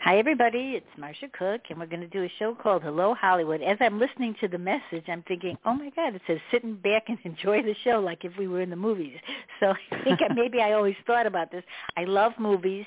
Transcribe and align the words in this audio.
Hi 0.00 0.16
everybody, 0.16 0.74
it's 0.76 0.86
Marsha 0.96 1.30
Cook 1.32 1.62
and 1.68 1.78
we're 1.78 1.86
going 1.86 2.00
to 2.00 2.06
do 2.06 2.22
a 2.22 2.32
show 2.38 2.54
called 2.54 2.82
Hello 2.82 3.14
Hollywood. 3.14 3.60
As 3.62 3.76
I'm 3.80 3.98
listening 3.98 4.36
to 4.40 4.46
the 4.46 4.56
message, 4.56 5.04
I'm 5.08 5.24
thinking, 5.26 5.58
oh 5.64 5.74
my 5.74 5.90
God, 5.90 6.14
it 6.14 6.22
says 6.24 6.38
sitting 6.52 6.76
back 6.76 7.08
and 7.08 7.18
enjoy 7.24 7.62
the 7.62 7.74
show 7.82 7.98
like 7.98 8.24
if 8.24 8.32
we 8.38 8.46
were 8.46 8.60
in 8.60 8.70
the 8.70 8.76
movies. 8.76 9.18
So 9.58 9.74
I 9.92 10.04
think 10.04 10.20
maybe 10.36 10.60
I 10.60 10.72
always 10.72 10.94
thought 11.04 11.26
about 11.26 11.50
this. 11.50 11.64
I 11.96 12.04
love 12.04 12.32
movies 12.38 12.86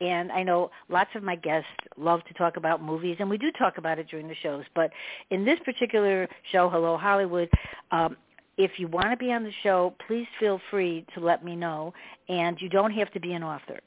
and 0.00 0.32
I 0.32 0.42
know 0.42 0.70
lots 0.88 1.10
of 1.14 1.22
my 1.22 1.36
guests 1.36 1.68
love 1.98 2.24
to 2.24 2.34
talk 2.34 2.56
about 2.56 2.82
movies, 2.82 3.16
and 3.18 3.30
we 3.30 3.38
do 3.38 3.50
talk 3.52 3.78
about 3.78 3.98
it 3.98 4.08
during 4.08 4.28
the 4.28 4.34
shows. 4.42 4.64
But 4.74 4.90
in 5.30 5.44
this 5.44 5.58
particular 5.64 6.28
show, 6.52 6.68
Hello 6.68 6.96
Hollywood, 6.96 7.48
um, 7.90 8.16
if 8.58 8.72
you 8.78 8.88
want 8.88 9.10
to 9.10 9.16
be 9.16 9.32
on 9.32 9.42
the 9.42 9.52
show, 9.62 9.94
please 10.06 10.26
feel 10.40 10.60
free 10.70 11.06
to 11.14 11.20
let 11.20 11.44
me 11.44 11.56
know. 11.56 11.92
And 12.28 12.60
you 12.60 12.68
don't 12.68 12.92
have 12.92 13.10
to 13.12 13.20
be 13.20 13.32
an 13.32 13.42
author. 13.42 13.80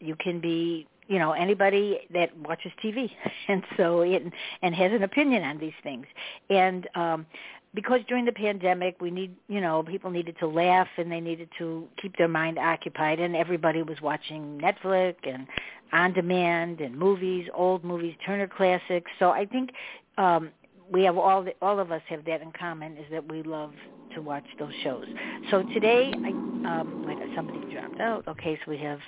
You 0.00 0.16
can 0.16 0.40
be, 0.40 0.86
you 1.08 1.18
know, 1.18 1.32
anybody 1.32 2.00
that 2.12 2.36
watches 2.38 2.72
TV, 2.84 3.10
and 3.48 3.62
so 3.76 4.02
it, 4.02 4.22
and 4.62 4.74
has 4.74 4.92
an 4.92 5.02
opinion 5.02 5.42
on 5.42 5.58
these 5.58 5.72
things. 5.82 6.06
And 6.50 6.88
um, 6.94 7.26
because 7.74 8.00
during 8.08 8.24
the 8.24 8.32
pandemic 8.32 9.00
we 9.00 9.10
need 9.10 9.34
you 9.48 9.60
know 9.60 9.82
people 9.82 10.10
needed 10.10 10.36
to 10.40 10.46
laugh 10.46 10.88
and 10.96 11.10
they 11.10 11.20
needed 11.20 11.48
to 11.58 11.88
keep 12.00 12.16
their 12.16 12.28
mind 12.28 12.58
occupied. 12.58 13.20
And 13.20 13.34
everybody 13.34 13.82
was 13.82 14.00
watching 14.02 14.60
netflix 14.60 15.16
and 15.24 15.46
on 15.92 16.12
demand 16.12 16.80
and 16.80 16.96
movies 16.96 17.48
old 17.54 17.84
movies 17.84 18.14
turner 18.24 18.48
classics. 18.48 19.10
So 19.18 19.30
i 19.30 19.46
think 19.46 19.70
um 20.18 20.50
we 20.90 21.04
have 21.04 21.16
all 21.16 21.42
the, 21.42 21.54
all 21.62 21.78
of 21.78 21.90
us 21.90 22.02
have 22.08 22.24
that 22.26 22.42
in 22.42 22.52
common 22.52 22.96
is 22.98 23.06
that 23.10 23.26
we 23.30 23.42
love 23.42 23.72
to 24.14 24.20
watch 24.20 24.44
those 24.58 24.74
shows. 24.82 25.06
So 25.50 25.62
today 25.74 26.12
i 26.24 26.28
um 26.80 27.04
wait 27.06 27.18
somebody 27.34 27.60
dropped 27.72 28.00
out. 28.00 28.26
Okay 28.28 28.58
so 28.64 28.70
we 28.70 28.78
have 28.78 28.98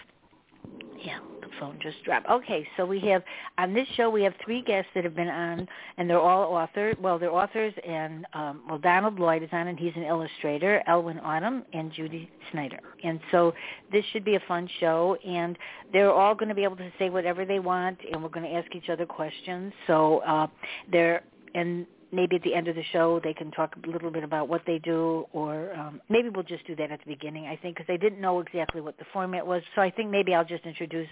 yeah 1.02 1.18
the 1.44 1.48
phone 1.60 1.78
just 1.82 2.02
dropped. 2.04 2.28
Okay, 2.28 2.66
so 2.76 2.86
we 2.86 3.00
have 3.00 3.22
on 3.58 3.74
this 3.74 3.86
show 3.96 4.10
we 4.10 4.22
have 4.22 4.34
three 4.44 4.62
guests 4.62 4.90
that 4.94 5.04
have 5.04 5.14
been 5.14 5.28
on, 5.28 5.68
and 5.98 6.08
they're 6.08 6.20
all 6.20 6.52
authors. 6.52 6.96
Well, 7.00 7.18
they're 7.18 7.32
authors, 7.32 7.74
and 7.86 8.26
um, 8.32 8.62
well, 8.68 8.78
Donald 8.78 9.18
Lloyd 9.18 9.42
is 9.42 9.48
on, 9.52 9.68
and 9.68 9.78
he's 9.78 9.92
an 9.96 10.02
illustrator. 10.02 10.82
Ellwyn 10.88 11.22
Autumn 11.22 11.64
and 11.72 11.92
Judy 11.92 12.30
Snider, 12.50 12.80
and 13.02 13.20
so 13.30 13.54
this 13.92 14.04
should 14.12 14.24
be 14.24 14.36
a 14.36 14.40
fun 14.48 14.68
show. 14.80 15.16
And 15.26 15.58
they're 15.92 16.12
all 16.12 16.34
going 16.34 16.48
to 16.48 16.54
be 16.54 16.64
able 16.64 16.76
to 16.76 16.90
say 16.98 17.10
whatever 17.10 17.44
they 17.44 17.58
want, 17.58 17.98
and 18.10 18.22
we're 18.22 18.28
going 18.28 18.48
to 18.50 18.56
ask 18.56 18.74
each 18.74 18.88
other 18.88 19.06
questions. 19.06 19.72
So 19.86 20.18
uh, 20.20 20.46
they're 20.90 21.22
and 21.54 21.86
maybe 22.14 22.36
at 22.36 22.42
the 22.42 22.54
end 22.54 22.68
of 22.68 22.76
the 22.76 22.82
show 22.92 23.20
they 23.22 23.34
can 23.34 23.50
talk 23.50 23.74
a 23.82 23.90
little 23.90 24.10
bit 24.10 24.24
about 24.24 24.48
what 24.48 24.62
they 24.66 24.78
do 24.78 25.26
or 25.32 25.72
um, 25.74 26.00
maybe 26.08 26.28
we'll 26.28 26.42
just 26.42 26.66
do 26.66 26.76
that 26.76 26.90
at 26.90 27.00
the 27.00 27.10
beginning 27.10 27.46
i 27.46 27.56
think 27.56 27.76
because 27.76 27.86
they 27.86 27.96
didn't 27.96 28.20
know 28.20 28.40
exactly 28.40 28.80
what 28.80 28.96
the 28.98 29.04
format 29.12 29.46
was 29.46 29.62
so 29.74 29.82
i 29.82 29.90
think 29.90 30.10
maybe 30.10 30.34
i'll 30.34 30.44
just 30.44 30.64
introduce 30.64 31.08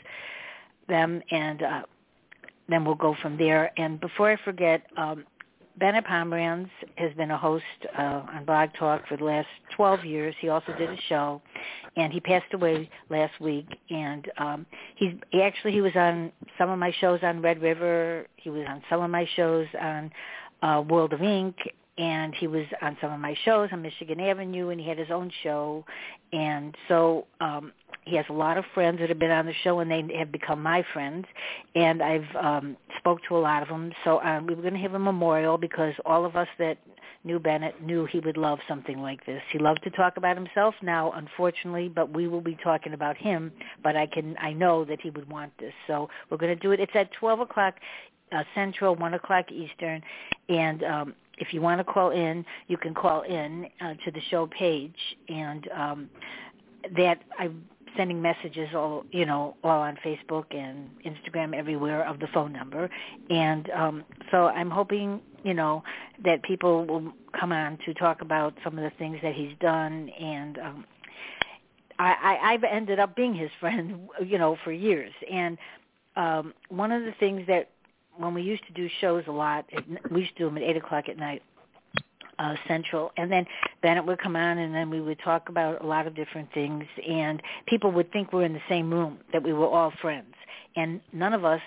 them 0.89 1.23
and 1.31 1.63
uh, 1.63 1.83
then 2.69 2.85
we'll 2.85 2.95
go 2.95 3.15
from 3.23 3.37
there 3.37 3.73
and 3.79 4.01
before 4.01 4.31
i 4.31 4.37
forget 4.45 4.83
um, 4.97 5.25
Bennett 5.79 6.05
Pomerantz 6.05 6.71
has 6.97 7.13
been 7.15 7.31
a 7.31 7.39
host 7.39 7.65
uh, 7.97 8.23
on 8.34 8.45
Blog 8.45 8.71
Talk 8.79 9.07
for 9.09 9.17
the 9.17 9.25
last 9.25 9.49
12 9.77 10.05
years. 10.05 10.34
He 10.41 10.49
also 10.49 10.73
did 10.77 10.91
a 10.91 10.97
show, 11.09 11.41
and 11.97 12.13
he 12.13 12.21
passed 12.21 12.53
away 12.53 12.91
last 13.09 13.33
week. 13.41 13.67
And 13.91 14.31
um, 14.39 14.67
he's 14.97 15.15
he 15.31 15.41
actually 15.41 15.73
he 15.73 15.81
was 15.81 15.97
on 15.97 16.31
some 16.59 16.69
of 16.69 16.79
my 16.79 16.93
shows 17.01 17.21
on 17.23 17.41
Red 17.41 17.63
River. 17.63 18.27
He 18.37 18.51
was 18.51 18.67
on 18.69 18.83
some 18.91 19.03
of 19.03 19.11
my 19.11 19.27
shows 19.34 19.67
on 19.81 20.11
uh, 20.62 20.83
World 20.89 21.12
of 21.12 21.23
Ink, 21.23 21.56
and 21.99 22.34
he 22.34 22.47
was 22.47 22.65
on 22.81 22.97
some 23.00 23.12
of 23.12 23.21
my 23.21 23.37
shows 23.45 23.69
on 23.73 23.83
Michigan 23.83 24.19
Avenue, 24.21 24.71
and 24.71 24.81
he 24.81 24.89
had 24.89 24.99
his 24.99 25.11
own 25.11 25.31
show, 25.43 25.84
and 26.33 26.75
so 26.89 27.27
um, 27.41 27.73
he 28.05 28.17
has 28.17 28.25
a 28.31 28.33
lot 28.33 28.56
of 28.56 28.65
friends 28.75 28.99
that 29.01 29.09
have 29.09 29.19
been 29.19 29.31
on 29.31 29.47
the 29.47 29.55
show, 29.62 29.81
and 29.81 29.91
they 29.91 30.03
have 30.17 30.33
become 30.33 30.62
my 30.62 30.84
friends, 30.93 31.27
and 31.75 32.03
I've 32.03 32.37
um, 32.37 32.77
spoke 32.99 33.21
to 33.28 33.37
a 33.37 33.41
lot 33.41 33.62
of 33.62 33.69
them. 33.69 33.93
So 34.05 34.22
um, 34.22 34.47
we 34.47 34.55
were 34.55 34.62
going 34.62 34.75
to 34.75 34.81
have 34.81 34.95
a 34.95 34.99
memorial 34.99 35.59
because 35.59 35.95
all 36.06 36.25
of 36.25 36.34
us 36.34 36.49
that 36.59 36.78
knew 37.25 37.39
Bennett 37.39 37.83
knew 37.83 38.06
he 38.06 38.19
would 38.21 38.37
love 38.37 38.59
something 38.67 38.99
like 39.01 39.25
this. 39.27 39.41
He 39.53 39.59
loved 39.59 39.83
to 39.84 39.91
talk 39.91 40.17
about 40.17 40.37
himself 40.37 40.75
now, 40.83 41.12
unfortunately, 41.12 41.89
but 41.89 42.12
we 42.12 42.27
will 42.27 42.41
be 42.41 42.56
talking 42.62 42.95
about 42.95 43.17
him. 43.17 43.53
But 43.83 43.97
I 43.97 44.06
can, 44.06 44.37
I 44.41 44.53
know 44.53 44.84
that 44.84 45.01
he 45.01 45.11
would 45.11 45.31
want 45.31 45.53
this. 45.59 45.72
So 45.87 46.09
we're 46.31 46.37
going 46.37 46.55
to 46.55 46.61
do 46.61 46.72
it. 46.72 46.81
It's 46.81 46.93
at 46.95 47.12
12 47.12 47.41
o'clock 47.41 47.75
uh, 48.34 48.44
Central, 48.54 48.94
1 48.97 49.15
o'clock 49.15 49.50
Eastern. 49.50 50.03
And 50.48 50.82
um, 50.84 51.15
if 51.38 51.53
you 51.53 51.60
want 51.60 51.81
to 51.81 51.84
call 51.84 52.10
in, 52.10 52.44
you 52.69 52.76
can 52.76 52.94
call 52.94 53.22
in 53.22 53.66
uh, 53.81 53.94
to 54.04 54.10
the 54.10 54.20
show 54.31 54.47
page. 54.47 54.97
And 55.28 55.69
um, 55.75 56.10
that 56.97 57.21
I'm 57.38 57.65
sending 57.97 58.22
messages 58.22 58.69
all, 58.75 59.04
you 59.12 59.26
know, 59.26 59.54
all 59.62 59.81
on 59.81 59.98
Facebook 60.04 60.44
and 60.50 60.88
Instagram 61.04 61.54
everywhere 61.54 62.06
of 62.06 62.19
the 62.21 62.26
phone 62.28 62.53
number. 62.53 62.88
And 63.28 63.71
um, 63.71 64.04
so 64.31 64.47
I'm 64.47 64.71
hoping, 64.71 65.21
you 65.44 65.54
know, 65.54 65.82
that 66.25 66.42
people 66.42 66.87
will 66.87 67.12
come 67.38 67.53
on 67.53 67.78
to 67.84 67.94
talk 67.94 68.22
about 68.22 68.54
some 68.65 68.78
of 68.78 68.84
the 68.84 68.97
things 68.98 69.19
that 69.22 69.34
he's 69.34 69.53
done 69.60 70.09
and 70.19 70.59
um, 70.59 70.84
I, 71.98 72.38
I, 72.42 72.53
I've 72.53 72.65
ended 72.65 72.98
up 72.98 73.15
being 73.15 73.34
his 73.34 73.50
friend, 73.60 74.09
you 74.26 74.38
know, 74.38 74.56
for 74.65 74.72
years. 74.72 75.12
And 75.31 75.59
um, 76.16 76.54
one 76.69 76.92
of 76.92 77.03
the 77.04 77.12
things 77.21 77.47
that 77.47 77.71
when 78.17 78.34
we 78.34 78.43
used 78.43 78.67
to 78.67 78.73
do 78.73 78.89
shows 79.00 79.25
a 79.27 79.33
lot, 79.33 79.65
we 80.11 80.21
used 80.21 80.37
to 80.37 80.39
do 80.39 80.47
them 80.47 80.59
at 80.59 80.62
eight 80.62 80.77
o'clock 80.77 81.09
at 81.09 81.17
night, 81.17 81.43
uh, 82.39 82.55
Central, 82.69 83.12
and 83.17 83.31
then 83.31 83.47
Bennett 83.83 84.06
would 84.06 84.19
come 84.19 84.37
on, 84.37 84.59
and 84.59 84.75
then 84.75 84.91
we 84.91 85.00
would 85.00 85.19
talk 85.21 85.49
about 85.49 85.83
a 85.83 85.87
lot 85.87 86.06
of 86.06 86.15
different 86.15 86.53
things, 86.53 86.84
and 87.09 87.43
people 87.67 87.91
would 87.93 88.11
think 88.12 88.33
we're 88.33 88.45
in 88.45 88.53
the 88.53 88.61
same 88.69 88.93
room, 88.93 89.19
that 89.33 89.43
we 89.43 89.53
were 89.53 89.67
all 89.67 89.93
friends, 90.01 90.34
and 90.77 91.01
none 91.12 91.33
of 91.33 91.45
us 91.45 91.61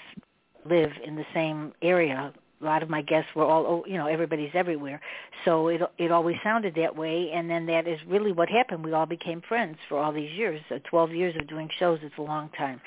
live 0.67 0.91
in 1.05 1.15
the 1.15 1.25
same 1.33 1.73
area 1.81 2.33
a 2.65 2.69
lot 2.69 2.83
of 2.83 2.89
my 2.89 3.01
guests 3.01 3.29
were 3.35 3.45
all 3.45 3.65
oh, 3.65 3.85
you 3.87 3.97
know 3.97 4.07
everybody's 4.07 4.51
everywhere. 4.53 4.99
So 5.45 5.67
it 5.67 5.81
it 5.97 6.11
always 6.11 6.35
sounded 6.43 6.75
that 6.75 6.95
way 6.95 7.31
and 7.33 7.49
then 7.49 7.65
that 7.67 7.87
is 7.87 7.99
really 8.07 8.31
what 8.31 8.49
happened. 8.49 8.83
We 8.83 8.93
all 8.93 9.05
became 9.05 9.41
friends 9.47 9.77
for 9.87 9.99
all 9.99 10.11
these 10.11 10.31
years. 10.31 10.61
Uh, 10.71 10.79
12 10.89 11.11
years 11.11 11.35
of 11.39 11.47
doing 11.47 11.69
shows 11.77 11.99
it's 12.01 12.17
a 12.17 12.21
long 12.21 12.49
time. 12.57 12.81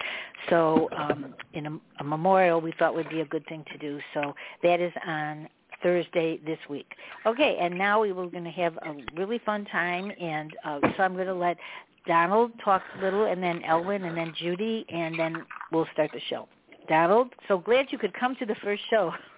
So 0.50 0.88
um 0.96 1.34
in 1.54 1.66
a, 1.66 1.78
a 2.00 2.04
memorial 2.04 2.60
we 2.60 2.72
thought 2.78 2.94
would 2.94 3.08
be 3.08 3.20
a 3.20 3.26
good 3.26 3.46
thing 3.46 3.64
to 3.72 3.78
do. 3.78 4.00
So 4.14 4.34
that 4.62 4.80
is 4.80 4.92
on 5.06 5.48
Thursday 5.82 6.40
this 6.44 6.58
week. 6.68 6.92
Okay, 7.24 7.56
and 7.60 7.78
now 7.78 8.00
we 8.00 8.10
were 8.10 8.26
going 8.26 8.42
to 8.44 8.50
have 8.50 8.76
a 8.78 8.96
really 9.14 9.40
fun 9.46 9.64
time, 9.66 10.10
and 10.20 10.52
uh, 10.64 10.80
so 10.96 11.04
I'm 11.04 11.14
going 11.14 11.28
to 11.28 11.34
let 11.34 11.56
Donald 12.04 12.50
talk 12.64 12.82
a 12.98 13.04
little, 13.04 13.26
and 13.26 13.40
then 13.40 13.60
Ellwyn, 13.60 14.04
and 14.04 14.16
then 14.16 14.32
Judy, 14.36 14.84
and 14.88 15.16
then 15.16 15.44
we'll 15.70 15.86
start 15.92 16.10
the 16.12 16.20
show. 16.28 16.48
Donald, 16.88 17.34
so 17.46 17.58
glad 17.58 17.86
you 17.90 17.98
could 17.98 18.14
come 18.14 18.34
to 18.36 18.46
the 18.46 18.56
first 18.62 18.82
show 18.90 19.12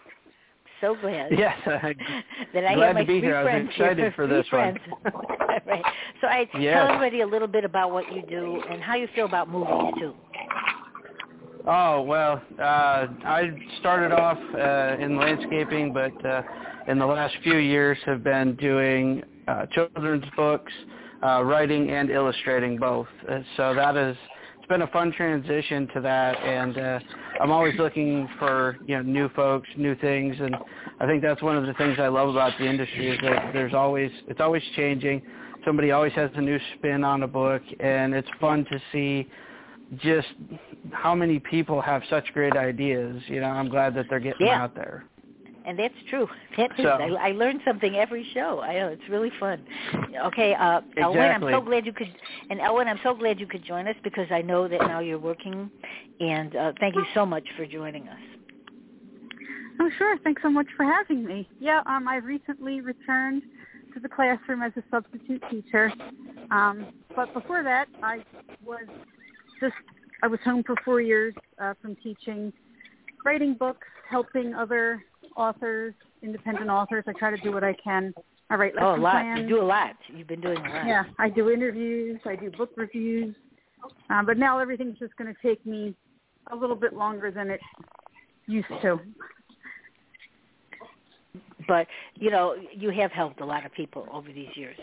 so 0.81 0.97
glad. 1.00 1.31
Yes, 1.37 1.56
uh, 1.67 1.79
that 2.55 2.65
I 2.65 2.75
glad 2.75 2.94
to 2.94 3.05
be 3.05 3.21
here. 3.21 3.37
I 3.37 3.44
was 3.44 3.69
excited 3.69 3.99
here, 3.99 4.12
for 4.17 4.27
this 4.27 4.47
friends. 4.49 4.79
one. 4.88 5.12
right. 5.67 5.85
So 6.21 6.27
I 6.27 6.49
yes. 6.59 6.75
tell 6.75 6.94
everybody 6.94 7.21
a 7.21 7.27
little 7.27 7.49
bit 7.49 7.65
about 7.65 7.93
what 7.93 8.12
you 8.12 8.23
do 8.23 8.62
and 8.71 8.82
how 8.82 8.97
you 8.97 9.09
feel 9.15 9.27
about 9.27 9.49
movies 9.49 9.94
too. 9.99 10.15
Oh 11.67 12.03
well, 12.03 12.43
uh, 12.59 13.06
I 13.25 13.50
started 13.81 14.12
off 14.12 14.38
uh, 14.55 15.03
in 15.03 15.17
landscaping, 15.17 15.93
but 15.93 16.25
uh, 16.25 16.43
in 16.88 16.99
the 16.99 17.06
last 17.06 17.35
few 17.43 17.59
years 17.59 17.99
have 18.06 18.25
been 18.25 18.56
doing 18.56 19.23
uh, 19.47 19.67
children's 19.67 20.25
books, 20.37 20.73
uh, 21.23 21.43
writing 21.43 21.91
and 21.91 22.11
illustrating 22.11 22.79
both. 22.79 23.09
Uh, 23.29 23.41
so 23.56 23.75
that 23.75 23.97
is 23.97 24.17
been 24.70 24.82
a 24.82 24.87
fun 24.87 25.12
transition 25.12 25.88
to 25.93 26.00
that, 26.00 26.38
and 26.46 26.78
uh, 26.78 27.00
I'm 27.40 27.50
always 27.50 27.75
looking 27.76 28.28
for 28.38 28.78
you 28.87 28.96
know 28.96 29.02
new 29.02 29.28
folks, 29.31 29.69
new 29.76 29.96
things, 29.96 30.37
and 30.38 30.55
I 31.00 31.06
think 31.06 31.22
that's 31.22 31.43
one 31.43 31.56
of 31.56 31.67
the 31.67 31.75
things 31.75 31.99
I 31.99 32.06
love 32.06 32.28
about 32.28 32.56
the 32.58 32.67
industry 32.67 33.11
is 33.11 33.19
that 33.20 33.50
there's 33.52 33.75
always 33.75 34.12
it's 34.28 34.40
always 34.40 34.62
changing. 34.76 35.20
Somebody 35.64 35.90
always 35.90 36.12
has 36.12 36.31
a 36.37 36.40
new 36.40 36.58
spin 36.76 37.02
on 37.02 37.25
a 37.25 37.26
book, 37.26 37.62
and 37.81 38.14
it's 38.14 38.28
fun 38.40 38.64
to 38.67 38.81
see 38.93 39.28
just 39.96 40.28
how 40.93 41.17
many 41.17 41.40
people 41.40 41.82
have 41.82 42.02
such 42.08 42.32
great 42.32 42.56
ideas. 42.56 43.20
You 43.26 43.40
know, 43.40 43.49
I'm 43.49 43.69
glad 43.69 43.94
that 43.96 44.06
they're 44.08 44.20
getting 44.20 44.46
Yeah. 44.46 44.62
out 44.62 44.76
there. 44.76 45.05
And 45.67 45.79
that's 45.79 45.95
true. 46.09 46.27
That 46.57 46.71
is. 46.79 46.85
So- 46.85 46.91
I, 46.91 47.29
I 47.29 47.33
learn 47.33 47.61
something 47.65 47.95
every 47.97 48.27
show. 48.35 48.61
I 48.61 48.75
know 48.75 48.89
it's 48.89 49.09
really 49.09 49.31
fun. 49.39 49.65
Okay, 50.27 50.55
uh, 50.55 50.81
Ellwyn, 50.99 51.35
I'm 51.35 51.43
so 51.43 51.61
glad 51.61 51.87
you 51.87 51.93
could. 51.93 52.12
And 52.51 52.61
Ellwyn, 52.61 52.87
I'm 52.87 52.99
so 53.03 53.15
glad 53.15 53.39
you 53.41 53.47
could 53.47 53.65
join 53.65 53.87
us 53.89 53.97
because 54.03 54.27
I 54.31 54.43
know 54.43 54.69
that 54.69 54.81
now 54.81 55.01
you're 55.01 55.19
working. 55.19 55.71
And 56.21 56.55
uh, 56.57 56.73
thank 56.81 56.95
you 56.97 57.05
so 57.15 57.25
much 57.25 57.45
for 57.57 57.67
joining 57.67 58.09
us. 58.09 58.19
Oh, 59.81 59.89
sure. 59.97 60.19
Thanks 60.25 60.43
so 60.43 60.51
much 60.51 60.67
for 60.77 60.85
having 60.85 61.25
me. 61.25 61.49
Yeah, 61.59 61.81
um, 61.87 62.06
I 62.06 62.17
recently 62.17 62.81
returned 62.83 63.43
to 63.95 64.01
the 64.01 64.09
classroom 64.09 64.63
as 64.63 64.73
a 64.77 64.83
substitute 64.91 65.43
teacher. 65.51 65.93
Um, 66.51 66.89
but 67.17 67.33
before 67.33 67.63
that, 67.63 67.87
I 68.03 68.23
was 68.65 68.85
just 69.61 69.75
I 70.23 70.27
was 70.27 70.39
home 70.45 70.63
for 70.67 70.75
four 70.85 71.01
years 71.01 71.35
uh, 71.59 71.75
from 71.81 71.97
teaching, 71.97 72.53
writing 73.25 73.55
books, 73.55 73.87
helping 74.09 74.55
other 74.55 75.03
authors, 75.37 75.94
independent 76.23 76.69
authors. 76.71 77.05
I 77.06 77.12
try 77.12 77.31
to 77.31 77.37
do 77.38 77.53
what 77.53 77.65
I 77.65 77.75
can. 77.82 78.12
I 78.50 78.55
write 78.56 78.73
Oh, 78.81 78.91
a 78.91 78.91
lesson 78.91 79.03
lot. 79.03 79.12
plans. 79.12 79.41
You 79.43 79.49
do 79.49 79.62
a 79.62 79.65
lot. 79.65 79.97
You've 80.09 80.27
been 80.29 80.41
doing 80.41 80.59
a 80.59 80.61
lot. 80.61 80.87
Yeah, 80.87 81.05
I 81.19 81.29
do 81.29 81.50
interviews. 81.50 82.21
I 82.27 82.37
do 82.37 82.50
book 82.50 82.71
reviews. 82.77 83.35
Uh, 84.11 84.23
but 84.25 84.37
now 84.37 84.59
everything's 84.59 84.99
just 84.99 85.17
going 85.17 85.32
to 85.32 85.41
take 85.41 85.65
me 85.65 85.94
a 86.53 86.56
little 86.56 86.77
bit 86.77 86.93
longer 86.94 87.31
than 87.31 87.49
it 87.50 87.61
used 88.47 88.67
to. 88.82 88.99
but 91.69 91.87
you 92.17 92.31
know 92.31 92.56
you 92.75 92.91
have 92.91 93.12
helped 93.12 93.41
a 93.41 93.44
lot 93.44 93.65
of 93.65 93.73
people 93.73 94.06
over 94.12 94.32
these 94.32 94.49
years 94.56 94.77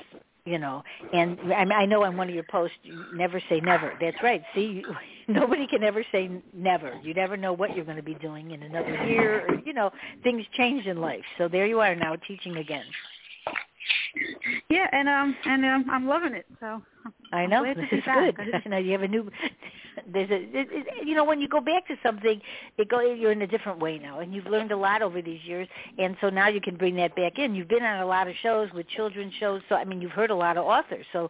you 0.48 0.58
know 0.58 0.84
and 1.14 1.38
I, 1.54 1.66
mean, 1.66 1.72
I 1.74 1.86
know 1.86 2.04
on 2.04 2.18
one 2.18 2.30
of 2.30 2.34
your 2.36 2.44
posts 2.44 2.78
you 2.84 3.06
never 3.14 3.42
say 3.50 3.60
never 3.60 3.92
that's 4.00 4.18
right 4.24 4.42
see 4.56 4.84
you, 4.86 4.96
nobody 5.28 5.68
can 5.68 5.84
ever 5.84 6.04
say 6.12 6.30
never 6.54 6.98
you 7.04 7.14
never 7.14 7.36
know 7.38 7.54
what 7.54 7.76
you're 7.76 7.86
going 7.86 7.98
to 7.98 8.04
be 8.04 8.16
doing 8.16 8.52
in 8.52 8.64
another 8.64 9.08
year 9.08 9.46
or 9.48 9.60
you 9.66 9.74
know 9.74 9.92
things 10.24 10.44
change 10.54 10.86
in 10.86 11.00
life 11.02 11.24
so 11.38 11.48
there 11.48 11.66
you 11.68 11.80
are 11.80 11.96
now 11.96 12.16
teaching 12.28 12.58
again 12.58 12.86
Yeah, 14.70 14.88
and 14.92 15.08
um, 15.08 15.36
and 15.46 15.66
um, 15.66 15.86
I'm 15.90 16.08
loving 16.08 16.34
it. 16.34 16.46
So 16.60 16.82
I 17.32 17.46
know 17.46 17.64
this 17.64 17.86
is 17.92 18.04
back. 18.06 18.36
good. 18.36 18.62
I 18.66 18.70
know 18.70 18.78
you 18.86 18.92
have 18.94 19.02
a 19.02 19.08
new. 19.08 19.30
There's 20.12 20.30
a, 20.30 20.36
it, 20.36 20.68
it, 20.72 21.08
you 21.08 21.16
know, 21.16 21.26
when 21.26 21.42
you 21.42 21.50
go 21.50 21.60
back 21.60 21.86
to 21.88 21.96
something, 22.02 22.42
it 22.78 22.88
go 22.90 23.02
you're 23.02 23.32
in 23.34 23.42
a 23.42 23.48
different 23.48 23.80
way 23.80 24.00
now, 24.00 24.20
and 24.20 24.34
you've 24.34 24.46
learned 24.46 24.72
a 24.72 24.78
lot 24.78 25.02
over 25.02 25.22
these 25.22 25.42
years, 25.44 25.68
and 25.98 26.16
so 26.22 26.30
now 26.30 26.48
you 26.48 26.62
can 26.62 26.78
bring 26.78 26.96
that 26.96 27.16
back 27.16 27.40
in. 27.40 27.54
You've 27.54 27.68
been 27.68 27.84
on 27.84 28.00
a 28.02 28.06
lot 28.06 28.28
of 28.28 28.34
shows 28.42 28.70
with 28.74 28.88
children's 28.90 29.34
shows, 29.40 29.62
so 29.68 29.76
I 29.76 29.84
mean, 29.84 30.02
you've 30.02 30.12
heard 30.12 30.30
a 30.32 30.36
lot 30.36 30.58
of 30.58 30.66
authors, 30.66 31.06
so 31.12 31.30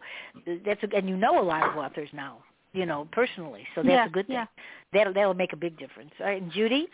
that's 0.64 0.82
a, 0.84 0.96
and 0.96 1.08
you 1.08 1.16
know 1.16 1.40
a 1.40 1.44
lot 1.44 1.68
of 1.68 1.76
authors 1.76 2.08
now, 2.12 2.38
you 2.72 2.86
know, 2.86 3.08
personally, 3.12 3.66
so 3.74 3.82
that's 3.82 3.90
Yeah, 3.90 4.06
a 4.06 4.10
good 4.10 4.26
thing. 4.28 4.36
yeah. 4.36 4.46
That'll 4.92 5.12
that'll 5.12 5.34
make 5.34 5.52
a 5.52 5.56
big 5.56 5.78
difference. 5.78 6.12
All 6.20 6.26
right, 6.26 6.40
and 6.40 6.52
Judy, 6.52 6.88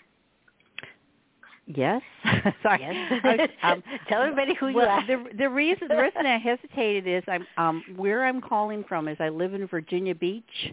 Yes. 1.66 2.02
Sorry. 2.62 2.78
yes, 2.80 3.20
I- 3.24 3.48
um, 3.72 3.82
tell 4.08 4.20
everybody 4.22 4.54
who 4.54 4.68
you 4.68 4.80
are. 4.80 5.06
the 5.06 5.24
the 5.38 5.48
reason 5.48 5.88
the 5.88 5.96
reason 5.96 6.26
I 6.26 6.38
hesitated 6.38 7.06
is 7.06 7.22
I'm 7.26 7.46
um 7.56 7.82
where 7.96 8.24
I'm 8.24 8.40
calling 8.42 8.84
from 8.86 9.08
is 9.08 9.16
I 9.18 9.30
live 9.30 9.54
in 9.54 9.66
Virginia 9.66 10.14
Beach 10.14 10.72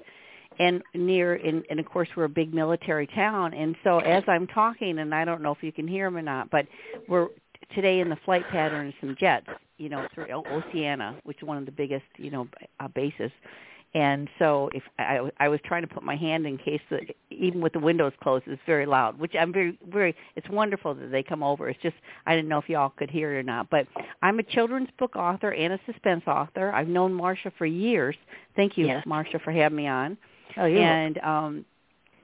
and 0.59 0.83
near 0.93 1.35
in 1.35 1.63
and 1.69 1.79
of 1.79 1.85
course 1.85 2.09
we're 2.15 2.25
a 2.25 2.29
big 2.29 2.53
military 2.53 3.07
town. 3.07 3.53
And 3.53 3.75
so 3.83 3.99
as 3.99 4.23
I'm 4.27 4.47
talking 4.47 4.99
and 4.99 5.13
I 5.13 5.25
don't 5.25 5.41
know 5.41 5.51
if 5.51 5.63
you 5.63 5.71
can 5.71 5.87
hear 5.87 6.07
them 6.07 6.17
or 6.17 6.21
not 6.21 6.49
but 6.51 6.65
we're 7.07 7.27
today 7.73 7.99
in 7.99 8.09
the 8.09 8.17
flight 8.25 8.43
pattern 8.51 8.87
is 8.87 8.93
some 8.99 9.15
jets 9.19 9.47
you 9.77 9.89
know 9.89 10.05
through 10.13 10.27
Oceana 10.31 11.17
which 11.23 11.37
is 11.37 11.43
one 11.43 11.57
of 11.57 11.65
the 11.65 11.71
biggest 11.71 12.05
you 12.17 12.29
know 12.31 12.47
uh, 12.79 12.87
bases. 12.89 13.31
And 13.93 14.29
so 14.39 14.69
if 14.73 14.83
I, 14.99 15.19
I 15.37 15.49
was 15.49 15.59
trying 15.65 15.81
to 15.81 15.87
put 15.87 16.01
my 16.01 16.15
hand 16.15 16.45
in 16.45 16.57
case 16.57 16.79
the, 16.89 16.99
even 17.29 17.59
with 17.59 17.73
the 17.73 17.79
windows 17.79 18.13
closed 18.23 18.45
it's 18.47 18.61
very 18.65 18.85
loud 18.85 19.19
which 19.19 19.33
i'm 19.37 19.51
very 19.51 19.77
very 19.89 20.15
it's 20.37 20.47
wonderful 20.49 20.93
that 20.95 21.11
they 21.11 21.23
come 21.23 21.43
over. 21.43 21.69
It's 21.69 21.81
just 21.81 21.95
i 22.25 22.35
didn't 22.35 22.49
know 22.49 22.59
if 22.59 22.69
y'all 22.69 22.93
could 22.97 23.09
hear 23.09 23.33
it 23.35 23.39
or 23.39 23.43
not. 23.43 23.69
But 23.69 23.87
i'm 24.21 24.39
a 24.39 24.43
children's 24.43 24.89
book 24.99 25.15
author 25.15 25.53
and 25.53 25.73
a 25.73 25.79
suspense 25.85 26.23
author. 26.27 26.71
I've 26.71 26.87
known 26.87 27.13
marsha 27.13 27.51
for 27.57 27.65
years. 27.65 28.15
Thank 28.55 28.77
you 28.77 28.87
Yes. 28.87 29.05
marsha 29.07 29.41
for 29.41 29.51
having 29.51 29.77
me 29.77 29.87
on 29.87 30.17
oh, 30.57 30.65
you're 30.65 30.81
and 30.81 31.17
um 31.19 31.65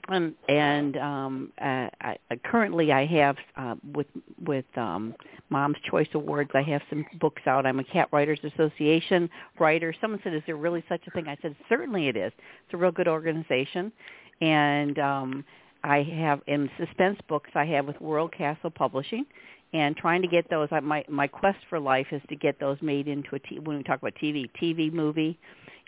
and 0.09 0.33
and 0.47 0.97
um 0.97 1.51
uh, 1.61 1.89
I 2.01 2.17
currently 2.45 2.91
I 2.91 3.05
have 3.05 3.35
uh, 3.55 3.75
with 3.93 4.07
with 4.45 4.65
um 4.75 5.13
Mom's 5.49 5.77
Choice 5.89 6.07
Awards 6.13 6.51
I 6.53 6.61
have 6.63 6.81
some 6.89 7.05
books 7.19 7.41
out. 7.45 7.65
I'm 7.65 7.79
a 7.79 7.83
Cat 7.83 8.09
Writers 8.11 8.39
Association 8.43 9.29
writer. 9.59 9.93
Someone 9.99 10.19
said, 10.23 10.33
"Is 10.33 10.43
there 10.45 10.57
really 10.57 10.83
such 10.89 11.01
a 11.07 11.11
thing?" 11.11 11.27
I 11.27 11.37
said, 11.41 11.55
"Certainly 11.69 12.07
it 12.07 12.17
is. 12.17 12.31
It's 12.65 12.73
a 12.73 12.77
real 12.77 12.91
good 12.91 13.07
organization." 13.07 13.91
And 14.41 14.99
um 14.99 15.45
I 15.83 16.03
have 16.03 16.41
in 16.47 16.69
suspense 16.77 17.19
books 17.29 17.49
I 17.55 17.65
have 17.65 17.85
with 17.85 17.99
World 18.01 18.33
Castle 18.33 18.69
Publishing 18.69 19.25
and 19.73 19.95
trying 19.97 20.21
to 20.21 20.27
get 20.27 20.49
those 20.49 20.69
I, 20.71 20.79
my 20.79 21.03
my 21.09 21.27
quest 21.27 21.59
for 21.69 21.79
life 21.79 22.07
is 22.11 22.21
to 22.29 22.35
get 22.35 22.59
those 22.59 22.77
made 22.81 23.07
into 23.07 23.35
a 23.35 23.39
t- 23.39 23.59
when 23.59 23.77
we 23.77 23.83
talk 23.83 23.99
about 23.99 24.13
TV 24.21 24.49
TV 24.61 24.91
movie, 24.91 25.37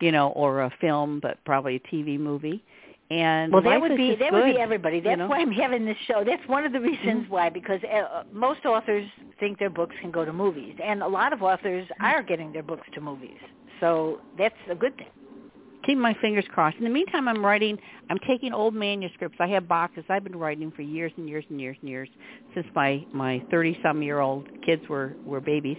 you 0.01 0.11
know, 0.11 0.29
or 0.29 0.61
a 0.63 0.71
film 0.81 1.19
but 1.19 1.43
probably 1.45 1.75
a 1.75 1.79
TV 1.95 2.19
movie. 2.19 2.63
And 3.11 3.51
Well, 3.51 3.63
that 3.63 3.81
would 3.81 3.97
be 3.97 4.09
that 4.15 4.29
good, 4.29 4.33
would 4.33 4.53
be 4.53 4.59
everybody. 4.59 4.97
you 4.97 5.01
That's 5.03 5.17
know? 5.17 5.27
why 5.27 5.39
I'm 5.39 5.51
having 5.51 5.83
this 5.83 5.97
show. 6.07 6.23
That's 6.23 6.47
one 6.47 6.63
of 6.65 6.73
the 6.73 6.79
reasons 6.79 7.25
why 7.29 7.49
because 7.49 7.79
uh, 7.83 8.23
most 8.31 8.65
authors 8.65 9.07
think 9.39 9.57
their 9.57 9.71
books 9.71 9.95
can 10.01 10.11
go 10.11 10.23
to 10.25 10.31
movies, 10.33 10.75
and 10.83 11.01
a 11.01 11.07
lot 11.07 11.33
of 11.33 11.41
authors 11.41 11.87
are 12.01 12.21
getting 12.21 12.53
their 12.53 12.61
books 12.63 12.87
to 12.93 13.01
movies. 13.01 13.39
So 13.79 14.19
that's 14.37 14.55
a 14.69 14.75
good 14.75 14.95
thing. 14.97 15.07
Keep 15.85 15.97
my 15.97 16.13
fingers 16.21 16.45
crossed. 16.53 16.77
In 16.77 16.83
the 16.83 16.89
meantime, 16.89 17.27
I'm 17.27 17.43
writing. 17.43 17.77
I'm 18.09 18.19
taking 18.27 18.53
old 18.53 18.73
manuscripts. 18.73 19.37
I 19.39 19.47
have 19.47 19.67
boxes. 19.67 20.03
I've 20.09 20.23
been 20.23 20.37
writing 20.37 20.71
for 20.75 20.81
years 20.81 21.11
and 21.17 21.27
years 21.27 21.45
and 21.49 21.59
years 21.59 21.77
and 21.79 21.89
years 21.89 22.09
since 22.53 22.67
my 22.75 23.05
my 23.13 23.41
30 23.49 23.79
some 23.81 24.03
year 24.03 24.19
old 24.19 24.47
kids 24.65 24.81
were 24.89 25.15
were 25.25 25.39
babies, 25.39 25.77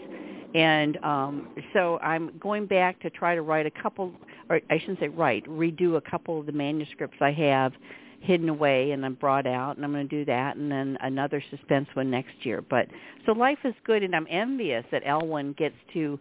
and 0.55 0.97
um 1.05 1.49
so 1.75 1.99
I'm 1.99 2.33
going 2.39 2.67
back 2.67 3.01
to 3.01 3.11
try 3.11 3.35
to 3.35 3.43
write 3.43 3.67
a 3.67 3.83
couple, 3.83 4.13
or 4.49 4.61
I 4.71 4.79
shouldn't 4.79 5.01
say 5.01 5.09
write, 5.09 5.45
redo 5.47 5.97
a 5.97 6.01
couple 6.01 6.41
of 6.41 6.47
the 6.47 6.53
manuscripts 6.53 7.17
I 7.21 7.33
have 7.33 7.73
hidden 8.21 8.49
away 8.49 8.93
and 8.93 9.05
I'm 9.05 9.15
brought 9.15 9.47
out 9.47 9.77
and 9.77 9.85
I'm 9.85 9.93
going 9.93 10.09
to 10.09 10.19
do 10.19 10.25
that 10.27 10.57
and 10.57 10.71
then 10.71 10.99
another 11.01 11.43
suspense 11.51 11.89
one 11.95 12.11
next 12.11 12.35
year. 12.43 12.63
But 12.63 12.87
so 13.27 13.33
life 13.33 13.59
is 13.65 13.75
good 13.85 14.03
and 14.03 14.15
I'm 14.15 14.27
envious 14.31 14.85
that 14.93 15.05
Ellwyn 15.05 15.57
gets 15.57 15.75
to 15.95 16.19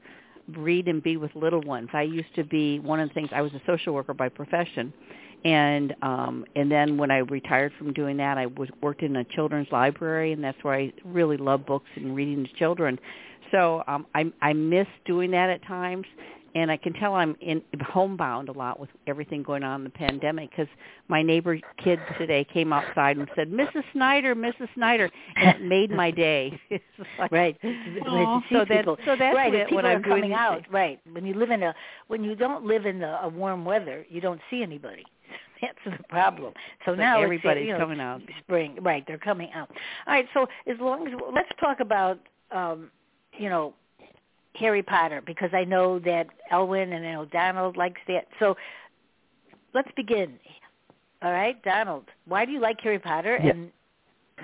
read 0.58 0.88
and 0.88 1.02
be 1.02 1.18
with 1.18 1.32
little 1.36 1.62
ones. 1.62 1.90
I 1.94 2.04
used 2.04 2.34
to 2.36 2.44
be 2.44 2.80
one 2.80 3.00
of 3.00 3.10
the 3.10 3.14
things 3.14 3.30
I 3.34 3.42
was 3.42 3.54
a 3.54 3.62
social 3.66 3.94
worker 3.94 4.14
by 4.14 4.30
profession 4.30 4.94
and 5.46 5.96
um 6.02 6.46
and 6.56 6.70
then 6.72 6.98
when 6.98 7.12
I 7.12 7.20
retired 7.20 7.72
from 7.78 7.94
doing 7.94 8.18
that 8.18 8.38
I 8.38 8.48
was 8.48 8.70
worked 8.82 9.04
in 9.04 9.16
a 9.16 9.24
children's 9.24 9.68
library 9.72 10.34
and 10.34 10.44
that's 10.44 10.62
where 10.64 10.74
I 10.74 10.92
really 11.06 11.38
love 11.38 11.66
books 11.66 11.88
and 11.96 12.16
reading 12.16 12.44
to 12.46 12.54
children. 12.54 13.00
So 13.52 13.84
um 13.88 14.06
I 14.16 14.32
I 14.42 14.54
miss 14.54 14.88
doing 15.06 15.32
that 15.32 15.50
at 15.50 15.64
times 15.66 16.06
and 16.56 16.72
I 16.72 16.78
can 16.78 16.94
tell 16.94 17.14
I'm 17.16 17.36
in 17.42 17.62
homebound 17.82 18.50
a 18.50 18.52
lot 18.52 18.80
with 18.80 18.90
everything 19.08 19.44
going 19.44 19.64
on 19.64 19.82
in 19.82 19.84
the 19.86 19.90
pandemic 19.90 20.50
because 20.52 20.68
my 21.08 21.22
neighbor 21.22 21.60
kid 21.84 22.00
today 22.18 22.46
came 22.52 22.72
outside 22.74 23.18
and 23.18 23.28
said, 23.36 23.50
"Mrs. 23.52 23.84
Snider, 23.94 24.36
Mrs. 24.36 24.68
Snider," 24.76 25.10
and 25.36 25.50
it 25.58 25.62
made 25.62 25.92
my 25.92 26.12
day. 26.12 26.60
Like, 27.18 27.32
Right. 27.32 27.58
Aw. 27.64 28.42
So 28.52 28.60
that- 28.60 28.68
people. 28.68 28.98
so 29.06 29.16
that's 29.18 29.36
right. 29.36 29.52
what- 29.52 29.56
if 29.56 29.68
people 29.68 29.76
what 29.78 29.86
are 29.86 29.92
I'm 29.94 30.04
coming 30.04 30.34
out. 30.34 30.64
Right. 30.72 31.00
When 31.12 31.26
you 31.26 31.34
live 31.34 31.52
in 31.52 31.64
a 31.64 31.74
when 32.08 32.24
you 32.24 32.36
don't 32.36 32.66
live 32.66 32.86
in 32.86 33.00
the, 33.00 33.22
a 33.24 33.28
warm 33.30 33.66
weather, 33.66 34.06
you 34.10 34.22
don't 34.22 34.42
see 34.50 34.62
anybody. 34.64 35.04
That's 35.62 35.78
the 35.98 36.04
problem. 36.10 36.54
So 36.86 36.94
But 36.94 37.00
now 37.00 37.22
everybody's 37.22 37.68
you 37.68 37.74
know, 37.74 37.80
coming 37.80 38.00
out. 38.00 38.22
Spring. 38.40 38.78
Right. 38.82 39.04
They're 39.08 39.18
coming 39.18 39.52
out. 39.54 39.70
All 40.08 40.14
right. 40.14 40.28
So 40.34 40.48
as 40.68 40.78
long 40.80 41.08
as 41.08 41.14
let's 41.34 41.50
talk 41.60 41.80
about 41.82 42.20
um, 42.52 42.90
you 43.38 43.50
know 43.50 43.74
Harry 44.60 44.84
Potter 44.84 45.22
because 45.26 45.50
I 45.54 45.64
know 45.64 46.00
that 46.00 46.28
Ellwyn 46.52 46.94
and 46.94 47.06
I 47.06 47.14
know 47.14 47.26
Donald 47.26 47.78
likes 47.78 48.02
that. 48.08 48.28
So 48.40 48.56
let's 49.74 49.90
begin. 49.96 50.34
All 51.22 51.32
right, 51.32 51.62
Donald. 51.64 52.06
Why 52.26 52.46
do 52.46 52.52
you 52.52 52.60
like 52.60 52.80
Harry 52.82 53.00
Potter 53.00 53.40
Yeah. 53.44 53.52
and 53.52 53.72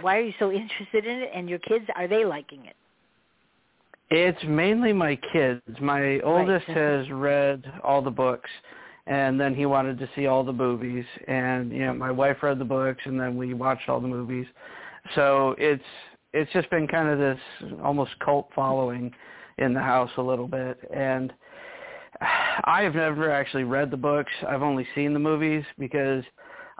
why 0.02 0.18
are 0.18 0.22
you 0.22 0.34
so 0.40 0.52
interested 0.52 1.06
in 1.06 1.22
it? 1.22 1.32
And 1.34 1.50
your 1.50 1.60
kids 1.60 1.86
are 1.96 2.08
they 2.08 2.26
liking 2.26 2.66
it? 2.66 2.76
It's 4.10 4.44
mainly 4.44 4.94
my 4.94 5.18
kids. 5.34 5.62
My 5.82 6.20
oldest 6.20 6.70
uh-huh. 6.70 6.80
has 6.80 7.10
read 7.10 7.64
all 7.84 8.02
the 8.02 8.12
books 8.12 8.50
and 9.08 9.40
then 9.40 9.54
he 9.54 9.66
wanted 9.66 9.98
to 10.00 10.10
see 10.16 10.28
all 10.28 10.44
the 10.44 10.54
movies 10.54 11.06
and 11.28 11.72
you 11.72 11.86
know 11.86 11.94
my 11.94 12.12
wife 12.12 12.38
read 12.42 12.58
the 12.58 12.66
books 12.66 13.02
and 13.06 13.20
then 13.20 13.38
we 13.38 13.54
watched 13.54 13.90
all 13.90 14.00
the 14.00 14.08
movies. 14.08 14.46
So 15.16 15.56
it's 15.58 15.84
it's 16.34 16.52
just 16.52 16.70
been 16.70 16.88
kind 16.88 17.10
of 17.10 17.18
this 17.18 17.40
almost 17.84 18.12
cult 18.20 18.50
following 18.56 19.14
in 19.58 19.74
the 19.74 19.80
house 19.82 20.12
a 20.18 20.22
little 20.22 20.48
bit 20.48 20.78
and 20.94 21.34
I 22.22 22.82
have 22.84 22.96
never 22.96 23.30
actually 23.32 23.64
read 23.66 23.92
the 23.92 23.98
books. 23.98 24.32
I've 24.48 24.62
only 24.62 24.88
seen 24.96 25.14
the 25.14 25.20
movies 25.20 25.64
because 25.78 26.24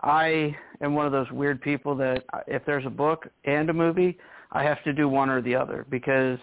I 0.02 0.56
am 0.80 0.94
one 0.94 1.06
of 1.06 1.12
those 1.12 1.30
weird 1.30 1.60
people 1.60 1.94
that 1.96 2.24
if 2.46 2.64
there's 2.64 2.86
a 2.86 2.90
book 2.90 3.28
and 3.44 3.68
a 3.68 3.72
movie, 3.72 4.18
I 4.52 4.62
have 4.62 4.82
to 4.84 4.92
do 4.92 5.08
one 5.08 5.28
or 5.28 5.42
the 5.42 5.54
other 5.54 5.86
because 5.90 6.38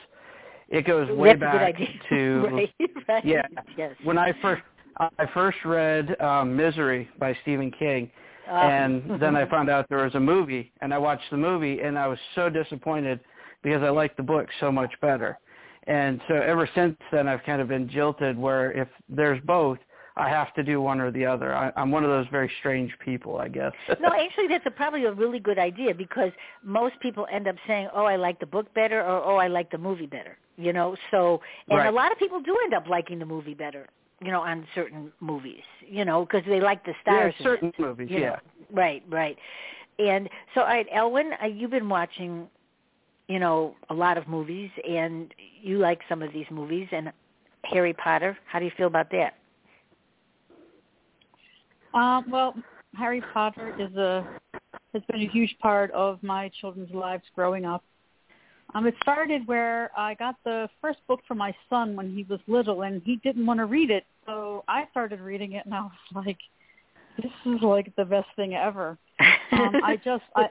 it 0.70 0.86
goes 0.86 1.10
way 1.10 1.30
That's 1.30 1.40
back 1.40 1.76
a 1.76 1.78
good 1.78 1.88
idea. 1.88 2.00
to 2.10 2.48
right, 2.52 2.74
right. 3.08 3.26
yeah. 3.26 3.42
Yes. 3.78 3.96
when 4.04 4.18
I 4.18 4.34
first 4.42 4.62
I 4.98 5.26
first 5.34 5.58
read 5.66 6.20
um, 6.22 6.56
Misery 6.56 7.10
by 7.20 7.36
Stephen 7.42 7.72
King, 7.72 8.12
Uh, 8.48 8.56
and 8.56 9.20
then 9.20 9.36
I 9.36 9.50
found 9.50 9.70
out 9.70 9.90
there 9.90 10.04
was 10.04 10.14
a 10.14 10.20
movie, 10.20 10.72
and 10.82 10.94
I 10.94 11.00
watched 11.00 11.32
the 11.32 11.38
movie, 11.38 11.80
and 11.82 11.98
I 11.98 12.06
was 12.06 12.20
so 12.36 12.48
disappointed 12.48 13.20
because 13.64 13.82
I 13.82 13.90
liked 13.90 14.18
the 14.18 14.24
book 14.24 14.48
so 14.60 14.72
much 14.72 14.92
better. 15.02 15.40
And 15.88 16.22
so 16.28 16.36
ever 16.36 16.70
since 16.76 16.96
then, 17.12 17.28
I've 17.28 17.44
kind 17.44 17.62
of 17.62 17.68
been 17.68 17.90
jilted 17.90 18.38
where 18.38 18.72
if 18.72 18.88
there's 19.10 19.42
both, 19.46 19.78
I 20.16 20.30
have 20.30 20.54
to 20.54 20.64
do 20.64 20.80
one 20.80 21.02
or 21.02 21.12
the 21.12 21.26
other. 21.26 21.56
I, 21.56 21.72
I'm 21.76 21.90
one 21.92 22.04
of 22.04 22.10
those 22.10 22.28
very 22.32 22.52
strange 22.60 22.92
people, 23.04 23.38
I 23.38 23.48
guess. 23.48 23.72
no, 24.00 24.10
actually, 24.10 24.48
that's 24.48 24.66
a, 24.66 24.72
probably 24.72 25.06
a 25.06 25.12
really 25.12 25.40
good 25.40 25.58
idea 25.58 25.94
because 25.94 26.32
most 26.64 27.00
people 27.00 27.26
end 27.32 27.48
up 27.48 27.56
saying, 27.68 27.90
"Oh, 27.94 28.06
I 28.06 28.16
like 28.16 28.40
the 28.40 28.46
book 28.46 28.72
better," 28.76 29.02
or 29.02 29.24
"Oh, 29.24 29.38
I 29.38 29.48
like 29.48 29.72
the 29.72 29.78
movie 29.78 30.06
better." 30.06 30.38
You 30.56 30.72
know, 30.72 30.96
so 31.10 31.42
and 31.68 31.80
Right. 31.80 31.88
a 31.88 31.92
lot 31.92 32.12
of 32.12 32.20
people 32.20 32.40
do 32.40 32.56
end 32.64 32.76
up 32.76 32.88
liking 32.88 33.18
the 33.18 33.26
movie 33.26 33.56
better. 33.56 33.88
You 34.22 34.32
know, 34.32 34.42
on 34.42 34.66
certain 34.76 35.12
movies. 35.20 35.64
You 35.86 36.06
know, 36.06 36.26
because 36.26 36.44
they 36.48 36.62
like 36.62 36.86
the 36.86 36.92
yeah, 36.92 37.02
stars. 37.02 37.34
in 37.40 37.44
certain 37.44 37.70
it, 37.70 37.80
movies, 37.80 38.08
yeah. 38.12 38.20
know. 38.20 38.36
Right, 38.72 39.04
right. 39.10 39.38
And 40.00 40.30
so, 40.54 40.62
all 40.62 40.68
right, 40.68 40.88
Elwin, 40.94 41.32
uh, 41.42 41.48
you've 41.48 41.72
been 41.72 41.90
watching, 41.90 42.48
you 43.28 43.40
know, 43.40 43.76
a 43.90 43.94
lot 43.94 44.18
of 44.18 44.28
movies, 44.28 44.70
and 44.88 45.34
you 45.62 45.78
like 45.78 46.00
some 46.10 46.22
of 46.22 46.34
these 46.34 46.46
movies. 46.52 46.88
And 46.92 47.12
Harry 47.64 47.94
Potter, 47.94 48.38
how 48.46 48.60
do 48.60 48.66
you 48.66 48.72
feel 48.76 48.88
about 48.88 49.10
that? 49.12 49.36
Um, 51.94 52.26
well, 52.30 52.54
Harry 52.96 53.22
Potter 53.34 53.76
is 53.80 53.96
a 53.96 54.28
has 54.94 55.04
been 55.12 55.22
a 55.22 55.30
huge 55.30 55.56
part 55.60 55.90
of 55.92 56.22
my 56.22 56.52
children's 56.62 56.94
lives 56.94 57.24
growing 57.36 57.66
up. 57.66 57.84
Um, 58.76 58.86
it 58.88 58.96
started 59.02 59.48
where 59.48 59.92
I 59.98 60.14
got 60.16 60.36
the 60.46 60.70
first 60.82 61.00
book 61.08 61.20
for 61.28 61.36
my 61.36 61.54
son 61.70 61.96
when 61.96 62.16
he 62.16 62.24
was 62.30 62.40
little, 62.48 62.84
and 62.84 63.02
he 63.04 63.18
didn't 63.18 63.46
want 63.46 63.60
to 63.60 63.66
read 63.66 63.92
it, 63.92 64.06
so 64.26 64.64
I 64.68 64.86
started 64.92 65.20
reading 65.20 65.54
it, 65.54 65.66
and 65.66 65.74
I 65.74 65.82
was 65.82 65.92
like, 66.26 66.38
"This 67.18 67.32
is 67.46 67.62
like 67.62 67.96
the 67.96 68.06
best 68.06 68.28
thing 68.36 68.56
ever." 68.56 68.98
Um, 69.52 69.82
I 69.84 69.96
just 70.04 70.24
I 70.36 70.50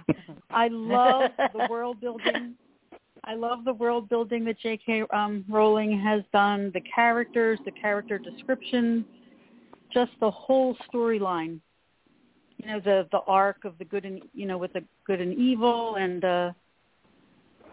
I 0.50 0.68
love 0.68 1.30
the 1.52 1.66
world 1.68 2.00
building. 2.00 2.54
I 3.24 3.34
love 3.34 3.64
the 3.64 3.72
world 3.72 4.08
building 4.08 4.44
that 4.46 4.58
J.K. 4.58 5.04
Um, 5.12 5.44
Rowling 5.48 5.98
has 6.00 6.22
done. 6.32 6.70
The 6.74 6.80
characters, 6.80 7.58
the 7.64 7.70
character 7.70 8.18
descriptions, 8.18 9.04
just 9.92 10.10
the 10.20 10.30
whole 10.30 10.76
storyline. 10.92 11.60
You 12.56 12.66
know, 12.66 12.80
the 12.80 13.08
the 13.12 13.20
arc 13.26 13.64
of 13.64 13.78
the 13.78 13.84
good 13.84 14.04
and 14.04 14.22
you 14.34 14.46
know 14.46 14.58
with 14.58 14.72
the 14.72 14.84
good 15.06 15.20
and 15.20 15.34
evil, 15.34 15.96
and 15.96 16.24
uh, 16.24 16.52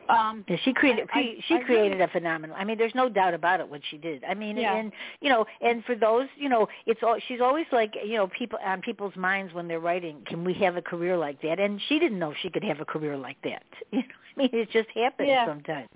um, 0.09 0.43
Yeah, 0.47 0.57
she 0.63 0.73
created 0.73 1.07
I- 1.13 1.19
I- 1.19 1.41
she 1.47 1.55
I 1.55 1.59
created 1.63 2.01
a 2.01 2.07
phenomenon. 2.09 2.55
I 2.59 2.63
mean, 2.63 2.77
there's 2.77 2.95
no 2.95 3.07
doubt 3.09 3.33
about 3.33 3.59
it 3.59 3.69
what 3.69 3.81
she 3.89 3.97
did. 3.97 4.23
I 4.23 4.33
mean, 4.33 4.57
Yeah. 4.57 4.75
and 4.75 4.91
you 5.21 5.29
know, 5.29 5.45
and 5.61 5.83
for 5.85 5.95
those, 5.95 6.27
you 6.35 6.49
know, 6.49 6.67
it's 6.85 7.01
all 7.03 7.17
she's 7.27 7.41
always 7.41 7.67
like, 7.71 7.95
you 8.03 8.15
know, 8.15 8.27
people 8.27 8.59
on 8.63 8.81
people's 8.81 9.15
minds 9.15 9.53
when 9.53 9.67
they're 9.67 9.79
writing, 9.79 10.23
can 10.25 10.43
we 10.43 10.53
have 10.55 10.75
a 10.75 10.81
career 10.81 11.15
like 11.15 11.39
that? 11.41 11.59
And 11.59 11.79
she 11.87 11.99
didn't 11.99 12.19
know 12.19 12.33
she 12.41 12.49
could 12.49 12.63
have 12.63 12.81
a 12.81 12.85
career 12.85 13.15
like 13.17 13.41
that. 13.43 13.63
You 13.91 13.99
know, 13.99 14.05
I 14.35 14.39
mean, 14.41 14.49
it 14.53 14.69
just 14.71 14.89
happens 14.91 15.29
Yeah. 15.29 15.45
sometimes. 15.45 15.89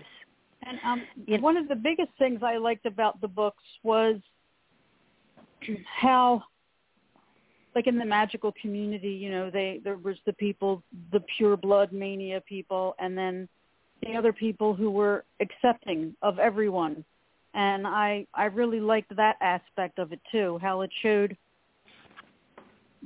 And 0.63 0.79
um, 0.83 1.01
You- 1.27 1.39
one 1.39 1.57
of 1.57 1.67
the 1.67 1.75
biggest 1.75 2.11
things 2.17 2.41
I 2.43 2.57
liked 2.57 2.85
about 2.85 3.19
the 3.21 3.27
books 3.27 3.63
was 3.83 4.17
how, 5.85 6.43
like 7.75 7.87
in 7.87 7.97
the 7.97 8.05
magical 8.05 8.51
community, 8.61 9.09
you 9.11 9.31
know, 9.31 9.49
they 9.49 9.79
there 9.83 9.97
was 9.97 10.17
the 10.25 10.33
people, 10.33 10.83
the 11.11 11.21
pure 11.37 11.57
blood 11.57 11.91
mania 11.91 12.41
people, 12.41 12.95
and 12.99 13.17
then 13.17 13.47
the 14.05 14.15
other 14.15 14.33
people 14.33 14.73
who 14.73 14.89
were 14.91 15.23
accepting 15.39 16.15
of 16.21 16.39
everyone. 16.39 17.03
And 17.53 17.85
I 17.87 18.25
I 18.33 18.45
really 18.45 18.79
liked 18.79 19.15
that 19.15 19.37
aspect 19.41 19.99
of 19.99 20.11
it 20.11 20.19
too, 20.31 20.59
how 20.61 20.81
it 20.81 20.91
showed 21.01 21.37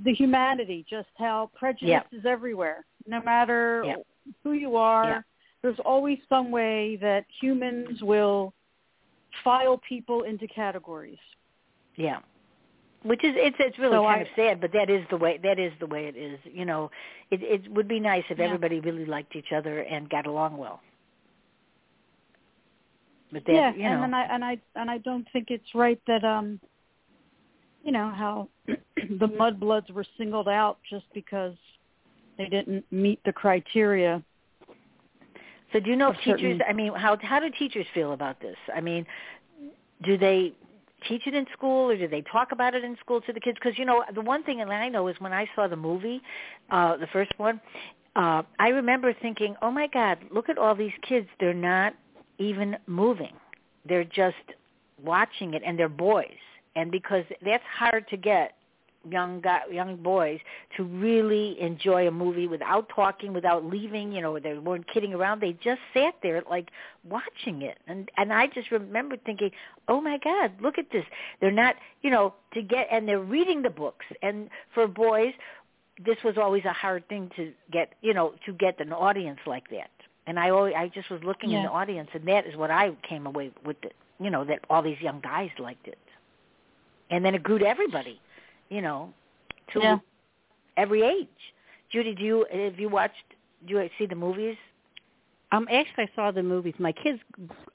the 0.03 0.13
humanity, 0.13 0.85
just 0.89 1.09
how 1.17 1.49
prejudice 1.55 1.89
Yeah. 1.89 2.03
is 2.17 2.25
everywhere, 2.25 2.85
no 3.07 3.21
matter 3.21 3.83
Yeah. 3.85 3.95
who 4.43 4.53
you 4.53 4.75
are 4.75 5.05
Yeah. 5.09 5.21
there's 5.63 5.79
always 5.79 6.19
some 6.29 6.51
way 6.51 6.95
that 6.97 7.25
humans 7.41 8.01
will 8.03 8.53
file 9.43 9.77
people 9.79 10.23
into 10.23 10.47
categories. 10.47 11.19
Yeah. 11.95 12.19
Which 13.03 13.23
is 13.23 13.35
it's 13.37 13.55
it's 13.59 13.77
really 13.79 13.95
So 13.97 14.03
kind 14.03 14.19
I- 14.19 14.23
of 14.23 14.27
sad, 14.35 14.61
but 14.61 14.71
that 14.73 14.89
is 14.89 15.05
the 15.09 15.17
way 15.17 15.37
that 15.37 15.59
is 15.59 15.73
the 15.79 15.87
way 15.87 16.07
it 16.07 16.15
is. 16.15 16.39
You 16.45 16.65
know, 16.65 16.89
it 17.31 17.41
it 17.43 17.67
would 17.71 17.87
be 17.87 17.99
nice 17.99 18.23
if 18.29 18.37
Yeah. 18.37 18.45
everybody 18.45 18.79
really 18.79 19.05
liked 19.05 19.35
each 19.35 19.51
other 19.51 19.81
and 19.81 20.09
got 20.09 20.25
along 20.25 20.57
well. 20.57 20.79
But 23.31 23.45
that, 23.45 23.53
yeah, 23.53 23.73
you 23.75 23.83
and 23.83 23.93
know, 23.95 24.01
then 24.01 24.13
I 24.13 24.23
and 24.33 24.45
I 24.45 24.57
and 24.75 24.89
I 24.89 24.97
don't 24.99 25.27
think 25.33 25.47
it's 25.49 25.75
right 25.75 25.99
that 26.07 26.23
um 26.23 26.59
you 27.83 27.91
know 27.91 28.09
how 28.09 28.47
the 28.67 29.27
mudbloods 29.27 29.91
were 29.91 30.05
singled 30.17 30.47
out 30.47 30.77
just 30.89 31.05
because 31.13 31.53
they 32.37 32.45
didn't 32.47 32.85
meet 32.91 33.19
the 33.25 33.33
criteria. 33.33 34.23
So 35.73 35.79
do 35.79 35.89
you 35.89 35.95
know 35.97 36.09
if 36.09 36.15
of 36.17 36.21
teachers? 36.23 36.39
certain- 36.39 36.61
I 36.67 36.73
mean, 36.73 36.93
how 36.93 37.17
how 37.21 37.39
do 37.39 37.49
teachers 37.57 37.85
feel 37.93 38.13
about 38.13 38.39
this? 38.39 38.55
I 38.73 38.79
mean, 38.81 39.05
do 40.03 40.17
they 40.17 40.53
teach 41.07 41.27
it 41.27 41.33
in 41.33 41.45
school 41.53 41.91
or 41.91 41.97
do 41.97 42.07
they 42.07 42.21
talk 42.21 42.51
about 42.51 42.73
it 42.73 42.83
in 42.83 42.95
school 42.97 43.21
to 43.21 43.33
the 43.33 43.39
kids? 43.39 43.57
Because 43.61 43.77
you 43.77 43.85
know, 43.85 44.03
the 44.15 44.21
one 44.21 44.43
thing 44.43 44.59
that 44.59 44.69
I 44.69 44.87
know 44.89 45.07
is 45.09 45.15
when 45.19 45.33
I 45.33 45.47
saw 45.55 45.67
the 45.67 45.75
movie, 45.75 46.21
uh, 46.71 46.97
the 46.97 47.07
first 47.07 47.31
one, 47.37 47.59
uh, 48.15 48.41
I 48.59 48.69
remember 48.69 49.13
thinking, 49.21 49.55
"Oh 49.61 49.69
my 49.71 49.87
God, 49.87 50.17
look 50.31 50.47
at 50.49 50.57
all 50.57 50.75
these 50.75 50.93
kids! 51.07 51.27
They're 51.39 51.53
not 51.53 51.93
even 52.37 52.77
moving; 52.87 53.33
they're 53.87 54.03
just 54.03 54.35
watching 55.03 55.53
it, 55.53 55.61
and 55.65 55.77
they're 55.77 55.89
boys. 55.89 56.37
And 56.75 56.91
because 56.91 57.23
that's 57.43 57.63
hard 57.75 58.07
to 58.09 58.17
get 58.17 58.57
young 59.11 59.43
young 59.71 59.95
boys 59.97 60.39
to 60.75 60.83
really 60.83 61.59
enjoy 61.59 62.07
a 62.07 62.11
movie 62.11 62.47
without 62.47 62.89
talking, 62.93 63.33
without 63.33 63.65
leaving. 63.65 64.11
You 64.11 64.21
know, 64.21 64.39
they 64.39 64.57
weren't 64.57 64.87
kidding 64.91 65.13
around. 65.13 65.41
They 65.41 65.53
just 65.63 65.79
sat 65.93 66.15
there 66.21 66.43
like 66.49 66.69
watching 67.03 67.61
it, 67.61 67.77
and 67.87 68.09
and 68.17 68.33
I 68.33 68.47
just 68.47 68.71
remember 68.71 69.17
thinking, 69.25 69.51
oh 69.87 70.01
my 70.01 70.17
God, 70.23 70.51
look 70.61 70.77
at 70.77 70.91
this. 70.91 71.05
They're 71.41 71.51
not, 71.51 71.75
you 72.01 72.09
know, 72.09 72.33
to 72.53 72.61
get 72.61 72.87
and 72.91 73.07
they're 73.07 73.19
reading 73.19 73.61
the 73.61 73.69
books. 73.69 74.05
And 74.21 74.49
for 74.73 74.87
boys, 74.87 75.33
this 76.05 76.17
was 76.23 76.37
always 76.37 76.65
a 76.65 76.73
hard 76.73 77.07
thing 77.07 77.31
to 77.35 77.51
get, 77.71 77.93
you 78.01 78.13
know, 78.13 78.33
to 78.45 78.53
get 78.53 78.79
an 78.79 78.93
audience 78.93 79.39
like 79.45 79.69
that. 79.69 79.89
And 80.27 80.39
I 80.39 80.49
always, 80.51 80.75
I 80.77 80.89
just 80.89 81.09
was 81.09 81.21
looking 81.23 81.51
in 81.51 81.63
the 81.63 81.69
audience, 81.69 82.09
and 82.13 82.27
that 82.27 82.45
is 82.45 82.55
what 82.55 82.69
I 82.69 82.91
came 83.07 83.25
away 83.25 83.51
with. 83.65 83.77
It, 83.83 83.93
you 84.19 84.29
know, 84.29 84.43
that 84.45 84.59
all 84.69 84.81
these 84.83 84.99
young 84.99 85.21
guys 85.21 85.49
liked 85.57 85.87
it, 85.87 85.97
and 87.09 87.23
then 87.25 87.33
it 87.33 87.43
grew 87.43 87.57
to 87.59 87.65
everybody 87.65 88.19
you 88.69 88.81
know, 88.81 89.13
to 89.73 89.79
Yeah. 89.79 89.99
every 90.75 91.01
age. 91.01 91.53
Judy, 91.89 92.13
do 92.13 92.23
you 92.23 92.45
have 92.51 92.79
you 92.79 92.89
watched? 92.89 93.33
Do 93.65 93.75
you 93.75 93.89
see 93.97 94.05
the 94.05 94.15
movies? 94.15 94.57
Um, 95.53 95.67
actually, 95.71 96.03
I 96.03 96.09
saw 96.15 96.31
the 96.31 96.43
movies. 96.43 96.73
My 96.77 96.91
kids 96.91 97.21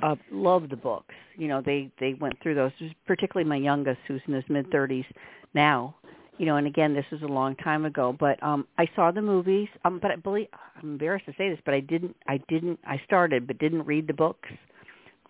uh, 0.02 0.16
love 0.30 0.68
the 0.68 0.76
books. 0.76 1.14
You 1.36 1.48
know, 1.48 1.62
they 1.62 1.90
they 1.98 2.14
went 2.14 2.38
through 2.42 2.54
those. 2.54 2.72
Particularly 3.06 3.48
my 3.48 3.56
youngest, 3.56 4.00
who's 4.06 4.20
in 4.26 4.34
his 4.34 4.44
mid 4.48 4.70
thirties 4.70 5.06
now. 5.54 5.94
You 6.38 6.46
know, 6.46 6.56
and 6.56 6.66
again, 6.66 6.94
this 6.94 7.04
was 7.12 7.22
a 7.22 7.26
long 7.26 7.54
time 7.56 7.84
ago. 7.84 8.16
But 8.18 8.42
um, 8.42 8.66
I 8.78 8.88
saw 8.96 9.10
the 9.10 9.22
movies. 9.22 9.68
Um, 9.84 9.98
but 10.00 10.10
I 10.10 10.16
believe 10.16 10.48
I'm 10.76 10.90
embarrassed 10.92 11.26
to 11.26 11.34
say 11.36 11.48
this, 11.50 11.58
but 11.64 11.74
I 11.74 11.80
didn't. 11.80 12.16
I 12.26 12.38
didn't. 12.48 12.78
I 12.86 13.00
started, 13.04 13.46
but 13.46 13.58
didn't 13.58 13.82
read 13.84 14.06
the 14.06 14.14
books. 14.14 14.48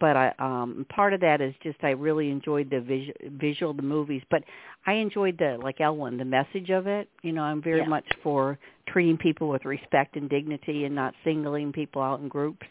But 0.00 0.16
I 0.16 0.32
um 0.40 0.84
part 0.88 1.12
of 1.14 1.20
that 1.20 1.40
is 1.40 1.54
just 1.62 1.78
I 1.82 1.90
really 1.90 2.28
enjoyed 2.30 2.70
the 2.70 2.80
visual 2.80 3.14
visual 3.38 3.72
the 3.72 3.82
movies. 3.82 4.22
But 4.30 4.42
I 4.86 4.94
enjoyed 4.94 5.38
the 5.38 5.58
like 5.62 5.78
Ellwyn, 5.78 6.18
the 6.18 6.24
message 6.24 6.70
of 6.70 6.86
it. 6.88 7.08
You 7.22 7.32
know, 7.32 7.42
I'm 7.42 7.62
very 7.62 7.80
Yeah. 7.80 7.86
much 7.88 8.06
for 8.22 8.58
treating 8.88 9.16
people 9.16 9.48
with 9.48 9.64
respect 9.64 10.16
and 10.16 10.28
dignity 10.28 10.86
and 10.86 10.94
not 10.94 11.14
singling 11.24 11.72
people 11.72 12.02
out 12.02 12.20
in 12.20 12.28
groups. 12.28 12.66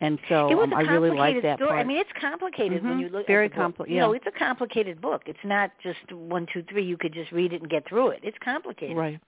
And 0.00 0.18
so 0.28 0.48
it 0.48 0.54
was 0.54 0.66
um, 0.66 0.72
a 0.74 0.76
I 0.76 0.80
really 0.82 1.08
like 1.10 1.34
complicated 1.34 1.44
that 1.44 1.58
story. 1.58 1.68
part. 1.70 1.80
I 1.80 1.84
mean, 1.84 1.96
it's 1.98 2.10
complicated 2.20 2.84
when 2.84 2.98
Mhm. 2.98 3.00
you 3.00 3.08
look 3.08 3.26
Very 3.26 3.46
at 3.46 3.50
the 3.52 3.56
book. 3.68 3.78
compli- 3.88 3.90
You 3.90 3.96
know, 3.98 4.12
yeah. 4.12 4.16
it's 4.18 4.26
a 4.28 4.38
complicated 4.38 5.00
book. 5.00 5.22
It's 5.26 5.42
not 5.44 5.72
just 5.82 6.12
one, 6.12 6.46
two, 6.52 6.62
three. 6.62 6.84
You 6.84 6.96
could 6.96 7.12
just 7.12 7.32
read 7.32 7.52
it 7.52 7.62
and 7.62 7.68
get 7.70 7.84
through 7.88 8.08
it. 8.10 8.20
It's 8.22 8.38
complicated. 8.38 8.96
right. 8.96 9.20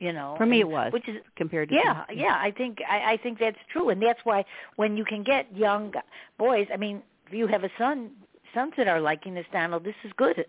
You 0.00 0.12
know, 0.12 0.34
For 0.36 0.46
me, 0.46 0.60
and- 0.60 0.70
it 0.70 0.72
was 0.72 0.92
Which 0.92 1.08
is 1.08 1.16
compared 1.36 1.68
to 1.70 1.74
yeah, 1.74 2.06
some- 2.06 2.16
yeah. 2.16 2.36
I 2.40 2.50
think 2.52 2.80
I, 2.88 3.12
I 3.12 3.16
think 3.18 3.38
that's 3.38 3.58
true, 3.68 3.88
and 3.90 4.00
that's 4.00 4.24
why 4.24 4.44
when 4.76 4.96
you 4.96 5.04
can 5.04 5.22
get 5.24 5.46
young 5.56 5.90
gu- 5.90 6.00
boys, 6.38 6.68
I 6.72 6.76
mean, 6.76 7.02
if 7.26 7.32
you 7.34 7.46
have 7.48 7.64
a 7.64 7.70
son, 7.78 8.10
sons 8.54 8.74
that 8.76 8.86
are 8.88 9.00
liking 9.00 9.34
this, 9.34 9.46
Donald, 9.52 9.82
this 9.84 9.96
is 10.04 10.12
good 10.16 10.46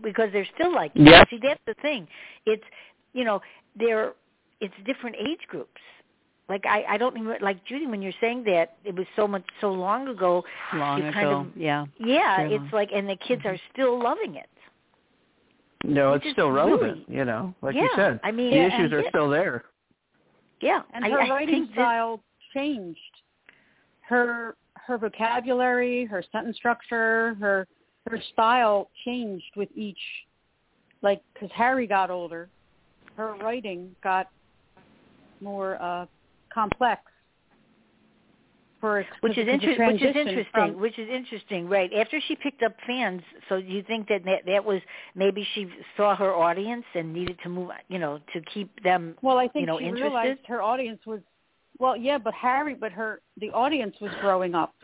because 0.00 0.30
they're 0.32 0.46
still 0.54 0.72
liking. 0.72 1.06
Yeah. 1.06 1.22
it. 1.22 1.28
See, 1.30 1.38
that's 1.38 1.60
the 1.66 1.74
thing. 1.74 2.06
It's 2.46 2.64
you 3.12 3.24
know, 3.24 3.42
they're 3.76 4.12
it's 4.60 4.74
different 4.84 5.16
age 5.18 5.46
groups. 5.48 5.80
Like 6.52 6.66
I, 6.66 6.84
I 6.86 6.98
don't 6.98 7.16
even 7.16 7.34
like 7.40 7.64
Judy 7.64 7.86
when 7.86 8.02
you're 8.02 8.12
saying 8.20 8.44
that 8.44 8.76
it 8.84 8.94
was 8.94 9.06
so 9.16 9.26
much 9.26 9.42
so 9.62 9.72
long 9.72 10.06
ago. 10.08 10.44
Long 10.74 10.98
you 10.98 11.04
ago, 11.08 11.12
kind 11.14 11.28
of, 11.28 11.46
yeah. 11.56 11.86
Yeah, 11.98 12.36
Very 12.36 12.56
it's 12.56 12.72
like, 12.74 12.90
and 12.94 13.08
the 13.08 13.16
kids 13.16 13.40
are 13.46 13.56
still 13.72 13.98
loving 13.98 14.34
it. 14.34 14.50
No, 15.82 16.12
Which 16.12 16.26
it's 16.26 16.32
still 16.34 16.50
relevant. 16.50 17.06
really- 17.08 17.18
You 17.18 17.24
know, 17.24 17.54
like 17.62 17.74
yeah, 17.74 17.84
you 17.84 17.90
said, 17.96 18.20
I 18.22 18.32
mean, 18.32 18.50
the 18.50 18.56
Yeah, 18.56 18.66
issues 18.66 18.92
and- 18.92 18.92
are 18.92 19.08
still 19.08 19.30
there. 19.30 19.64
yeah, 20.60 20.82
and 20.92 21.06
I, 21.06 21.08
her 21.08 21.20
I 21.22 21.30
writing 21.30 21.54
think 21.54 21.68
this- 21.68 21.74
style 21.76 22.20
changed. 22.52 23.00
Her 24.02 24.54
her 24.74 24.98
vocabulary, 24.98 26.04
her 26.04 26.22
sentence 26.32 26.58
structure, 26.58 27.34
her 27.40 27.66
her 28.10 28.20
style 28.34 28.90
changed 29.06 29.56
with 29.56 29.70
each. 29.74 30.02
Like, 31.00 31.22
because 31.32 31.50
Harry 31.52 31.86
got 31.86 32.10
older, 32.10 32.50
her 33.16 33.36
writing 33.36 33.96
got 34.02 34.28
more 35.40 35.80
uh 35.80 36.04
complex. 36.52 37.02
For 38.80 39.06
which 39.20 39.38
is 39.38 39.46
inter- 39.46 39.86
which 39.92 40.02
is 40.02 40.16
interesting. 40.16 40.44
from- 40.52 40.80
which 40.80 40.98
is 40.98 41.08
interesting, 41.08 41.68
right? 41.68 41.92
After 41.94 42.20
she 42.20 42.34
picked 42.34 42.64
up 42.64 42.74
fans, 42.84 43.22
so 43.48 43.54
you 43.56 43.84
think 43.84 44.08
that 44.08 44.24
that, 44.24 44.44
that 44.46 44.64
was 44.64 44.80
maybe 45.14 45.46
she 45.54 45.68
saw 45.96 46.16
her 46.16 46.34
audience 46.34 46.84
and 46.94 47.12
needed 47.12 47.38
to 47.44 47.48
move, 47.48 47.70
you 47.88 48.00
know, 48.00 48.18
to 48.32 48.40
keep 48.52 48.68
them. 48.82 49.16
Well, 49.22 49.38
I 49.38 49.46
think 49.46 49.62
you 49.62 49.66
know, 49.66 49.78
she 49.78 49.84
interested? 49.84 50.04
realized 50.04 50.40
her 50.48 50.62
audience 50.62 51.00
was, 51.06 51.20
well, 51.78 51.96
yeah, 51.96 52.18
but 52.18 52.34
Harry, 52.34 52.74
but 52.74 52.90
her 52.90 53.20
the 53.36 53.50
audience 53.50 53.94
was 54.00 54.10
growing 54.20 54.56
up, 54.56 54.74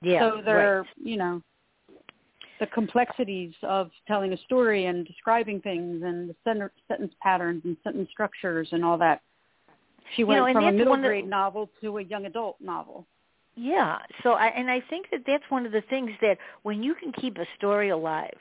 Yeah, 0.00 0.20
so 0.20 0.40
they're 0.42 0.80
right. 0.80 0.88
you 0.96 1.18
know, 1.18 1.42
the 2.58 2.66
complexities 2.68 3.52
of 3.62 3.90
telling 4.08 4.32
a 4.32 4.38
story 4.38 4.86
and 4.86 5.06
describing 5.06 5.60
things 5.60 6.02
and 6.02 6.30
the 6.30 6.36
sen- 6.42 6.70
sentence 6.88 7.12
patterns 7.22 7.62
and 7.66 7.76
sentence 7.84 8.08
structures 8.10 8.68
and 8.72 8.82
all 8.82 8.96
that. 8.96 9.20
She 10.14 10.24
went 10.24 10.40
know, 10.40 10.46
and 10.46 10.54
from 10.54 10.64
a 10.64 10.72
middle 10.72 10.96
grade 10.96 11.28
novel 11.28 11.68
to 11.80 11.98
a 11.98 12.02
young 12.02 12.26
adult 12.26 12.56
novel. 12.60 13.06
Yeah. 13.56 13.98
So 14.22 14.32
I 14.32 14.48
and 14.48 14.70
I 14.70 14.82
think 14.88 15.06
that 15.10 15.22
that's 15.26 15.44
one 15.48 15.66
of 15.66 15.72
the 15.72 15.82
things 15.88 16.10
that 16.20 16.38
when 16.62 16.82
you 16.82 16.94
can 16.94 17.12
keep 17.12 17.38
a 17.38 17.46
story 17.56 17.88
alive, 17.88 18.36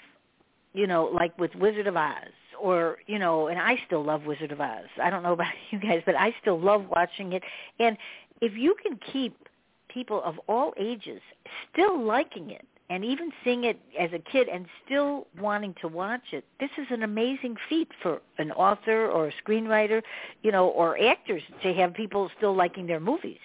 you 0.74 0.88
know, 0.88 1.06
like 1.06 1.38
with 1.40 1.56
Wizard 1.56 1.88
of 1.88 1.96
Oz 1.96 2.14
or, 2.62 2.98
you 3.08 3.18
know, 3.18 3.48
and 3.48 3.60
I 3.60 3.76
still 3.86 4.04
love 4.04 4.26
Wizard 4.26 4.52
of 4.52 4.60
Oz. 4.60 4.86
I 5.02 5.10
don't 5.10 5.24
know 5.24 5.34
about 5.40 5.54
you 5.72 5.80
guys, 5.80 6.02
but 6.06 6.16
I 6.16 6.36
still 6.42 6.60
love 6.60 6.86
watching 6.90 7.34
it. 7.34 7.44
And 7.80 7.98
if 8.42 8.54
you 8.58 8.76
can 8.84 9.00
keep 9.12 9.38
people 9.88 10.22
of 10.24 10.36
all 10.48 10.74
ages 10.78 11.22
still 11.72 12.04
liking 12.04 12.52
it 12.52 12.68
and 12.90 13.04
even 13.04 13.32
seeing 13.44 13.64
it 13.64 13.80
as 14.00 14.12
a 14.14 14.20
kid 14.20 14.48
and 14.48 14.66
still 14.86 15.28
wanting 15.40 15.74
to 15.82 15.88
watch 15.88 16.22
it, 16.34 16.46
this 16.60 16.70
is 16.78 16.86
an 16.92 17.04
amazing 17.04 17.56
feat 17.68 17.90
for 18.04 18.22
an 18.38 18.52
author 18.52 19.10
or 19.10 19.28
a 19.30 19.34
screenwriter, 19.44 20.02
you 20.44 20.52
know, 20.52 20.68
or 20.68 20.98
actors 21.02 21.42
to 21.64 21.74
have 21.74 21.94
people 21.96 22.30
still 22.38 22.56
liking 22.56 22.86
their 22.88 23.00
movies 23.00 23.40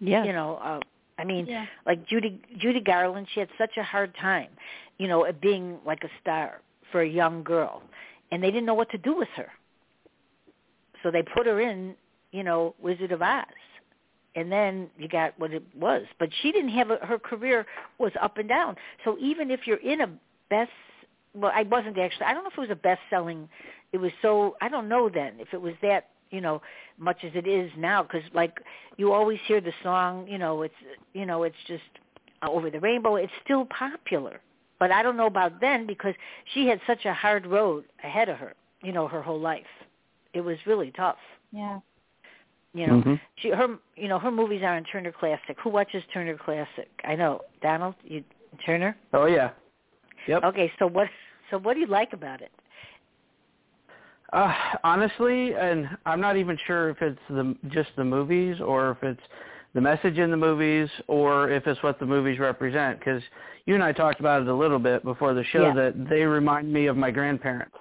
Yes. 0.00 0.26
you 0.26 0.32
know 0.32 0.56
uh 0.56 0.80
i 1.18 1.24
mean 1.24 1.46
Yeah. 1.46 1.66
like 1.86 2.06
judy 2.08 2.40
judy 2.58 2.80
garland 2.80 3.28
she 3.32 3.40
had 3.40 3.48
such 3.56 3.76
a 3.76 3.82
hard 3.84 4.12
time 4.20 4.48
you 4.98 5.06
know 5.06 5.24
at 5.24 5.40
being 5.40 5.78
like 5.86 6.02
a 6.02 6.08
star 6.20 6.60
for 6.90 7.02
a 7.02 7.08
young 7.08 7.44
girl 7.44 7.82
and 8.32 8.42
they 8.42 8.50
didn't 8.50 8.66
know 8.66 8.74
what 8.74 8.90
to 8.90 8.98
do 8.98 9.14
with 9.16 9.28
her 9.36 9.48
so 11.02 11.10
they 11.12 11.22
put 11.22 11.46
her 11.46 11.60
in 11.60 11.94
you 12.32 12.42
know 12.42 12.74
wizard 12.82 13.12
of 13.12 13.22
oz 13.22 13.44
and 14.34 14.50
then 14.50 14.88
you 14.98 15.08
got 15.08 15.38
what 15.38 15.52
it 15.52 15.62
was. 15.74 16.04
But 16.18 16.30
she 16.40 16.52
didn't 16.52 16.70
have 16.70 16.90
a, 16.90 16.96
her 16.96 17.18
career 17.18 17.66
was 17.98 18.12
up 18.20 18.38
and 18.38 18.48
down. 18.48 18.76
So 19.04 19.16
even 19.20 19.50
if 19.50 19.66
you're 19.66 19.76
in 19.78 20.00
a 20.00 20.10
best 20.50 20.70
well 21.34 21.52
i 21.54 21.62
wasn't 21.62 21.96
actually 21.96 22.26
i 22.26 22.34
don't 22.34 22.44
know 22.44 22.50
if 22.50 22.58
it 22.58 22.60
was 22.60 22.68
a 22.70 22.74
best 22.74 23.00
selling 23.08 23.48
it 23.94 23.96
was 23.96 24.12
so 24.20 24.54
i 24.60 24.68
don't 24.68 24.86
know 24.86 25.08
then 25.08 25.32
if 25.38 25.54
it 25.54 25.60
was 25.62 25.72
that 25.80 26.08
you 26.32 26.40
know 26.40 26.60
much 26.98 27.18
as 27.22 27.30
it 27.34 27.46
is 27.46 27.70
now. 27.78 28.02
Because 28.02 28.22
like 28.34 28.58
you 28.96 29.12
always 29.12 29.38
hear 29.46 29.60
the 29.60 29.72
song 29.84 30.26
you 30.28 30.38
know 30.38 30.62
it's 30.62 30.74
you 31.12 31.26
know 31.26 31.44
it's 31.44 31.56
just 31.68 31.82
uh, 32.42 32.50
over 32.50 32.70
the 32.70 32.80
rainbow. 32.80 33.14
It's 33.16 33.32
still 33.44 33.66
popular. 33.66 34.40
But 34.80 34.90
i 34.90 35.00
don't 35.00 35.16
know 35.16 35.26
about 35.26 35.60
then 35.60 35.86
because 35.86 36.14
she 36.52 36.66
had 36.66 36.80
such 36.88 37.04
a 37.04 37.14
hard 37.14 37.46
road 37.46 37.84
ahead 38.02 38.28
of 38.28 38.36
her 38.38 38.54
you 38.82 38.90
know 38.90 39.06
her 39.06 39.22
whole 39.22 39.40
life. 39.40 39.72
It 40.34 40.40
was 40.40 40.56
really 40.66 40.90
tough. 40.90 41.18
Yeah. 41.52 41.78
You 42.74 42.86
know 42.86 43.02
Mhm. 43.02 43.20
she 43.36 43.50
her 43.50 43.78
you 43.96 44.08
know 44.08 44.18
her 44.18 44.30
movies 44.30 44.62
are 44.62 44.76
on 44.76 44.84
turner 44.84 45.12
classic 45.12 45.56
who 45.62 45.70
watches 45.70 46.02
turner 46.12 46.36
classic 46.36 46.88
i 47.04 47.14
know 47.14 47.40
donald 47.60 47.94
you 48.02 48.24
turner 48.64 48.96
Oh 49.12 49.26
yeah. 49.26 49.50
Yep. 50.26 50.44
okay 50.44 50.72
so 50.78 50.86
what 50.86 51.08
so 51.50 51.58
what 51.58 51.74
do 51.74 51.80
you 51.80 51.86
like 51.86 52.12
about 52.12 52.40
it 52.40 52.52
Uh, 54.32 54.54
honestly, 54.82 55.54
and 55.54 55.86
I'm 56.06 56.20
not 56.20 56.36
even 56.38 56.56
sure 56.66 56.88
if 56.88 57.02
it's 57.02 57.20
the 57.28 57.54
just 57.68 57.90
the 57.96 58.04
movies 58.04 58.60
or 58.62 58.92
if 58.92 59.02
it's 59.02 59.20
the 59.74 59.80
message 59.80 60.18
in 60.18 60.30
the 60.30 60.36
movies 60.38 60.88
or 61.06 61.50
if 61.50 61.66
it's 61.66 61.82
what 61.82 61.98
the 61.98 62.06
movies 62.06 62.38
represent. 62.38 62.98
Because 62.98 63.22
you 63.66 63.74
and 63.74 63.84
I 63.84 63.92
talked 63.92 64.20
about 64.20 64.40
it 64.40 64.48
a 64.48 64.54
little 64.54 64.78
bit 64.78 65.04
before 65.04 65.34
the 65.34 65.44
show 65.44 65.66
Yeah. 65.66 65.74
that 65.74 66.08
they 66.08 66.22
remind 66.24 66.72
me 66.72 66.86
of 66.86 66.96
my 66.96 67.10
grandparents. 67.10 67.76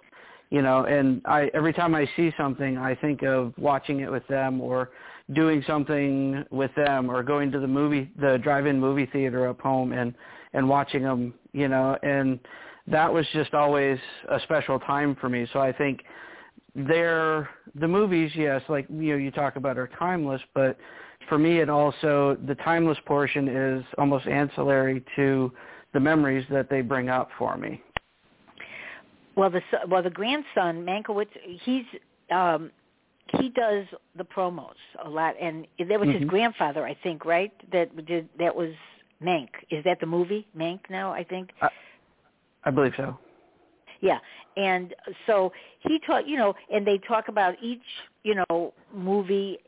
You 0.51 0.61
know, 0.61 0.85
and 0.85 1.21
I 1.25 1.49
every 1.53 1.73
time 1.73 1.95
I 1.95 2.07
see 2.15 2.31
something, 2.37 2.77
I 2.77 2.93
think 2.93 3.23
of 3.23 3.53
watching 3.57 4.01
it 4.01 4.11
with 4.11 4.27
them 4.27 4.61
or 4.61 4.91
doing 5.33 5.63
something 5.65 6.43
with 6.51 6.71
them 6.75 7.09
or 7.09 7.23
going 7.23 7.51
to 7.53 7.59
the 7.59 7.67
movie, 7.67 8.11
the 8.19 8.37
drive-in 8.43 8.79
movie 8.79 9.07
theater 9.07 9.47
up 9.47 9.59
home 9.61 9.93
and 9.93 10.13
and 10.53 10.67
watching 10.67 11.03
them. 11.03 11.33
You 11.53 11.67
know, 11.67 11.97
and 12.03 12.39
that 12.87 13.11
was 13.11 13.25
just 13.33 13.53
always 13.53 13.97
a 14.29 14.39
special 14.41 14.77
time 14.79 15.15
for 15.19 15.29
me. 15.29 15.47
So 15.53 15.59
I 15.59 15.71
think 15.71 16.03
they're 16.75 17.49
the 17.75 17.87
movies 17.87 18.31
yes 18.35 18.61
like 18.69 18.85
you 18.89 19.11
know 19.11 19.17
you 19.17 19.31
talk 19.31 19.55
about 19.55 19.77
are 19.77 19.89
timeless 19.99 20.41
but 20.53 20.77
for 21.27 21.37
me 21.37 21.59
it 21.59 21.69
also 21.69 22.37
the 22.47 22.55
timeless 22.55 22.97
portion 23.05 23.47
is 23.47 23.83
almost 23.97 24.25
ancillary 24.27 25.03
to 25.15 25.51
the 25.93 25.99
memories 25.99 26.45
that 26.49 26.69
they 26.69 26.81
bring 26.81 27.09
up 27.09 27.29
for 27.37 27.57
me 27.57 27.81
Well, 29.35 29.49
the 29.49 29.61
well 29.87 30.03
the 30.03 30.09
grandson 30.09 30.85
Mankiewicz, 30.85 31.29
he's 31.63 31.85
um 32.29 32.71
he 33.39 33.49
does 33.49 33.85
the 34.17 34.25
promos 34.25 34.73
a 35.03 35.09
lot, 35.09 35.35
and 35.39 35.65
that 35.79 35.99
was 35.99 36.09
his 36.09 36.23
Mhm. 36.23 36.27
grandfather, 36.27 36.85
I 36.85 36.93
think, 36.95 37.23
right? 37.25 37.51
That 37.71 38.05
did 38.05 38.27
that 38.37 38.55
was 38.55 38.73
Mank. 39.21 39.49
Is 39.69 39.83
that 39.85 39.99
the 39.99 40.05
movie 40.05 40.47
Mank 40.55 40.89
now? 40.89 41.11
I 41.11 41.23
think. 41.23 41.53
i 42.63 42.69
believe 42.69 42.93
so 42.95 43.17
Yeah, 44.01 44.19
and 44.57 44.93
so 45.27 45.53
he 45.79 45.99
taught, 45.99 46.27
you 46.27 46.35
know, 46.37 46.55
and 46.71 46.85
they 46.85 46.97
talk 46.97 47.27
about 47.27 47.55
each, 47.61 47.85
you 48.23 48.35
know, 48.35 48.73
movie 48.93 49.59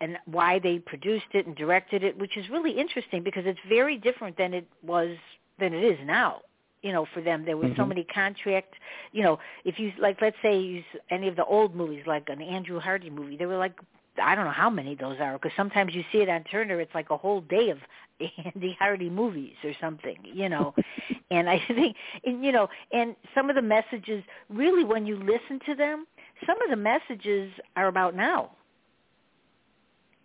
and 0.00 0.16
why 0.26 0.58
they 0.60 0.78
produced 0.78 1.26
it 1.32 1.46
and 1.46 1.56
directed 1.56 2.02
it, 2.04 2.16
which 2.16 2.36
is 2.36 2.48
really 2.50 2.70
interesting 2.72 3.22
because 3.22 3.44
it's 3.46 3.60
very 3.68 3.98
different 3.98 4.36
than 4.36 4.54
it 4.54 4.66
was 4.82 5.16
than 5.58 5.74
it 5.74 5.84
is 5.84 5.98
now. 6.06 6.40
You 6.82 6.92
know, 6.92 7.06
for 7.14 7.20
them 7.22 7.44
there 7.44 7.56
were 7.56 7.68
so 7.76 7.84
Mhm. 7.84 7.88
many 7.88 8.04
contract. 8.04 8.74
You 9.12 9.22
know, 9.22 9.38
if 9.64 9.78
you 9.78 9.92
like, 9.98 10.20
let's 10.22 10.36
say 10.42 10.58
you, 10.58 10.84
any 11.10 11.28
of 11.28 11.36
the 11.36 11.44
old 11.44 11.74
movies, 11.74 12.06
like 12.06 12.28
an 12.28 12.40
Andrew 12.42 12.80
Hardy 12.80 13.10
movie, 13.10 13.36
there 13.36 13.48
were 13.48 13.58
like 13.58 13.74
I 14.22 14.34
don't 14.34 14.44
know 14.44 14.50
how 14.50 14.70
many 14.70 14.94
those 14.94 15.18
are 15.20 15.34
because 15.34 15.52
sometimes 15.56 15.94
you 15.94 16.04
see 16.12 16.18
it 16.18 16.28
on 16.28 16.44
Turner. 16.44 16.80
It's 16.80 16.94
like 16.94 17.10
a 17.10 17.16
whole 17.16 17.40
day 17.42 17.70
of 17.70 17.78
Andy 18.54 18.76
Hardy 18.78 19.10
movies 19.10 19.54
or 19.64 19.72
something, 19.80 20.16
you 20.24 20.48
know. 20.48 20.74
and 21.30 21.48
I 21.48 21.62
think, 21.68 21.96
and, 22.24 22.44
you 22.44 22.52
know, 22.52 22.68
and 22.92 23.16
some 23.34 23.48
of 23.50 23.56
the 23.56 23.62
messages 23.62 24.22
really, 24.48 24.84
when 24.84 25.06
you 25.06 25.16
listen 25.16 25.60
to 25.66 25.74
them, 25.74 26.06
some 26.46 26.60
of 26.62 26.70
the 26.70 26.76
messages 26.76 27.52
are 27.76 27.88
about 27.88 28.14
now. 28.16 28.50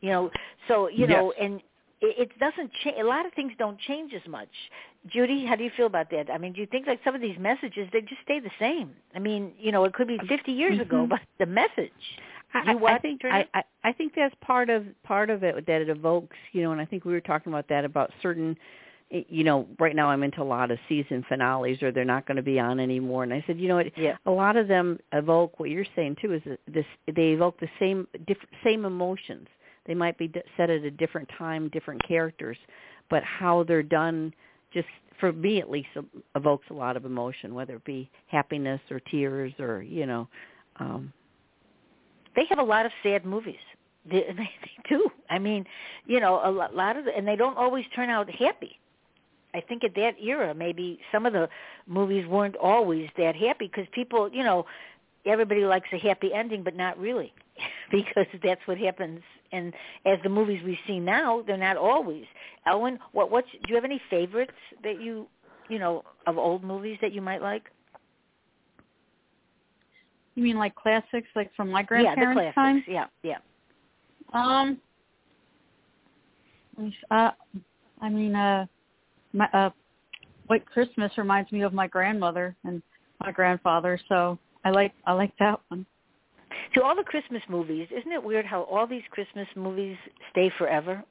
You 0.02 0.10
know, 0.12 0.32
so 0.68 0.88
you 0.90 1.08
know, 1.08 1.32
and 1.40 1.62
it, 2.02 2.30
it 2.32 2.40
doesn't 2.40 2.72
change. 2.84 2.98
A 3.00 3.04
lot 3.04 3.26
of 3.26 3.34
things 3.34 3.54
don't 3.58 3.80
change 3.80 4.14
as 4.14 4.28
much. 4.30 4.50
Judy, 5.08 5.46
how 5.46 5.56
do 5.56 5.64
you 5.64 5.72
feel 5.78 5.86
about 5.86 6.10
that? 6.12 6.30
I 6.32 6.38
mean, 6.38 6.54
do 6.54 6.62
you 6.62 6.68
think 6.68 6.88
like 6.88 7.00
some 7.04 7.16
of 7.16 7.22
these 7.22 7.38
messages 7.40 7.88
they 7.94 8.02
just 8.02 8.22
stay 8.24 8.40
the 8.40 8.52
same? 8.60 8.92
I 9.16 9.20
mean, 9.20 9.52
you 9.60 9.72
know, 9.72 9.84
it 9.86 9.94
could 9.94 10.08
be 10.08 10.18
50 10.28 10.52
years 10.52 10.80
ago, 10.80 11.06
Mhm. 11.06 11.10
but 11.10 11.20
the 11.40 11.46
message. 11.46 11.92
I, 12.54 12.72
You 12.72 12.86
I- 12.86 12.94
I 12.94 12.98
think 13.00 13.22
I, 13.26 13.48
I 13.54 13.64
I 13.84 13.92
think 13.92 14.14
that's 14.16 14.34
part 14.42 14.70
of 14.70 14.86
part 15.04 15.30
of 15.30 15.44
it 15.44 15.66
that 15.68 15.82
it 15.82 15.90
evokes, 15.90 16.38
you 16.54 16.64
know, 16.64 16.72
and 16.72 16.80
I 16.82 16.86
think 16.86 17.04
we 17.06 17.12
were 17.14 17.22
talking 17.22 17.52
about 17.52 17.68
that 17.70 17.84
about 17.86 18.12
certain 18.22 18.58
you 19.12 19.44
know, 19.44 19.68
right 19.80 19.96
now 19.96 20.10
I'm 20.10 20.24
into 20.24 20.42
a 20.42 20.44
lot 20.44 20.72
of 20.72 20.80
season 20.90 21.24
finales 21.30 21.82
or 21.84 21.92
they're 21.92 22.04
not 22.04 22.26
going 22.26 22.38
to 22.38 22.42
be 22.44 22.60
on 22.60 22.80
anymore 22.80 23.22
and 23.24 23.32
I 23.32 23.44
said, 23.46 23.60
you 23.60 23.68
know 23.68 23.76
what, 23.76 23.96
Yeah. 23.98 24.18
a 24.26 24.32
lot 24.32 24.58
of 24.58 24.68
them 24.68 25.00
evoke 25.12 25.60
what 25.60 25.70
you're 25.70 25.86
saying 25.96 26.16
too 26.22 26.34
is 26.34 26.42
this 26.68 26.86
they 27.06 27.30
evoke 27.34 27.60
the 27.60 27.70
same 27.80 28.08
diff- 28.26 28.46
same 28.64 28.84
emotions. 28.84 29.48
They 29.88 29.94
might 29.94 30.18
be 30.18 30.32
set 30.58 30.70
at 30.70 30.84
a 30.84 30.92
different 30.92 31.30
time, 31.38 31.70
different 31.70 32.06
characters, 32.08 32.58
but 33.10 33.24
how 33.24 33.64
they're 33.64 33.84
done 33.84 34.34
just 34.74 34.88
for 35.20 35.32
me 35.32 35.60
at 35.60 35.70
least 35.70 35.88
evokes 36.36 36.66
a 36.70 36.74
lot 36.74 36.98
of 36.98 37.06
emotion, 37.06 37.54
whether 37.54 37.76
it 37.76 37.86
be 37.86 38.10
happiness 38.28 38.82
or 38.92 39.00
tears 39.00 39.54
or, 39.60 39.82
you 39.82 40.06
know, 40.06 40.28
um 40.80 41.14
they 42.36 42.46
have 42.50 42.60
a 42.60 42.64
lot 42.64 42.86
of 42.86 42.92
sad 43.02 43.26
movies. 43.26 43.56
They, 44.10 44.22
they, 44.38 44.50
they 44.62 44.90
do. 44.90 45.10
I 45.30 45.40
mean, 45.40 45.66
you 46.06 46.20
know, 46.20 46.42
a 46.44 46.52
lot, 46.52 46.76
lot 46.76 46.98
of, 46.98 47.06
the, 47.06 47.16
and 47.16 47.28
they 47.28 47.36
don't 47.36 47.58
always 47.58 47.86
turn 47.96 48.10
out 48.10 48.30
happy. 48.30 48.78
I 49.54 49.62
think 49.62 49.86
at 49.86 49.96
that 49.96 50.16
era, 50.22 50.54
maybe 50.54 51.00
some 51.14 51.26
of 51.26 51.32
the 51.32 51.48
movies 51.88 52.28
weren't 52.28 52.58
always 52.58 53.10
that 53.18 53.38
happy 53.38 53.68
because 53.68 53.86
people, 53.94 54.30
you 54.30 54.44
know, 54.44 54.66
everybody 55.26 55.62
likes 55.62 55.88
a 55.94 55.98
happy 55.98 56.34
ending, 56.34 56.62
but 56.62 56.76
not 56.76 57.00
really. 57.00 57.34
because 57.92 58.26
that's 58.44 58.62
what 58.66 58.78
happens. 58.78 59.22
And 59.52 59.74
as 60.06 60.18
the 60.24 60.30
movies 60.30 60.62
we 60.64 60.78
see 60.88 61.00
now, 61.00 61.44
they're 61.46 61.58
not 61.58 61.78
always. 61.78 62.26
Ellen, 62.66 63.00
what 63.12 63.32
what 63.32 63.46
do 63.52 63.60
you 63.70 63.76
have 63.76 63.86
any 63.86 64.02
favorites 64.10 64.52
that 64.84 65.00
you 65.02 65.28
you 65.70 65.80
know 65.80 66.04
of 66.28 66.38
old 66.38 66.64
movies 66.64 66.98
that 67.02 67.14
you 67.14 67.22
might 67.22 67.42
like? 67.42 67.64
You 70.36 70.44
mean 70.44 70.58
like 70.58 70.76
classics, 70.76 71.28
like 71.36 71.54
from 71.56 71.72
my 71.72 71.82
Yeah, 71.82 71.86
the 71.86 71.88
grandparents' 71.88 72.56
classics. 72.56 72.56
time? 72.56 72.84
Yeah, 72.88 73.06
yeah. 73.24 73.38
Um, 74.34 74.82
uh, 77.10 77.32
I 78.02 78.10
mean, 78.10 78.36
uh, 78.36 78.66
my 79.32 79.48
uh, 79.54 79.70
White 80.48 80.66
Christmas 80.66 81.12
reminds 81.18 81.52
me 81.52 81.62
of 81.62 81.74
my 81.74 81.88
grandmother 81.88 82.56
and 82.66 82.82
my 83.24 83.32
grandfather, 83.32 84.00
so 84.10 84.38
I 84.66 84.72
like 84.72 84.94
I 85.06 85.14
like 85.14 85.32
that 85.40 85.60
one. 85.70 85.86
To 86.74 86.84
all 86.84 86.96
the 86.96 87.04
Christmas 87.04 87.42
movies, 87.48 87.88
isn't 87.92 88.12
it 88.12 88.22
weird 88.24 88.46
how 88.46 88.64
all 88.64 88.86
these 88.88 89.04
Christmas 89.12 89.48
movies 89.56 89.98
stay 90.32 90.52
forever? 90.58 91.04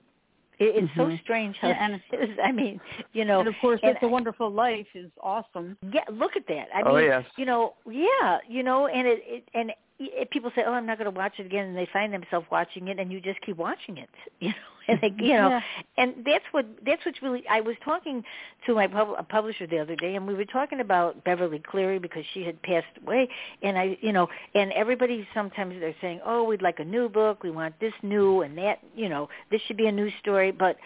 It, 0.58 0.76
it's 0.84 0.94
so 0.96 1.06
Mhm. 1.06 1.20
strange 1.22 1.56
how. 1.58 1.68
Yeah, 1.68 1.84
and- 1.84 2.02
it 2.12 2.30
is. 2.30 2.38
I 2.42 2.52
mean, 2.52 2.80
you 3.12 3.24
know, 3.24 3.40
and 3.40 3.48
of 3.48 3.54
course, 3.60 3.80
and 3.82 3.92
It's 3.92 4.02
a 4.02 4.08
Wonderful 4.08 4.50
Life 4.50 4.86
is 4.94 5.10
awesome. 5.22 5.76
Yeah, 5.92 6.02
look 6.10 6.36
at 6.36 6.46
that. 6.48 6.68
I 6.74 6.82
Oh, 6.82 6.94
mean, 6.96 7.04
yes. 7.04 7.24
you 7.36 7.44
know, 7.44 7.74
yeah, 7.90 8.38
you 8.48 8.62
know, 8.62 8.86
and 8.86 9.06
it, 9.08 9.22
it 9.26 9.48
and 9.54 9.72
it, 9.98 10.30
people 10.30 10.50
say, 10.54 10.62
"Oh, 10.66 10.72
I'm 10.72 10.86
not 10.86 10.98
going 10.98 11.12
to 11.12 11.16
watch 11.16 11.34
it 11.38 11.46
again," 11.46 11.66
and 11.66 11.76
they 11.76 11.86
find 11.92 12.12
themselves 12.12 12.46
watching 12.50 12.88
it, 12.88 12.98
and 12.98 13.10
you 13.12 13.20
just 13.20 13.40
keep 13.40 13.56
watching 13.56 13.96
it, 13.98 14.10
you 14.40 14.48
know, 14.50 14.54
and 14.88 14.98
they, 15.00 15.12
you 15.18 15.34
know, 15.34 15.48
Yeah. 15.50 15.60
and 15.96 16.14
that's 16.24 16.44
what 16.52 16.66
that's 16.84 17.04
what's 17.04 17.22
really. 17.22 17.44
I 17.48 17.60
was 17.60 17.76
talking 17.84 18.22
to 18.66 18.74
my 18.74 18.86
pub, 18.86 19.08
a 19.18 19.22
publisher 19.22 19.66
the 19.66 19.78
other 19.78 19.96
day, 19.96 20.14
and 20.16 20.26
we 20.26 20.34
were 20.34 20.44
talking 20.44 20.80
about 20.80 21.24
Beverly 21.24 21.58
Cleary 21.58 21.98
because 21.98 22.24
she 22.32 22.42
had 22.44 22.60
passed 22.62 22.86
away, 23.02 23.28
and 23.62 23.78
I, 23.78 23.96
you 24.00 24.12
know, 24.12 24.28
and 24.54 24.72
everybody 24.72 25.26
sometimes 25.34 25.74
they're 25.80 25.94
saying, 26.00 26.20
"Oh, 26.24 26.44
we'd 26.44 26.62
like 26.62 26.78
a 26.80 26.84
new 26.84 27.08
book, 27.08 27.42
we 27.42 27.50
want 27.50 27.78
this 27.80 27.94
new 28.02 28.42
and 28.42 28.56
that, 28.58 28.80
you 28.94 29.08
know, 29.08 29.28
this 29.50 29.60
should 29.62 29.76
be 29.76 29.86
a 29.86 29.92
new 29.92 30.10
story," 30.20 30.50
but 30.50 30.76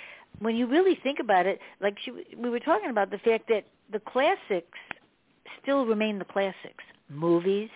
when 0.41 0.57
you 0.57 0.67
really 0.67 0.95
think 1.03 1.19
about 1.19 1.47
it, 1.47 1.59
like 1.81 1.97
she, 2.05 2.13
we 2.37 2.51
were 2.51 2.61
talking 2.61 2.91
about 2.91 3.11
the 3.11 3.19
fact 3.19 3.49
that 3.49 3.65
the 3.93 4.01
classics 4.01 4.79
still 5.63 5.87
remain 5.87 6.19
the 6.19 6.25
classics, 6.25 6.85
movies 7.09 7.71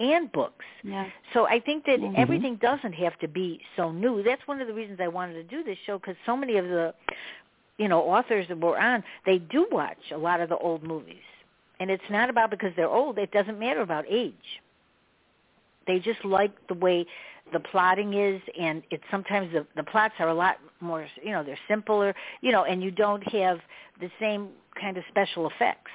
and 0.00 0.32
books. 0.32 0.64
Yeah. 0.82 1.06
So 1.34 1.46
I 1.46 1.60
think 1.60 1.84
that 1.84 2.00
Mhm. 2.00 2.14
everything 2.16 2.56
doesn't 2.56 2.94
have 2.94 3.18
to 3.18 3.28
be 3.28 3.64
so 3.76 3.92
new. 3.92 4.22
That's 4.22 4.46
one 4.48 4.60
of 4.60 4.66
the 4.66 4.74
reasons 4.74 5.00
I 5.00 5.08
wanted 5.08 5.34
to 5.34 5.44
do 5.44 5.62
this 5.62 5.78
show 5.80 5.98
because 5.98 6.16
so 6.24 6.36
many 6.36 6.56
of 6.56 6.68
the, 6.68 6.94
you 7.76 7.88
know, 7.88 8.02
authors 8.02 8.48
that 8.48 8.58
we're 8.58 8.78
on, 8.78 9.04
they 9.24 9.38
do 9.38 9.68
watch 9.70 10.10
a 10.10 10.16
lot 10.16 10.40
of 10.40 10.48
the 10.48 10.56
old 10.56 10.82
movies, 10.82 11.22
and 11.78 11.90
it's 11.90 12.08
not 12.10 12.30
about 12.30 12.50
because 12.50 12.74
they're 12.76 12.88
old. 12.88 13.18
It 13.18 13.30
doesn't 13.30 13.58
matter 13.58 13.82
about 13.82 14.06
age. 14.08 14.60
They 15.86 15.98
just 15.98 16.24
like 16.24 16.52
the 16.68 16.74
way 16.74 17.06
the 17.52 17.60
plotting 17.60 18.14
is, 18.14 18.40
and 18.58 18.82
it's 18.90 19.04
sometimes 19.10 19.52
the 19.52 19.66
the 19.76 19.84
plots 19.84 20.14
are 20.18 20.28
a 20.28 20.34
lot 20.34 20.58
more, 20.80 21.06
you 21.22 21.32
know, 21.32 21.42
they're 21.42 21.58
simpler, 21.68 22.14
you 22.40 22.52
know, 22.52 22.64
and 22.64 22.82
you 22.82 22.90
don't 22.90 23.26
have 23.32 23.60
the 24.00 24.10
same 24.18 24.50
kind 24.80 24.96
of 24.96 25.04
special 25.08 25.48
effects. 25.48 25.90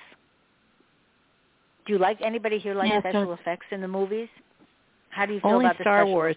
Do 1.85 1.93
you 1.93 1.99
like 1.99 2.19
anybody 2.21 2.57
here 2.59 2.73
like 2.73 2.91
special 3.01 3.33
effects 3.33 3.67
in 3.71 3.81
the 3.81 3.87
movies? 3.87 4.27
How 5.09 5.25
do 5.25 5.33
you 5.33 5.39
feel 5.39 5.51
Only 5.51 5.65
about 5.65 5.77
the 5.77 5.83
Star 5.83 6.05
Wars. 6.05 6.35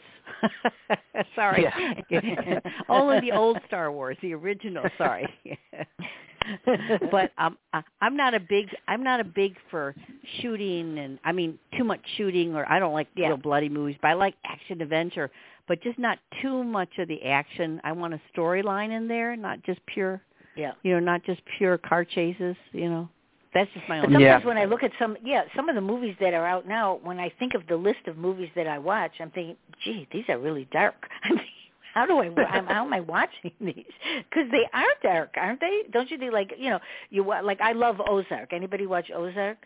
sorry. 1.34 1.66
Only 2.88 3.20
the 3.20 3.32
old 3.32 3.58
Star 3.66 3.90
Wars, 3.90 4.16
the 4.22 4.34
original. 4.34 4.84
Sorry. 4.96 5.26
but 7.10 7.32
um, 7.38 7.58
I- 7.72 7.82
I'm 8.00 8.16
not 8.16 8.34
a 8.34 8.40
big. 8.40 8.68
I'm 8.86 9.02
not 9.02 9.20
a 9.20 9.24
big 9.24 9.56
for 9.70 9.94
shooting, 10.40 10.98
and 10.98 11.18
I 11.24 11.32
mean 11.32 11.58
too 11.76 11.84
much 11.84 12.00
shooting, 12.16 12.54
or 12.54 12.70
I 12.70 12.78
don't 12.78 12.92
like 12.92 13.08
Yeah. 13.16 13.28
real 13.28 13.36
bloody 13.36 13.68
movies. 13.68 13.96
But 14.00 14.08
I 14.08 14.14
like 14.14 14.34
action 14.44 14.80
adventure, 14.80 15.30
but 15.66 15.82
just 15.82 15.98
not 15.98 16.18
too 16.40 16.62
much 16.62 16.90
of 16.98 17.08
the 17.08 17.22
action. 17.24 17.80
I 17.84 17.92
want 17.92 18.14
a 18.14 18.20
storyline 18.36 18.96
in 18.96 19.08
there, 19.08 19.34
not 19.34 19.62
just 19.64 19.80
pure. 19.86 20.20
Yeah. 20.56 20.72
You 20.82 20.94
know, 20.94 21.00
not 21.00 21.24
just 21.24 21.40
pure 21.56 21.78
car 21.78 22.04
chases. 22.04 22.56
You 22.72 22.90
know, 22.90 23.08
that's 23.54 23.70
just 23.72 23.88
my 23.88 23.98
But 24.00 24.06
own. 24.08 24.12
sometimes 24.14 24.42
Yeah. 24.42 24.46
when 24.46 24.58
I 24.58 24.64
look 24.66 24.82
at 24.82 24.92
some, 24.98 25.16
yeah, 25.24 25.42
some 25.56 25.68
of 25.68 25.74
the 25.74 25.80
movies 25.80 26.16
that 26.20 26.34
are 26.34 26.46
out 26.46 26.66
now, 26.66 27.00
when 27.02 27.18
I 27.18 27.30
think 27.38 27.54
of 27.54 27.66
the 27.66 27.76
list 27.76 28.06
of 28.06 28.16
movies 28.16 28.50
that 28.56 28.66
I 28.66 28.78
watch, 28.78 29.12
I'm 29.20 29.30
thinking, 29.30 29.56
gee, 29.84 30.06
these 30.12 30.24
are 30.28 30.38
really 30.38 30.68
dark. 30.72 30.94
I 31.24 31.30
mean, 31.30 31.40
how 31.94 32.06
do 32.06 32.18
I, 32.18 32.26
I'm, 32.44 32.66
how 32.66 32.84
am 32.84 32.92
I 32.92 33.00
watching 33.00 33.50
these? 33.60 33.84
Because 34.30 34.50
they 34.50 34.64
are 34.72 34.86
dark, 35.02 35.34
aren't 35.36 35.60
they? 35.60 35.82
Don't 35.92 36.10
you 36.10 36.18
think, 36.18 36.32
like, 36.32 36.52
you 36.58 36.70
know, 36.70 36.78
you 37.10 37.24
wa- 37.24 37.40
like 37.40 37.60
I 37.60 37.72
love 37.72 38.00
Ozark. 38.06 38.52
Anybody 38.52 38.86
watch 38.86 39.10
Ozark? 39.14 39.58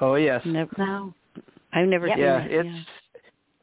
Oh 0.00 0.14
yes. 0.14 0.40
Never, 0.44 0.70
No. 0.78 1.14
I've 1.72 1.86
never 1.88 2.08
Yeah. 2.08 2.14
seen 2.14 2.22
Yeah, 2.24 2.38
that. 2.38 2.50
it's 2.50 2.88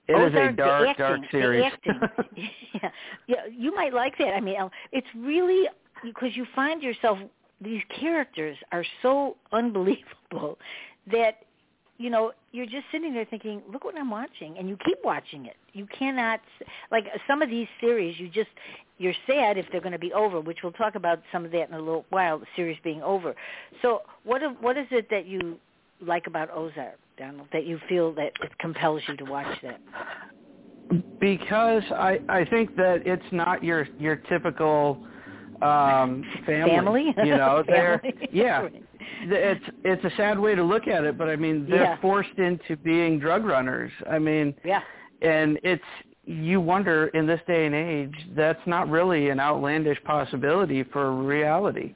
it 0.08 0.14
is 0.14 0.18
a 0.18 0.26
Ozark, 0.28 0.52
the 0.52 0.64
dark, 0.64 0.88
acting, 0.90 1.06
dark 1.06 1.22
series. 1.32 1.72
Yeah, 2.82 2.90
yeah, 3.28 3.46
you 3.52 3.74
might 3.76 3.94
like 3.94 4.18
that. 4.20 4.34
I 4.36 4.40
mean, 4.40 4.56
it's 4.92 5.08
really 5.18 5.68
because 6.04 6.30
you 6.36 6.46
find 6.56 6.82
yourself 6.84 7.18
these 7.62 7.82
characters 8.00 8.58
are 8.72 8.86
so 9.02 9.38
unbelievable 9.52 10.58
that 11.12 11.44
you 11.98 12.10
know 12.10 12.32
you're 12.52 12.66
just 12.66 12.86
sitting 12.92 13.14
there 13.14 13.26
thinking, 13.26 13.62
look 13.72 13.84
what 13.84 13.98
I'm 13.98 14.12
watching, 14.12 14.58
and 14.58 14.70
you 14.70 14.78
keep 14.86 15.00
watching 15.04 15.46
it. 15.46 15.56
You 15.74 15.88
cannot 15.98 16.42
like 16.92 17.06
some 17.28 17.42
of 17.42 17.50
these 17.50 17.68
series. 17.82 18.20
You 18.20 18.28
just 18.30 18.50
you're 18.98 19.14
sad 19.28 19.58
if 19.58 19.66
they're 19.72 19.82
going 19.82 19.92
to 19.94 20.00
be 20.00 20.14
over, 20.14 20.40
which 20.40 20.60
we'll 20.64 20.72
talk 20.74 20.96
about 20.96 21.22
some 21.32 21.46
of 21.46 21.52
that 21.52 21.70
in 21.70 21.76
a 21.76 21.80
little 21.80 22.06
while. 22.10 22.40
The 22.40 22.46
series 22.56 22.78
being 22.84 23.02
over. 23.02 23.36
So 23.82 24.02
what 24.24 24.42
what 24.62 24.78
is 24.78 24.88
it 24.92 25.10
that 25.10 25.26
you 25.26 25.58
like 26.02 26.28
about 26.28 26.50
Ozark, 26.52 27.00
Donald? 27.18 27.48
That 27.52 27.66
you 27.66 27.80
feel 27.90 28.14
that 28.14 28.34
it 28.42 28.58
compels 28.60 29.02
you 29.08 29.16
to 29.18 29.26
watch 29.26 29.58
that? 29.64 29.80
because 31.20 31.84
I 31.92 32.20
I 32.30 32.46
think 32.46 32.76
that 32.78 33.06
it's 33.06 33.32
not 33.32 33.64
your 33.64 33.88
your 34.00 34.16
typical 34.16 35.06
um 35.62 36.24
family. 36.46 36.72
Family? 36.76 37.16
You 37.26 37.38
know, 37.38 37.64
they're 37.68 38.00
Family. 38.00 38.30
yeah. 38.32 38.68
It's 39.22 39.64
it's 39.84 40.04
a 40.04 40.12
sad 40.18 40.38
way 40.38 40.54
to 40.54 40.64
look 40.64 40.88
at 40.88 41.04
it, 41.04 41.18
but 41.18 41.28
I 41.30 41.36
mean 41.36 41.66
they're 41.70 41.84
Yeah. 41.84 42.02
forced 42.02 42.38
into 42.38 42.76
being 42.78 43.20
drug 43.20 43.46
runners. 43.46 43.92
I 44.10 44.20
mean, 44.20 44.54
Yeah. 44.64 44.82
and 45.22 45.58
it's 45.64 45.84
you 46.26 46.60
wonder 46.60 47.08
in 47.10 47.26
this 47.26 47.40
day 47.48 47.66
and 47.66 47.74
age 47.74 48.14
that's 48.36 48.60
not 48.66 48.90
really 48.90 49.30
an 49.30 49.40
outlandish 49.40 49.98
possibility 50.04 50.84
for 50.84 51.14
reality 51.14 51.94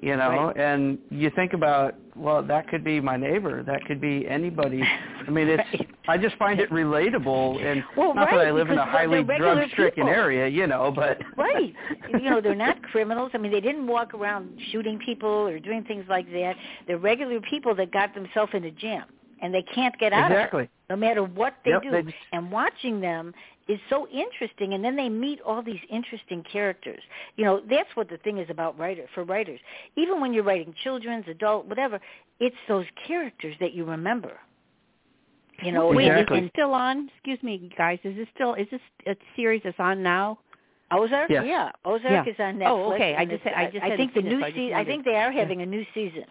you 0.00 0.16
know 0.16 0.46
Right. 0.46 0.56
and 0.56 0.98
you 1.10 1.28
think 1.36 1.52
about 1.52 1.94
well 2.16 2.42
that 2.42 2.68
could 2.68 2.84
be 2.84 3.00
my 3.00 3.16
neighbor 3.16 3.62
that 3.62 3.84
could 3.86 4.00
be 4.00 4.26
anybody 4.28 4.82
i 5.26 5.30
mean 5.30 5.48
it's 5.48 5.62
Right. 5.72 5.88
i 6.08 6.18
just 6.18 6.36
find 6.36 6.60
it 6.60 6.70
relatable 6.70 7.64
and 7.64 7.82
Well, 7.96 8.14
not 8.14 8.30
that 8.30 8.46
i 8.46 8.50
live 8.50 8.70
in 8.70 8.78
a 8.78 8.84
highly 8.84 9.22
drug 9.22 9.68
stricken 9.70 10.06
area 10.08 10.46
you 10.48 10.66
know 10.66 10.92
but 10.94 11.18
Right. 11.36 11.74
You 12.10 12.30
know, 12.30 12.40
they're 12.40 12.54
not 12.54 12.82
criminals. 12.82 13.32
I 13.34 13.38
mean, 13.38 13.50
they 13.52 13.60
didn't 13.60 13.86
walk 13.86 14.14
around 14.14 14.58
shooting 14.70 14.98
people 15.04 15.28
or 15.28 15.58
doing 15.58 15.82
things 15.84 16.04
like 16.08 16.30
that. 16.32 16.54
They're 16.86 16.98
regular 16.98 17.40
people 17.40 17.74
that 17.76 17.90
got 17.92 18.14
themselves 18.14 18.52
in 18.54 18.64
a 18.64 18.70
jam 18.70 19.04
and 19.42 19.52
they 19.52 19.62
can't 19.62 19.96
get 19.98 20.12
out 20.12 20.30
of 20.30 20.36
it. 20.36 20.40
exactly 20.40 20.62
it 20.64 20.70
no 20.90 20.96
matter 20.96 21.22
what 21.24 21.54
they 21.64 21.70
Yep, 21.72 21.82
do. 21.82 21.90
they 21.90 22.02
just- 22.02 22.14
and 22.32 22.50
watching 22.52 23.00
them 23.00 23.34
is 23.68 23.78
so 23.88 24.06
interesting 24.08 24.74
and 24.74 24.84
then 24.84 24.96
they 24.96 25.08
meet 25.08 25.40
all 25.40 25.62
these 25.62 25.80
interesting 25.90 26.42
characters. 26.50 27.00
You 27.36 27.44
know, 27.44 27.62
that's 27.68 27.88
what 27.94 28.08
the 28.08 28.18
thing 28.18 28.38
is 28.38 28.48
about 28.50 28.78
writer 28.78 29.06
for 29.14 29.24
writers. 29.24 29.60
Even 29.96 30.20
when 30.20 30.32
you're 30.34 30.44
writing 30.44 30.74
children's, 30.82 31.26
adult, 31.28 31.66
whatever, 31.66 32.00
it's 32.40 32.56
those 32.68 32.86
characters 33.06 33.54
that 33.60 33.72
you 33.72 33.84
remember. 33.84 34.32
You 35.62 35.72
know, 35.72 35.88
wait 35.88 36.10
is 36.10 36.26
this 36.28 36.50
still 36.52 36.74
on? 36.74 37.08
Excuse 37.14 37.42
me, 37.42 37.70
guys. 37.78 37.98
Is 38.02 38.16
this 38.16 38.26
still? 38.34 38.54
Is 38.54 38.66
this 38.72 38.80
a 39.06 39.16
series 39.36 39.62
that's 39.64 39.78
on 39.78 40.02
now? 40.02 40.38
Ozark, 40.90 41.30
Yes. 41.30 41.44
yeah, 41.46 41.70
Ozark 41.84 42.26
Yeah. 42.26 42.32
is 42.32 42.38
on 42.40 42.62
oh, 42.62 42.66
Netflix. 42.66 42.68
Oh, 42.68 42.92
okay. 42.94 43.14
I 43.16 43.24
just- 43.24 43.46
it's- 43.46 43.54
I 43.56 43.70
just 43.70 43.84
I 43.84 43.96
think 43.96 44.14
the 44.14 44.20
hadn't 44.20 44.24
seen 44.24 44.26
it, 44.26 44.34
new 44.34 44.40
so 44.40 44.46
I 44.46 44.52
season. 44.52 44.76
I 44.76 44.84
think 44.84 45.04
they 45.04 45.16
are 45.16 45.30
having 45.32 45.62
a 45.62 45.66
new 45.66 45.84
season, 45.94 46.24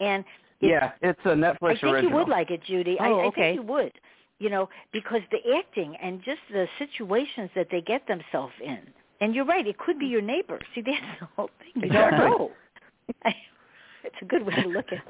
and 0.00 0.24
it's, 0.60 0.70
yeah 0.70 0.92
it's 1.02 1.20
a 1.24 1.28
netflix 1.34 1.56
I 1.62 1.68
think 1.74 1.82
original 1.84 2.02
you 2.02 2.10
would 2.16 2.28
like 2.28 2.50
it, 2.50 2.62
Judy. 2.62 2.98
I, 2.98 3.08
Oh, 3.10 3.20
I 3.20 3.24
okay. 3.26 3.40
think 3.40 3.54
you 3.56 3.62
would. 3.72 3.92
You 4.38 4.50
know, 4.50 4.68
because 4.92 5.20
the 5.30 5.38
acting 5.56 5.96
and 6.00 6.22
just 6.24 6.40
the 6.50 6.66
situations 6.78 7.50
that 7.56 7.68
they 7.70 7.80
get 7.80 8.06
themselves 8.06 8.52
in. 8.64 8.78
And 9.20 9.34
you're 9.34 9.44
right; 9.44 9.66
it 9.66 9.78
could 9.78 9.98
be 9.98 10.06
hmm. 10.06 10.12
your 10.12 10.22
neighbor. 10.22 10.60
See, 10.74 10.82
that's 10.82 11.20
the 11.20 11.28
whole 11.36 11.50
thing. 11.58 11.82
You 11.84 11.92
don't 11.92 12.12
know. 12.12 12.50
it's 13.24 14.16
a 14.22 14.24
good 14.24 14.46
way 14.46 14.54
to 14.54 14.68
look 14.68 14.86
at 14.86 14.98
it. 14.98 15.02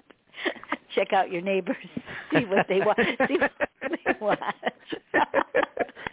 Check 0.95 1.13
out 1.13 1.31
your 1.31 1.43
neighbors. 1.43 1.77
See 2.33 2.45
what 2.45 2.67
they 2.69 2.81
watch. 2.81 3.01
See 3.29 3.39
what 3.39 3.53
they 3.83 4.15
watch. 4.21 4.41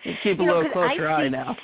You 0.06 0.14
keep 0.22 0.40
a 0.40 0.42
You 0.42 0.48
know, 0.48 0.58
little 0.60 0.84
I 0.84 0.96
closer 0.96 1.10
eye 1.10 1.30
now 1.30 1.58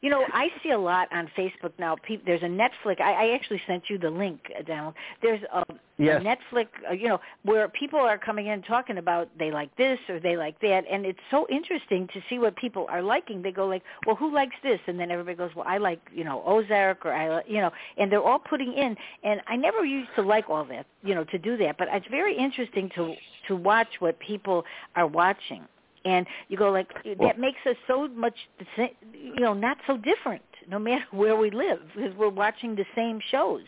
You 0.00 0.10
know, 0.10 0.24
I 0.32 0.48
see 0.62 0.70
a 0.70 0.78
lot 0.78 1.08
on 1.12 1.30
Facebook 1.36 1.72
now. 1.78 1.96
There's 2.24 2.42
a 2.42 2.46
Netflix. 2.46 3.00
I, 3.00 3.12
I 3.12 3.34
actually 3.34 3.60
sent 3.66 3.84
you 3.88 3.98
the 3.98 4.10
link, 4.10 4.40
Donald. 4.66 4.94
There's 5.22 5.42
a, 5.52 5.64
Yes. 5.96 6.22
Netflix, 6.22 6.66
uh, 6.88 6.92
you 6.92 7.08
know, 7.08 7.20
where 7.44 7.68
people 7.68 8.00
are 8.00 8.18
coming 8.18 8.48
in 8.48 8.62
talking 8.62 8.98
about 8.98 9.28
they 9.38 9.52
like 9.52 9.74
this 9.76 9.98
or 10.08 10.18
they 10.18 10.36
like 10.36 10.60
that, 10.60 10.84
and 10.90 11.06
it's 11.06 11.20
so 11.30 11.46
interesting 11.48 12.08
to 12.12 12.20
see 12.28 12.38
what 12.40 12.56
people 12.56 12.86
are 12.90 13.00
liking. 13.00 13.42
They 13.42 13.52
go 13.52 13.66
like, 13.66 13.84
"Well, 14.04 14.16
who 14.16 14.32
likes 14.34 14.56
this?" 14.62 14.80
And 14.88 14.98
then 14.98 15.12
everybody 15.12 15.36
goes, 15.36 15.54
"Well, 15.54 15.66
I 15.68 15.78
like, 15.78 16.00
you 16.12 16.24
know, 16.24 16.42
Ozark 16.44 17.06
or 17.06 17.12
I, 17.12 17.36
li-" 17.36 17.42
you 17.46 17.60
know," 17.60 17.70
and 17.96 18.10
they're 18.10 18.22
all 18.22 18.40
putting 18.40 18.72
in. 18.72 18.96
And 19.22 19.40
I 19.46 19.54
never 19.54 19.84
used 19.84 20.10
to 20.16 20.22
like 20.22 20.50
all 20.50 20.64
that, 20.64 20.86
you 21.04 21.14
know, 21.14 21.22
to 21.24 21.38
do 21.38 21.56
that, 21.58 21.78
but 21.78 21.86
it's 21.92 22.08
very 22.08 22.36
interesting 22.36 22.90
to 22.96 23.14
to 23.46 23.54
watch 23.54 24.00
what 24.00 24.18
people 24.18 24.64
are 24.96 25.06
watching 25.06 25.62
and 26.04 26.26
you 26.48 26.56
go 26.56 26.70
like 26.70 26.88
Well- 27.04 27.16
that 27.28 27.38
makes 27.38 27.64
us 27.66 27.76
so 27.86 28.08
much 28.08 28.34
you 28.76 29.40
know, 29.40 29.54
not 29.54 29.78
so 29.86 29.96
different, 29.96 30.42
no 30.68 30.78
matter 30.78 31.04
where 31.12 31.36
we 31.36 31.50
live, 31.50 31.80
because 31.94 32.14
we're 32.16 32.28
watching 32.28 32.74
the 32.74 32.86
same 32.94 33.20
shows 33.30 33.64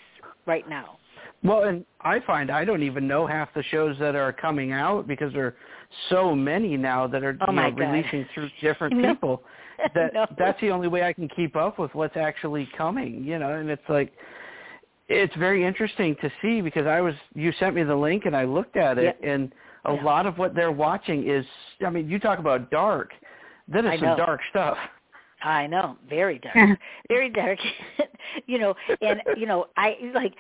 right 0.47 0.69
now. 0.69 0.99
Well, 1.47 1.65
and 1.65 1.85
I 2.01 2.21
find 2.21 2.51
I 2.51 2.65
don't 2.65 2.83
even 2.83 3.07
know 3.07 3.27
half 3.27 3.53
the 3.55 3.63
shows 3.65 3.97
that 4.01 4.15
are 4.17 4.33
coming 4.33 4.73
out 4.73 5.07
because 5.07 5.33
there 5.33 5.47
are 5.47 5.57
so 6.11 6.35
many 6.35 6.77
now 6.77 7.07
that 7.07 7.23
are 7.23 7.37
Oh 7.47 7.53
you 7.53 7.57
know, 7.57 7.71
releasing 7.71 8.27
through 8.35 8.51
different 8.61 8.95
people. 9.03 9.43
That 9.95 10.15
No. 10.15 10.27
that's 10.39 10.59
the 10.63 10.71
only 10.71 10.89
way 10.89 11.03
I 11.03 11.13
can 11.13 11.29
keep 11.29 11.55
up 11.55 11.79
with 11.79 11.95
what's 11.95 12.17
actually 12.17 12.67
coming, 12.79 13.23
you 13.23 13.39
know, 13.39 13.53
and 13.53 13.69
it's 13.69 13.89
like 13.91 14.11
it's 15.09 15.37
very 15.37 15.65
interesting 15.65 16.17
to 16.23 16.33
see 16.41 16.63
because 16.63 16.87
I 16.87 17.03
was 17.03 17.15
you 17.35 17.53
sent 17.61 17.75
me 17.75 17.83
the 17.85 17.95
link 17.95 18.25
and 18.25 18.35
I 18.35 18.45
looked 18.47 18.77
at 18.79 18.97
it 18.97 19.19
and 19.23 19.53
a 19.85 19.93
Yeah. 19.93 20.03
lot 20.03 20.25
of 20.27 20.39
what 20.39 20.55
they're 20.55 20.73
watching 20.73 21.29
is 21.29 21.45
I 21.87 21.91
mean, 21.91 22.09
you 22.09 22.19
talk 22.19 22.39
about 22.39 22.71
dark. 22.71 23.13
That 23.69 23.85
is 23.85 23.93
I 23.93 23.97
some 23.99 24.09
know. 24.09 24.17
dark 24.17 24.41
stuff. 24.49 24.79
I 25.43 25.67
know, 25.67 25.99
very 26.09 26.39
dark, 26.39 26.79
very 27.09 27.29
dark. 27.29 27.59
you 28.47 28.59
know, 28.59 28.75
and 29.03 29.21
you 29.37 29.47
know, 29.47 29.67
I 29.77 29.97
like 30.15 30.35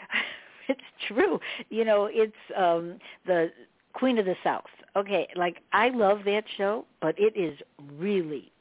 it's 0.68 0.80
true. 1.08 1.40
You 1.70 1.84
know, 1.84 2.08
it's 2.10 2.32
um 2.56 2.98
the 3.26 3.50
Queen 3.92 4.18
of 4.18 4.26
the 4.26 4.36
South. 4.44 4.64
Okay, 4.94 5.28
like 5.36 5.58
I 5.72 5.90
love 5.90 6.20
that 6.24 6.44
show, 6.56 6.84
but 7.00 7.14
it 7.18 7.36
is 7.36 7.58
really 7.98 8.52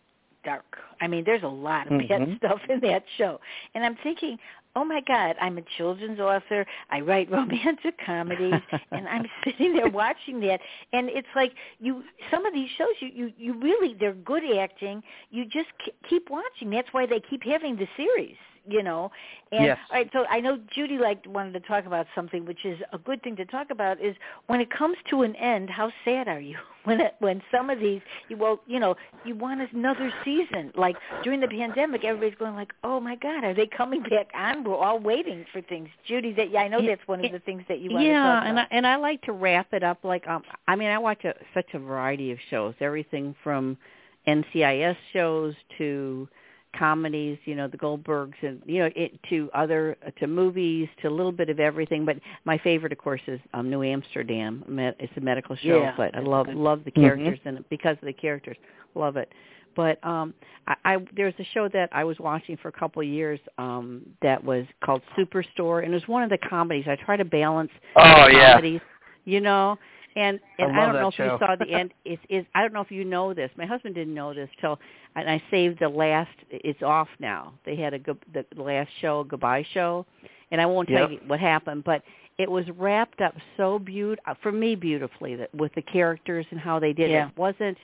dark. 0.43 0.77
I 1.01 1.07
mean, 1.07 1.23
there's 1.25 1.43
a 1.43 1.47
lot 1.47 1.87
of 1.91 1.97
bad 2.07 2.21
Mhm. 2.21 2.37
stuff 2.37 2.61
in 2.69 2.79
that 2.81 3.03
show. 3.17 3.39
And 3.73 3.83
I'm 3.83 3.95
thinking, 4.03 4.37
oh 4.75 4.85
my 4.85 5.01
God, 5.01 5.35
I'm 5.41 5.57
a 5.57 5.61
children's 5.77 6.19
author. 6.19 6.65
I 6.89 6.99
write 7.01 7.29
romantic 7.31 7.97
comedies, 8.05 8.61
and 8.91 9.07
I'm 9.07 9.25
sitting 9.43 9.73
there 9.73 9.87
watching 9.87 10.39
that. 10.41 10.59
And 10.93 11.09
it's 11.09 11.27
like 11.35 11.53
you, 11.79 12.03
some 12.29 12.45
of 12.45 12.53
these 12.53 12.69
shows, 12.77 12.93
you, 12.99 13.09
you, 13.13 13.33
you 13.37 13.53
really, 13.59 13.95
they're 13.99 14.13
good 14.13 14.43
acting. 14.57 15.01
You 15.31 15.45
just 15.45 15.69
k- 15.83 15.93
keep 16.09 16.29
watching. 16.29 16.69
That's 16.69 16.89
why 16.91 17.05
they 17.05 17.19
keep 17.19 17.43
having 17.43 17.75
the 17.75 17.87
series. 17.97 18.37
You 18.67 18.83
know, 18.83 19.11
and 19.51 19.65
Yes. 19.65 19.77
all 19.91 19.97
right. 19.97 20.09
So 20.13 20.25
I 20.29 20.39
know 20.39 20.57
Judy 20.73 20.97
liked 20.97 21.27
wanted 21.27 21.53
to 21.53 21.59
talk 21.61 21.85
about 21.85 22.07
something, 22.15 22.45
which 22.45 22.65
is 22.65 22.79
a 22.93 22.97
good 22.97 23.21
thing 23.23 23.35
to 23.37 23.45
talk 23.45 23.69
about. 23.69 24.01
Is 24.01 24.15
when 24.47 24.59
it 24.61 24.69
comes 24.71 24.97
to 25.09 25.21
an 25.23 25.35
end, 25.35 25.69
how 25.69 25.91
sad 26.03 26.27
are 26.27 26.39
you 26.39 26.57
when 26.85 27.01
it, 27.01 27.15
when 27.19 27.41
some 27.51 27.69
of 27.69 27.79
these, 27.79 28.01
you, 28.29 28.37
well, 28.37 28.59
you 28.67 28.79
know, 28.79 28.95
you 29.25 29.35
want 29.35 29.61
another 29.73 30.11
season. 30.23 30.71
Like 30.75 30.95
during 31.23 31.39
the 31.39 31.47
pandemic, 31.47 32.03
everybody's 32.03 32.37
going 32.37 32.55
like, 32.55 32.73
"Oh 32.83 32.99
my 32.99 33.15
God, 33.15 33.43
are 33.43 33.53
they 33.53 33.67
coming 33.67 34.01
back 34.09 34.29
on?" 34.35 34.63
We're 34.63 34.75
all 34.75 34.99
waiting 34.99 35.45
for 35.51 35.61
things. 35.61 35.89
Judy, 36.07 36.33
that 36.33 36.51
yeah, 36.51 36.61
I 36.61 36.67
know 36.67 36.85
that's 36.85 37.07
one 37.07 37.23
of 37.23 37.31
the 37.31 37.39
things 37.39 37.63
that 37.67 37.79
you 37.79 37.91
want 37.91 38.03
to 38.03 38.09
yeah, 38.09 38.23
talk 38.23 38.43
and 38.45 38.59
I, 38.59 38.61
about. 38.63 38.67
and 38.71 38.87
I 38.87 38.95
like 38.97 39.21
to 39.23 39.31
wrap 39.31 39.73
it 39.73 39.83
up 39.83 39.99
like 40.03 40.27
um 40.27 40.43
I 40.67 40.75
mean 40.75 40.89
I 40.89 40.97
watch 40.97 41.23
a, 41.23 41.33
such 41.53 41.73
a 41.73 41.79
variety 41.79 42.31
of 42.31 42.37
shows, 42.49 42.75
everything 42.79 43.35
from 43.43 43.77
NCIS 44.27 44.97
shows 45.13 45.53
to 45.77 46.27
comedies, 46.77 47.37
you 47.45 47.55
know, 47.55 47.67
the 47.67 47.77
Goldbergs 47.77 48.35
and 48.41 48.61
you 48.65 48.79
know, 48.79 48.89
it 48.95 49.19
to 49.29 49.49
other 49.53 49.97
to 50.19 50.27
movies 50.27 50.87
to 51.01 51.07
a 51.07 51.09
little 51.09 51.31
bit 51.31 51.49
of 51.49 51.59
everything, 51.59 52.05
but 52.05 52.17
my 52.45 52.57
favorite 52.59 52.91
of 52.91 52.97
course 52.97 53.21
is 53.27 53.39
um 53.53 53.69
New 53.69 53.83
Amsterdam. 53.83 54.63
It's 54.99 55.13
a 55.17 55.21
medical 55.21 55.55
show, 55.55 55.83
Yeah, 55.83 55.93
but 55.97 56.15
I 56.15 56.19
love 56.19 56.47
good. 56.47 56.55
love 56.55 56.83
the 56.83 56.91
Mhm. 56.91 57.01
characters 57.01 57.39
in 57.45 57.57
it 57.57 57.69
because 57.69 57.97
of 58.01 58.05
the 58.05 58.13
characters. 58.13 58.57
Love 58.95 59.17
it. 59.17 59.31
But 59.75 60.03
um 60.05 60.33
I, 60.67 60.75
I 60.85 60.97
there's 61.15 61.33
a 61.39 61.45
show 61.53 61.67
that 61.69 61.89
I 61.91 62.03
was 62.03 62.19
watching 62.19 62.57
for 62.57 62.69
a 62.69 62.73
couple 62.73 63.01
of 63.01 63.07
years 63.07 63.39
um 63.57 64.01
that 64.21 64.43
was 64.43 64.65
called 64.83 65.01
Superstore 65.17 65.83
and 65.83 65.91
it 65.91 65.95
was 65.95 66.07
one 66.07 66.23
of 66.23 66.29
the 66.29 66.37
comedies. 66.37 66.85
I 66.87 66.95
try 66.95 67.17
to 67.17 67.25
balance 67.25 67.71
Oh 67.95 68.27
comedies, 68.31 68.81
you 69.25 69.41
know. 69.41 69.77
And 70.15 70.39
and 70.59 70.71
I 70.71 70.81
I, 70.81 70.85
don't 70.85 70.95
know 70.95 71.11
that 71.17 71.25
if 71.25 71.31
you 71.31 71.37
saw 71.39 71.55
the 71.55 71.69
end. 71.79 71.93
Is 72.05 72.19
is 72.29 72.45
I 72.55 72.61
don't 72.61 72.73
know 72.73 72.81
if 72.81 72.91
you 72.91 73.03
know 73.05 73.33
this. 73.33 73.51
My 73.57 73.65
husband 73.65 73.95
didn't 73.95 74.13
know 74.13 74.33
this 74.33 74.49
till 74.61 74.79
and 75.15 75.29
I 75.29 75.41
saved 75.51 75.79
the 75.79 75.89
last. 75.89 76.31
It's 76.49 76.81
off 76.81 77.09
now. 77.19 77.53
They 77.65 77.75
had 77.75 77.93
a 77.93 77.99
the 77.99 78.45
last 78.61 78.89
show, 79.01 79.23
goodbye 79.23 79.65
show, 79.73 80.05
and 80.51 80.61
I 80.61 80.65
won't 80.65 80.87
tell 80.87 81.09
Yep. 81.09 81.21
you 81.21 81.27
what 81.27 81.39
happened, 81.39 81.83
but 81.83 82.01
it 82.37 82.49
was 82.49 82.65
wrapped 82.77 83.21
up 83.21 83.33
so 83.57 83.79
beautiful 83.79 84.23
uh, 84.29 84.35
for 84.41 84.51
me 84.51 84.75
beautifully 84.75 85.35
that 85.35 85.53
with 85.55 85.73
the 85.75 85.81
characters 85.81 86.45
and 86.51 86.59
how 86.59 86.79
they 86.79 86.93
did 86.93 87.09
Yeah. 87.11 87.27
it. 87.27 87.29
it 87.29 87.37
wasn't 87.37 87.77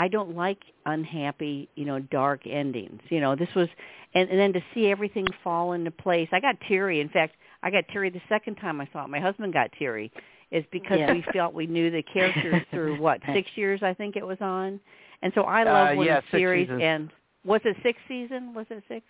I 0.00 0.06
don't 0.08 0.36
like 0.36 0.58
unhappy, 0.86 1.68
you 1.74 1.84
know, 1.84 1.98
dark 1.98 2.46
endings. 2.46 3.00
You 3.08 3.20
know, 3.20 3.34
this 3.34 3.48
was 3.56 3.68
and, 4.14 4.30
and 4.30 4.38
then 4.38 4.52
to 4.52 4.60
see 4.74 4.90
everything 4.90 5.26
fall 5.42 5.72
into 5.72 5.90
place. 5.90 6.28
I 6.32 6.40
got 6.40 6.56
teary. 6.68 7.00
In 7.00 7.08
fact, 7.08 7.34
I 7.62 7.70
got 7.70 7.84
teary 7.92 8.10
the 8.10 8.22
second 8.28 8.56
time 8.56 8.80
I 8.80 8.88
saw 8.92 9.04
it. 9.04 9.08
My 9.08 9.20
husband 9.20 9.52
got 9.52 9.70
teary. 9.78 10.12
Is 10.50 10.64
because 10.72 10.98
Yeah. 10.98 11.12
we 11.12 11.22
felt 11.32 11.52
we 11.52 11.66
knew 11.66 11.90
the 11.90 12.02
characters 12.02 12.62
through 12.70 12.98
what 13.00 13.20
six 13.34 13.50
years 13.54 13.82
I 13.82 13.92
think 13.92 14.16
it 14.16 14.26
was 14.26 14.38
on, 14.40 14.80
and 15.22 15.32
so 15.34 15.42
I 15.42 15.62
love 15.64 15.88
Uh, 15.90 15.94
when 15.96 16.06
yeah, 16.06 16.20
the 16.20 16.38
series 16.38 16.66
seasons. 16.66 16.82
ends. 16.82 17.12
Was 17.44 17.60
it 17.64 17.76
sixth 17.82 18.02
season? 18.08 18.54
Was 18.54 18.66
it 18.70 18.82
six? 18.88 19.04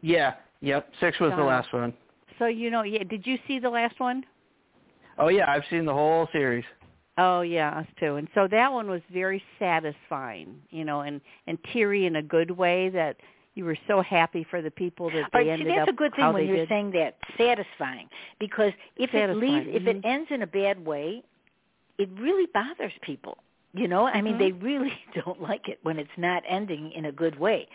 Yeah. 0.00 0.34
Yep. 0.62 0.92
Six 1.00 1.20
was 1.20 1.32
the 1.36 1.42
last 1.42 1.72
one. 1.72 1.92
So 2.38 2.46
you 2.46 2.70
know, 2.70 2.82
yeah. 2.82 3.04
Did 3.04 3.26
you 3.26 3.38
see 3.46 3.58
the 3.58 3.68
last 3.70 4.00
one? 4.00 4.24
Oh 5.18 5.28
yeah, 5.28 5.50
I've 5.50 5.64
seen 5.70 5.84
the 5.84 5.92
whole 5.92 6.28
series. 6.32 6.64
Oh 7.18 7.42
yeah, 7.42 7.70
us 7.78 7.86
too. 7.98 8.16
And 8.16 8.28
so 8.34 8.48
that 8.50 8.72
one 8.72 8.88
was 8.88 9.02
very 9.12 9.42
satisfying, 9.58 10.56
you 10.70 10.84
know, 10.84 11.00
and 11.02 11.20
and 11.46 11.58
teary 11.72 12.06
in 12.06 12.16
a 12.16 12.22
good 12.22 12.50
way 12.50 12.88
that 12.90 13.16
you 13.54 13.64
were 13.64 13.76
so 13.88 14.00
happy 14.02 14.44
for 14.50 14.62
the 14.62 14.70
people 14.70 15.10
that 15.10 15.26
they 15.32 15.40
see, 15.40 15.50
ended 15.50 15.68
that's 15.68 15.82
up 15.82 15.88
a 15.88 15.92
good 15.92 16.14
thing 16.14 16.32
when 16.32 16.46
you're 16.46 16.58
did. 16.58 16.68
saying 16.68 16.90
that 16.92 17.16
satisfying, 17.36 18.08
because 18.38 18.72
if 18.96 19.10
it 19.14 19.28
Satisfying, 19.28 19.40
leaves, 19.40 19.66
if 19.70 19.86
it 19.86 19.96
mhm. 19.96 20.04
ends 20.04 20.30
in 20.30 20.42
a 20.42 20.46
bad 20.46 20.84
way, 20.84 21.22
it 21.98 22.08
really 22.18 22.46
bothers 22.46 22.92
people. 23.02 23.38
You 23.72 23.86
know, 23.88 24.06
I 24.06 24.20
mean, 24.20 24.36
Mhm. 24.36 24.38
they 24.38 24.52
really 24.52 24.92
don't 25.14 25.40
like 25.40 25.68
it 25.68 25.78
when 25.82 25.98
it's 25.98 26.16
not 26.16 26.42
ending 26.48 26.92
in 26.92 27.06
a 27.06 27.12
good 27.12 27.38
way. 27.38 27.68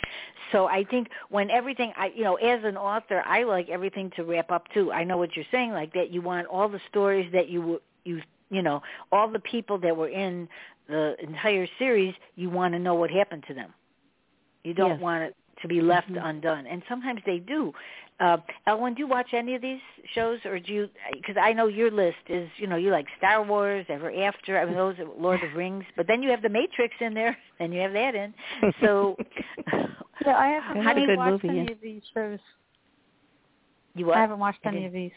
So 0.51 0.67
I 0.67 0.83
think 0.83 1.09
when 1.29 1.49
everything, 1.49 1.93
I, 1.97 2.07
you 2.15 2.23
know, 2.23 2.35
as 2.35 2.63
an 2.63 2.77
author, 2.77 3.21
I 3.25 3.43
like 3.43 3.69
everything 3.69 4.11
to 4.17 4.23
wrap 4.23 4.51
up 4.51 4.67
too. 4.73 4.91
I 4.91 5.03
know 5.03 5.17
what 5.17 5.35
you're 5.35 5.45
saying, 5.51 5.71
like 5.71 5.93
that. 5.93 6.11
You 6.11 6.21
want 6.21 6.47
all 6.47 6.67
the 6.69 6.81
stories 6.89 7.31
that 7.33 7.49
you 7.49 7.81
you 8.05 8.21
you 8.49 8.61
know, 8.61 8.81
all 9.11 9.27
the 9.29 9.39
people 9.39 9.77
that 9.79 9.95
were 9.95 10.09
in 10.09 10.47
the 10.88 11.15
entire 11.21 11.67
series. 11.79 12.13
You 12.35 12.49
want 12.49 12.73
to 12.73 12.79
know 12.79 12.95
what 12.95 13.09
happened 13.11 13.43
to 13.47 13.53
them. 13.53 13.73
You 14.63 14.73
don't 14.73 14.91
Yes. 14.91 14.99
want 14.99 15.23
it 15.23 15.35
to 15.61 15.67
be 15.67 15.81
left 15.81 16.09
Mhm. 16.09 16.25
undone, 16.25 16.67
and 16.67 16.83
sometimes 16.89 17.21
they 17.25 17.39
do. 17.39 17.73
Uh, 18.19 18.37
Ellen, 18.65 18.93
do 18.93 18.99
you 18.99 19.07
watch 19.07 19.33
any 19.33 19.55
of 19.55 19.61
these 19.61 19.81
shows, 20.13 20.39
or 20.45 20.57
do 20.59 20.71
you? 20.73 20.89
Because 21.13 21.35
I 21.37 21.51
know 21.53 21.67
your 21.67 21.91
list 21.91 22.17
is, 22.29 22.49
you 22.57 22.67
know, 22.67 22.77
you 22.77 22.89
like 22.89 23.07
Star 23.17 23.43
Wars, 23.43 23.85
Ever 23.89 24.11
After. 24.23 24.57
I 24.57 24.65
mean, 24.65 24.75
those 24.75 24.97
are 24.99 25.05
Lord 25.05 25.43
of 25.43 25.53
Rings, 25.53 25.83
but 25.97 26.07
then 26.07 26.23
you 26.23 26.29
have 26.29 26.41
the 26.41 26.49
Matrix 26.49 26.95
in 27.01 27.13
there, 27.13 27.37
and 27.59 27.73
you 27.73 27.81
have 27.81 27.93
that 27.93 28.15
in. 28.15 28.33
So, 28.81 29.17
Yeah, 30.25 30.37
I 30.37 30.47
haven't 30.47 30.81
Had 30.81 30.93
a 30.97 31.01
really 31.01 31.07
good 31.07 31.17
watched 31.17 31.43
movie, 31.43 31.49
any 31.49 31.65
yeah. 31.67 31.71
of 31.73 31.81
these 31.81 32.01
shows. 32.13 32.39
you 33.95 34.05
what? 34.05 34.17
I 34.17 34.21
haven't 34.21 34.39
watched 34.39 34.59
I 34.65 34.69
any 34.69 34.85
of 34.85 34.93
these. 34.93 35.11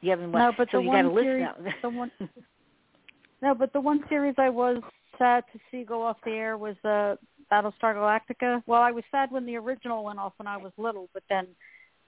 You 0.00 0.10
haven't 0.10 0.32
watched. 0.32 0.42
No, 0.42 0.52
but 0.56 0.68
so 0.70 0.78
the 0.78 0.82
you 0.82 0.88
one 0.88 1.06
a 1.06 1.14
series, 1.14 1.42
now. 1.44 1.72
the 1.82 1.88
one, 1.88 2.10
no, 3.42 3.54
but 3.54 3.72
the 3.72 3.80
one 3.80 4.04
series 4.08 4.34
I 4.38 4.48
was 4.50 4.82
sad 5.18 5.44
to 5.52 5.58
see 5.70 5.84
go 5.84 6.02
off 6.02 6.16
the 6.24 6.32
air 6.32 6.56
was 6.58 6.76
uh, 6.84 7.16
Battlestar 7.50 7.94
Galactica. 7.94 8.62
Well, 8.66 8.82
I 8.82 8.90
was 8.90 9.04
sad 9.10 9.30
when 9.30 9.46
the 9.46 9.56
original 9.56 10.04
went 10.04 10.18
off 10.18 10.32
when 10.36 10.46
I 10.46 10.56
was 10.56 10.72
little, 10.76 11.08
but 11.14 11.22
then 11.28 11.46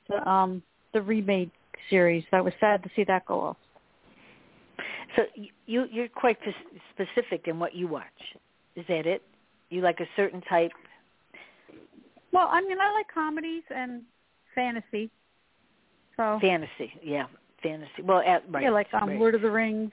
the 0.08 0.28
um 0.28 0.62
the 0.92 1.02
remade 1.02 1.50
series, 1.88 2.24
I 2.32 2.40
was 2.40 2.52
sad 2.60 2.82
to 2.82 2.90
see 2.94 3.04
that 3.04 3.24
go 3.26 3.40
off. 3.40 3.56
So 5.16 5.22
you 5.66 5.86
you're 5.90 6.08
quite 6.08 6.38
specific 6.94 7.46
in 7.46 7.58
what 7.58 7.74
you 7.74 7.88
watch. 7.88 8.04
Is 8.76 8.84
that 8.88 9.06
it? 9.06 9.22
You 9.70 9.82
like 9.82 10.00
a 10.00 10.06
certain 10.16 10.40
type? 10.42 10.72
Well, 12.32 12.48
I 12.50 12.60
mean, 12.60 12.78
I 12.80 12.92
like 12.92 13.06
comedies 13.12 13.62
and 13.74 14.02
fantasy. 14.54 15.10
So 16.16 16.38
Fantasy, 16.40 16.92
yeah, 17.02 17.26
fantasy. 17.62 18.02
Well, 18.04 18.18
at, 18.18 18.42
right. 18.50 18.64
yeah, 18.64 18.70
like 18.70 18.88
um, 18.92 19.08
right. 19.08 19.18
Lord 19.18 19.34
of 19.34 19.42
the 19.42 19.50
Rings. 19.50 19.90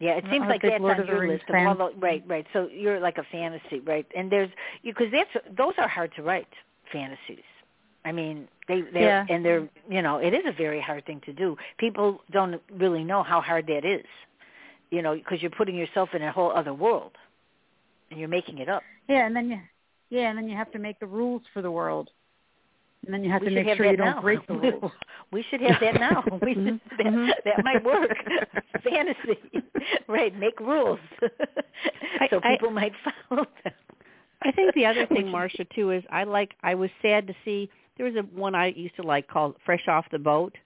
Yeah, 0.00 0.12
it 0.12 0.24
seems 0.30 0.46
like 0.48 0.62
that's 0.62 0.80
Lord 0.80 0.98
on 0.98 1.06
your 1.06 1.28
list. 1.28 1.44
Of 1.48 1.54
all 1.54 1.74
the, 1.74 1.94
right, 1.98 2.24
right. 2.26 2.46
So 2.54 2.68
you're 2.72 2.98
like 2.98 3.18
a 3.18 3.22
fantasy, 3.30 3.80
right? 3.80 4.06
And 4.16 4.32
there's 4.32 4.50
because 4.82 5.08
that's 5.12 5.30
those 5.56 5.74
are 5.76 5.86
hard 5.88 6.12
to 6.16 6.22
write 6.22 6.48
fantasies. 6.90 7.44
I 8.06 8.12
mean, 8.12 8.48
they 8.66 8.80
they 8.80 9.00
Yeah. 9.00 9.26
and 9.28 9.44
they're 9.44 9.68
you 9.90 10.00
know 10.00 10.16
it 10.16 10.32
is 10.32 10.42
a 10.46 10.52
very 10.52 10.80
hard 10.80 11.04
thing 11.04 11.20
to 11.26 11.34
do. 11.34 11.56
People 11.76 12.22
don't 12.30 12.62
really 12.72 13.04
know 13.04 13.22
how 13.22 13.42
hard 13.42 13.66
that 13.66 13.84
is, 13.84 14.06
you 14.90 15.02
know, 15.02 15.14
because 15.14 15.42
you're 15.42 15.50
putting 15.50 15.76
yourself 15.76 16.14
in 16.14 16.22
a 16.22 16.32
whole 16.32 16.50
other 16.50 16.72
world, 16.72 17.12
and 18.10 18.18
you're 18.18 18.28
making 18.28 18.56
it 18.58 18.70
up. 18.70 18.82
Yeah, 19.06 19.26
and 19.26 19.36
then 19.36 19.50
you, 19.50 19.60
yeah, 20.08 20.30
and 20.30 20.38
then 20.38 20.48
you 20.48 20.56
have 20.56 20.72
to 20.72 20.78
make 20.78 20.98
the 20.98 21.06
rules 21.06 21.42
for 21.52 21.60
the 21.60 21.70
world, 21.70 22.08
and 23.04 23.14
then 23.14 23.24
you 23.24 23.30
have 23.30 23.40
we 23.42 23.48
to 23.48 23.50
should 23.54 23.56
make 23.56 23.66
have 23.68 23.76
sure 23.76 23.86
that 23.86 23.92
you 23.92 23.96
don't 23.96 24.16
now. 24.16 24.22
break 24.22 24.46
the 24.46 24.54
rules. 24.80 24.92
we 25.32 25.42
should 25.50 25.60
have 25.62 25.80
that 25.80 25.94
now. 26.00 26.22
We 26.42 26.54
should, 26.54 26.64
Mhm. 26.64 26.80
that, 26.98 27.06
Mhm. 27.06 27.30
that 27.44 27.64
might 27.64 27.82
work. 27.84 28.10
Fantasy, 28.84 29.38
right? 30.08 30.34
Make 30.38 30.58
rules 30.60 30.98
so 31.20 32.40
I- 32.42 32.56
people 32.56 32.70
might 32.70 32.92
follow 33.28 33.46
them. 33.64 33.72
I 34.42 34.50
think 34.52 34.74
the 34.74 34.86
other 34.86 35.06
thing, 35.06 35.26
Marsha, 35.26 35.68
too, 35.74 35.90
is 35.90 36.02
I 36.10 36.24
like. 36.24 36.54
I 36.62 36.74
was 36.74 36.88
sad 37.02 37.26
to 37.26 37.34
see 37.44 37.68
there 37.98 38.06
was 38.06 38.16
a 38.16 38.22
one 38.34 38.54
I 38.54 38.68
used 38.68 38.96
to 38.96 39.02
like 39.02 39.28
called 39.28 39.56
"Fresh 39.66 39.86
Off 39.86 40.06
the 40.10 40.18
Boat," 40.18 40.56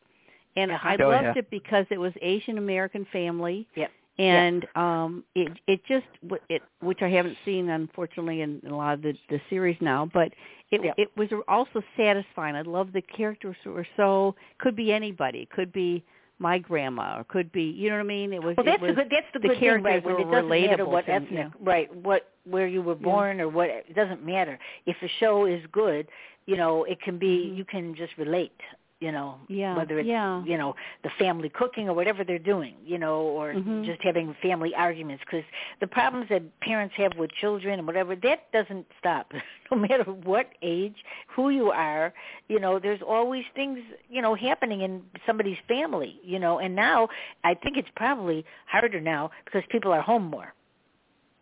and 0.56 0.70
Uh-huh. 0.70 0.88
I 0.90 0.96
Oh, 1.02 1.08
loved 1.08 1.24
yeah. 1.24 1.38
it 1.38 1.50
because 1.50 1.84
it 1.90 1.98
was 1.98 2.12
Asian 2.22 2.58
American 2.58 3.04
family. 3.06 3.66
Yep. 3.74 3.90
And 4.18 4.66
um 4.76 5.24
it 5.34 5.48
it 5.66 5.80
just 5.86 6.06
it 6.48 6.62
which 6.80 7.02
I 7.02 7.08
haven't 7.08 7.36
seen 7.44 7.68
unfortunately 7.68 8.42
in, 8.42 8.60
a 8.68 8.74
lot 8.74 8.94
of 8.94 9.02
the 9.02 9.14
the 9.28 9.40
series 9.50 9.76
now, 9.80 10.08
but 10.12 10.32
it 10.70 10.80
Yeah. 10.84 10.92
it 10.96 11.10
was 11.16 11.28
also 11.48 11.82
satisfying. 11.96 12.54
I 12.56 12.62
love 12.62 12.92
the 12.92 13.02
characters 13.02 13.56
who 13.64 13.72
were 13.72 13.86
so 13.96 14.34
could 14.58 14.76
be 14.76 14.92
anybody, 14.92 15.46
could 15.46 15.72
be 15.72 16.04
my 16.38 16.58
grandma, 16.58 17.18
or 17.18 17.24
could 17.24 17.50
be 17.52 17.62
you 17.64 17.88
know 17.90 17.96
what 17.96 18.02
I 18.02 18.06
mean. 18.06 18.32
It 18.32 18.42
was 18.42 18.56
Well, 18.56 18.66
it 18.66 18.70
that's 18.70 18.82
was 18.82 18.90
the 18.90 19.02
good. 19.02 19.08
That's 19.10 19.26
the, 19.32 19.38
the 19.40 19.48
good 19.48 19.58
thing, 19.60 19.82
right? 19.82 20.04
When 20.04 20.14
were 20.14 20.20
it 20.20 20.30
doesn't 20.30 20.48
matter 20.48 20.86
what 20.86 21.08
ethnic, 21.08 21.30
yeah. 21.32 21.50
right? 21.60 21.94
What 21.94 22.30
where 22.44 22.66
you 22.68 22.82
were 22.82 22.94
born 22.96 23.40
or 23.40 23.48
what 23.48 23.68
it 23.70 23.94
doesn't 23.94 24.24
matter. 24.24 24.58
If 24.86 24.96
a 25.02 25.08
show 25.20 25.46
is 25.46 25.62
good, 25.72 26.06
you 26.46 26.56
know, 26.56 26.84
it 26.84 27.00
can 27.00 27.18
be 27.18 27.50
Mhm. 27.50 27.56
you 27.56 27.64
can 27.64 27.94
just 27.96 28.16
relate. 28.18 28.60
You 29.00 29.12
know, 29.12 29.38
Yeah, 29.48 29.76
whether 29.76 29.98
it's 29.98 30.06
yeah. 30.08 30.42
you 30.44 30.56
know 30.56 30.74
the 31.02 31.10
family 31.18 31.48
cooking 31.50 31.88
or 31.88 31.94
whatever 31.94 32.24
they're 32.24 32.38
doing, 32.38 32.74
you 32.84 32.96
know, 32.96 33.20
or 33.22 33.52
Mhm. 33.54 33.84
just 33.84 34.00
having 34.02 34.32
family 34.40 34.74
arguments. 34.74 35.22
Because 35.24 35.44
the 35.80 35.86
problems 35.86 36.28
that 36.30 36.42
parents 36.60 36.94
have 36.96 37.14
with 37.18 37.30
children 37.32 37.78
and 37.80 37.86
whatever 37.86 38.14
that 38.16 38.50
doesn't 38.52 38.86
stop, 38.98 39.32
no 39.70 39.76
matter 39.76 40.04
what 40.04 40.48
age, 40.62 40.96
who 41.28 41.50
you 41.50 41.70
are. 41.70 42.14
You 42.48 42.60
know, 42.60 42.78
there's 42.78 43.02
always 43.02 43.44
things 43.54 43.80
you 44.08 44.22
know 44.22 44.34
happening 44.34 44.82
in 44.82 45.02
somebody's 45.26 45.58
family. 45.68 46.20
You 46.22 46.38
know, 46.38 46.60
and 46.60 46.74
now 46.74 47.08
I 47.42 47.54
think 47.54 47.76
it's 47.76 47.90
probably 47.96 48.44
harder 48.66 49.00
now 49.00 49.30
because 49.44 49.64
people 49.70 49.92
are 49.92 50.02
home 50.02 50.24
more 50.24 50.54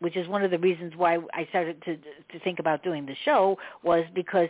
which 0.03 0.17
is 0.17 0.27
one 0.27 0.43
of 0.43 0.51
the 0.51 0.59
reasons 0.59 0.93
why 0.97 1.17
I 1.33 1.47
started 1.51 1.81
to 1.85 1.97
to 1.97 2.41
think 2.43 2.59
about 2.59 2.83
doing 2.83 3.07
the 3.07 3.15
show 3.25 3.57
was 3.85 4.05
because 4.15 4.49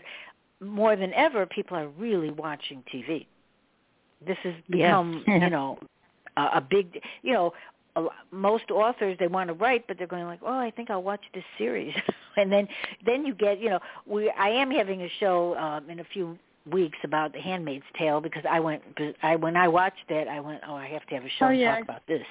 more 0.63 0.97
than 0.97 1.13
ever 1.15 1.47
people 1.47 1.77
are 1.77 1.89
really 1.89 2.31
watching 2.31 2.83
TV. 2.93 3.27
This 4.27 4.39
has 4.45 4.55
Yes. 4.69 4.71
become, 4.71 5.25
you 5.27 5.51
know, 5.51 5.79
a, 6.37 6.43
a 6.55 6.67
big, 6.69 7.01
you 7.23 7.33
know, 7.33 7.53
a, 7.97 8.07
most 8.31 8.71
authors 8.71 9.17
they 9.19 9.27
want 9.27 9.49
to 9.49 9.55
write 9.55 9.87
but 9.87 9.99
they're 9.99 10.07
going 10.07 10.25
like, 10.25 10.41
"Oh, 10.43 10.59
I 10.59 10.71
think 10.71 10.91
I'll 10.91 11.03
watch 11.03 11.23
this 11.35 11.45
series." 11.59 11.95
and 12.37 12.51
then 12.51 12.69
then 13.05 13.27
you 13.27 13.35
get, 13.35 13.61
you 13.61 13.71
know, 13.71 13.81
we 14.07 14.31
I 14.31 14.49
am 14.49 14.71
having 14.71 15.03
a 15.03 15.09
show 15.21 15.57
um 15.57 15.91
in 15.91 16.01
a 16.01 16.05
few 16.05 16.39
weeks 16.71 16.99
about 17.05 17.33
The 17.33 17.41
Handmaid's 17.41 17.85
Tale 17.99 18.21
because 18.21 18.45
I 18.49 18.61
went 18.61 18.83
I 19.23 19.37
when 19.37 19.57
I 19.57 19.69
watched 19.69 20.09
that 20.09 20.29
I 20.29 20.41
went, 20.41 20.63
"Oh, 20.67 20.75
I 20.75 20.87
have 20.87 21.05
to 21.09 21.15
have 21.15 21.25
a 21.25 21.29
show 21.29 21.47
Oh, 21.47 21.49
and 21.49 21.61
yeah. 21.61 21.75
talk 21.75 21.85
about 21.85 22.07
this." 22.07 22.23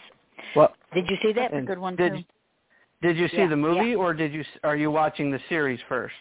Well, 0.56 0.74
Did 0.94 1.10
you 1.10 1.17
see 1.22 1.34
that? 1.34 1.52
That's 1.52 1.63
a 1.63 1.67
good 1.67 1.80
one 1.80 1.98
did 1.98 2.13
too. 2.13 2.20
did 3.02 3.17
you 3.17 3.28
see 3.30 3.38
Yeah, 3.38 3.50
the 3.50 3.56
movie 3.58 3.89
yeah. 3.91 3.96
or 3.96 4.13
did 4.13 4.34
you 4.34 4.44
are 4.63 4.76
you 4.76 4.89
watching 4.89 5.32
the 5.32 5.39
series 5.50 5.80
first? 5.88 6.15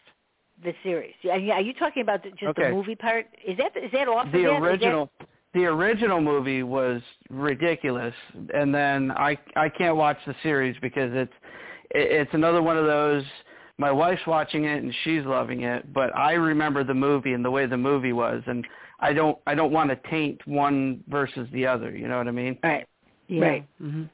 The 0.63 0.75
series. 0.83 1.15
Yeah, 1.23 1.37
yeah, 1.37 1.55
Are 1.55 1.61
you 1.63 1.73
talking 1.73 2.03
about 2.03 2.23
the, 2.23 2.31
just 2.31 2.45
Okay. 2.51 2.65
the 2.65 2.71
movie 2.75 2.95
part? 2.95 3.27
Is 3.47 3.57
that 3.59 3.77
is 3.77 3.91
that 3.93 4.09
off 4.09 4.27
of 4.27 4.33
the 4.33 4.43
that? 4.43 4.45
Is 4.45 4.53
that- 4.53 4.63
original 4.63 5.11
the 5.53 5.65
original 5.65 6.21
movie 6.21 6.63
was 6.63 7.03
ridiculous 7.29 8.15
and 8.55 8.73
then 8.73 9.11
i 9.13 9.37
i 9.57 9.69
can't 9.69 9.97
watch 9.97 10.17
the 10.25 10.35
series 10.45 10.77
because 10.81 11.11
it's 11.13 11.33
it, 11.91 12.13
it's 12.21 12.31
another 12.35 12.63
one 12.63 12.77
of 12.77 12.87
those 12.87 13.25
my 13.77 13.91
wife's 13.91 14.25
watching 14.29 14.65
it 14.67 14.81
and 14.81 14.95
she's 15.03 15.25
loving 15.25 15.63
it 15.65 15.93
but 15.93 16.15
i 16.17 16.35
remember 16.35 16.85
the 16.85 16.95
movie 16.95 17.33
and 17.33 17.45
the 17.45 17.51
way 17.51 17.67
the 17.67 17.77
movie 17.77 18.13
was 18.13 18.41
and 18.47 18.65
i 19.01 19.13
don't 19.13 19.37
i 19.49 19.53
don't 19.55 19.73
want 19.73 19.91
to 19.91 19.97
taint 20.09 20.41
one 20.47 21.03
versus 21.09 21.49
the 21.53 21.67
other 21.67 21.91
you 21.97 22.07
know 22.07 22.19
what 22.19 22.29
i 22.29 22.31
mean 22.31 22.57
Right. 22.63 22.87
Yeah. 23.27 23.43
Right. 23.43 23.65
hmm 23.79 24.05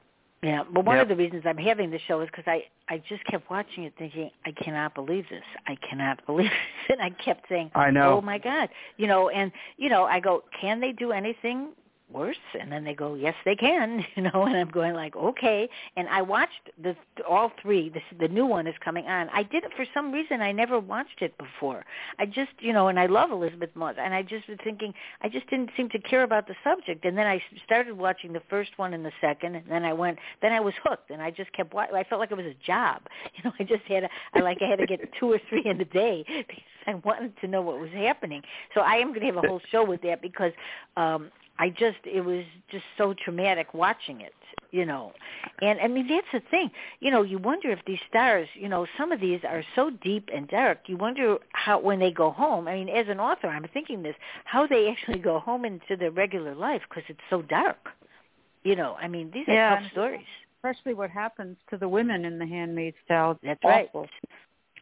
Yeah, 0.43 0.65
but 0.71 0.85
one 0.85 0.97
Yep. 0.97 1.03
of 1.05 1.09
the 1.09 1.17
reasons 1.17 1.43
I'm 1.47 1.57
having 1.57 1.91
the 1.91 1.99
show 2.07 2.21
is 2.21 2.29
because 2.29 2.45
I 2.47 2.65
I 2.89 2.99
just 3.09 3.25
kept 3.25 3.51
watching 3.51 3.85
it, 3.85 3.95
thinking 3.99 4.31
I 4.45 4.53
cannot 4.53 4.95
believe 4.95 5.29
this. 5.29 5.43
I 5.67 5.77
cannot 5.77 6.25
believe 6.27 6.51
this, 6.51 6.97
and 6.99 7.01
I 7.01 7.11
kept 7.11 7.49
saying, 7.49 7.71
I 7.75 7.91
know. 7.91 8.19
Oh 8.19 8.21
my 8.21 8.39
God, 8.39 8.69
you 8.97 9.07
know, 9.07 9.29
and 9.31 9.51
you 9.77 9.89
know, 9.89 10.05
I 10.05 10.21
go, 10.21 10.45
can 10.61 10.81
they 10.81 10.93
do 10.93 11.13
anything 11.13 11.71
worse? 12.17 12.37
And 12.59 12.73
then 12.73 12.85
they 12.85 12.95
go, 12.95 13.15
yes, 13.15 13.35
they 13.45 13.55
can, 13.55 14.05
you 14.17 14.23
know, 14.23 14.45
and 14.47 14.57
I'm 14.57 14.71
going 14.71 14.95
like, 14.95 15.15
okay. 15.15 15.69
And 15.97 16.09
I 16.09 16.23
watched 16.23 16.71
the 16.83 16.97
all 17.29 17.53
three. 17.63 17.91
This 17.91 18.03
the 18.19 18.29
new 18.29 18.47
one 18.47 18.67
is 18.67 18.75
coming 18.85 19.07
on. 19.07 19.29
I 19.33 19.43
did 19.43 19.65
it 19.65 19.73
for 19.77 19.85
some 19.93 20.13
reason. 20.13 20.41
I 20.41 20.53
never 20.53 20.81
watched 20.81 21.21
it 21.21 21.37
before. 21.39 21.85
I 22.19 22.27
just, 22.27 22.53
you 22.59 22.73
know, 22.73 22.89
and 22.89 22.99
I 22.99 23.07
love 23.07 23.31
Elisabeth 23.31 23.71
Moss, 23.75 23.95
and 23.99 24.15
I 24.15 24.23
just 24.23 24.49
was 24.49 24.59
thinking, 24.65 24.95
I 25.23 25.29
just 25.29 25.49
didn't 25.51 25.71
seem 25.77 25.89
to 25.91 25.99
care 25.99 26.23
about 26.23 26.49
the 26.49 26.55
subject. 26.65 27.05
And 27.05 27.17
then 27.17 27.27
I 27.27 27.43
started 27.65 27.97
watching 27.97 28.33
the 28.33 28.43
first 28.49 28.71
one 28.77 28.95
and 28.95 29.05
the 29.05 29.13
second, 29.21 29.57
and 29.57 29.65
then 29.69 29.85
I 29.85 29.93
went, 29.93 30.19
then 30.43 30.53
I 30.53 30.61
was 30.61 30.75
hooked, 30.83 31.11
and 31.11 31.21
I 31.21 31.31
just 31.31 31.53
kept 31.53 31.75
watching. 31.75 31.95
I 31.95 32.05
felt 32.05 32.21
like 32.21 32.31
it 32.31 32.37
was 32.37 32.47
a 32.47 32.67
job, 32.67 33.03
you 33.37 33.45
know. 33.45 33.53
I 33.61 33.65
just 33.65 33.85
had, 33.85 34.05
a, 34.05 34.09
I 34.35 34.41
like, 34.41 34.59
I 34.63 34.67
had 34.67 34.79
to 34.79 34.87
get 34.87 35.01
two 35.21 35.31
or 35.33 35.41
three 35.49 35.65
in 35.67 35.81
a 35.81 35.85
day 35.85 36.25
because 36.27 36.63
I 36.87 36.95
wanted 36.95 37.39
to 37.41 37.49
know 37.49 37.63
what 37.63 37.79
was 37.81 37.91
happening. 37.91 38.43
So 38.75 38.81
I 38.81 38.95
am 38.97 39.09
going 39.09 39.21
to 39.21 39.27
have 39.27 39.45
a 39.45 39.47
whole 39.47 39.61
show 39.71 39.85
with 39.85 40.03
that 40.03 40.23
because 40.23 40.53
um 40.97 41.31
I 41.59 41.71
just 41.71 41.99
it 42.05 42.21
was 42.25 42.45
just 42.71 42.85
so 42.99 43.15
traumatic 43.25 43.73
watching 43.75 44.21
it, 44.21 44.35
you 44.71 44.85
know. 44.85 45.13
And 45.63 45.81
I 45.81 45.89
mean 45.89 46.07
that's 46.09 46.27
the 46.33 46.43
thing. 46.51 46.71
You 47.01 47.11
know, 47.11 47.23
you 47.23 47.39
wonder 47.39 47.71
if 47.71 47.79
these 47.87 47.99
stars, 48.09 48.49
you 48.55 48.69
know, 48.69 48.87
some 48.99 49.13
of 49.13 49.21
these 49.21 49.41
are 49.49 49.63
so 49.75 49.91
deep 50.03 50.29
and 50.35 50.49
dark. 50.49 50.81
You 50.87 50.97
wonder 50.97 51.39
how 51.53 51.79
when 51.81 51.99
they 51.99 52.11
go 52.13 52.31
home. 52.31 52.69
I 52.69 52.75
mean, 52.75 52.89
as 52.89 53.07
an 53.09 53.21
author, 53.21 53.49
I'm 53.49 53.67
thinking 53.73 54.03
this, 54.03 54.15
how 54.45 54.67
they 54.67 54.89
actually 54.91 55.19
go 55.19 55.39
home 55.39 55.65
into 55.65 55.97
their 55.99 56.11
regular 56.11 56.55
life 56.55 56.83
because 56.89 57.05
it's 57.09 57.21
so 57.31 57.43
dark. 57.43 57.79
You 58.65 58.77
know, 58.77 58.97
I 59.01 59.09
mean, 59.09 59.31
these 59.33 59.49
are 59.49 59.55
Yeah. 59.55 59.81
tough 59.81 59.91
stories. 59.93 60.27
Especially 60.63 60.95
what 60.95 61.11
happens 61.11 61.57
to 61.71 61.77
the 61.77 61.89
women 61.89 62.25
in 62.25 62.39
The 62.39 62.47
Handmaid's 62.47 62.97
Tale. 63.07 63.39
That's 63.43 63.63
right. 63.65 63.87
awful. 63.89 64.09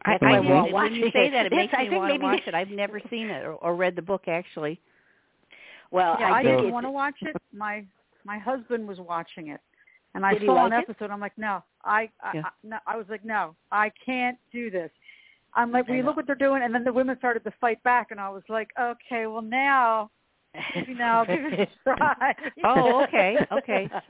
I, 0.03 0.11
That's 0.13 0.23
I 0.23 0.37
Mhm. 0.37 0.47
we're 0.65 0.71
when 0.73 0.95
you 0.95 1.11
say 1.11 1.27
it. 1.27 1.31
that, 1.31 1.45
it 1.45 1.51
makes 1.51 1.73
I 1.73 1.83
me 1.83 1.89
think 1.89 1.99
want 1.99 2.09
to 2.09 2.13
maybe 2.19 2.23
watch 2.23 2.47
it. 2.47 2.53
I've 2.55 2.69
never 2.69 2.99
seen 3.09 3.29
it 3.29 3.43
or, 3.45 3.53
or 3.53 3.75
read 3.75 3.95
the 3.95 4.01
book 4.01 4.27
actually. 4.27 4.79
Well, 5.91 6.17
yeah, 6.19 6.31
I, 6.31 6.39
I, 6.39 6.43
didn't 6.43 6.71
want 6.71 6.85
to 6.85 6.91
watch 6.91 7.15
it. 7.21 7.35
My 7.53 7.83
my 8.25 8.37
husband 8.37 8.87
was 8.87 8.99
watching 8.99 9.49
it, 9.49 9.61
and 10.13 10.25
I 10.25 10.33
Did 10.33 10.45
saw 10.47 10.65
an 10.65 10.71
like 10.71 10.83
it? 10.83 10.89
episode. 10.89 11.11
I'm 11.11 11.19
like, 11.19 11.37
no, 11.37 11.63
I 11.83 12.09
I, 12.21 12.31
Yeah. 12.35 12.41
I 12.45 12.49
no, 12.63 12.77
I 12.87 12.97
was 12.97 13.05
like, 13.09 13.23
no, 13.25 13.55
I 13.71 13.91
can't 14.05 14.37
do 14.51 14.69
this. 14.71 14.91
I'm 15.53 15.71
like, 15.71 15.87
we 15.87 15.99
know. 16.01 16.07
look 16.07 16.17
what 16.17 16.25
they're 16.27 16.35
doing, 16.35 16.63
and 16.63 16.73
then 16.75 16.83
the 16.83 16.91
women 16.91 17.17
started 17.17 17.43
to 17.45 17.51
fight 17.61 17.81
back, 17.83 18.11
and 18.11 18.19
I 18.19 18.29
was 18.29 18.43
like, 18.49 18.69
okay, 18.79 19.25
well 19.27 19.41
now, 19.41 20.11
maybe 20.75 20.93
now 20.95 21.19
I'll 21.19 21.25
give 21.25 21.45
it 21.45 21.59
a 21.59 21.67
try. 21.95 22.35
Oh, 22.65 23.03
okay, 23.03 23.37
okay. 23.53 23.89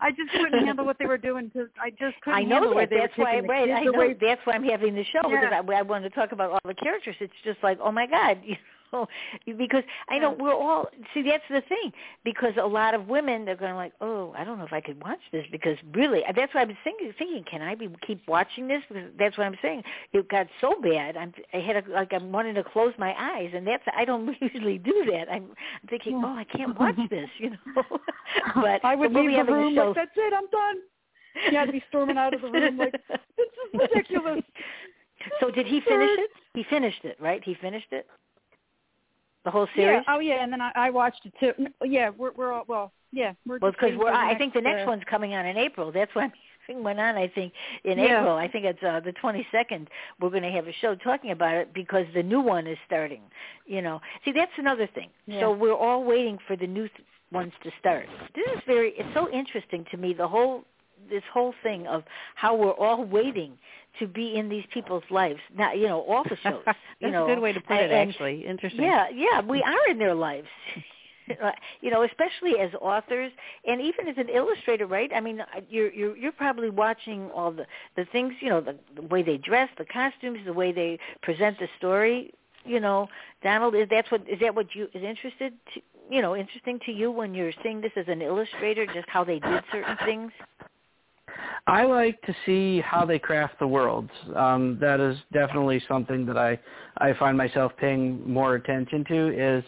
I 0.00 0.10
just 0.12 0.30
couldn't 0.32 0.64
handle 0.64 0.86
what 0.86 0.98
they 0.98 1.06
were 1.06 1.18
doing. 1.18 1.50
To 1.50 1.68
I 1.82 1.90
just 1.90 2.20
couldn't 2.22 2.38
I 2.38 2.42
know 2.42 2.54
handle 2.54 2.70
the 2.70 2.76
way 2.76 2.84
that. 2.84 2.90
they 2.90 3.00
That's 3.00 3.18
were 3.18 3.24
why, 3.24 3.40
the 3.40 3.48
right? 3.48 3.70
I 3.70 3.84
know. 3.84 3.90
away. 3.92 4.16
That's 4.18 4.40
why 4.44 4.54
I'm 4.54 4.64
having 4.64 4.94
the 4.94 5.04
show 5.12 5.20
because 5.24 5.48
Yeah. 5.50 5.60
I, 5.68 5.78
I 5.78 5.82
wanted 5.82 6.08
to 6.08 6.14
talk 6.14 6.32
about 6.32 6.52
all 6.52 6.60
the 6.64 6.74
characters. 6.74 7.16
It's 7.20 7.32
just 7.44 7.58
like, 7.62 7.78
oh 7.82 7.92
my 7.92 8.06
god, 8.06 8.40
you 8.44 8.56
know, 8.92 9.06
because 9.58 9.84
I 10.08 10.18
know 10.18 10.36
we're 10.38 10.54
all. 10.54 10.88
See, 11.14 11.22
that's 11.22 11.44
the 11.50 11.62
thing. 11.68 11.92
Because 12.24 12.54
a 12.60 12.66
lot 12.66 12.94
of 12.94 13.08
women, 13.08 13.44
they're 13.44 13.56
going 13.56 13.76
like, 13.76 13.92
oh, 14.00 14.34
I 14.36 14.44
don't 14.44 14.58
know 14.58 14.64
if 14.64 14.72
I 14.72 14.80
could 14.80 15.02
watch 15.02 15.20
this 15.32 15.44
because 15.50 15.76
really, 15.92 16.24
uh, 16.24 16.32
that's 16.34 16.54
why 16.54 16.62
I'm 16.62 16.76
thinking. 16.84 17.12
Thinking, 17.18 17.44
can 17.50 17.62
I 17.62 17.74
be 17.74 17.88
keep 18.06 18.26
watching 18.28 18.68
this? 18.68 18.82
Because 18.88 19.10
that's 19.18 19.36
what 19.38 19.46
I'm 19.46 19.56
saying. 19.62 19.82
It 20.12 20.28
got 20.28 20.46
so 20.60 20.74
bad. 20.82 21.16
I'm. 21.16 21.32
I 21.52 21.58
had 21.58 21.76
a, 21.76 21.90
like 21.90 22.12
I'm 22.12 22.32
wanting 22.32 22.54
to 22.54 22.64
close 22.64 22.92
my 22.98 23.14
eyes, 23.18 23.50
and 23.54 23.66
that's 23.66 23.84
I 23.96 24.04
don't 24.04 24.28
usually 24.40 24.78
do 24.78 25.04
that. 25.12 25.30
I'm 25.30 25.50
thinking, 25.88 26.22
oh, 26.24 26.36
I 26.36 26.44
can't 26.44 26.78
watch 26.80 26.96
this, 27.10 27.28
you 27.38 27.50
know. 27.50 27.82
but 28.54 28.84
I 28.84 28.94
would 28.94 29.12
we'll 29.12 29.24
be 29.24 29.28
leave 29.30 29.46
the 29.46 29.52
room 29.52 29.74
like, 29.74 29.94
that's 29.94 30.10
it, 30.16 30.32
I'm 30.32 30.48
done. 30.50 30.76
He 31.48 31.54
had 31.54 31.68
me 31.68 31.82
storming 31.88 32.18
out 32.18 32.34
of 32.34 32.40
the 32.40 32.50
room 32.50 32.78
like, 32.78 32.92
this 32.92 33.46
is 33.46 33.80
ridiculous. 33.80 34.42
So 35.40 35.50
did 35.50 35.66
he 35.66 35.80
finish 35.80 36.10
it? 36.18 36.30
He 36.54 36.64
finished 36.64 37.04
it, 37.04 37.16
right? 37.20 37.42
He 37.44 37.54
finished 37.54 37.92
it. 37.92 38.06
The 39.48 39.52
whole 39.52 39.68
Yeah. 39.74 40.02
Oh 40.08 40.18
yeah, 40.18 40.42
and 40.44 40.52
then 40.52 40.60
I, 40.60 40.72
I 40.74 40.90
watched 40.90 41.24
it 41.24 41.32
too. 41.40 41.66
Yeah, 41.82 42.10
we're 42.10 42.32
we're 42.32 42.52
all 42.52 42.64
well. 42.68 42.92
Yeah, 43.12 43.32
we're 43.46 43.58
well, 43.58 43.72
because 43.72 43.92
we're. 43.96 44.08
for 44.08 44.12
the 44.12 44.18
I 44.18 44.36
think 44.36 44.52
the 44.52 44.60
next 44.60 44.82
uh, 44.82 44.88
one's 44.88 45.04
coming 45.08 45.32
on 45.32 45.46
in 45.46 45.56
April. 45.56 45.90
That's 45.90 46.14
why 46.14 46.30
thing 46.66 46.84
went 46.84 47.00
on. 47.00 47.16
I 47.16 47.28
think 47.28 47.54
in 47.84 47.98
Yeah. 47.98 48.20
April. 48.20 48.36
I 48.36 48.46
think 48.46 48.66
it's 48.66 48.82
uh, 48.82 49.00
the 49.00 49.14
22nd. 49.14 49.86
We're 50.20 50.28
going 50.28 50.42
to 50.42 50.50
have 50.50 50.68
a 50.68 50.72
show 50.82 50.94
talking 50.96 51.30
about 51.30 51.54
it 51.54 51.72
because 51.72 52.04
the 52.14 52.22
new 52.22 52.42
one 52.42 52.66
is 52.66 52.76
starting. 52.86 53.22
You 53.66 53.80
know. 53.80 54.02
See, 54.26 54.32
that's 54.32 54.52
another 54.58 54.86
thing. 54.86 55.08
Yeah. 55.26 55.40
So 55.40 55.52
we're 55.52 55.74
all 55.74 56.04
waiting 56.04 56.36
for 56.46 56.54
the 56.54 56.66
new 56.66 56.86
th- 56.88 57.00
ones 57.32 57.52
to 57.62 57.70
start. 57.80 58.06
This 58.34 58.44
is 58.54 58.60
very. 58.66 58.92
It's 58.98 59.14
so 59.14 59.30
interesting 59.30 59.86
to 59.92 59.96
me. 59.96 60.12
The 60.12 60.28
whole 60.28 60.64
this 61.10 61.22
whole 61.32 61.54
thing 61.62 61.86
of 61.86 62.04
how 62.34 62.54
we're 62.54 62.72
all 62.72 63.04
waiting 63.04 63.58
to 63.98 64.06
be 64.06 64.36
in 64.36 64.48
these 64.48 64.64
people's 64.72 65.04
lives. 65.10 65.40
Now, 65.56 65.72
you 65.72 65.88
know, 65.88 66.00
all 66.02 66.24
the 66.24 66.36
shows. 66.42 66.62
That's 66.66 66.78
you 67.00 67.10
know, 67.10 67.24
a 67.24 67.34
good 67.34 67.40
way 67.40 67.52
to 67.52 67.60
put 67.60 67.78
it. 67.78 67.90
Actually, 67.90 68.46
interesting. 68.46 68.82
yeah, 68.82 69.08
yeah, 69.12 69.40
we 69.40 69.62
are 69.62 69.90
in 69.90 69.98
their 69.98 70.14
lives. 70.14 70.48
you 71.80 71.90
know, 71.90 72.02
especially 72.02 72.58
as 72.58 72.70
authors 72.80 73.32
and 73.66 73.80
even 73.80 74.08
as 74.08 74.16
an 74.18 74.28
illustrator, 74.28 74.86
right? 74.86 75.10
I 75.14 75.20
mean, 75.20 75.42
you're 75.68 75.92
you're 75.92 76.16
you're 76.16 76.32
probably 76.32 76.70
watching 76.70 77.30
all 77.30 77.52
the 77.52 77.66
the 77.96 78.04
things, 78.06 78.34
you 78.40 78.48
know, 78.48 78.60
the, 78.60 78.76
the 78.96 79.02
way 79.02 79.22
they 79.22 79.36
dress, 79.36 79.68
the 79.78 79.84
costumes, 79.84 80.38
the 80.46 80.52
way 80.52 80.72
they 80.72 80.98
present 81.22 81.58
the 81.58 81.68
story. 81.78 82.32
You 82.64 82.80
know, 82.80 83.08
Donald, 83.42 83.74
is 83.74 83.88
that's 83.90 84.10
what 84.10 84.22
is 84.28 84.40
that 84.40 84.54
what 84.54 84.74
you 84.74 84.88
is 84.94 85.02
interested 85.02 85.52
to, 85.74 85.80
you 86.10 86.22
know, 86.22 86.36
interesting 86.36 86.80
to 86.86 86.92
you 86.92 87.10
when 87.10 87.34
you're 87.34 87.52
seeing 87.62 87.80
this 87.80 87.92
as 87.96 88.06
an 88.08 88.22
illustrator, 88.22 88.86
just 88.86 89.08
how 89.08 89.24
they 89.24 89.38
did 89.38 89.62
certain 89.70 89.96
things? 90.04 90.32
I 91.66 91.84
like 91.84 92.20
to 92.22 92.34
see 92.46 92.80
how 92.80 93.04
they 93.04 93.18
craft 93.18 93.58
the 93.58 93.66
worlds. 93.66 94.10
Um, 94.34 94.78
that 94.80 95.00
is 95.00 95.16
definitely 95.32 95.82
something 95.88 96.24
that 96.26 96.38
I 96.38 96.58
I 96.98 97.12
find 97.14 97.36
myself 97.36 97.72
paying 97.78 98.28
more 98.30 98.54
attention 98.54 99.04
to. 99.06 99.58
Is 99.58 99.64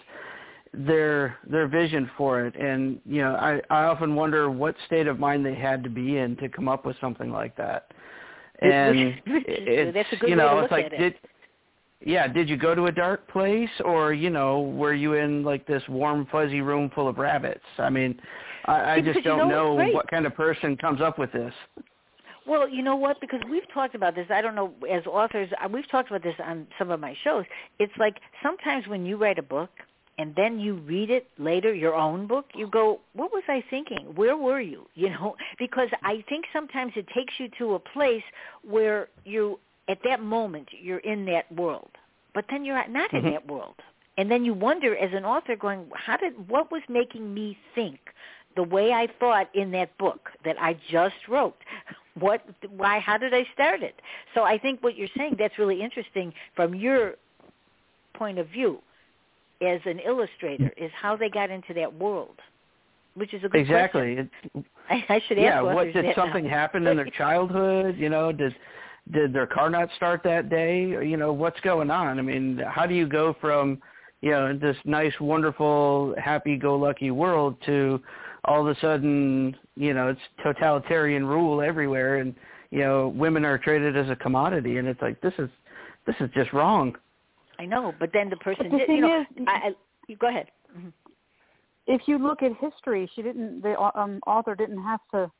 their 0.72 1.36
their 1.48 1.66
vision 1.66 2.08
for 2.16 2.46
it 2.46 2.54
and 2.54 3.00
you 3.04 3.20
know 3.20 3.34
i 3.34 3.60
i 3.70 3.84
often 3.86 4.14
wonder 4.14 4.50
what 4.50 4.74
state 4.86 5.08
of 5.08 5.18
mind 5.18 5.44
they 5.44 5.54
had 5.54 5.82
to 5.82 5.90
be 5.90 6.18
in 6.18 6.36
to 6.36 6.48
come 6.48 6.68
up 6.68 6.86
with 6.86 6.94
something 7.00 7.32
like 7.32 7.56
that 7.56 7.90
and 8.62 9.14
it's 9.26 9.94
That's 9.94 10.08
a 10.12 10.16
good 10.16 10.30
you 10.30 10.36
way 10.36 10.42
to 10.42 10.54
know 10.54 10.58
it's 10.60 10.70
like 10.70 10.92
it. 10.92 10.98
did 10.98 11.14
yeah 12.04 12.28
did 12.28 12.48
you 12.48 12.56
go 12.56 12.74
to 12.74 12.86
a 12.86 12.92
dark 12.92 13.26
place 13.28 13.70
or 13.84 14.12
you 14.12 14.30
know 14.30 14.60
were 14.60 14.94
you 14.94 15.14
in 15.14 15.42
like 15.42 15.66
this 15.66 15.82
warm 15.88 16.28
fuzzy 16.30 16.60
room 16.60 16.90
full 16.94 17.08
of 17.08 17.18
rabbits 17.18 17.64
i 17.78 17.90
mean 17.90 18.20
i 18.66 18.94
i 18.94 19.00
just 19.00 19.22
don't 19.24 19.48
know, 19.48 19.76
know 19.76 19.88
what 19.92 20.08
kind 20.10 20.26
of 20.26 20.34
person 20.34 20.76
comes 20.76 21.00
up 21.00 21.18
with 21.18 21.32
this 21.32 21.54
Well, 22.46 22.68
you 22.68 22.82
know 22.82 22.96
what? 22.96 23.20
Because 23.20 23.40
we've 23.50 23.68
talked 23.72 23.94
about 23.94 24.14
this. 24.14 24.26
I 24.30 24.40
don't 24.40 24.54
know 24.60 24.72
as 24.90 25.04
authors. 25.06 25.48
uh, 25.62 25.68
We've 25.68 25.88
talked 25.90 26.08
about 26.10 26.22
this 26.22 26.34
on 26.44 26.66
some 26.78 26.90
of 26.90 26.98
my 26.98 27.14
shows. 27.22 27.44
It's 27.78 27.92
like 27.98 28.16
sometimes 28.42 28.88
when 28.88 29.04
you 29.04 29.16
write 29.16 29.38
a 29.38 29.42
book 29.42 29.70
and 30.18 30.34
then 30.34 30.58
you 30.58 30.74
read 30.94 31.10
it 31.10 31.28
later, 31.38 31.72
your 31.74 31.94
own 31.94 32.26
book, 32.26 32.46
you 32.54 32.66
go, 32.66 33.00
"What 33.12 33.30
was 33.36 33.44
I 33.46 33.62
thinking? 33.70 34.14
Where 34.20 34.36
were 34.36 34.60
you?" 34.60 34.86
You 35.02 35.10
know, 35.10 35.36
because 35.58 35.90
I 36.02 36.24
think 36.30 36.46
sometimes 36.52 36.92
it 36.96 37.06
takes 37.18 37.34
you 37.40 37.48
to 37.58 37.74
a 37.74 37.78
place 37.78 38.24
where 38.74 39.08
you, 39.24 39.42
at 39.88 39.98
that 40.08 40.20
moment, 40.22 40.68
you're 40.86 41.04
in 41.14 41.20
that 41.26 41.46
world, 41.52 41.90
but 42.34 42.44
then 42.50 42.64
you're 42.64 42.82
not 42.88 43.12
in 43.12 43.22
Mhm. 43.22 43.32
that 43.34 43.46
world, 43.54 43.76
and 44.18 44.26
then 44.30 44.44
you 44.48 44.54
wonder 44.54 44.90
as 45.06 45.12
an 45.20 45.24
author, 45.34 45.56
going, 45.56 45.80
"How 46.06 46.16
did? 46.16 46.34
What 46.54 46.66
was 46.74 46.82
making 46.88 47.24
me 47.38 47.46
think?" 47.76 48.00
The 48.60 48.64
way 48.64 48.92
I 48.92 49.08
thought 49.18 49.48
in 49.54 49.70
that 49.70 49.96
book 49.96 50.28
that 50.44 50.56
I 50.60 50.76
just 50.90 51.16
wrote. 51.28 51.56
What 52.18 52.44
why 52.76 52.98
how 52.98 53.16
did 53.18 53.32
I 53.32 53.46
start 53.54 53.84
it? 53.84 53.94
So 54.34 54.42
I 54.42 54.58
think 54.58 54.82
what 54.82 54.96
you're 54.96 55.14
saying 55.16 55.36
that's 55.38 55.56
really 55.60 55.80
interesting 55.80 56.34
from 56.56 56.74
your 56.74 57.14
point 58.14 58.40
of 58.40 58.48
view 58.48 58.80
as 59.62 59.80
an 59.86 60.00
illustrator 60.00 60.72
is 60.76 60.90
how 61.00 61.16
they 61.16 61.30
got 61.30 61.50
into 61.50 61.72
that 61.74 61.94
world. 61.94 62.34
Which 63.14 63.32
is 63.32 63.44
a 63.44 63.48
good 63.48 63.60
exactly 63.60 64.16
question. 64.16 64.30
Exactly. 64.54 64.64
I, 64.90 65.04
I 65.14 65.20
should 65.28 65.38
ask 65.38 65.44
yeah 65.44 65.60
what 65.62 65.92
did 65.92 66.14
something 66.16 66.44
now. 66.44 66.50
happen 66.50 66.86
in 66.88 66.96
their 66.96 67.10
childhood 67.16 67.96
you 67.96 68.08
know 68.08 68.32
did 68.32 68.54
did 69.12 69.32
their 69.32 69.46
car 69.46 69.70
not 69.70 69.88
start 69.96 70.22
that 70.24 70.50
day 70.50 70.92
or, 70.92 71.02
you 71.02 71.16
know 71.16 71.32
what's 71.32 71.60
going 71.60 71.90
on 71.90 72.18
i 72.18 72.22
mean 72.22 72.60
how 72.68 72.86
do 72.86 72.94
you 72.94 73.06
go 73.06 73.34
from 73.40 73.80
you 74.20 74.32
know 74.32 74.58
this 74.58 74.76
nice 74.84 75.14
wonderful 75.20 76.14
happy 76.18 76.56
go 76.56 76.76
lucky 76.76 77.10
world 77.10 77.56
to 77.64 78.00
all 78.44 78.60
of 78.60 78.76
a 78.76 78.80
sudden 78.80 79.56
you 79.76 79.94
know 79.94 80.08
it's 80.08 80.20
totalitarian 80.42 81.24
rule 81.24 81.60
everywhere 81.62 82.18
and 82.18 82.34
you 82.70 82.80
know 82.80 83.08
women 83.08 83.44
are 83.44 83.58
treated 83.58 83.96
as 83.96 84.08
a 84.10 84.16
commodity 84.16 84.78
and 84.78 84.88
it's 84.88 85.00
like 85.02 85.20
this 85.20 85.34
is 85.38 85.48
this 86.06 86.16
is 86.20 86.30
just 86.34 86.52
wrong 86.52 86.96
I 87.60 87.66
know, 87.66 87.94
but 88.00 88.10
then 88.14 88.30
the 88.30 88.36
person 88.36 88.70
the 88.70 88.78
did 88.78 88.86
thing 88.86 88.96
you 88.96 89.02
know 89.02 89.20
is, 89.20 89.26
I, 89.46 89.74
I 90.08 90.14
go 90.14 90.28
ahead. 90.28 90.50
Mhm. 90.74 90.92
if 91.86 92.00
you 92.08 92.16
look 92.16 92.42
at 92.42 92.52
history, 92.56 93.10
she 93.14 93.20
didn't. 93.20 93.60
The 93.60 93.78
um, 93.78 94.20
author 94.26 94.54
didn't 94.54 94.82
have 94.82 95.00
to 95.12 95.30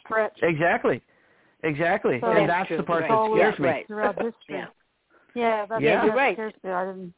stretch 0.00 0.36
exactly 0.42 1.00
exactly 1.62 2.18
So 2.20 2.32
and 2.32 2.48
That's 2.48 2.68
that's 2.68 2.80
the 2.80 2.82
part 2.82 3.02
right. 3.02 3.10
that 3.10 3.30
scares 3.30 3.54
Yeah, 3.58 3.62
me 3.62 3.68
right. 3.68 3.86
throughout 3.86 4.14
history. 4.16 4.34
Yeah. 4.48 4.66
Yeah, 5.34 5.66
that's 5.66 5.82
Yeah. 5.82 5.96
that 5.98 6.04
You're 6.06 6.14
right. 6.14 6.34
scares 6.34 6.54
me. 6.64 6.70
I 6.70 6.86
didn't. 6.86 7.14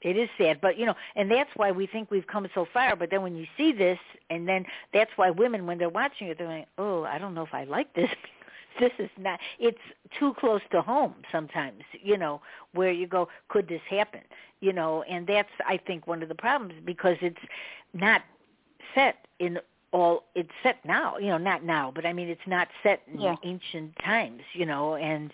It 0.00 0.16
is 0.16 0.28
sad, 0.38 0.60
but 0.60 0.78
you 0.78 0.86
know, 0.86 0.94
and 1.16 1.30
that's 1.30 1.50
why 1.56 1.72
we 1.72 1.86
think 1.86 2.10
we've 2.10 2.26
come 2.26 2.46
so 2.54 2.66
far. 2.72 2.94
But 2.94 3.10
then 3.10 3.22
when 3.22 3.36
you 3.36 3.46
see 3.56 3.72
this, 3.72 3.98
and 4.30 4.48
then 4.48 4.64
that's 4.94 5.10
why 5.16 5.30
women, 5.30 5.66
when 5.66 5.78
they're 5.78 5.88
watching 5.88 6.28
it, 6.28 6.38
they're 6.38 6.46
like, 6.46 6.68
"Oh, 6.78 7.02
I 7.02 7.18
don't 7.18 7.34
know 7.34 7.42
if 7.42 7.52
I 7.52 7.64
like 7.64 7.92
this. 7.94 8.10
this 8.80 8.92
is 8.98 9.10
not. 9.18 9.40
It's 9.58 9.78
too 10.18 10.34
close 10.34 10.60
to 10.70 10.82
home 10.82 11.14
sometimes. 11.32 11.82
You 12.00 12.16
know, 12.16 12.40
where 12.74 12.92
you 12.92 13.06
go, 13.08 13.28
could 13.48 13.68
this 13.68 13.82
happen? 13.90 14.20
You 14.60 14.72
know, 14.72 15.02
and 15.02 15.26
that's 15.26 15.50
I 15.66 15.78
think 15.78 16.06
one 16.06 16.22
of 16.22 16.28
the 16.28 16.34
problems 16.34 16.74
because 16.84 17.16
it's 17.20 17.36
not 17.92 18.22
set 18.94 19.26
in 19.38 19.58
all. 19.92 20.24
It's 20.34 20.50
set 20.62 20.76
now. 20.84 21.16
You 21.18 21.28
know, 21.28 21.38
not 21.38 21.64
now, 21.64 21.92
but 21.94 22.06
I 22.06 22.12
mean, 22.12 22.28
it's 22.28 22.46
not 22.46 22.68
set 22.82 23.02
in 23.12 23.20
Yeah. 23.20 23.36
ancient 23.44 23.96
times. 24.04 24.42
You 24.54 24.66
know, 24.66 24.96
and 24.96 25.32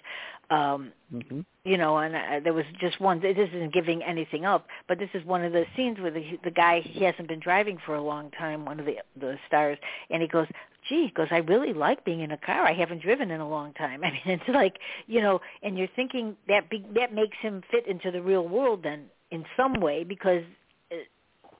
um 0.51 0.93
hmm 1.11 1.41
you 1.65 1.79
know, 1.79 1.97
and 1.97 2.15
uh, 2.15 2.41
there 2.45 2.53
was 2.53 2.67
just 2.79 3.01
one. 3.01 3.21
This 3.21 3.39
isn't 3.39 3.73
giving 3.73 4.03
anything 4.03 4.45
up, 4.45 4.67
but 4.87 4.99
this 4.99 5.09
is 5.15 5.25
one 5.25 5.43
of 5.43 5.53
the 5.53 5.65
scenes 5.75 5.99
where 5.99 6.11
the 6.11 6.39
the 6.45 6.51
guy 6.51 6.81
he 6.81 7.03
hasn't 7.05 7.27
been 7.27 7.41
driving 7.41 7.79
for 7.87 7.95
a 7.95 8.03
long 8.03 8.31
time. 8.33 8.67
One 8.67 8.79
of 8.79 8.85
the 8.87 8.97
the 9.19 9.39
stars, 9.47 9.79
and 10.11 10.21
he 10.21 10.29
goes, 10.29 10.47
"Gee," 10.89 11.07
he 11.07 11.11
goes, 11.11 11.29
"I 11.31 11.39
really 11.39 11.73
like 11.73 12.05
being 12.05 12.21
in 12.21 12.33
a 12.33 12.37
car. 12.37 12.67
I 12.67 12.75
haven't 12.75 13.01
driven 13.01 13.31
in 13.31 13.41
a 13.41 13.49
long 13.49 13.73
time." 13.73 14.05
I 14.05 14.11
mean, 14.11 14.21
it's 14.27 14.49
like 14.49 14.79
you 15.07 15.23
know, 15.23 15.41
and 15.63 15.79
you're 15.79 15.89
thinking 15.97 16.37
that 16.49 16.69
be, 16.69 16.85
that 16.95 17.15
makes 17.15 17.39
him 17.41 17.63
fit 17.71 17.87
into 17.87 18.11
the 18.11 18.21
real 18.21 18.47
world 18.47 18.83
then 18.83 19.07
in 19.31 19.47
some 19.57 19.81
way 19.81 20.05
because 20.05 20.43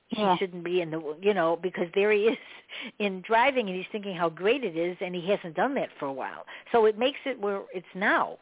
he 0.09 0.21
Yeah. 0.21 0.37
shouldn't 0.37 0.63
be 0.63 0.81
in 0.81 0.91
the 0.91 1.15
you 1.21 1.33
know 1.33 1.57
because 1.61 1.87
there 1.95 2.11
he 2.11 2.21
is 2.25 2.37
in 2.99 3.21
driving 3.21 3.67
and 3.67 3.75
he's 3.75 3.87
thinking 3.91 4.15
how 4.15 4.29
great 4.29 4.63
it 4.63 4.77
is 4.77 4.97
and 5.01 5.15
he 5.15 5.27
hasn't 5.29 5.55
done 5.55 5.73
that 5.75 5.89
for 5.99 6.05
a 6.05 6.13
while 6.13 6.45
so 6.71 6.85
it 6.85 6.97
makes 6.97 7.19
it 7.25 7.39
where 7.39 7.61
it's 7.73 7.85
now 7.95 8.37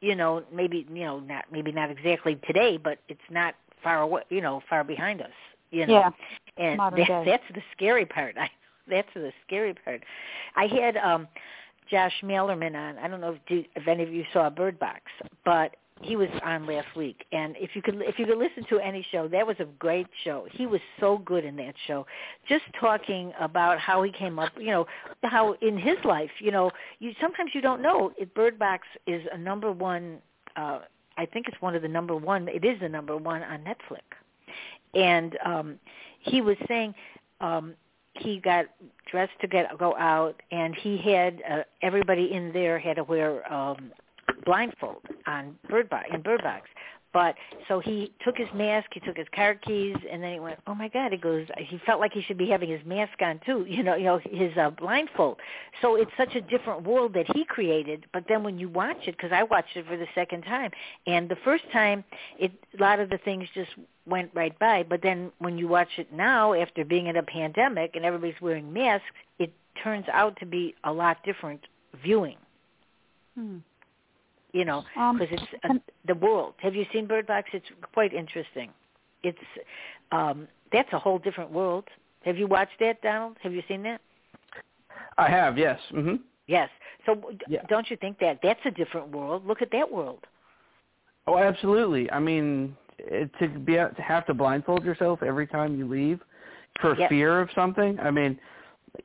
you 0.00 0.14
know 0.14 0.42
maybe 0.52 0.86
you 0.90 1.04
know 1.04 1.20
not 1.20 1.44
maybe 1.50 1.72
not 1.72 1.90
exactly 1.90 2.36
today 2.46 2.76
but 2.76 2.98
it's 3.08 3.20
not 3.30 3.54
far 3.82 4.02
away 4.02 4.22
you 4.28 4.40
know 4.40 4.60
far 4.68 4.84
behind 4.84 5.22
us 5.22 5.30
you 5.70 5.86
know 5.86 5.94
Yeah. 5.94 6.10
and 6.58 6.76
modern 6.78 7.00
that, 7.00 7.08
day. 7.08 7.22
that's 7.24 7.44
the 7.54 7.62
scary 7.72 8.04
part 8.06 8.36
I, 8.38 8.50
that's 8.88 9.08
the 9.14 9.32
scary 9.46 9.74
part 9.74 10.02
i 10.54 10.66
had 10.66 10.96
um 10.98 11.26
josh 11.90 12.12
Malerman 12.22 12.74
on 12.76 12.98
i 12.98 13.08
don't 13.08 13.20
know 13.20 13.32
if, 13.32 13.46
do, 13.46 13.64
if 13.74 13.88
any 13.88 14.02
of 14.02 14.12
you 14.12 14.24
saw 14.32 14.50
bird 14.50 14.78
box 14.78 15.00
but 15.44 15.76
he 16.02 16.16
was 16.16 16.28
on 16.44 16.66
last 16.66 16.88
week. 16.94 17.24
And 17.32 17.56
if 17.58 17.70
you 17.74 17.82
could 17.82 17.96
if 18.02 18.18
you 18.18 18.26
could 18.26 18.38
listen 18.38 18.64
to 18.68 18.78
any 18.78 19.06
show 19.10 19.28
that 19.28 19.46
was 19.46 19.56
a 19.60 19.64
great 19.78 20.06
show. 20.24 20.46
He 20.52 20.66
was 20.66 20.80
so 21.00 21.18
good 21.18 21.44
in 21.44 21.56
that 21.56 21.74
show. 21.86 22.06
Just 22.48 22.64
talking 22.78 23.32
about 23.40 23.78
how 23.78 24.02
he 24.02 24.12
came 24.12 24.38
up 24.38 24.52
you 24.58 24.70
know 24.70 24.86
how 25.22 25.54
in 25.62 25.78
his 25.78 25.96
life 26.04 26.30
you 26.38 26.50
know 26.50 26.70
you 26.98 27.12
sometimes 27.20 27.52
you 27.54 27.60
don't 27.60 27.80
know. 27.80 28.12
It 28.18 28.34
bird 28.34 28.58
box 28.58 28.86
is 29.06 29.22
a 29.32 29.38
number 29.38 29.72
one 29.72 30.18
uh 30.56 30.80
i 31.18 31.26
think 31.26 31.48
it's 31.48 31.60
one 31.60 31.74
of 31.74 31.82
the 31.82 31.88
number 31.88 32.14
one 32.14 32.48
it 32.48 32.64
is 32.64 32.78
the 32.80 32.88
number 32.88 33.16
one 33.16 33.42
on 33.42 33.60
netflix. 33.60 34.02
And 34.94 35.38
um 35.44 35.78
he 36.20 36.40
was 36.42 36.56
saying 36.68 36.94
um 37.40 37.74
he 38.14 38.38
got 38.38 38.66
dressed 39.10 39.32
to 39.40 39.46
get 39.46 39.66
go 39.78 39.96
out 39.96 40.42
and 40.50 40.74
he 40.74 40.98
had 40.98 41.42
uh, 41.50 41.62
everybody 41.82 42.32
in 42.32 42.52
there 42.52 42.78
had 42.78 42.96
to 42.96 43.04
wear 43.04 43.50
um 43.52 43.92
blindfold 44.46 45.02
on 45.26 45.58
bird 45.68 45.90
box 45.90 46.08
in 46.14 46.22
bird 46.22 46.42
box. 46.42 46.68
But 47.12 47.34
so 47.66 47.80
he 47.80 48.12
took 48.22 48.36
his 48.36 48.48
mask 48.54 48.88
he 48.92 49.00
took 49.00 49.16
his 49.16 49.26
car 49.34 49.54
keys 49.54 49.96
and 50.10 50.22
then 50.22 50.34
he 50.34 50.40
went 50.40 50.58
oh 50.66 50.74
my 50.74 50.88
god 50.88 51.12
he 51.12 51.18
goes 51.18 51.46
he 51.58 51.80
felt 51.86 51.98
like 51.98 52.12
he 52.12 52.20
should 52.20 52.36
be 52.36 52.48
having 52.48 52.68
his 52.68 52.84
mask 52.84 53.22
on 53.22 53.40
too 53.46 53.64
you 53.68 53.82
know 53.82 53.94
you 53.94 54.04
know 54.04 54.20
his 54.30 54.52
uh, 54.58 54.70
blindfold. 54.70 55.38
So 55.80 55.96
it's 55.96 56.10
such 56.16 56.34
a 56.34 56.40
different 56.40 56.84
world 56.84 57.14
that 57.14 57.26
he 57.34 57.44
created 57.44 58.06
but 58.12 58.24
then 58.28 58.42
when 58.42 58.58
you 58.58 58.68
watch 58.68 58.98
it 59.06 59.16
because 59.16 59.32
i 59.32 59.42
watched 59.42 59.76
it 59.76 59.86
for 59.86 59.96
the 59.96 60.06
second 60.14 60.42
time 60.42 60.70
and 61.06 61.28
the 61.28 61.36
first 61.36 61.64
time 61.72 62.04
it 62.38 62.52
a 62.78 62.82
lot 62.82 63.00
of 63.00 63.08
the 63.08 63.18
things 63.18 63.48
just 63.54 63.70
went 64.06 64.30
right 64.34 64.58
by 64.58 64.82
but 64.82 65.00
then 65.02 65.32
when 65.38 65.56
you 65.56 65.68
watch 65.68 65.88
it 65.96 66.12
now 66.12 66.52
after 66.52 66.84
being 66.84 67.06
in 67.06 67.16
a 67.16 67.22
pandemic 67.22 67.96
and 67.96 68.04
everybody's 68.04 68.40
wearing 68.42 68.70
masks 68.72 69.06
it 69.38 69.52
turns 69.82 70.06
out 70.12 70.36
to 70.38 70.46
be 70.46 70.74
a 70.84 70.92
lot 70.92 71.18
different 71.24 71.60
viewing. 72.02 72.36
Hmm. 73.34 73.58
You 74.56 74.64
know 74.64 74.82
Um, 74.96 75.18
because 75.18 75.38
it's 75.38 75.64
uh, 75.64 75.74
the 76.06 76.14
world. 76.14 76.54
Have 76.58 76.74
you 76.74 76.86
seen 76.92 77.06
Bird 77.06 77.26
Box? 77.26 77.50
It's 77.52 77.66
quite 77.92 78.12
interesting. 78.12 78.70
It's 79.22 79.38
um 80.12 80.48
that's 80.72 80.92
a 80.92 80.98
whole 80.98 81.18
different 81.18 81.50
world. 81.52 81.84
Have 82.24 82.36
you 82.38 82.46
watched 82.46 82.78
that, 82.80 83.00
Donald? 83.02 83.36
Have 83.42 83.52
you 83.52 83.62
seen 83.68 83.82
that? 83.82 84.00
i 85.18 85.28
have 85.28 85.56
yes 85.58 85.80
mhm 85.92 86.18
Yes. 86.48 86.70
So 87.06 87.14
d- 87.14 87.44
Yeah. 87.48 87.62
don't 87.68 87.90
you 87.90 87.96
think 87.96 88.18
that 88.20 88.38
that's 88.42 88.64
a 88.64 88.70
different 88.70 89.08
world? 89.08 89.44
Look 89.46 89.62
at 89.62 89.70
that 89.72 89.90
world. 89.90 90.22
Oh, 91.26 91.38
absolutely. 91.38 92.08
I 92.12 92.20
mean, 92.20 92.76
it, 92.98 93.30
to 93.40 93.48
be 93.48 93.74
to 93.74 94.02
have 94.12 94.24
to 94.26 94.34
blindfold 94.34 94.84
yourself 94.84 95.22
every 95.24 95.46
time 95.48 95.76
you 95.76 95.86
leave 95.88 96.20
for 96.80 96.94
Yep. 96.96 97.08
fear 97.10 97.40
of 97.40 97.48
something. 97.54 97.98
I 97.98 98.10
mean, 98.12 98.38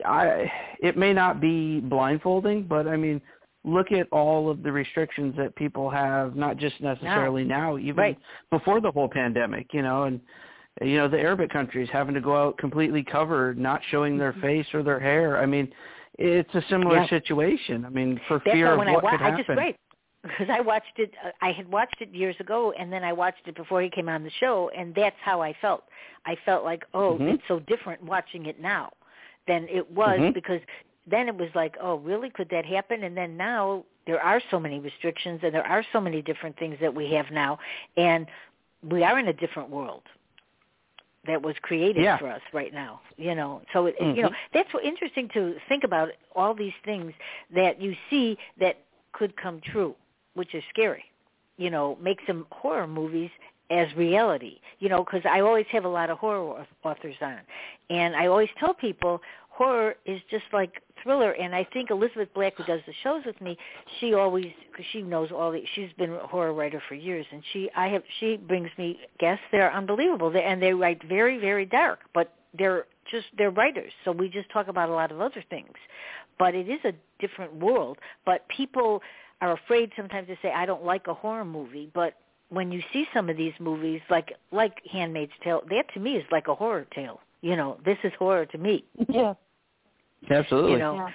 I 0.06 0.52
it 0.80 0.98
may 0.98 1.14
not 1.14 1.42
be 1.42 1.80
blindfolding, 1.80 2.64
but 2.64 2.88
I 2.88 2.96
mean, 2.96 3.22
look 3.64 3.92
at 3.92 4.08
all 4.12 4.50
of 4.50 4.64
the 4.64 4.72
restrictions 4.72 5.36
that 5.38 5.56
people 5.56 5.90
have, 5.90 6.36
not 6.36 6.58
just 6.58 6.80
necessarily 6.82 7.44
now, 7.44 7.78
even 7.78 7.96
Right. 7.98 8.18
before 8.50 8.82
the 8.82 8.92
whole 8.92 9.08
pandemic. 9.10 9.74
You 9.74 9.82
know, 9.84 10.04
and 10.04 10.20
you 10.82 10.98
know 10.98 11.08
the 11.08 11.20
Arabic 11.20 11.50
countries 11.52 11.90
having 11.92 12.16
to 12.16 12.22
go 12.22 12.36
out 12.36 12.58
completely 12.58 13.04
covered, 13.04 13.58
not 13.58 13.82
showing 13.90 14.18
their 14.18 14.34
face 14.34 14.66
or 14.74 14.82
their 14.84 15.00
hair. 15.00 15.38
I 15.38 15.46
mean, 15.46 15.72
it's 16.18 16.54
a 16.56 16.62
similar 16.70 16.96
Mm-hmm. 16.98 17.04
Yeah. 17.14 17.20
situation. 17.20 17.86
I 17.86 17.90
mean, 17.90 18.20
for 18.28 18.40
That's 18.46 18.56
fear 18.56 18.72
of 18.72 18.78
what 18.80 18.88
I 18.88 18.94
wa- 18.94 19.02
could 19.12 19.22
I 19.22 19.30
happen. 19.30 19.46
just 19.46 19.50
right 19.58 19.76
because 20.24 20.50
I 20.52 20.62
watched 20.62 20.98
it. 20.98 21.12
Uh, 21.24 21.32
I 21.42 21.52
had 21.52 21.68
watched 21.72 22.00
it 22.00 22.10
years 22.14 22.36
ago, 22.40 22.74
and 22.78 22.92
then 22.94 23.04
I 23.04 23.12
watched 23.14 23.48
it 23.48 23.56
before 23.56 23.82
he 23.82 23.90
came 23.90 24.08
on 24.08 24.24
the 24.24 24.30
show, 24.40 24.70
and 24.78 24.94
that's 24.94 25.16
how 25.22 25.42
I 25.42 25.54
felt. 25.62 25.84
I 26.26 26.36
felt 26.46 26.64
like, 26.64 26.84
oh, 26.94 27.18
Mhm. 27.18 27.34
it's 27.34 27.44
so 27.48 27.60
different 27.60 28.04
watching 28.04 28.46
it 28.46 28.60
now 28.60 28.92
than 29.48 29.68
it 29.68 29.90
was 29.90 30.20
Mhm. 30.20 30.34
because 30.34 30.62
then 31.12 31.28
it 31.28 31.36
was 31.38 31.50
like, 31.54 31.76
oh, 31.82 31.96
really? 31.98 32.30
Could 32.30 32.50
that 32.50 32.66
happen? 32.66 33.04
And 33.04 33.16
then 33.16 33.38
now 33.38 33.84
there 34.08 34.22
are 34.22 34.42
so 34.50 34.60
many 34.60 34.80
restrictions, 34.80 35.42
and 35.44 35.54
there 35.54 35.66
are 35.68 35.84
so 35.94 36.02
many 36.02 36.22
different 36.22 36.58
things 36.58 36.78
that 36.82 36.94
we 36.94 37.12
have 37.14 37.28
now, 37.32 37.60
and 37.98 38.26
we 38.90 39.04
are 39.04 39.20
in 39.20 39.28
a 39.28 39.34
different 39.34 39.70
world. 39.70 40.04
that 41.28 41.40
was 41.40 41.56
created 41.62 42.02
Yeah. 42.04 42.18
for 42.18 42.28
us 42.28 42.42
right 42.52 42.74
now. 42.74 43.00
You 43.16 43.36
know, 43.36 43.62
so 43.74 43.86
it, 43.86 43.96
you 44.00 44.06
Mhm. 44.08 44.22
know 44.24 44.32
that's 44.54 44.74
what 44.74 44.84
interesting 44.84 45.30
to 45.30 45.60
think 45.70 45.84
about 45.84 46.10
all 46.36 46.56
these 46.56 46.74
things 46.84 47.14
that 47.52 47.80
you 47.80 47.96
see 48.10 48.40
that 48.58 48.78
could 49.12 49.36
come 49.36 49.62
true, 49.62 49.96
which 50.34 50.56
is 50.56 50.64
scary. 50.70 51.06
You 51.58 51.70
know, 51.70 51.96
make 52.02 52.20
some 52.26 52.48
horror 52.52 52.88
movies 52.88 53.30
as 53.70 53.94
reality. 53.96 54.62
You 54.80 54.90
know, 54.90 55.04
because 55.04 55.24
I 55.24 55.42
always 55.42 55.68
have 55.68 55.86
a 55.86 55.90
lot 56.00 56.10
of 56.10 56.18
horror 56.18 56.66
authors 56.84 57.22
on, 57.22 57.40
and 57.92 58.16
I 58.16 58.26
always 58.26 58.50
tell 58.58 58.74
people 58.74 59.22
horror 59.50 59.98
is 60.06 60.20
just 60.32 60.46
like 60.52 60.82
thriller. 61.04 61.32
And 61.32 61.56
I 61.56 61.68
think 61.74 61.92
Elizabeth 61.92 62.30
Black, 62.34 62.58
who 62.58 62.64
does 62.64 62.82
the 62.86 62.94
shows 63.04 63.24
with 63.26 63.40
me, 63.42 63.58
she 64.00 64.14
always 64.14 64.48
because 64.72 64.86
she 64.92 65.02
knows 65.02 65.32
all 65.32 65.52
the. 65.52 65.64
She's 65.76 65.92
been 65.98 66.14
a 66.14 66.28
horror 66.28 66.54
writer 66.54 66.82
for 66.88 66.96
years, 66.96 67.26
and 67.32 67.42
she 67.54 67.70
I 67.76 67.88
have 67.88 68.04
she 68.20 68.38
brings 68.38 68.70
me 68.78 69.00
guests. 69.20 69.44
They're 69.52 69.74
unbelievable, 69.74 70.32
they, 70.32 70.44
and 70.44 70.62
they 70.62 70.74
write 70.74 71.04
very 71.08 71.38
very 71.38 71.66
dark, 71.66 72.00
but 72.14 72.34
they're 72.58 72.86
just 73.10 73.28
they're 73.38 73.52
writers. 73.52 73.92
So 74.06 74.12
we 74.12 74.30
just 74.30 74.50
talk 74.52 74.68
about 74.68 74.90
a 74.90 74.94
lot 74.94 75.12
of 75.12 75.22
other 75.22 75.44
things, 75.50 75.74
but 76.40 76.56
it 76.56 76.70
is 76.70 76.80
a 76.86 76.94
different 77.20 77.56
world. 77.56 77.98
But 78.26 78.48
people 78.50 79.02
are 79.42 79.54
afraid 79.54 79.92
sometimes 79.96 80.28
to 80.28 80.36
say 80.42 80.52
I 80.52 80.66
don't 80.66 80.86
like 80.86 81.08
a 81.08 81.14
horror 81.14 81.46
movie, 81.46 81.90
but 81.94 82.16
when 82.50 82.72
you 82.72 82.82
see 82.92 83.06
some 83.14 83.30
of 83.30 83.38
these 83.38 83.54
movies 83.60 84.02
like 84.10 84.34
like 84.52 84.82
Handmaid's 84.92 85.32
Tale, 85.44 85.64
that 85.70 85.86
to 85.94 86.00
me 86.00 86.16
is 86.16 86.26
like 86.32 86.48
a 86.48 86.56
horror 86.56 86.86
tale. 86.94 87.22
You 87.42 87.56
know, 87.56 87.80
this 87.84 87.98
is 88.04 88.12
horror 88.20 88.46
to 88.46 88.58
me. 88.58 88.86
Yeah. 89.10 89.34
Absolutely. 90.30 90.74
You 90.74 90.78
know, 90.80 91.10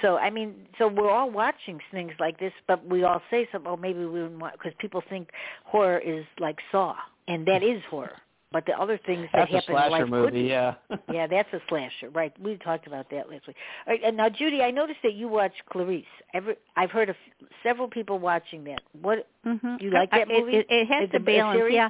so 0.00 0.16
I 0.16 0.30
mean, 0.30 0.54
so 0.78 0.88
we're 0.88 1.10
all 1.10 1.30
watching 1.30 1.78
things 1.90 2.12
like 2.18 2.38
this, 2.38 2.52
but 2.66 2.86
we 2.86 3.02
all 3.04 3.20
say 3.30 3.46
something. 3.52 3.70
Oh, 3.70 3.76
maybe 3.76 3.98
we 4.00 4.06
wouldn't 4.06 4.38
want 4.38 4.54
because 4.54 4.72
people 4.78 5.02
think 5.08 5.28
horror 5.64 5.98
is 5.98 6.24
like 6.38 6.58
Saw, 6.72 6.94
and 7.28 7.46
that 7.46 7.62
is 7.62 7.82
horror. 7.90 8.16
But 8.52 8.66
the 8.66 8.80
other 8.80 9.00
things 9.04 9.26
that 9.32 9.48
That's 9.50 9.50
a 9.50 9.54
happen 9.56 9.74
in 9.74 9.80
slasher 9.80 9.90
life 9.90 10.02
could 10.04 10.10
movie, 10.10 10.42
be. 10.44 10.48
yeah. 10.48 10.74
yeah, 11.12 11.26
that's 11.26 11.52
a 11.52 11.60
slasher, 11.68 12.08
right? 12.10 12.32
We 12.40 12.56
talked 12.58 12.86
about 12.86 13.10
that 13.10 13.28
last 13.28 13.48
week. 13.48 13.56
All 13.84 13.92
right, 13.94 14.00
and 14.04 14.16
now, 14.16 14.28
Judy, 14.28 14.62
I 14.62 14.70
noticed 14.70 15.00
that 15.02 15.14
you 15.14 15.26
watch 15.26 15.52
Clarice. 15.70 16.04
Every, 16.34 16.54
I've 16.76 16.92
heard 16.92 17.10
of 17.10 17.16
several 17.64 17.88
people 17.88 18.20
watching 18.20 18.62
that. 18.64 18.80
What 19.02 19.26
Mhm. 19.44 19.82
You 19.82 19.90
like 19.90 20.08
I- 20.12 20.18
that 20.20 20.30
it- 20.30 20.40
movie? 20.40 20.56
It, 20.58 20.66
it 20.70 20.86
has 20.86 21.02
It's 21.04 21.10
to 21.12 21.18
a- 21.18 21.20
a 21.20 21.24
balance. 21.24 21.58
series? 21.58 21.74
Yeah, 21.74 21.88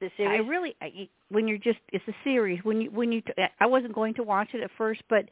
the 0.00 0.10
series. 0.16 0.40
I 0.40 0.48
really 0.48 0.74
I, 0.80 1.08
when 1.28 1.46
you're 1.46 1.58
just 1.58 1.80
it's 1.92 2.06
a 2.08 2.14
series. 2.24 2.64
When 2.64 2.80
you 2.80 2.90
when 2.90 3.12
you 3.12 3.22
I 3.60 3.66
wasn't 3.66 3.92
going 3.92 4.14
to 4.14 4.22
watch 4.22 4.48
it 4.54 4.62
at 4.62 4.70
first, 4.78 5.02
but 5.10 5.28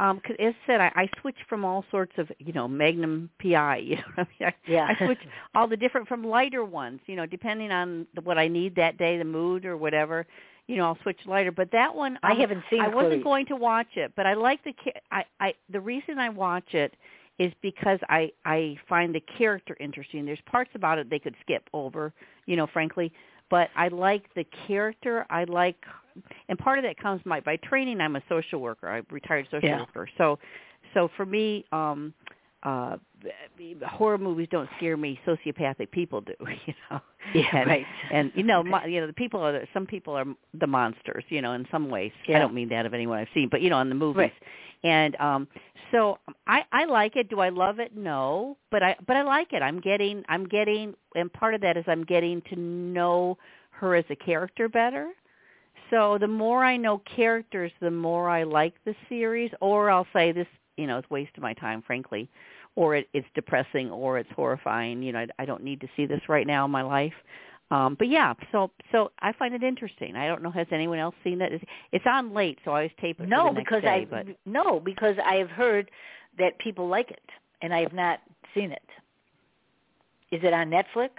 um 0.00 0.20
'cause 0.20 0.36
as 0.38 0.54
I 0.64 0.66
said, 0.66 0.80
I, 0.80 0.92
I 0.94 1.08
switched 1.20 1.44
from 1.48 1.64
all 1.64 1.84
sorts 1.90 2.12
of 2.18 2.30
you 2.38 2.52
know 2.52 2.66
Magnum 2.68 3.30
PI. 3.40 3.76
You 3.84 3.96
know, 3.96 4.02
what 4.14 4.26
I 4.26 4.44
mean, 4.44 4.48
I, 4.48 4.54
Yeah. 4.66 4.86
I 4.88 5.04
switched 5.06 5.26
all 5.54 5.68
the 5.68 5.76
different 5.76 6.08
from 6.08 6.24
lighter 6.24 6.64
ones. 6.64 7.00
You 7.06 7.16
know, 7.16 7.26
depending 7.26 7.70
on 7.70 8.06
the, 8.14 8.20
what 8.22 8.38
I 8.38 8.48
need 8.48 8.74
that 8.76 8.98
day, 8.98 9.18
the 9.18 9.24
mood 9.24 9.64
or 9.64 9.76
whatever. 9.76 10.26
You 10.66 10.76
know, 10.76 10.86
I'll 10.86 10.98
switch 11.02 11.18
lighter. 11.26 11.52
But 11.52 11.70
that 11.72 11.94
one, 11.94 12.18
I 12.22 12.32
um, 12.32 12.38
haven't 12.40 12.64
seen 12.70 12.80
I 12.80 12.88
wasn't 12.88 13.08
Clarice. 13.08 13.24
going 13.24 13.46
to 13.46 13.56
watch 13.56 13.96
it, 13.96 14.12
but 14.16 14.26
I 14.26 14.34
like 14.34 14.64
the 14.64 14.74
I 15.12 15.24
I 15.40 15.54
the 15.70 15.80
reason 15.80 16.18
I 16.18 16.30
watch 16.30 16.74
it 16.74 16.94
is 17.38 17.52
because 17.62 17.98
I 18.08 18.30
I 18.44 18.76
find 18.88 19.14
the 19.14 19.20
character 19.20 19.76
interesting. 19.80 20.24
There's 20.24 20.40
parts 20.50 20.70
about 20.74 20.98
it 20.98 21.10
they 21.10 21.18
could 21.18 21.34
skip 21.40 21.68
over, 21.72 22.12
you 22.46 22.56
know, 22.56 22.66
frankly, 22.66 23.12
but 23.50 23.68
I 23.76 23.88
like 23.88 24.32
the 24.34 24.44
character. 24.66 25.26
I 25.30 25.44
like 25.44 25.76
and 26.48 26.58
part 26.58 26.78
of 26.78 26.84
that 26.84 26.96
comes 26.98 27.20
by 27.24 27.40
by 27.40 27.56
training 27.56 28.00
I'm 28.00 28.16
a 28.16 28.22
social 28.28 28.60
worker. 28.60 28.88
I'm 28.88 29.06
a 29.10 29.14
retired 29.14 29.46
social 29.50 29.68
Yeah. 29.68 29.80
worker. 29.80 30.08
So 30.18 30.38
so 30.94 31.08
for 31.16 31.26
me 31.26 31.64
um 31.72 32.14
uh 32.62 32.96
horror 33.86 34.18
movies 34.18 34.48
don't 34.50 34.68
scare 34.78 34.96
me 34.96 35.18
sociopathic 35.26 35.90
people 35.90 36.20
do 36.20 36.34
you 36.66 36.74
know 36.90 37.00
Yeah, 37.34 37.44
and, 37.54 37.68
right. 37.68 37.86
and 38.10 38.32
you 38.34 38.42
know 38.42 38.62
my, 38.62 38.84
you 38.92 39.00
know 39.00 39.06
the 39.06 39.12
people 39.12 39.40
are 39.40 39.52
the, 39.52 39.66
some 39.74 39.86
people 39.86 40.14
are 40.14 40.24
the 40.58 40.66
monsters 40.66 41.24
you 41.28 41.42
know 41.42 41.52
in 41.52 41.66
some 41.70 41.90
ways 41.90 42.12
Yeah. 42.26 42.36
i 42.36 42.40
don't 42.40 42.54
mean 42.54 42.68
that 42.70 42.86
of 42.86 42.94
anyone 42.94 43.18
i've 43.18 43.28
seen 43.34 43.48
but 43.50 43.60
you 43.60 43.70
know 43.70 43.80
in 43.80 43.88
the 43.90 43.94
movies 43.94 44.16
Right. 44.16 44.32
and 44.82 45.16
um 45.16 45.48
so 45.92 46.18
i 46.46 46.64
i 46.72 46.84
like 46.84 47.16
it 47.16 47.28
do 47.28 47.40
i 47.40 47.50
love 47.50 47.80
it 47.80 47.94
no 47.96 48.56
but 48.70 48.82
i 48.82 48.96
but 49.06 49.16
i 49.16 49.22
like 49.22 49.52
it 49.52 49.62
i'm 49.62 49.80
getting 49.80 50.24
i'm 50.30 50.46
getting 50.46 50.94
and 51.16 51.30
part 51.32 51.54
of 51.54 51.60
that 51.60 51.76
is 51.76 51.84
i'm 51.86 52.04
getting 52.04 52.40
to 52.48 52.56
know 52.56 53.36
her 53.70 53.94
as 53.94 54.04
a 54.10 54.16
character 54.16 54.68
better 54.68 55.10
so 55.90 56.18
the 56.18 56.28
more 56.28 56.64
i 56.64 56.76
know 56.76 56.98
characters 57.16 57.72
the 57.80 57.90
more 57.90 58.28
i 58.28 58.42
like 58.42 58.74
the 58.84 58.94
series 59.08 59.50
or 59.60 59.90
i'll 59.90 60.06
say 60.12 60.32
this 60.32 60.46
you 60.76 60.86
know 60.86 60.98
it's 60.98 61.06
a 61.10 61.14
waste 61.14 61.32
of 61.36 61.42
my 61.42 61.54
time 61.54 61.82
frankly 61.86 62.28
or 62.76 62.96
it, 62.96 63.08
it's 63.12 63.26
depressing 63.34 63.90
or 63.90 64.18
it's 64.18 64.30
horrifying 64.34 65.02
you 65.02 65.12
know 65.12 65.20
I, 65.20 65.26
I 65.38 65.44
don't 65.44 65.62
need 65.62 65.80
to 65.80 65.88
see 65.96 66.06
this 66.06 66.20
right 66.28 66.46
now 66.46 66.64
in 66.64 66.70
my 66.70 66.82
life 66.82 67.14
um 67.70 67.96
but 67.98 68.08
yeah 68.08 68.34
so 68.52 68.70
so 68.92 69.10
i 69.20 69.32
find 69.32 69.54
it 69.54 69.62
interesting 69.62 70.16
i 70.16 70.26
don't 70.26 70.42
know 70.42 70.50
has 70.50 70.66
anyone 70.70 70.98
else 70.98 71.14
seen 71.24 71.40
it 71.40 71.52
it's, 71.52 71.64
it's 71.92 72.04
on 72.06 72.34
late 72.34 72.58
so 72.64 72.72
i 72.72 72.74
always 72.74 72.90
tape 73.00 73.20
it 73.20 73.24
for 73.24 73.28
No, 73.28 73.52
because 73.52 73.82
day, 73.82 74.06
I 74.10 74.24
but 74.24 74.26
no 74.44 74.80
because 74.80 75.16
I 75.24 75.36
have 75.36 75.50
heard 75.50 75.90
that 76.38 76.58
people 76.58 76.88
like 76.88 77.10
it, 77.10 77.22
and 77.62 77.72
I 77.72 77.80
have 77.80 77.92
not 77.92 78.20
seen 78.54 78.72
it. 78.72 78.82
Is 80.30 80.40
it 80.42 80.52
on 80.52 80.70
Netflix? 80.70 81.10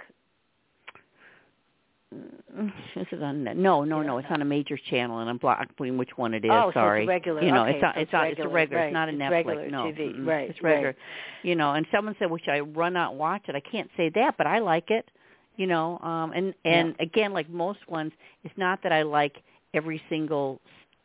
Is 2.96 3.06
it 3.12 3.22
on? 3.22 3.44
No, 3.44 3.84
no, 3.84 4.00
Yeah. 4.00 4.06
no. 4.06 4.18
It's 4.18 4.28
on 4.30 4.40
a 4.42 4.44
major 4.44 4.78
channel, 4.90 5.18
and 5.18 5.28
I'm 5.28 5.38
blocking 5.38 5.96
which 5.98 6.10
one 6.16 6.32
it 6.34 6.44
is. 6.44 6.50
Oh, 6.52 6.64
so 6.64 6.68
it's 6.68 6.74
sorry. 6.74 7.06
regular. 7.06 7.42
You 7.42 7.52
know, 7.52 7.62
Okay, 7.66 7.76
it's 7.76 7.84
on. 7.84 7.92
so 7.94 8.00
it's 8.00 8.08
it's 8.08 8.14
on. 8.14 8.26
It's 8.28 8.40
a 8.40 8.48
regular, 8.48 8.54
regular. 8.54 8.80
right. 8.80 8.86
It's 8.88 8.94
not 8.94 9.08
a 9.08 9.12
Netflix. 9.12 9.46
regular 9.46 9.70
no, 9.70 9.84
TV, 9.92 10.26
right, 10.26 10.50
It's 10.50 10.62
regular. 10.62 10.86
right. 10.88 10.96
You 11.42 11.54
know, 11.56 11.72
and 11.72 11.86
someone 11.92 12.16
said, 12.18 12.30
"Which 12.30 12.48
I 12.48 12.60
run 12.60 12.96
out 12.96 13.10
and 13.10 13.18
watch 13.20 13.42
it." 13.48 13.54
I 13.54 13.60
can't 13.60 13.90
say 13.96 14.08
that, 14.14 14.36
but 14.38 14.46
I 14.46 14.58
like 14.60 14.90
it. 14.90 15.08
You 15.56 15.66
know, 15.66 15.98
um, 16.00 16.32
and 16.32 16.54
and 16.64 16.94
again, 17.00 17.32
like 17.32 17.48
most 17.48 17.80
ones, 17.88 18.12
it's 18.44 18.56
not 18.56 18.82
that 18.82 18.92
I 18.92 19.02
like 19.02 19.36
every 19.74 20.00
single 20.08 20.60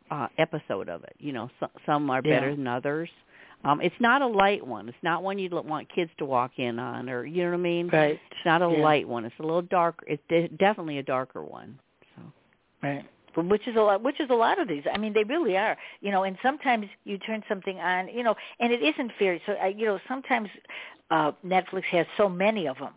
uh 0.10 0.28
episode 0.38 0.90
of 0.90 1.04
it. 1.04 1.16
You 1.20 1.34
know, 1.34 1.50
so, 1.60 1.68
some 1.86 2.10
are 2.10 2.22
Yeah. 2.24 2.40
better 2.40 2.56
than 2.56 2.68
others. 2.68 3.10
Um, 3.64 3.80
it's 3.82 3.96
not 4.00 4.22
a 4.22 4.28
light 4.28 4.66
one. 4.66 4.90
It's 4.90 4.98
not 5.04 5.22
one 5.24 5.38
you'd 5.38 5.54
want 5.54 5.88
kids 5.94 6.10
to 6.18 6.26
walk 6.26 6.54
in 6.58 6.80
on, 6.80 7.10
or 7.10 7.26
you 7.26 7.44
know 7.44 7.52
what 7.52 7.58
I 7.58 7.62
mean. 7.62 7.90
Right. 7.90 8.20
It's 8.32 8.46
not 8.46 8.62
a 8.62 8.70
Yeah. 8.70 8.82
light 8.84 9.08
one. 9.08 9.24
It's 9.26 9.38
a 9.40 9.44
little 9.44 9.62
dark. 9.62 10.04
It's 10.08 10.24
de- 10.30 10.48
definitely 10.50 10.98
a 10.98 11.04
darker 11.04 11.44
one. 11.44 11.78
So 12.16 12.22
Right. 12.82 13.06
But 13.36 13.46
which 13.46 13.66
is 13.68 13.76
a 13.78 13.82
lot 13.82 14.02
which 14.02 14.20
is 14.20 14.30
a 14.30 14.34
lot 14.34 14.60
of 14.60 14.68
these. 14.68 14.84
I 14.92 14.98
mean 14.98 15.14
they 15.14 15.24
really 15.24 15.56
are. 15.58 15.78
You 16.02 16.12
know, 16.12 16.24
and 16.24 16.38
sometimes 16.42 16.88
you 17.06 17.18
turn 17.20 17.44
something 17.48 17.80
on, 17.80 18.08
you 18.10 18.24
know, 18.24 18.36
and 18.60 18.74
it 18.74 18.82
isn't 18.82 19.12
fair. 19.20 19.40
So 19.46 19.54
I 19.54 19.68
you 19.68 19.86
know, 19.86 20.00
sometimes 20.08 20.50
uh 21.12 21.32
Netflix 21.46 21.84
has 21.92 22.08
so 22.18 22.28
many 22.28 22.68
of 22.68 22.78
them. 22.80 22.94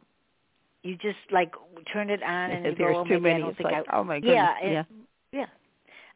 You 0.83 0.97
just 0.97 1.19
like 1.31 1.53
turn 1.93 2.09
it 2.11 2.23
on 2.23 2.51
and 2.51 2.65
you 2.67 2.75
there's 2.75 2.95
go, 2.95 3.01
oh, 3.01 3.05
too 3.05 3.21
maybe 3.21 3.29
I 3.29 3.33
many. 3.33 3.41
don't 3.43 3.49
It's 3.51 3.59
think 3.59 3.71
like, 3.71 3.85
I 3.89 3.97
oh 3.99 4.05
my 4.05 4.19
goodness. 4.21 4.35
Yeah, 4.35 4.55
and- 4.62 4.73
yeah. 4.73 4.85
Yeah. 4.91 4.97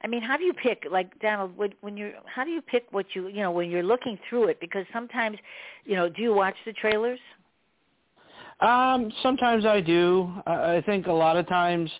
I 0.02 0.06
mean, 0.06 0.22
how 0.22 0.36
do 0.36 0.44
you 0.44 0.52
pick 0.52 0.84
like 0.90 1.18
Donald 1.20 1.56
when 1.56 1.74
when 1.80 1.96
you're 1.96 2.12
how 2.24 2.44
do 2.44 2.50
you 2.50 2.62
pick 2.62 2.86
what 2.92 3.06
you, 3.14 3.28
you 3.28 3.42
know, 3.42 3.50
when 3.50 3.70
you're 3.70 3.82
looking 3.82 4.18
through 4.28 4.48
it 4.48 4.60
because 4.60 4.84
sometimes, 4.92 5.38
you 5.84 5.96
know, 5.96 6.08
do 6.08 6.22
you 6.22 6.32
watch 6.32 6.54
the 6.64 6.72
trailers? 6.72 7.18
Um, 8.60 9.12
sometimes 9.22 9.64
I 9.64 9.80
do. 9.80 10.32
I 10.46 10.76
I 10.76 10.82
think 10.82 11.06
a 11.06 11.12
lot 11.12 11.36
of 11.36 11.48
times 11.48 11.90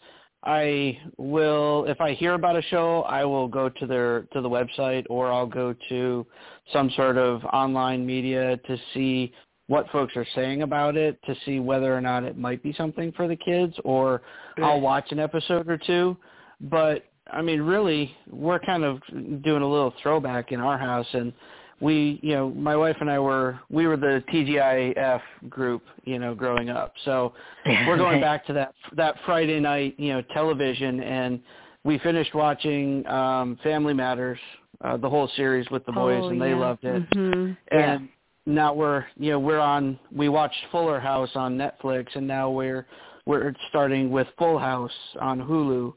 I 0.45 0.99
will, 1.17 1.85
if 1.89 2.01
I 2.01 2.15
hear 2.15 2.35
about 2.35 2.57
a 2.57 2.63
show, 2.63 3.03
I 3.03 3.25
will 3.25 3.49
go 3.49 3.69
to 3.69 3.87
their 3.87 4.23
to 4.33 4.41
the 4.41 4.49
website 4.49 5.05
or 5.11 5.33
I'll 5.33 5.47
go 5.47 5.75
to 5.89 6.27
some 6.73 6.91
sort 6.91 7.19
of 7.19 7.45
online 7.47 8.07
media 8.07 8.57
to 8.57 8.77
see 8.95 9.33
what 9.67 9.89
folks 9.91 10.17
are 10.17 10.27
saying 10.35 10.63
about 10.63 10.97
it, 10.97 11.19
to 11.27 11.35
see 11.45 11.61
whether 11.61 11.95
or 11.95 12.01
not 12.01 12.25
it 12.25 12.39
might 12.39 12.63
be 12.63 12.73
something 12.73 13.13
for 13.13 13.29
the 13.29 13.37
kids, 13.37 13.75
or 13.85 14.23
I'll 14.63 14.81
watch 14.81 15.13
an 15.13 15.19
episode 15.19 15.69
or 15.69 15.77
two. 15.77 16.17
But 16.61 17.05
I 17.33 17.43
mean, 17.43 17.61
really, 17.63 18.15
we're 18.31 18.59
kind 18.61 18.85
of 18.85 19.01
doing 19.43 19.63
a 19.63 19.69
little 19.69 19.93
throwback 20.03 20.53
in 20.53 20.61
our 20.61 20.79
house, 20.79 21.07
and 21.13 21.33
we, 21.81 22.19
you 22.23 22.35
know, 22.35 22.51
my 22.51 22.75
wife 22.77 22.97
and 23.01 23.11
I 23.11 23.19
were 23.19 23.59
we 23.71 23.87
were 23.87 23.97
the 23.97 24.23
TGIF 24.33 25.21
group, 25.49 25.83
you 26.05 26.19
know, 26.19 26.35
growing 26.35 26.71
up. 26.71 26.95
So 27.05 27.35
we're 27.87 27.97
going 27.97 28.21
back 28.21 28.47
to 28.47 28.53
that 28.55 28.75
that 28.97 29.15
Friday 29.27 29.61
night, 29.61 29.95
you 29.99 30.13
know, 30.13 30.23
television, 30.35 31.01
and 31.01 31.41
we 31.85 31.99
finished 31.99 32.35
watching 32.35 33.07
um 33.07 33.59
Family 33.63 33.95
Matters, 33.95 34.39
uh, 34.83 34.97
the 34.97 35.09
whole 35.09 35.29
series 35.37 35.69
with 35.71 35.85
the 35.87 35.93
boys, 35.93 36.23
Oh, 36.25 36.29
and 36.31 36.41
they 36.41 36.51
yeah. 36.51 36.57
loved 36.57 36.85
it. 36.85 37.11
Mhm. 37.11 37.57
And 37.71 38.09
now 38.47 38.73
we're, 38.73 39.05
you 39.17 39.31
know, 39.33 39.39
we're 39.39 39.61
on. 39.61 39.99
We 40.11 40.29
watched 40.31 40.57
Fuller 40.73 40.99
House 40.99 41.31
on 41.37 41.57
Netflix, 41.59 42.17
and 42.17 42.27
now 42.27 42.51
we're 42.51 42.87
we're 43.27 43.55
starting 43.69 44.11
with 44.11 44.27
Full 44.39 44.59
House 44.59 44.91
on 45.21 45.39
Hulu, 45.39 45.93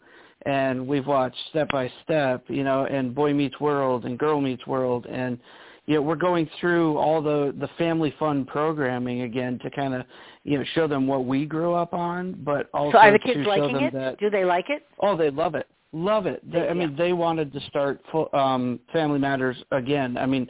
and 0.46 0.86
we've 0.88 1.08
watched 1.08 1.38
Step 1.50 1.70
by 1.72 1.92
Step, 2.04 2.44
you 2.48 2.64
know, 2.64 2.86
and 2.86 3.14
Boy 3.14 3.34
Meets 3.34 3.60
World 3.60 4.06
and 4.06 4.18
Girl 4.18 4.42
Meets 4.42 4.66
World, 4.68 5.06
and 5.06 5.38
you 5.88 5.96
know, 5.96 6.02
we're 6.02 6.16
going 6.16 6.50
through 6.60 6.98
all 6.98 7.22
the 7.22 7.54
the 7.60 7.68
family 7.78 8.14
fun 8.20 8.46
programming 8.46 9.22
again 9.22 9.60
to 9.64 9.70
kind 9.72 9.94
of, 9.94 10.04
you 10.44 10.58
know, 10.58 10.64
show 10.74 10.88
them 10.88 11.08
what 11.08 11.26
we 11.26 11.46
grew 11.46 11.74
up 11.74 11.94
on, 11.94 12.34
but 12.44 12.70
also 12.74 12.94
so 12.94 12.98
are 13.00 13.12
the 13.12 13.20
to 13.20 13.26
kids 13.26 13.44
show 13.44 13.50
liking 13.50 13.74
them 13.74 13.84
it? 13.86 13.94
that 13.94 14.20
Do 14.20 14.30
they 14.30 14.46
like 14.46 14.70
it? 14.70 14.84
Oh, 15.00 15.18
they 15.18 15.30
love 15.30 15.56
it. 15.56 15.68
Love 15.94 16.26
it. 16.26 16.42
They, 16.50 16.70
I 16.70 16.74
mean, 16.74 16.96
they 16.96 17.14
wanted 17.14 17.52
to 17.54 17.60
start 17.62 18.02
um 18.34 18.80
Family 18.94 19.20
Matters 19.20 19.58
again. 19.72 20.18
I 20.18 20.26
mean, 20.26 20.48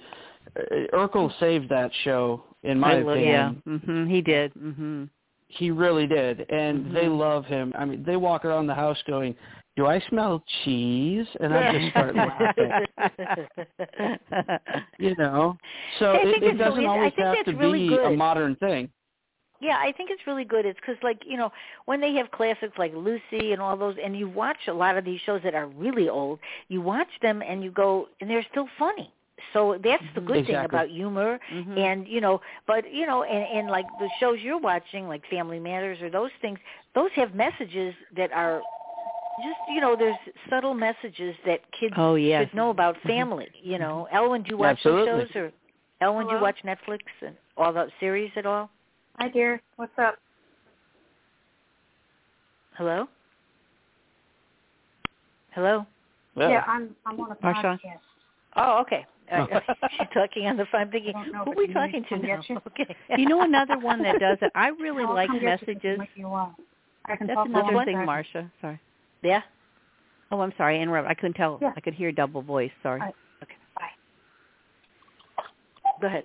uh, 0.55 0.61
Urkel 0.93 1.31
saved 1.39 1.69
that 1.69 1.91
show 2.03 2.43
in 2.63 2.79
my 2.79 2.91
I 2.91 2.95
opinion. 2.97 3.61
yeah. 3.65 3.73
Mhm. 3.73 4.09
He 4.09 4.21
did. 4.21 4.53
Mhm. 4.53 5.09
He 5.47 5.71
really 5.71 6.07
did, 6.07 6.45
and 6.49 6.85
Mhm. 6.85 6.93
they 6.93 7.07
love 7.07 7.45
him. 7.45 7.73
I 7.75 7.83
mean, 7.85 8.03
they 8.03 8.15
walk 8.15 8.45
around 8.45 8.67
the 8.67 8.75
house 8.75 9.01
going, 9.03 9.35
do 9.75 9.85
I 9.85 10.01
smell 10.09 10.43
cheese? 10.63 11.25
And 11.39 11.53
I 11.53 11.71
just 11.71 11.91
start 11.91 12.15
laughing. 12.15 12.71
you 14.99 15.15
know, 15.17 15.57
so 15.99 16.15
it, 16.15 16.43
it 16.43 16.57
doesn't 16.57 16.85
always 16.85 17.13
have 17.17 17.45
to 17.45 17.53
really 17.53 17.89
be 17.89 17.97
a 18.03 18.11
modern 18.11 18.55
thing. 18.57 18.89
Yeah, 19.61 19.77
I 19.77 19.93
think 19.95 20.09
it's 20.09 20.25
really 20.25 20.43
good. 20.43 20.65
It's 20.65 20.79
because, 20.79 20.97
like, 21.03 21.21
you 21.25 21.37
know, 21.37 21.51
when 21.85 22.01
they 22.01 22.15
have 22.15 22.31
classics 22.31 22.73
like 22.79 22.93
Lucy 22.95 23.51
and 23.51 23.61
all 23.61 23.77
those, 23.77 23.95
and 24.03 24.17
you 24.17 24.27
watch 24.27 24.57
a 24.67 24.73
lot 24.73 24.97
of 24.97 25.05
these 25.05 25.21
shows 25.21 25.41
that 25.43 25.53
are 25.53 25.67
really 25.67 26.09
old, 26.09 26.39
you 26.67 26.81
watch 26.81 27.07
them 27.21 27.43
and 27.47 27.63
you 27.63 27.69
go, 27.69 28.07
and 28.19 28.29
they're 28.29 28.45
still 28.49 28.67
funny. 28.79 29.13
So 29.53 29.79
that's 29.83 30.03
the 30.15 30.21
good 30.21 30.45
thing 30.45 30.55
about 30.55 30.89
humor, 30.89 31.39
Mhm. 31.51 31.77
and 31.77 32.07
you 32.07 32.21
know, 32.21 32.41
but 32.67 32.91
you 32.91 33.07
know, 33.07 33.23
and, 33.23 33.57
and 33.57 33.69
like 33.69 33.87
the 33.99 34.09
shows 34.19 34.39
you're 34.39 34.59
watching, 34.59 35.07
like 35.07 35.25
Family 35.27 35.59
Matters 35.59 35.99
or 36.01 36.09
those 36.09 36.31
things, 36.41 36.59
those 36.93 37.09
have 37.15 37.33
messages 37.33 37.95
that 38.15 38.31
are 38.31 38.61
just, 39.37 39.59
you 39.69 39.81
know, 39.81 39.95
there's 39.97 40.15
subtle 40.49 40.73
messages 40.73 41.35
that 41.45 41.59
kids 41.79 41.93
Oh 41.97 42.15
yes. 42.15 42.47
should 42.47 42.55
know 42.55 42.69
about 42.69 42.95
mm-hmm. 42.97 43.07
family. 43.07 43.47
You 43.61 43.79
know, 43.79 44.07
mm-hmm. 44.11 44.17
Ellwyn, 44.17 44.43
do 44.43 44.51
you 44.51 44.57
watch 44.57 44.77
Absolutely. 44.77 45.11
those 45.11 45.27
shows 45.29 45.35
or 45.35 45.51
Ellwyn, 46.01 46.27
do 46.27 46.35
you 46.35 46.41
watch 46.41 46.57
Netflix 46.65 46.99
and 47.21 47.35
all 47.57 47.71
that 47.73 47.89
series 47.99 48.31
at 48.35 48.45
all? 48.45 48.69
Hi, 49.19 49.29
dear. 49.29 49.61
What's 49.75 49.91
up? 49.99 50.15
Hello? 52.75 53.07
Hello? 55.51 55.85
Yeah, 56.35 56.63
I'm 56.65 56.95
I'm 57.05 57.19
on 57.19 57.31
a 57.31 57.35
Marsha? 57.35 57.77
podcast. 57.77 57.99
Oh, 58.55 58.81
okay. 58.81 59.05
All 59.31 59.47
right. 59.47 59.63
She's 59.91 60.07
talking 60.13 60.47
on 60.47 60.57
the 60.57 60.65
phone. 60.71 60.81
I'm 60.81 60.91
thinking, 60.91 61.13
know 61.31 61.43
who 61.45 61.51
are 61.51 61.55
we 61.55 61.67
talking 61.71 62.03
to 62.03 62.17
to 62.17 62.27
now? 62.27 62.41
you. 62.47 62.61
Okay. 62.67 62.95
You 63.17 63.27
know 63.27 63.41
another 63.41 63.77
one 63.77 64.01
that 64.03 64.19
does 64.19 64.37
it. 64.41 64.51
I 64.55 64.69
really 64.69 65.03
I'll 65.03 65.13
like 65.13 65.27
come 65.27 65.37
you 65.37 65.43
messages. 65.43 65.99
you. 66.15 66.27
I 67.05 67.15
can 67.15 67.27
That's 67.27 67.39
another 67.45 67.85
thing, 67.85 67.97
I'm 67.97 68.07
Marsha. 68.07 68.49
Sorry. 68.61 68.79
Yeah. 69.21 69.41
Oh, 70.31 70.39
I'm 70.41 70.53
sorry. 70.57 70.79
I 70.79 70.81
interrupt. 70.81 71.07
I 71.09 71.13
couldn't 71.13 71.33
tell. 71.33 71.59
Yeah. 71.61 71.71
I 71.75 71.81
could 71.81 71.93
hear 71.93 72.11
double 72.11 72.41
voice. 72.41 72.71
Sorry. 72.83 73.01
I- 73.01 73.11
Go 75.99 76.07
ahead. 76.07 76.23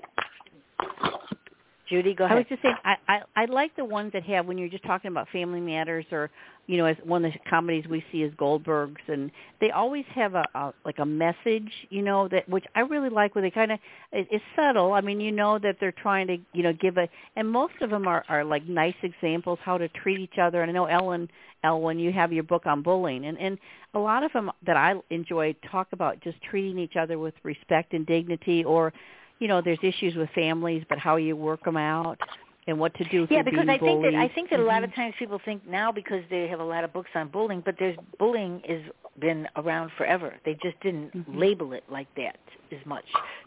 Judy, 1.89 2.15
go 2.15 2.25
ahead. 2.25 2.37
I 2.37 2.41
was 2.41 2.47
just 2.49 2.63
saying, 2.63 2.75
I, 2.85 2.97
I 3.09 3.21
I 3.37 3.45
like 3.47 3.75
the 3.77 3.85
ones 3.85 4.13
that 4.13 4.25
have 4.25 4.47
when 4.47 4.59
you're 4.59 4.69
just 4.69 4.85
talking 4.85 5.11
about 5.11 5.29
Family 5.31 5.61
Matters 5.61 6.05
or 6.11 6.31
you 6.67 6.79
know, 6.79 6.87
as 6.87 6.97
one 7.05 7.25
of 7.25 7.33
the 7.33 7.39
comedies 7.49 7.87
we 7.89 8.05
see 8.11 8.23
is 8.23 8.33
Goldberg's, 8.37 9.01
and 9.07 9.31
they 9.61 9.71
always 9.71 10.05
have 10.15 10.35
a, 10.35 10.45
a 10.55 10.73
like 10.85 10.99
a 10.99 11.07
message, 11.07 11.71
you 11.91 12.03
know, 12.03 12.27
that 12.29 12.49
which 12.49 12.65
I 12.75 12.81
really 12.81 13.09
like. 13.09 13.35
Where 13.35 13.43
they 13.43 13.51
kind 13.51 13.71
of 13.73 13.79
it, 14.13 14.27
it's 14.31 14.45
subtle. 14.57 14.93
I 14.93 15.01
mean, 15.01 15.21
you 15.21 15.31
know 15.31 15.59
that 15.61 15.77
they're 15.79 15.93
trying 15.93 16.27
to 16.27 16.39
you 16.53 16.65
know 16.65 16.73
give 16.73 16.97
a, 16.97 17.09
and 17.37 17.49
most 17.49 17.75
of 17.81 17.91
them 17.91 18.09
are 18.09 18.25
are 18.29 18.45
like 18.45 18.67
nice 18.67 18.97
examples 19.03 19.61
how 19.63 19.79
to 19.79 19.89
treat 19.89 20.19
each 20.19 20.39
other. 20.41 20.63
And 20.63 20.71
I 20.71 20.75
know 20.75 20.87
Ellen, 20.87 21.29
Ellen, 21.63 22.01
you 22.01 22.13
have 22.13 22.33
your 22.33 22.43
book 22.45 22.67
on 22.67 22.83
bullying, 22.83 23.27
and 23.27 23.39
and 23.39 23.59
a 23.95 24.01
lot 24.01 24.25
of 24.25 24.33
them 24.33 24.51
that 24.67 24.77
I 24.77 24.95
enjoy 25.11 25.55
talk 25.71 25.89
about 25.93 26.21
just 26.21 26.43
treating 26.43 26.79
each 26.79 26.97
other 26.97 27.19
with 27.19 27.35
respect 27.45 27.93
and 27.93 28.05
dignity, 28.05 28.65
or 28.65 28.93
you 29.39 29.49
know, 29.49 29.61
there's 29.61 29.79
issues 29.83 30.15
with 30.15 30.29
families, 30.35 30.85
but 30.89 30.99
how 30.99 31.17
you 31.17 31.37
work 31.37 31.65
them 31.65 31.77
out 31.77 32.19
and 32.67 32.79
what 32.79 32.95
to 32.95 33.05
do 33.11 33.25
if 33.25 33.31
yeah, 33.31 33.43
because 33.43 33.67
being 33.67 33.71
I 33.71 33.79
think 33.79 34.03
that 34.03 34.15
I 34.15 34.29
think 34.29 34.51
that 34.51 34.61
a 34.61 34.63
lot 34.63 34.83
of 34.83 34.91
Mhm. 34.91 34.95
times 34.95 35.15
people 35.19 35.39
think 35.45 35.67
now 35.67 35.93
because 35.93 36.25
they 36.31 36.49
have 36.49 36.61
a 36.61 36.65
lot 36.65 36.85
of 36.85 36.93
books 36.93 37.11
on 37.15 37.29
bullying, 37.29 37.61
but 37.61 37.77
there's 37.79 37.97
bullying 38.19 38.61
has 38.69 38.83
been 39.19 39.49
around 39.57 39.91
forever. 39.93 40.35
They 40.45 40.55
just 40.55 40.79
didn't 40.81 41.13
Mhm. 41.13 41.39
label 41.39 41.73
it 41.73 41.85
like 41.89 42.13
that 42.17 42.39
as 42.73 42.85
much. 42.85 43.05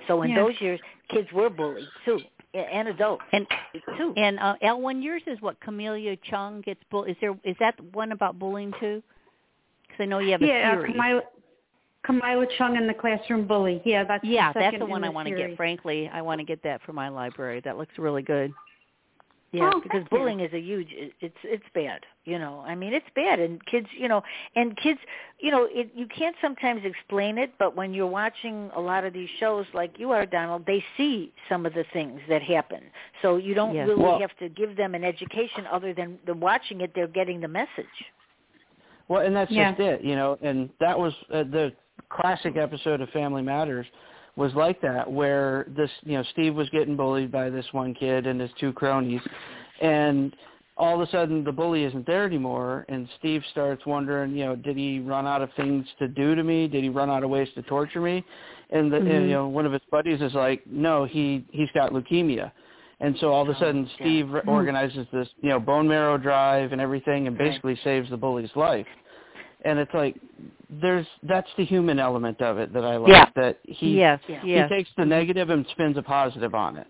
So 0.08 0.22
in 0.22 0.32
Yeah. 0.32 0.44
those 0.44 0.60
years, 0.62 0.80
kids 1.10 1.32
were 1.34 1.50
bullied 1.50 1.92
too, 2.06 2.24
a- 2.54 2.58
and 2.74 2.88
adults 2.88 3.26
and 3.34 3.46
too. 3.98 4.14
and 4.16 4.40
uh, 4.40 4.56
Ellwyn, 4.62 5.04
yours 5.04 5.24
is 5.28 5.42
what 5.42 5.60
Camellia 5.60 6.16
Chung 6.18 6.62
gets 6.62 6.84
bull. 6.86 7.04
Is 7.04 7.18
there 7.20 7.38
is 7.44 7.58
that 7.60 7.80
one 7.94 8.12
about 8.12 8.40
bullying 8.40 8.74
too? 8.80 9.04
Because 9.88 10.04
I 10.04 10.06
know 10.06 10.20
you 10.20 10.32
have 10.32 10.42
a 10.42 10.48
yeah, 10.48 10.72
uh, 10.72 10.76
series. 10.76 10.96
Kamila, 10.96 11.22
Kamila 12.08 12.46
Chung 12.58 12.78
and 12.78 12.88
the 12.88 12.94
Classroom 12.94 13.46
Bully. 13.48 13.82
Yeah, 13.86 14.04
that's 14.04 14.24
yeah, 14.24 14.54
the 14.54 14.60
that's 14.60 14.66
second 14.68 14.80
the 14.80 14.86
in 14.86 14.92
one 14.92 15.04
I 15.04 15.10
want 15.10 15.28
to 15.28 15.36
get. 15.36 15.56
Frankly, 15.58 16.10
I 16.14 16.22
want 16.22 16.40
to 16.40 16.46
get 16.46 16.64
that 16.64 16.82
for 16.86 16.94
my 16.94 17.10
library. 17.10 17.62
That 17.64 17.78
looks 17.78 17.92
really 17.98 18.22
good. 18.22 18.54
Yeah, 19.52 19.72
Oh, 19.74 19.80
because 19.82 20.02
thank 20.02 20.12
you. 20.12 20.18
bullying 20.20 20.40
is 20.42 20.54
a 20.54 20.60
huge. 20.60 20.92
it- 20.92 21.14
It's 21.22 21.38
it's 21.44 21.64
bad. 21.74 22.06
You 22.24 22.38
know, 22.38 22.64
I 22.68 22.76
mean, 22.76 22.94
it's 22.94 23.10
bad, 23.16 23.40
and 23.40 23.64
kids, 23.66 23.88
you 23.98 24.08
know, 24.08 24.22
and 24.56 24.78
kids, 24.78 25.00
you 25.40 25.50
know, 25.50 25.68
it 25.72 25.90
you 25.96 26.06
can't 26.06 26.36
sometimes 26.40 26.86
explain 26.86 27.40
it, 27.40 27.52
but 27.58 27.76
when 27.76 27.92
you're 27.92 28.06
watching 28.06 28.70
a 28.76 28.80
lot 28.80 29.06
of 29.06 29.12
these 29.14 29.30
shows, 29.40 29.66
like 29.74 29.98
you 29.98 30.12
are, 30.12 30.28
Donald, 30.28 30.66
they 30.68 30.84
see 30.98 31.34
some 31.50 31.66
of 31.66 31.74
the 31.74 31.84
things 31.94 32.22
that 32.30 32.44
happen. 32.44 32.84
So 33.24 33.38
you 33.38 33.56
don't 33.56 33.74
Yes. 33.74 33.88
really 33.88 34.04
Well- 34.04 34.20
have 34.20 34.38
to 34.38 34.50
give 34.50 34.76
them 34.76 34.94
an 34.94 35.04
education 35.04 35.66
other 35.66 35.94
than 35.94 36.20
the 36.26 36.36
watching 36.36 36.82
it. 36.82 36.94
They're 36.94 37.08
getting 37.08 37.42
the 37.42 37.48
message. 37.48 37.98
Well, 39.08 39.22
and 39.26 39.36
that's 39.36 39.50
Yeah. 39.52 39.72
just 39.72 39.80
it, 39.82 40.02
you 40.02 40.16
know. 40.16 40.38
And 40.44 40.70
that 40.80 40.98
was 41.00 41.14
uh, 41.32 41.42
the 41.44 41.74
classic 42.10 42.58
episode 42.58 43.02
of 43.02 43.10
Family 43.10 43.42
Matters 43.42 43.86
was 44.36 44.54
like 44.56 44.80
that, 44.82 45.12
where 45.12 45.66
this, 45.76 45.90
you 46.04 46.14
know, 46.14 46.24
Steve 46.32 46.56
was 46.56 46.70
getting 46.70 46.96
bullied 46.96 47.32
by 47.32 47.50
this 47.50 47.66
one 47.72 47.94
kid 47.94 48.26
and 48.28 48.40
his 48.40 48.52
two 48.60 48.72
cronies, 48.74 49.22
and 49.82 50.36
all 50.78 50.96
of 50.96 51.06
a 51.06 51.12
sudden 51.12 51.44
the 51.44 51.52
bully 51.52 51.84
isn't 51.84 52.08
there 52.08 52.26
anymore, 52.26 52.86
and 52.88 53.10
Steve 53.20 53.44
starts 53.52 53.86
wondering, 53.86 54.34
you 54.36 54.46
know, 54.46 54.56
did 54.56 54.78
he 54.78 55.02
run 55.02 55.28
out 55.28 55.42
of 55.42 55.50
things 55.58 55.86
to 56.00 56.08
do 56.08 56.36
to 56.36 56.44
me? 56.44 56.68
Did 56.70 56.84
he 56.84 56.90
run 56.90 57.10
out 57.10 57.24
of 57.24 57.30
ways 57.30 57.50
to 57.56 57.62
torture 57.64 58.00
me? 58.00 58.24
And, 58.70 58.92
the, 58.92 58.98
and 58.98 59.08
Mhm. 59.08 59.28
you 59.28 59.34
know, 59.34 59.48
one 59.50 59.66
of 59.66 59.74
his 59.74 59.82
buddies 59.92 60.22
is 60.22 60.34
like, 60.34 60.66
no, 60.66 61.04
he 61.04 61.44
he's 61.52 61.70
got 61.74 61.92
leukemia. 61.92 62.52
And 63.02 63.18
so 63.20 63.32
all 63.32 63.42
of 63.42 63.50
a 63.50 63.58
sudden. 63.60 63.90
Steve 63.96 64.30
re- 64.30 64.42
organizes 64.46 65.08
this, 65.12 65.28
you 65.42 65.50
know, 65.50 65.60
bone 65.60 65.88
marrow 65.88 66.18
drive 66.18 66.72
and 66.72 66.82
everything, 66.82 67.28
and 67.28 67.38
Right. 67.38 67.50
basically 67.50 67.76
saves 67.78 68.10
the 68.10 68.18
bully's 68.18 68.54
life. 68.56 68.88
And 69.66 69.78
it's 69.80 69.94
like, 69.94 70.16
there's 70.82 71.06
that's 71.24 71.50
the 71.58 71.66
human 71.66 72.00
element 72.00 72.42
of 72.42 72.58
it 72.58 72.74
that 72.74 72.86
I 72.86 72.98
like. 72.98 73.12
Yeah. 73.12 73.30
That 73.36 73.60
he 73.64 73.98
yes, 73.98 74.20
Yeah. 74.28 74.42
yes. 74.44 74.70
he 74.70 74.76
takes 74.76 74.90
the 74.98 75.06
negative 75.06 75.50
and 75.50 75.66
spins 75.72 75.98
a 75.98 76.02
positive 76.02 76.54
on 76.56 76.78
it. 76.78 76.88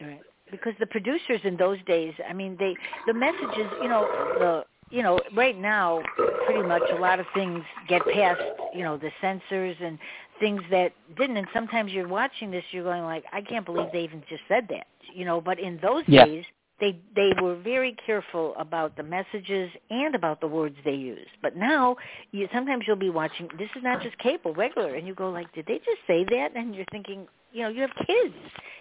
Right. 0.00 0.20
Because 0.50 0.74
the 0.80 0.86
producers 0.86 1.40
in 1.44 1.56
those 1.56 1.78
days, 1.86 2.12
I 2.28 2.32
mean, 2.32 2.56
they 2.58 2.74
the 3.06 3.14
messages, 3.14 3.70
you 3.80 3.88
know, 3.88 4.08
the 4.38 4.64
you 4.90 5.04
know, 5.04 5.20
right 5.34 5.56
now, 5.56 6.02
pretty 6.46 6.66
much 6.66 6.82
a 6.92 6.96
lot 6.96 7.20
of 7.20 7.26
things 7.32 7.62
get 7.88 8.02
past, 8.12 8.40
you 8.74 8.82
know, 8.82 8.96
the 8.96 9.10
censors 9.20 9.76
and 9.80 9.98
things 10.40 10.60
that 10.70 10.92
didn't. 11.16 11.36
And 11.36 11.46
sometimes 11.54 11.92
you're 11.92 12.08
watching 12.08 12.50
this, 12.50 12.64
you're 12.72 12.82
going 12.82 13.04
like, 13.04 13.24
I 13.32 13.40
can't 13.40 13.64
believe 13.64 13.86
they 13.92 14.02
even 14.02 14.22
just 14.28 14.42
said 14.48 14.66
that, 14.70 14.88
you 15.14 15.24
know. 15.24 15.40
But 15.40 15.60
in 15.60 15.78
those 15.80 16.02
Yeah. 16.08 16.24
days, 16.24 16.44
they 16.80 16.98
they 17.14 17.32
were 17.40 17.56
very 17.56 17.96
careful 18.04 18.54
about 18.58 18.96
the 18.96 19.02
messages 19.02 19.70
and 19.90 20.14
about 20.14 20.40
the 20.40 20.46
words 20.46 20.76
they 20.84 20.94
used. 20.94 21.30
But 21.42 21.56
now, 21.56 21.96
you 22.32 22.48
sometimes 22.52 22.84
you'll 22.86 22.96
be 22.96 23.10
watching. 23.10 23.48
This 23.58 23.68
is 23.76 23.82
not 23.82 24.02
just 24.02 24.18
cable, 24.18 24.54
regular, 24.54 24.94
and 24.94 25.06
you 25.06 25.14
go 25.14 25.30
like, 25.30 25.52
did 25.54 25.66
they 25.66 25.78
just 25.78 26.00
say 26.06 26.24
that? 26.24 26.56
And 26.56 26.74
you're 26.74 26.86
thinking, 26.90 27.26
you 27.52 27.62
know, 27.62 27.68
you 27.68 27.82
have 27.82 28.06
kids, 28.06 28.34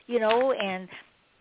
you 0.07 0.19
know, 0.19 0.53
and 0.53 0.87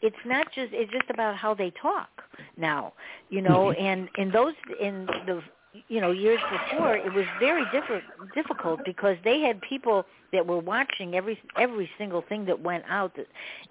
it's 0.00 0.16
not 0.26 0.46
just 0.54 0.72
it's 0.72 0.92
just 0.92 1.10
about 1.10 1.36
how 1.36 1.54
they 1.54 1.72
talk 1.82 2.08
now 2.56 2.92
you 3.30 3.42
know 3.42 3.72
mm-hmm. 3.76 3.84
and 3.84 4.08
in 4.16 4.30
those 4.30 4.54
in 4.80 5.06
the 5.26 5.42
you 5.88 6.00
know 6.00 6.10
years 6.10 6.40
before 6.50 6.96
it 6.96 7.12
was 7.12 7.24
very 7.38 7.64
different 7.72 8.04
difficult 8.34 8.80
because 8.84 9.16
they 9.24 9.40
had 9.40 9.60
people 9.62 10.04
that 10.32 10.46
were 10.46 10.58
watching 10.58 11.14
every 11.14 11.38
every 11.56 11.88
single 11.98 12.22
thing 12.28 12.44
that 12.46 12.60
went 12.60 12.84
out. 12.88 13.16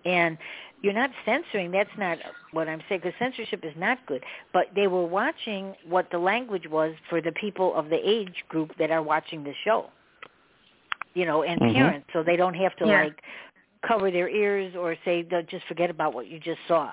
And 0.05 0.37
you're 0.81 0.93
not 0.93 1.09
censoring 1.25 1.71
that's 1.71 1.89
not 1.97 2.17
what 2.51 2.67
i'm 2.69 2.81
saying 2.87 3.01
because 3.03 3.17
censorship 3.19 3.61
is 3.63 3.73
not 3.77 3.97
good. 4.05 4.23
But 4.53 4.67
they 4.75 4.87
were 4.87 5.05
watching 5.05 5.75
what 5.87 6.09
the 6.11 6.19
language 6.19 6.67
was 6.69 6.93
for 7.09 7.21
the 7.21 7.31
people 7.33 7.73
of 7.75 7.89
the 7.89 7.99
age 8.03 8.43
group 8.49 8.71
that 8.79 8.91
are 8.91 9.01
watching 9.03 9.43
the 9.43 9.53
show 9.63 9.89
you 11.13 11.25
know 11.25 11.43
and 11.43 11.59
Mhm. 11.59 11.73
parents. 11.73 12.07
So 12.13 12.23
they 12.23 12.35
don't 12.35 12.55
have 12.55 12.75
to 12.77 12.85
Yeah. 12.85 13.03
like 13.03 13.21
cover 13.83 14.11
their 14.11 14.29
ears 14.29 14.75
or 14.75 14.95
say 15.05 15.23
"Don't- 15.23 15.47
just 15.47 15.65
forget 15.65 15.89
about 15.89 16.13
what 16.13 16.27
you 16.27 16.39
just 16.39 16.59
saw 16.67 16.91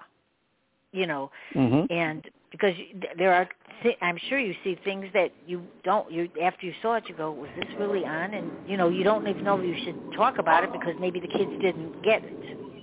you 0.95 1.07
know. 1.07 1.31
Hmm 1.53 1.85
and 1.91 2.31
because 2.55 2.75
there 3.19 3.35
are 3.35 3.49
th- 3.83 3.97
i'm 4.01 4.19
sure 4.29 4.39
you 4.39 4.55
see 4.63 4.79
things 4.85 5.07
that 5.13 5.33
you 5.45 5.63
don't 5.83 6.11
you 6.11 6.29
after 6.41 6.67
you 6.67 6.73
saw 6.81 6.95
it 6.95 7.05
you 7.09 7.15
go 7.15 7.33
was 7.33 7.51
this 7.57 7.67
really 7.79 8.07
on? 8.07 8.35
And 8.35 8.53
you 8.65 8.77
know 8.77 8.89
you 8.89 9.03
don't 9.03 9.27
even 9.27 9.45
know 9.45 9.59
if 9.59 9.67
you 9.67 9.75
should 9.85 9.97
talk 10.17 10.39
about 10.39 10.63
it 10.63 10.71
because 10.73 10.95
maybe 11.01 11.19
the 11.19 11.29
kids 11.29 11.51
didn't 11.61 11.93
get 12.05 12.23
it 12.25 12.39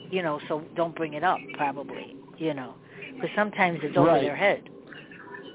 you 0.10 0.22
know 0.22 0.40
so 0.50 0.64
don't 0.76 0.96
bring 0.96 1.14
it 1.14 1.24
up 1.24 1.40
probably 1.54 2.16
you 2.38 2.54
know 2.54 2.76
because 3.16 3.30
sometimes 3.36 3.80
it's 3.82 3.98
over 3.98 4.08
Right. 4.08 4.22
their 4.22 4.36
head 4.36 4.62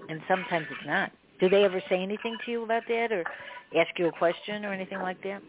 and 0.08 0.20
sometimes 0.28 0.66
it's 0.70 0.86
not. 0.86 1.12
Do 1.40 1.48
they 1.48 1.64
ever 1.64 1.82
say 1.88 2.02
anything 2.02 2.36
to 2.44 2.50
you 2.50 2.62
about 2.62 2.84
that 2.88 3.12
or 3.12 3.24
ask 3.76 3.90
you 3.98 4.06
a 4.08 4.12
question 4.12 4.64
or 4.64 4.72
anything 4.72 5.00
like 5.00 5.22
that? 5.24 5.42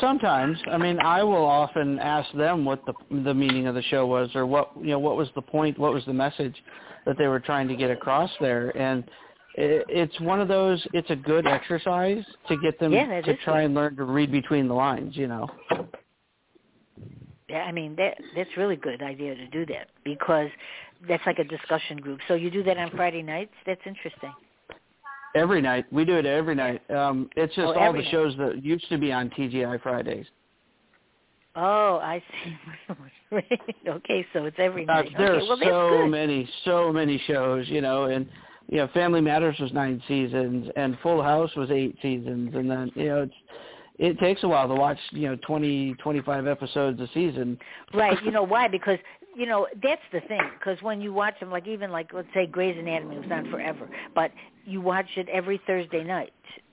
Sometimes, 0.00 0.58
I 0.70 0.78
mean, 0.78 0.98
I 0.98 1.22
will 1.22 1.44
often 1.44 1.98
ask 1.98 2.32
them 2.32 2.64
what 2.64 2.82
the 2.86 2.94
the 3.22 3.34
meaning 3.34 3.66
of 3.66 3.74
the 3.74 3.82
show 3.82 4.06
was, 4.06 4.30
or 4.34 4.46
what 4.46 4.70
you 4.80 4.88
know, 4.90 4.98
what 4.98 5.16
was 5.16 5.28
the 5.34 5.42
point, 5.42 5.78
what 5.78 5.92
was 5.92 6.04
the 6.06 6.12
message 6.12 6.56
that 7.06 7.18
they 7.18 7.26
were 7.26 7.40
trying 7.40 7.68
to 7.68 7.76
get 7.76 7.90
across 7.90 8.30
there, 8.40 8.76
and 8.76 9.04
it, 9.56 9.84
it's 9.88 10.18
one 10.20 10.40
of 10.40 10.48
those. 10.48 10.84
It's 10.92 11.10
a 11.10 11.16
good 11.16 11.46
exercise 11.46 12.24
to 12.48 12.56
get 12.58 12.78
them 12.80 12.92
Yeah, 12.92 13.20
to 13.20 13.36
try 13.38 13.60
good. 13.60 13.66
and 13.66 13.74
learn 13.74 13.96
to 13.96 14.04
read 14.04 14.32
between 14.32 14.68
the 14.68 14.74
lines. 14.74 15.16
You 15.16 15.28
know. 15.28 15.48
Yeah, 17.48 17.62
I 17.64 17.72
mean 17.72 17.94
that 17.96 18.16
that's 18.34 18.50
really 18.56 18.76
good 18.76 19.02
idea 19.02 19.34
to 19.34 19.46
do 19.48 19.66
that 19.66 19.88
because 20.04 20.48
that's 21.06 21.24
like 21.26 21.38
a 21.38 21.44
discussion 21.44 21.98
group. 21.98 22.20
So 22.26 22.34
you 22.34 22.50
do 22.50 22.62
that 22.64 22.78
on 22.78 22.90
Friday 22.92 23.22
nights. 23.22 23.52
That's 23.66 23.80
interesting. 23.86 24.32
Every 25.36 25.60
night. 25.60 25.84
We 25.92 26.04
do 26.04 26.14
it 26.16 26.26
every 26.26 26.54
night. 26.54 26.88
Um, 26.90 27.28
it's 27.36 27.54
just 27.56 27.66
Oh, 27.66 27.74
all 27.74 27.92
the 27.92 27.98
night. 27.98 28.10
shows 28.10 28.36
that 28.38 28.64
used 28.64 28.88
to 28.88 28.98
be 28.98 29.12
on 29.12 29.30
TGI 29.30 29.82
Fridays. 29.82 30.26
Oh, 31.56 31.98
I 32.02 32.22
see. 32.42 33.38
okay, 33.88 34.26
so 34.32 34.44
it's 34.44 34.56
every 34.58 34.82
Uh, 34.82 35.02
night. 35.02 35.10
there 35.16 35.34
okay, 35.34 35.46
well 35.46 35.58
so 35.62 36.06
many, 36.06 36.48
so 36.64 36.92
many 36.92 37.18
shows, 37.26 37.68
you 37.68 37.80
know, 37.80 38.04
and 38.04 38.28
you 38.68 38.78
know, 38.78 38.88
Family 38.88 39.20
Matters 39.20 39.58
was 39.60 39.72
nine 39.72 40.02
seasons, 40.08 40.68
and 40.76 40.98
Full 41.02 41.22
House 41.22 41.54
was 41.54 41.70
eight 41.70 41.96
seasons, 42.00 42.54
and 42.54 42.70
then 42.70 42.90
you 42.94 43.04
know, 43.04 43.22
it's 43.22 43.34
it 43.98 44.18
takes 44.18 44.42
a 44.42 44.48
while 44.48 44.66
to 44.66 44.74
watch, 44.74 44.98
you 45.12 45.28
know, 45.28 45.36
twenty, 45.46 45.94
twenty-five 45.94 46.46
episodes 46.46 47.00
a 47.00 47.08
season. 47.14 47.58
Right. 47.92 48.18
You 48.24 48.32
know 48.32 48.42
why? 48.42 48.68
Because 48.68 48.98
you 49.36 49.46
know 49.46 49.68
that's 49.82 50.02
the 50.12 50.20
thing. 50.22 50.40
Because 50.58 50.82
when 50.82 51.00
you 51.00 51.12
watch 51.12 51.38
them, 51.40 51.50
like 51.50 51.68
even 51.68 51.90
like 51.90 52.12
let's 52.12 52.28
say 52.34 52.46
Grey's 52.46 52.76
Anatomy 52.78 53.18
was 53.18 53.30
on 53.30 53.50
forever, 53.50 53.88
but 54.14 54.32
you 54.64 54.80
watch 54.80 55.06
it 55.16 55.28
every 55.28 55.60
Thursday 55.66 56.02
night 56.02 56.32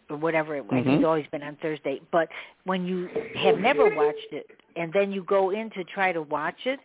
or 0.10 0.18
whatever. 0.18 0.56
It, 0.56 0.68
think 0.70 0.88
Mhm. 0.88 0.98
it's 0.98 1.06
always 1.06 1.28
been 1.28 1.44
on 1.44 1.56
Thursday. 1.58 2.02
But 2.12 2.30
when 2.64 2.86
you 2.86 3.10
have 3.36 3.60
never 3.60 3.94
watched 3.96 4.32
it, 4.32 4.48
and 4.76 4.92
then 4.94 5.12
you 5.12 5.24
go 5.24 5.52
in 5.52 5.70
to 5.72 5.84
try 5.84 6.12
to 6.12 6.22
watch 6.22 6.60
it, 6.66 6.80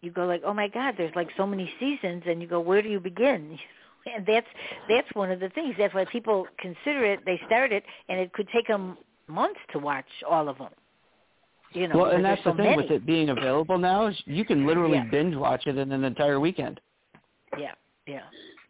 you 0.00 0.10
go 0.10 0.26
like, 0.26 0.42
oh 0.44 0.54
my 0.54 0.68
God, 0.68 0.94
there's 0.96 1.14
like 1.14 1.28
so 1.36 1.46
many 1.46 1.70
seasons, 1.78 2.22
and 2.26 2.40
you 2.40 2.48
go, 2.48 2.60
where 2.60 2.82
do 2.82 2.88
you 2.88 3.00
begin? 3.00 3.58
And 4.16 4.24
that's 4.24 4.46
that's 4.88 5.06
one 5.12 5.30
of 5.30 5.40
the 5.40 5.50
things. 5.50 5.74
That's 5.76 5.92
why 5.92 6.06
people 6.06 6.46
consider 6.58 7.04
it. 7.04 7.20
They 7.26 7.38
start 7.44 7.70
it, 7.70 7.84
and 8.08 8.18
it 8.18 8.32
could 8.32 8.48
take 8.50 8.66
them 8.66 8.96
months 9.28 9.60
to 9.72 9.78
watch 9.78 10.06
all 10.26 10.48
of 10.48 10.56
them. 10.56 10.70
You 11.72 11.86
know, 11.86 11.98
well, 11.98 12.10
and 12.10 12.24
that's 12.24 12.42
there's 12.42 12.56
the 12.56 12.62
thing 12.62 12.70
many. 12.70 12.82
with 12.82 12.90
it 12.90 13.04
being 13.04 13.28
available 13.28 13.76
now 13.76 14.06
is 14.06 14.16
you 14.24 14.46
can 14.46 14.66
literally 14.66 14.96
Yeah. 14.96 15.04
binge 15.10 15.36
watch 15.36 15.66
it 15.66 15.76
in 15.76 15.92
an 15.92 16.02
entire 16.04 16.40
weekend. 16.40 16.80
Yeah, 17.58 17.74
yeah. 18.06 18.22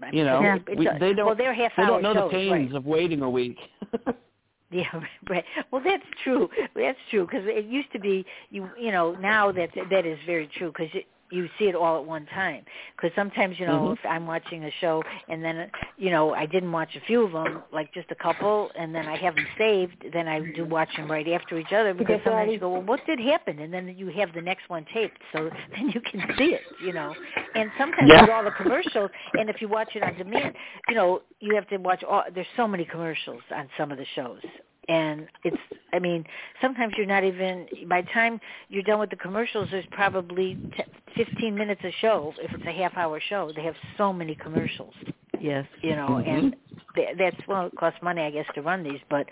I 0.03 0.11
You 0.11 0.25
know, 0.25 0.43
Yeah. 0.43 0.59
we, 0.77 0.89
they 0.99 1.15
don't 1.15 1.27
Well, 1.27 1.37
they're 1.37 1.55
half 1.55 1.77
they 1.77 1.87
don't 1.87 2.03
know 2.03 2.13
shows, 2.13 2.31
the 2.33 2.37
pains 2.37 2.73
right? 2.73 2.75
of 2.77 2.87
waiting 2.87 3.23
a 3.23 3.31
week. 3.31 3.57
Yeah, 4.73 4.85
right. 5.29 5.45
Well, 5.71 5.83
that's 5.85 6.05
true. 6.23 6.49
That's 6.77 6.99
true 7.11 7.27
because 7.27 7.45
it 7.47 7.65
used 7.65 7.93
to 7.93 7.99
be 7.99 8.25
you. 8.51 8.69
You 8.79 8.93
know, 8.93 9.13
now 9.17 9.51
that 9.53 9.71
that 9.91 10.07
is 10.07 10.19
very 10.27 10.49
true 10.57 10.69
because 10.73 10.89
you 11.31 11.49
see 11.59 11.67
it 11.67 11.75
all 11.75 11.99
at 11.99 12.05
one 12.05 12.27
time. 12.27 12.65
Because 12.97 13.15
sometimes 13.15 13.59
you 13.59 13.67
know 13.67 13.89
Mhm. 13.89 13.93
if 13.93 14.07
I'm 14.07 14.27
watching 14.27 14.65
a 14.65 14.71
show 14.81 15.03
and 15.29 15.45
then 15.45 15.71
you 15.97 16.11
know 16.11 16.35
I 16.35 16.47
didn't 16.47 16.73
watch 16.73 16.95
a 16.97 17.01
few 17.01 17.23
of 17.23 17.33
them, 17.33 17.63
like 17.73 17.93
just 17.93 18.11
a 18.11 18.15
couple, 18.15 18.71
and 18.75 18.95
then 18.95 19.07
I 19.07 19.17
have 19.17 19.35
them 19.35 19.47
saved, 19.57 20.05
then 20.13 20.29
I 20.29 20.41
do 20.41 20.65
watch 20.65 20.95
them 20.97 21.11
right 21.11 21.27
after 21.29 21.59
each 21.59 21.73
other 21.73 21.95
because 21.95 22.21
sometimes 22.25 22.53
you 22.53 22.59
go, 22.59 22.71
well, 22.71 22.83
what 22.83 23.05
did 23.07 23.21
happen? 23.21 23.59
And 23.61 23.73
then 23.73 23.95
you 23.97 24.09
have 24.09 24.33
the 24.35 24.43
next 24.43 24.69
one 24.69 24.85
taped, 24.93 25.19
so 25.33 25.51
then 25.75 25.91
you 25.91 26.01
can 26.01 26.21
see 26.37 26.55
it. 26.55 26.65
You 26.83 26.93
know, 26.93 27.15
and 27.55 27.71
sometimes 27.79 28.09
Yeah. 28.11 28.23
with 28.23 28.31
all 28.31 28.45
the 28.45 28.51
commercials, 28.53 29.11
and 29.39 29.49
if 29.49 29.61
you 29.61 29.69
watch 29.69 29.95
it 29.95 30.03
on 30.03 30.15
demand, 30.17 30.55
you 30.89 30.95
know 30.95 31.23
you 31.41 31.55
have 31.55 31.69
to 31.69 31.77
watch 31.79 32.03
all. 32.05 32.25
There's 32.35 32.47
so 32.57 32.67
many 32.67 32.85
commercials 32.85 33.43
on 33.55 33.69
some 33.77 33.93
of 33.93 33.99
the 33.99 34.07
shows 34.15 34.43
and 34.91 35.27
it's 35.45 35.57
i 35.93 35.99
mean 35.99 36.25
sometimes 36.61 36.93
you're 36.97 37.07
not 37.07 37.25
even 37.25 37.67
by 37.89 38.03
the 38.03 38.09
time 38.09 38.41
you're 38.69 38.83
done 38.83 38.99
with 38.99 39.11
the 39.11 39.17
commercials 39.17 39.69
there's 39.71 39.85
probably 39.93 40.59
t- 40.77 41.25
15 41.25 41.55
minutes 41.55 41.81
a 41.85 41.93
show 42.01 42.35
if 42.39 42.53
it's 42.53 42.67
a 42.67 42.73
half 42.73 42.97
hour 42.97 43.21
show 43.29 43.53
they 43.55 43.63
have 43.63 43.77
so 43.97 44.13
many 44.13 44.35
commercials 44.35 44.95
Yes. 45.41 45.67
you 45.81 45.95
know 45.97 46.09
Mhm. 46.09 46.29
and 46.29 46.57
th- 46.95 47.17
that's 47.17 47.37
well 47.49 47.67
it 47.67 47.77
costs 47.79 48.01
money 48.03 48.23
i 48.23 48.31
guess 48.31 48.47
to 48.55 48.63
run 48.63 48.83
these 48.83 49.01
but 49.09 49.27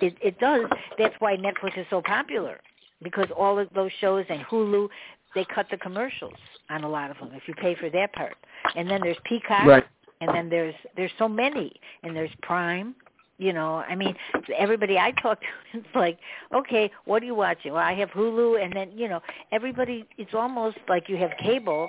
it 0.00 0.16
it 0.20 0.38
does 0.40 0.64
that's 0.98 1.14
why 1.20 1.36
netflix 1.36 1.78
is 1.78 1.86
so 1.90 2.00
popular 2.02 2.60
because 3.02 3.28
all 3.36 3.58
of 3.58 3.68
those 3.74 3.92
shows 4.00 4.24
and 4.30 4.40
hulu 4.46 4.88
they 5.34 5.44
cut 5.54 5.66
the 5.70 5.76
commercials 5.76 6.38
on 6.70 6.82
a 6.84 6.88
lot 6.88 7.10
of 7.10 7.18
them 7.18 7.30
if 7.34 7.46
you 7.46 7.54
pay 7.54 7.74
for 7.74 7.90
that 7.90 8.12
part 8.14 8.36
and 8.76 8.88
then 8.90 9.00
there's 9.02 9.18
peacock 9.24 9.66
right. 9.66 9.86
and 10.22 10.34
then 10.34 10.48
there's 10.48 10.74
there's 10.96 11.12
so 11.18 11.28
many 11.28 11.72
and 12.02 12.16
there's 12.16 12.34
prime 12.42 12.94
you 13.38 13.52
know 13.52 13.76
i 13.88 13.94
mean 13.94 14.14
everybody 14.56 14.98
i 14.98 15.10
talk 15.22 15.40
to 15.40 15.46
it's 15.78 15.86
like 15.94 16.18
okay 16.54 16.90
what 17.04 17.22
are 17.22 17.26
you 17.26 17.34
watching 17.34 17.72
well 17.72 17.82
i 17.82 17.94
have 17.94 18.10
hulu 18.10 18.62
and 18.62 18.72
then 18.72 18.90
you 18.94 19.08
know 19.08 19.20
everybody 19.52 20.06
it's 20.18 20.34
almost 20.34 20.76
like 20.88 21.08
you 21.08 21.16
have 21.16 21.30
cable 21.42 21.88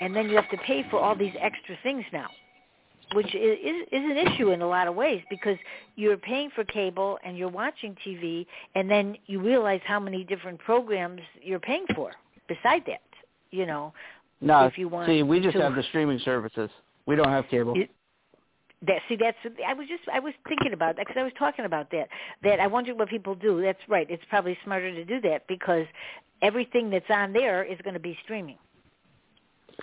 and 0.00 0.14
then 0.14 0.28
you 0.28 0.36
have 0.36 0.50
to 0.50 0.58
pay 0.58 0.84
for 0.90 1.00
all 1.00 1.16
these 1.16 1.32
extra 1.40 1.76
things 1.82 2.04
now 2.12 2.28
which 3.14 3.34
is 3.34 3.58
is, 3.64 3.82
is 3.92 4.04
an 4.10 4.16
issue 4.16 4.50
in 4.50 4.62
a 4.62 4.68
lot 4.68 4.86
of 4.88 4.94
ways 4.94 5.22
because 5.30 5.56
you're 5.94 6.16
paying 6.16 6.50
for 6.54 6.64
cable 6.64 7.18
and 7.24 7.38
you're 7.38 7.48
watching 7.48 7.96
tv 8.06 8.46
and 8.74 8.90
then 8.90 9.16
you 9.26 9.40
realize 9.40 9.80
how 9.84 10.00
many 10.00 10.24
different 10.24 10.58
programs 10.58 11.20
you're 11.42 11.60
paying 11.60 11.86
for 11.94 12.10
beside 12.48 12.82
that 12.86 13.00
you 13.50 13.64
know 13.64 13.92
No, 14.40 14.66
if 14.66 14.76
you 14.76 14.88
want 14.88 15.08
see, 15.08 15.22
we 15.22 15.40
just 15.40 15.56
to- 15.56 15.62
have 15.62 15.74
the 15.74 15.82
streaming 15.84 16.18
services. 16.18 16.68
We 17.06 17.14
don't 17.16 17.28
have 17.28 17.46
cable. 17.48 17.74
It- 17.76 17.90
that 18.86 19.00
see 19.08 19.16
that's 19.16 19.36
I 19.66 19.74
was 19.74 19.86
just 19.88 20.02
I 20.12 20.20
was 20.20 20.34
thinking 20.48 20.72
about 20.72 20.96
that 20.96 21.06
because 21.06 21.18
I 21.20 21.24
was 21.24 21.32
talking 21.38 21.64
about 21.64 21.90
that 21.92 22.08
that 22.42 22.60
I 22.60 22.66
wonder 22.66 22.94
what 22.94 23.08
people 23.08 23.34
do. 23.34 23.60
That's 23.62 23.78
right. 23.88 24.06
It's 24.10 24.22
probably 24.28 24.56
smarter 24.64 24.92
to 24.92 25.04
do 25.04 25.20
that 25.22 25.46
because 25.48 25.86
everything 26.42 26.90
that's 26.90 27.10
on 27.10 27.32
there 27.32 27.64
is 27.64 27.78
going 27.82 27.94
to 27.94 28.00
be 28.00 28.16
streaming. 28.24 28.58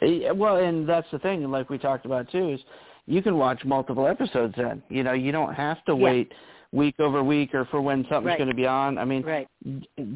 Well, 0.01 0.57
and 0.57 0.87
that's 0.87 1.07
the 1.11 1.19
thing, 1.19 1.49
like 1.51 1.69
we 1.69 1.77
talked 1.77 2.05
about 2.05 2.31
too, 2.31 2.49
is 2.49 2.59
you 3.05 3.21
can 3.21 3.37
watch 3.37 3.63
multiple 3.63 4.07
episodes 4.07 4.53
then. 4.57 4.81
You 4.89 5.03
know, 5.03 5.13
you 5.13 5.31
don't 5.31 5.53
have 5.53 5.83
to 5.85 5.95
Yeah. 5.95 6.03
wait 6.03 6.31
week 6.71 6.99
over 6.99 7.23
week 7.23 7.53
or 7.53 7.65
for 7.65 7.81
when 7.81 8.03
something's 8.05 8.25
Right. 8.31 8.37
going 8.37 8.49
to 8.49 8.55
be 8.55 8.65
on. 8.65 8.97
I 8.97 9.05
mean, 9.05 9.21
Right. 9.21 9.47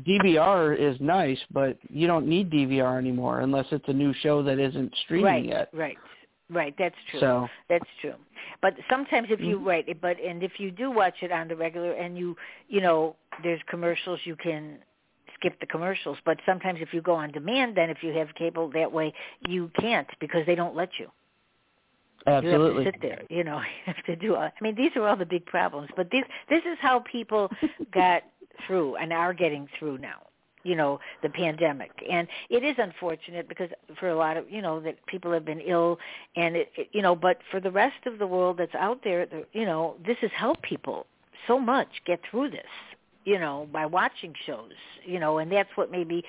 DVR 0.04 0.74
is 0.74 1.00
nice, 1.00 1.40
but 1.52 1.78
you 1.90 2.08
don't 2.08 2.28
need 2.28 2.50
DVR 2.50 2.98
anymore 2.98 3.42
unless 3.42 3.72
it's 3.72 3.88
a 3.88 3.94
new 3.94 4.12
show 4.14 4.42
that 4.42 4.58
isn't 4.58 4.96
streaming 5.04 5.26
right. 5.26 5.46
yet. 5.46 5.70
Right. 5.72 5.98
Right. 6.50 6.74
That's 6.78 6.96
true. 7.12 7.20
So, 7.20 7.48
That's 7.70 7.86
true. 8.02 8.14
But 8.62 8.76
sometimes 8.90 9.28
if 9.30 9.40
Mm-hmm. 9.40 9.50
you 9.50 9.60
right, 9.60 10.02
but 10.02 10.20
and 10.20 10.44
if 10.44 10.60
you 10.60 10.72
do 10.72 10.90
watch 10.92 11.16
it 11.22 11.32
on 11.32 11.48
the 11.48 11.56
regular 11.56 11.92
and 11.94 12.18
you 12.18 12.36
you 12.70 12.82
know 12.82 13.16
there's 13.44 13.62
commercials, 13.70 14.20
you 14.24 14.36
can 14.36 14.80
skip 15.36 15.60
the 15.60 15.66
commercials. 15.68 16.18
But 16.26 16.38
sometimes 16.46 16.80
if 16.82 16.94
you 16.94 17.02
go 17.02 17.14
on 17.14 17.32
demand, 17.32 17.76
then 17.76 17.90
if 17.90 18.02
you 18.02 18.14
have 18.14 18.30
cable 18.36 18.70
that 18.74 18.92
way, 18.92 19.14
you 19.48 19.70
can't 19.80 20.08
because 20.20 20.46
they 20.46 20.56
don't 20.56 20.76
let 20.76 20.90
you. 21.00 21.12
absolutely. 22.28 22.86
You 22.86 22.86
have 22.86 22.94
to 22.94 23.00
sit 23.00 23.02
there. 23.02 23.22
You 23.30 23.44
know, 23.44 23.60
you 23.88 23.94
have 23.94 24.06
to 24.06 24.16
do. 24.16 24.36
All, 24.36 24.44
I 24.44 24.52
mean, 24.62 24.76
these 24.76 24.92
are 24.96 25.08
all 25.08 25.18
the 25.18 25.26
big 25.26 25.46
problems. 25.46 25.90
But 25.96 26.10
this 26.12 26.24
this 26.50 26.64
is 26.66 26.78
how 26.82 27.00
people 27.12 27.50
got 27.94 28.24
through 28.66 28.96
and 28.98 29.14
are 29.14 29.34
getting 29.34 29.68
through 29.78 29.98
now. 30.00 30.27
You 30.68 30.76
know, 30.76 31.00
the 31.24 31.30
pandemic, 31.30 31.92
and 32.12 32.28
it 32.50 32.64
is 32.64 32.76
unfortunate 32.78 33.48
because 33.48 33.70
for 34.00 34.10
a 34.10 34.18
lot 34.18 34.36
of 34.36 34.50
you 34.50 34.62
know 34.62 34.82
that 34.82 34.98
people 35.06 35.32
have 35.32 35.46
been 35.46 35.62
ill, 35.62 35.98
and 36.36 36.58
it, 36.58 36.72
it 36.76 36.90
you 36.92 37.02
know, 37.02 37.16
but 37.16 37.38
for 37.50 37.60
the 37.62 37.72
rest 37.72 38.06
of 38.06 38.20
the 38.20 38.28
world 38.28 38.58
that's 38.58 38.76
out 38.76 39.00
there, 39.04 39.26
you 39.54 39.66
know, 39.66 39.96
this 40.06 40.18
has 40.22 40.32
helped 40.36 40.64
people 40.64 41.06
so 41.48 41.58
much 41.58 41.88
get 42.06 42.20
through 42.30 42.50
this 42.50 42.97
you 43.28 43.38
know, 43.38 43.68
by 43.74 43.86
watching 43.86 44.34
shows, 44.46 44.72
you 45.06 45.20
know, 45.20 45.40
and 45.40 45.52
that's 45.52 45.68
what 45.76 45.92
made 45.92 46.08
me, 46.08 46.24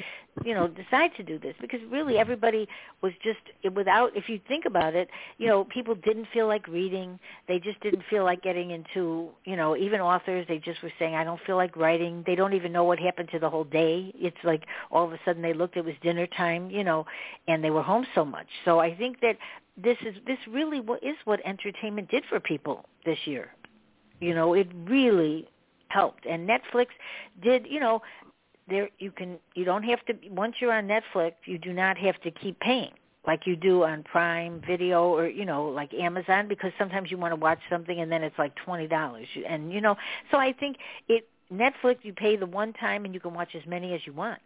you 0.45 0.53
know, 0.53 0.67
decide 0.67 1.13
to 1.17 1.23
do 1.23 1.39
this 1.39 1.55
because 1.61 1.79
really 1.89 2.15
mm-hmm. 2.15 2.21
everybody 2.21 2.67
was 3.03 3.13
just 3.23 3.39
without. 3.73 4.17
If 4.17 4.29
you 4.29 4.41
think 4.49 4.65
about 4.65 4.97
it, 4.97 5.09
you 5.37 5.47
know, 5.47 5.63
people 5.63 5.95
didn't 5.95 6.27
feel 6.35 6.49
like 6.49 6.67
reading. 6.67 7.21
They 7.47 7.61
just 7.61 7.79
didn't 7.83 8.03
feel 8.11 8.25
like 8.25 8.43
getting 8.43 8.73
into, 8.73 9.29
you 9.45 9.55
know, 9.55 9.77
even 9.77 10.01
authors. 10.01 10.45
They 10.49 10.59
just 10.59 10.83
were 10.83 10.91
saying, 10.99 11.15
I 11.15 11.23
don't 11.23 11.41
feel 11.47 11.55
like 11.55 11.77
writing. 11.77 12.25
They 12.27 12.35
don't 12.35 12.55
even 12.55 12.73
know 12.73 12.83
what 12.83 12.99
happened 12.99 13.29
to 13.31 13.39
the 13.39 13.49
whole 13.49 13.63
day. 13.63 14.13
It's 14.17 14.37
like 14.43 14.65
all 14.91 15.05
of 15.05 15.13
a 15.13 15.21
sudden 15.25 15.41
they 15.41 15.55
looked, 15.55 15.77
it 15.77 15.85
was 15.85 15.95
dinner 16.03 16.27
time, 16.27 16.69
you 16.69 16.83
know, 16.83 17.07
and 17.47 17.63
they 17.63 17.71
were 17.71 17.83
home 17.83 18.09
so 18.13 18.25
much. 18.25 18.49
So 18.65 18.81
I 18.81 18.97
think 18.97 19.21
that 19.21 19.37
this 19.81 19.99
is 20.05 20.17
this 20.27 20.39
really 20.51 20.81
what 20.81 21.01
is 21.05 21.15
what 21.27 21.39
entertainment 21.45 22.11
did 22.11 22.25
for 22.29 22.41
people 22.41 22.87
this 23.05 23.19
year. 23.25 23.51
You 24.19 24.35
know, 24.35 24.55
it 24.55 24.67
really 24.89 25.49
helped. 25.89 26.27
And 26.27 26.49
netflix 26.49 26.89
did 27.43 27.67
you 27.69 27.81
know 27.81 28.03
there 28.69 28.89
you 28.99 29.11
can 29.11 29.39
you 29.55 29.65
don't 29.65 29.83
have 29.83 30.05
to 30.07 30.15
once 30.31 30.57
you're 30.61 30.73
on 30.73 30.87
netflix 30.87 31.33
you 31.45 31.59
do 31.59 31.73
not 31.73 31.97
have 31.99 32.21
to 32.23 32.31
keep 32.31 32.59
paying 32.61 32.93
like 33.27 33.47
you 33.47 33.57
do 33.57 33.85
on 33.85 34.03
prime 34.03 34.61
video 34.67 35.05
or 35.05 35.27
you 35.27 35.45
know 35.45 35.65
like 35.67 35.93
amazon 35.95 36.49
because 36.49 36.73
sometimes 36.79 37.11
you 37.11 37.19
want 37.19 37.33
to 37.33 37.37
watch 37.37 37.59
something 37.71 38.01
and 38.01 38.11
then 38.11 38.23
it's 38.23 38.39
like 38.39 38.55
twenty 38.65 38.87
dollars. 38.87 39.27
And 39.47 39.73
you 39.73 39.81
know 39.81 39.97
so 40.31 40.39
i 40.39 40.53
think 40.53 40.77
it 41.09 41.29
netflix 41.53 41.99
you 42.03 42.13
pay 42.13 42.37
the 42.37 42.47
one 42.47 42.73
time 42.75 43.05
and 43.05 43.15
you 43.15 43.21
can 43.21 43.35
watch 43.35 43.55
as 43.55 43.63
many 43.67 43.95
as 43.95 44.01
you 44.07 44.13
want. 44.13 44.41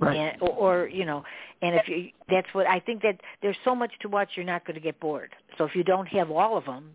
Right. 0.00 0.16
and, 0.16 0.42
or, 0.42 0.50
or 0.50 0.88
you 0.88 1.04
know 1.04 1.24
and 1.62 1.76
if 1.76 1.88
you 1.88 2.08
that's 2.28 2.48
what 2.52 2.66
i 2.66 2.80
think 2.80 3.02
that 3.02 3.20
there's 3.42 3.56
so 3.64 3.74
much 3.74 3.92
to 4.00 4.08
watch 4.08 4.30
you're 4.34 4.46
not 4.46 4.64
going 4.66 4.74
to 4.74 4.80
get 4.80 4.98
bored. 5.00 5.30
So 5.56 5.64
if 5.64 5.74
you 5.74 5.84
don't 5.84 6.06
have 6.06 6.30
all 6.30 6.56
of 6.56 6.64
them 6.64 6.90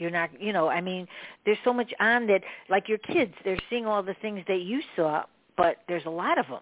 you're 0.00 0.10
not 0.10 0.30
you 0.40 0.52
know 0.52 0.68
i 0.68 0.80
mean 0.80 1.06
there's 1.44 1.58
so 1.64 1.72
much 1.72 1.92
on 2.00 2.26
that 2.26 2.42
like 2.68 2.88
your 2.88 2.98
kids 2.98 3.32
they're 3.44 3.58
seeing 3.68 3.86
all 3.86 4.02
the 4.02 4.14
things 4.22 4.42
that 4.48 4.62
you 4.62 4.80
saw 4.96 5.22
but 5.56 5.76
there's 5.88 6.06
a 6.06 6.10
lot 6.10 6.38
of 6.38 6.46
them 6.46 6.60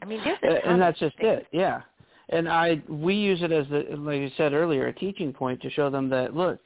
i 0.00 0.04
mean 0.04 0.20
there's 0.24 0.38
and 0.64 0.80
that's 0.80 0.98
just 0.98 1.16
things. 1.18 1.40
it. 1.40 1.46
Yeah. 1.52 1.82
And 2.28 2.48
I 2.48 2.82
we 2.88 3.14
use 3.14 3.42
it 3.42 3.52
as 3.52 3.66
the 3.68 3.84
like 3.98 4.20
you 4.20 4.30
said 4.36 4.52
earlier, 4.52 4.86
a 4.86 4.92
teaching 4.92 5.32
point 5.32 5.60
to 5.62 5.70
show 5.70 5.90
them 5.90 6.08
that 6.10 6.34
look, 6.34 6.58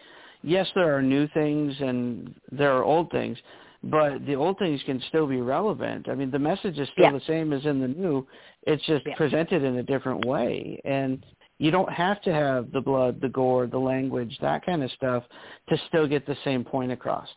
yes, 0.43 0.67
there 0.75 0.97
are 0.97 1.03
new 1.03 1.27
things 1.29 1.75
and 1.81 2.35
there 2.53 2.73
are 2.73 2.85
old 2.85 3.11
things, 3.11 3.37
but 3.83 4.25
the 4.27 4.35
old 4.37 4.59
things 4.59 4.81
can 4.87 5.03
still 5.09 5.27
be 5.27 5.41
relevant. 5.41 6.09
I 6.09 6.15
mean, 6.15 6.31
the 6.31 6.39
message 6.39 6.79
is 6.79 6.89
still 6.91 7.07
Yeah. 7.07 7.13
the 7.13 7.25
same 7.27 7.53
as 7.53 7.65
in 7.67 7.81
the 7.81 7.89
new. 7.89 8.27
It's 8.63 8.85
just 8.85 9.05
Yeah. 9.07 9.17
presented 9.17 9.65
in 9.65 9.79
a 9.79 9.83
different 9.83 10.25
way. 10.25 10.81
And 10.85 11.25
You 11.59 11.71
don't 11.71 11.91
have 11.93 12.21
to 12.23 12.33
have 12.33 12.71
the 12.73 12.81
blood, 12.81 13.21
the 13.21 13.29
gore, 13.31 13.67
the 13.67 13.79
language, 13.79 14.37
that 14.43 14.65
kind 14.67 14.83
of 14.83 14.91
stuff 14.93 15.25
to 15.71 15.79
still 15.89 16.07
get 16.07 16.27
the 16.27 16.37
same 16.45 16.65
point 16.65 16.93
across. 16.93 17.29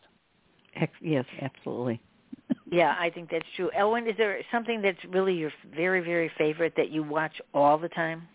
Yes, 1.00 1.24
absolutely. 1.40 2.00
yeah, 2.70 2.96
I 2.98 3.10
think 3.10 3.30
that's 3.30 3.46
true. 3.56 3.70
Ellen, 3.74 4.06
is 4.06 4.14
there 4.18 4.38
something 4.52 4.82
that's 4.82 5.02
really 5.08 5.34
your 5.34 5.50
very, 5.74 6.00
very 6.00 6.30
favorite 6.36 6.74
that 6.76 6.90
you 6.90 7.02
watch 7.02 7.40
all 7.54 7.78
the 7.78 7.88
time? 7.88 8.28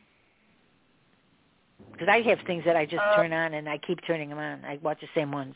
Because 1.92 2.08
I 2.10 2.22
have 2.22 2.40
things 2.48 2.64
that 2.66 2.76
I 2.76 2.86
just 2.86 3.04
Uh, 3.04 3.16
turn 3.16 3.32
on 3.32 3.54
and 3.54 3.70
I 3.70 3.78
keep 3.78 4.00
turning 4.06 4.30
them 4.30 4.40
on. 4.40 4.66
I 4.66 4.78
watch 4.82 5.00
the 5.02 5.08
same 5.16 5.32
ones. 5.32 5.56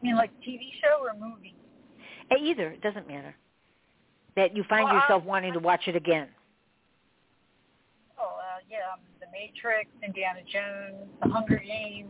You 0.00 0.08
mean 0.08 0.16
like 0.16 0.30
TV 0.40 0.72
show 0.82 0.98
or 1.06 1.14
movie? 1.14 1.54
Eh, 2.30 2.36
Either 2.40 2.68
it 2.72 2.80
doesn't 2.82 3.06
matter. 3.06 3.34
That 4.34 4.56
you 4.56 4.64
find 4.64 4.84
Well, 4.84 4.94
I- 4.94 5.00
yourself 5.00 5.24
wanting 5.24 5.52
to 5.52 5.60
watch 5.60 5.86
it 5.86 5.94
again. 5.96 6.28
Yeah, 8.72 8.88
um, 8.88 9.00
The 9.20 9.28
Matrix, 9.28 9.92
Indiana 10.02 10.40
Jones, 10.48 11.04
The 11.20 11.28
Hunger 11.28 11.60
Games, 11.60 12.08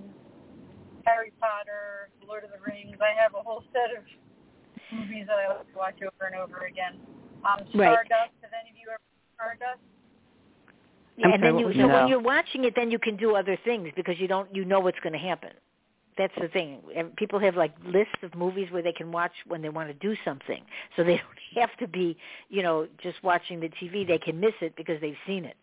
Harry 1.05 1.33
Potter, 1.41 2.09
Lord 2.23 2.45
of 2.45 2.51
the 2.55 2.63
Rings. 2.63 2.97
I 3.03 3.11
have 3.21 3.35
a 3.35 3.43
whole 3.43 3.65
set 3.75 3.91
of 3.99 4.05
movies 4.95 5.27
that 5.27 5.43
I 5.43 5.59
like 5.59 5.67
to 5.73 5.77
watch 5.77 5.99
over 5.99 6.31
and 6.31 6.37
over 6.37 6.67
again. 6.67 7.03
Um, 7.43 7.67
Right. 7.75 7.91
Stardust. 7.91 8.39
Have 8.47 8.55
any 8.55 8.71
of 8.71 8.77
you 8.79 8.87
ever 8.95 9.03
seen 9.11 9.27
Stardust? 9.35 9.83
Yeah, 11.17 11.27
I'm 11.27 11.33
and 11.35 11.43
sorry, 11.43 11.53
then 11.53 11.59
you, 11.59 11.83
so 11.83 11.89
that? 11.89 12.01
when 12.01 12.09
you're 12.09 12.21
watching 12.21 12.65
it, 12.65 12.75
then 12.77 12.93
you 12.93 13.01
can 13.01 13.17
do 13.17 13.35
other 13.35 13.59
things 13.65 13.91
because 13.97 14.21
you 14.21 14.29
don't, 14.29 14.55
you 14.55 14.65
know 14.65 14.79
what's 14.79 15.01
going 15.01 15.15
to 15.15 15.19
happen. 15.19 15.51
That's 16.17 16.33
the 16.41 16.47
thing. 16.47 16.79
People 17.17 17.41
have 17.41 17.57
like 17.57 17.75
lists 17.85 18.23
of 18.23 18.37
movies 18.37 18.71
where 18.71 18.83
they 18.83 18.93
can 18.93 19.11
watch 19.11 19.33
when 19.49 19.63
they 19.63 19.71
want 19.71 19.89
to 19.89 19.95
do 19.95 20.15
something, 20.25 20.63
so 20.95 21.03
they 21.03 21.17
don't 21.57 21.61
have 21.61 21.77
to 21.79 21.89
be, 21.89 22.17
you 22.51 22.63
know, 22.63 22.87
just 23.03 23.17
watching 23.25 23.59
the 23.59 23.69
TV. 23.69 24.07
They 24.07 24.19
can 24.19 24.39
miss 24.39 24.55
it 24.61 24.77
because 24.77 25.01
they've 25.01 25.17
seen 25.27 25.45
it, 25.45 25.57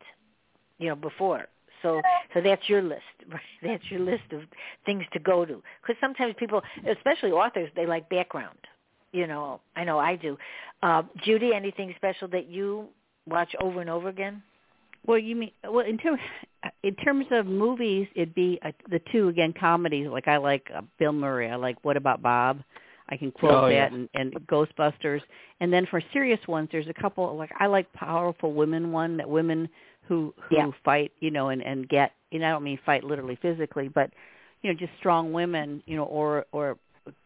you 0.80 0.90
know, 0.90 0.96
before. 0.96 1.46
So, 1.82 2.02
so 2.34 2.42
that's 2.42 2.68
your 2.68 2.82
list. 2.82 3.02
Right? 3.32 3.42
That's 3.62 3.84
your 3.92 4.00
list 4.00 4.24
of 4.32 4.42
things 4.88 5.04
to 5.14 5.20
go 5.20 5.46
to. 5.46 5.62
Because 5.82 5.96
sometimes 6.02 6.34
people, 6.40 6.62
especially 6.90 7.32
authors, 7.32 7.70
they 7.76 7.86
like 7.86 8.10
background. 8.10 8.58
You 9.12 9.28
know, 9.28 9.62
I 9.76 9.84
know 9.84 10.00
I 10.00 10.16
do. 10.16 10.36
Uh, 10.82 11.04
Judy, 11.24 11.54
anything 11.54 11.94
special 11.98 12.28
that 12.30 12.48
you 12.50 12.88
watch 13.28 13.54
over 13.62 13.82
and 13.82 13.90
over 13.90 14.08
again? 14.10 14.42
Well, 15.06 15.20
you 15.20 15.36
mean 15.36 15.52
well 15.64 15.86
in 15.86 15.98
terms 15.98 16.20
in 16.84 16.96
terms 16.96 17.26
of 17.32 17.46
movies, 17.46 18.08
it'd 18.16 18.36
be 18.36 18.60
uh, 18.66 18.72
the 18.90 19.00
two 19.12 19.30
again 19.30 19.54
comedies. 19.60 20.08
Like 20.08 20.28
I 20.28 20.38
like 20.38 20.68
uh, 20.76 20.82
Bill 20.98 21.14
Murray. 21.14 21.50
I 21.50 21.56
like 21.56 21.78
What 21.84 21.98
About 21.98 22.22
Bob. 22.22 22.62
I 23.10 23.18
can 23.18 23.32
quote 23.32 23.54
Oh, 23.54 23.62
that 23.68 23.74
yeah. 23.74 23.86
and, 23.88 24.10
and 24.14 24.34
Ghostbusters. 24.48 25.22
And 25.62 25.72
then 25.74 25.88
for 25.90 26.02
serious 26.14 26.40
ones, 26.48 26.70
there's 26.72 26.88
a 26.88 27.02
couple 27.02 27.36
like 27.38 27.52
I 27.60 27.68
like 27.68 27.92
Powerful 27.94 28.54
Women 28.54 28.92
one 28.92 29.18
that 29.18 29.30
women 29.30 29.70
who 30.10 30.34
who 30.50 30.56
Yeah. 30.58 30.68
fight 30.84 31.14
you 31.22 31.32
know 31.32 31.50
and 31.50 31.62
and 31.62 31.88
get 31.88 32.12
you 32.32 32.40
know 32.40 32.48
I 32.48 32.52
don't 32.52 32.64
mean 32.64 32.80
fight 32.86 33.04
literally 33.06 33.38
physically, 33.42 33.88
but 33.88 34.12
you 34.62 34.72
know 34.74 34.78
just 34.78 34.92
strong 35.00 35.32
women 35.32 35.82
you 35.86 35.96
know 35.96 36.04
or 36.04 36.46
or 36.52 36.78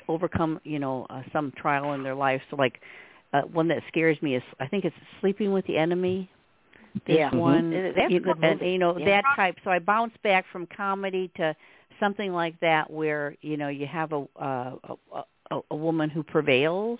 overcome 0.08 0.60
you 0.64 0.78
know 0.80 1.08
uh, 1.10 1.24
some 1.32 1.52
trial 1.58 1.94
in 1.94 2.04
their 2.04 2.14
life. 2.16 2.42
So 2.52 2.58
like 2.58 2.80
uh, 3.34 3.42
one 3.42 3.68
that 3.70 3.82
scares 3.88 4.22
me 4.22 4.36
is 4.36 4.44
I 4.60 4.68
think 4.68 4.86
it's 4.86 4.96
Sleeping 5.22 5.52
with 5.52 5.66
the 5.66 5.78
Enemy. 5.78 6.30
There's 7.08 7.20
Yeah. 7.32 7.40
One 7.40 7.72
That's 7.72 8.10
a 8.10 8.14
you, 8.14 8.22
and, 8.44 8.62
you 8.62 8.78
know 8.78 9.00
Yeah. 9.00 9.06
that 9.06 9.24
type. 9.36 9.56
So 9.64 9.72
I 9.72 9.80
bounce 9.80 10.14
back 10.24 10.46
from 10.52 10.68
comedy 10.68 11.32
to 11.38 11.56
something 12.00 12.34
like 12.34 12.60
that 12.60 12.90
where 12.92 13.36
you 13.42 13.58
know 13.58 13.70
you 13.70 13.88
have 13.88 14.12
a 14.12 14.26
uh, 14.40 14.76
a, 15.14 15.24
a, 15.52 15.60
a 15.72 15.76
woman 15.76 16.10
who 16.10 16.24
prevails. 16.24 17.00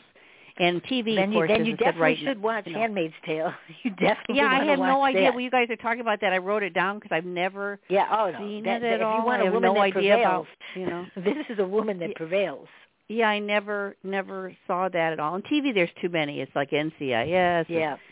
And 0.58 0.84
TV, 0.84 1.16
then 1.16 1.32
you, 1.32 1.40
course, 1.40 1.50
then 1.50 1.66
you 1.66 1.76
definitely 1.76 2.02
right 2.02 2.18
should 2.20 2.42
watch 2.42 2.68
you 2.68 2.74
know. 2.74 2.80
Handmaid's 2.80 3.14
Tale. 3.26 3.52
You 3.84 3.90
definitely 3.92 4.36
Yeah, 4.38 4.46
I 4.46 4.58
want 4.58 4.70
had 4.70 4.76
to 4.76 4.80
watch 4.82 4.88
no 4.90 5.04
idea 5.04 5.22
that. 5.24 5.34
what 5.34 5.44
you 5.44 5.50
guys 5.50 5.68
are 5.72 5.76
talking 5.78 6.02
about. 6.02 6.22
That 6.22 6.32
I 6.32 6.38
wrote 6.38 6.62
it 6.64 6.74
down 6.76 7.00
because 7.00 7.12
I've 7.12 7.26
never 7.26 7.80
Yeah, 7.90 8.06
oh 8.12 8.30
no. 8.32 8.38
seen 8.38 8.64
that, 8.66 8.78
it 8.78 8.82
that- 8.82 8.92
at 8.94 9.02
if 9.02 9.06
all. 9.08 9.18
you 9.20 9.26
want 9.26 9.40
I 9.42 9.42
a 9.42 9.46
have 9.46 9.54
woman 9.56 9.68
no 9.70 9.74
that 9.74 9.80
idea 9.82 10.14
prevails, 10.16 10.22
about 10.22 10.48
you 10.76 10.86
know. 10.86 11.06
this 11.16 11.46
is 11.50 11.60
a 11.60 11.66
woman 11.66 11.98
that 12.00 12.16
prevails. 12.16 12.68
Yeah, 13.14 13.28
I 13.30 13.40
never 13.40 13.96
never 14.04 14.56
saw 14.66 14.90
that 14.90 15.14
at 15.14 15.20
all. 15.20 15.34
On 15.36 15.42
TV, 15.44 15.74
there's 15.74 15.90
too 16.02 16.10
many. 16.10 16.42
It's 16.42 16.52
like 16.56 16.72
NCIS, 16.72 17.28
Yeah, 17.30 17.64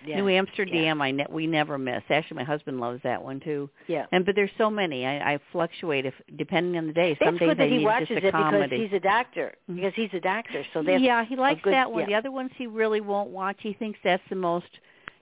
yeah. 0.06 0.16
New 0.18 0.30
Amsterdam. 0.30 1.02
I 1.02 1.12
ne- 1.12 1.26
we 1.30 1.48
never 1.48 1.78
miss. 1.78 2.04
Actually, 2.10 2.38
my 2.38 2.44
husband 2.44 2.80
loves 2.80 3.02
that 3.04 3.24
one 3.24 3.40
too. 3.40 3.70
yeah. 3.88 4.06
And 4.12 4.26
but 4.26 4.36
there's 4.36 4.52
so 4.58 4.70
many. 4.70 5.06
I, 5.06 5.34
I 5.34 5.40
fluctuate 5.52 6.06
if 6.06 6.14
depending 6.38 6.78
on 6.78 6.88
the 6.88 6.94
day. 6.94 7.18
Some 7.24 7.38
days 7.38 7.50
good 7.50 7.58
that 7.58 7.64
I 7.64 7.68
he 7.68 7.78
need 7.78 7.86
watches 7.86 8.08
just 8.10 8.24
a 8.24 8.28
it 8.28 8.32
comedy. 8.32 8.68
because 8.78 8.92
he's 8.92 8.98
a 8.98 9.00
doctor. 9.00 9.54
Mhm. 9.70 9.76
Because 9.76 9.94
he's 9.96 10.14
a 10.14 10.20
doctor, 10.20 10.64
so 10.74 10.84
that's 10.84 11.02
yeah, 11.02 11.26
he 11.26 11.36
likes 11.36 11.62
good- 11.62 11.74
that 11.74 11.92
one. 11.92 12.02
yeah. 12.02 12.06
The 12.08 12.16
other 12.16 12.32
ones 12.32 12.52
he 12.58 12.68
really 12.68 13.02
won't 13.02 13.30
watch. 13.30 13.58
He 13.62 13.74
thinks 13.74 13.98
that's 14.04 14.24
the 14.30 14.36
most. 14.36 14.68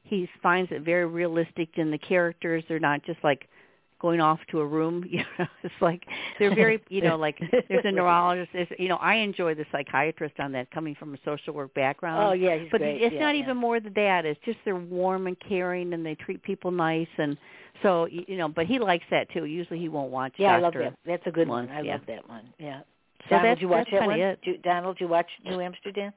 He 0.04 0.28
finds 0.42 0.72
it 0.72 0.82
very 0.82 1.06
realistic 1.06 1.70
in 1.78 1.92
the 1.92 1.98
characters. 2.00 2.64
They're 2.68 2.80
not 2.80 3.04
just 3.04 3.24
like 3.24 3.48
going 4.00 4.20
off 4.20 4.40
to 4.52 4.60
a 4.60 4.66
room. 4.66 5.06
You 5.10 5.24
know, 5.38 5.48
it's 5.64 5.74
like 5.82 6.04
they're 6.38 6.54
very. 6.54 6.82
You 6.90 7.02
know, 7.02 7.18
like 7.18 7.40
there's 7.68 7.86
a 7.86 7.92
neurologist. 7.92 8.52
There's, 8.54 8.68
you 8.78 8.88
know, 8.88 8.98
I 8.98 9.16
enjoy 9.16 9.54
the 9.54 9.66
psychiatrist 9.72 10.40
on 10.40 10.52
that, 10.54 10.72
coming 10.72 10.96
from 10.96 11.14
a 11.14 11.18
social 11.26 11.54
work 11.54 11.74
background. 11.74 12.24
Oh 12.24 12.34
yeah, 12.34 12.58
he's 12.58 12.70
but 12.72 12.80
great. 12.82 13.02
it's 13.02 13.14
yeah, 13.14 13.20
not 13.20 13.36
yeah. 13.36 13.44
even 13.44 13.58
more 13.58 13.80
than 13.80 13.94
that. 13.94 14.26
It's 14.26 14.40
just 14.46 14.58
they're 14.66 14.76
warm 14.76 15.28
and 15.28 15.38
caring, 15.40 15.94
and 15.94 16.06
they 16.06 16.16
treat 16.16 16.42
people 16.44 16.72
nice, 16.72 17.08
and 17.18 17.38
so 17.84 18.08
you 18.08 18.38
know. 18.38 18.48
But 18.48 18.66
he 18.66 18.80
likes 18.80 19.06
that 19.12 19.30
too. 19.32 19.46
Usually 19.46 19.80
he 19.80 19.90
won't 19.90 20.12
watch. 20.12 20.34
After. 20.34 20.44
Yeah, 20.44 20.56
I 20.56 20.60
love 20.60 20.74
that. 20.74 20.94
That's 21.06 21.24
a 21.26 21.32
good 21.32 21.48
one, 21.48 21.68
one. 21.68 21.76
I 21.76 21.82
yeah. 21.82 21.94
love 21.94 22.02
that 22.08 22.30
one. 22.30 22.54
Yeah. 22.58 22.82
So 23.30 23.36
Donald, 23.36 23.46
that's- 23.46 23.62
you 23.62 23.68
watch 23.68 23.88
that's 23.92 23.92
that 23.92 24.10
kinda 24.10 24.18
one? 24.18 24.20
it. 24.20 24.40
Do, 24.44 24.58
Donald, 24.64 24.98
you 25.00 25.08
watch 25.08 25.28
New 25.44 25.60
Amsterdam? 25.60 26.14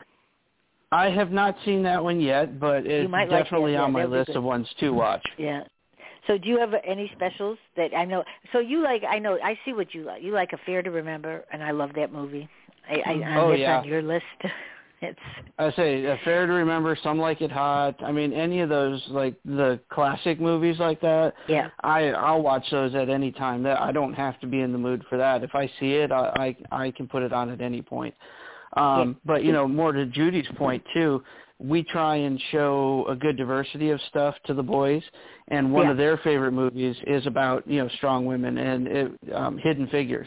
I 0.93 1.09
have 1.09 1.33
not 1.33 1.57
seen 1.64 1.83
that 1.85 2.05
one 2.05 2.20
yet, 2.20 2.61
but 2.61 2.87
it's 2.87 3.11
might 3.11 3.30
like 3.30 3.45
definitely 3.45 3.72
that. 3.72 3.78
Yeah, 3.78 3.85
on 3.85 3.93
my 3.93 4.05
list 4.05 4.26
good. 4.26 4.37
of 4.37 4.45
ones 4.45 4.68
to 4.80 4.91
watch. 4.91 5.24
Yeah. 5.39 5.64
So 6.26 6.38
do 6.38 6.48
you 6.48 6.58
have 6.58 6.72
any 6.84 7.10
specials 7.16 7.58
that 7.76 7.94
I 7.96 8.04
know? 8.04 8.22
So 8.52 8.58
you 8.60 8.82
like? 8.82 9.02
I 9.08 9.18
know. 9.18 9.38
I 9.42 9.58
see 9.64 9.72
what 9.72 9.92
you 9.94 10.02
like. 10.04 10.22
You 10.22 10.32
like 10.32 10.52
Affair 10.52 10.82
to 10.82 10.90
Remember, 10.90 11.44
and 11.52 11.62
I 11.62 11.72
love 11.72 11.90
that 11.96 12.12
movie. 12.12 12.48
I, 12.88 12.94
I, 13.06 13.36
Oh, 13.38 13.50
it's 13.50 13.60
yeah. 13.60 13.78
on 13.78 13.84
your 13.86 14.02
list. 14.02 14.24
It's 15.04 15.18
I 15.58 15.72
say 15.72 16.06
uh, 16.06 16.14
Fair 16.24 16.46
to 16.46 16.52
Remember, 16.52 16.96
Some 17.02 17.18
Like 17.18 17.40
It 17.40 17.50
Hot. 17.50 18.00
I 18.04 18.12
mean, 18.12 18.32
any 18.32 18.60
of 18.60 18.68
those 18.68 19.02
like 19.08 19.34
the 19.44 19.80
classic 19.90 20.40
movies 20.40 20.76
like 20.78 21.00
that. 21.00 21.34
yeah. 21.48 21.70
I 21.82 22.10
I'll 22.12 22.40
watch 22.40 22.64
those 22.70 22.94
at 22.94 23.08
any 23.08 23.32
time. 23.32 23.64
That 23.64 23.80
I 23.80 23.90
don't 23.90 24.14
have 24.14 24.38
to 24.42 24.46
be 24.46 24.60
in 24.60 24.70
the 24.70 24.78
mood 24.78 25.02
for 25.08 25.18
that. 25.18 25.42
If 25.42 25.56
I 25.56 25.66
see 25.80 25.94
it, 25.94 26.12
I 26.12 26.54
I, 26.70 26.84
I 26.84 26.90
can 26.92 27.08
put 27.08 27.24
it 27.24 27.32
on 27.32 27.50
at 27.50 27.60
any 27.60 27.82
point. 27.82 28.14
Um, 28.76 29.16
But 29.24 29.42
you 29.42 29.50
know, 29.50 29.66
more 29.66 29.90
to 29.90 30.06
Judy's 30.06 30.46
point 30.56 30.84
too, 30.94 31.24
we 31.62 31.82
try 31.84 32.16
and 32.16 32.40
show 32.50 33.06
a 33.08 33.14
good 33.14 33.36
diversity 33.36 33.90
of 33.90 34.00
stuff 34.08 34.34
to 34.46 34.54
the 34.54 34.62
boys. 34.62 35.02
And 35.48 35.72
one 35.72 35.84
Yeah. 35.86 35.90
of 35.92 35.96
their 35.96 36.16
favorite 36.18 36.52
movies 36.52 36.96
is 37.06 37.26
about 37.26 37.66
you 37.66 37.82
know 37.82 37.88
strong 37.96 38.26
women 38.26 38.58
and 38.58 38.86
it, 38.88 39.12
um, 39.34 39.58
Hidden 39.58 39.86
Figures. 39.88 40.26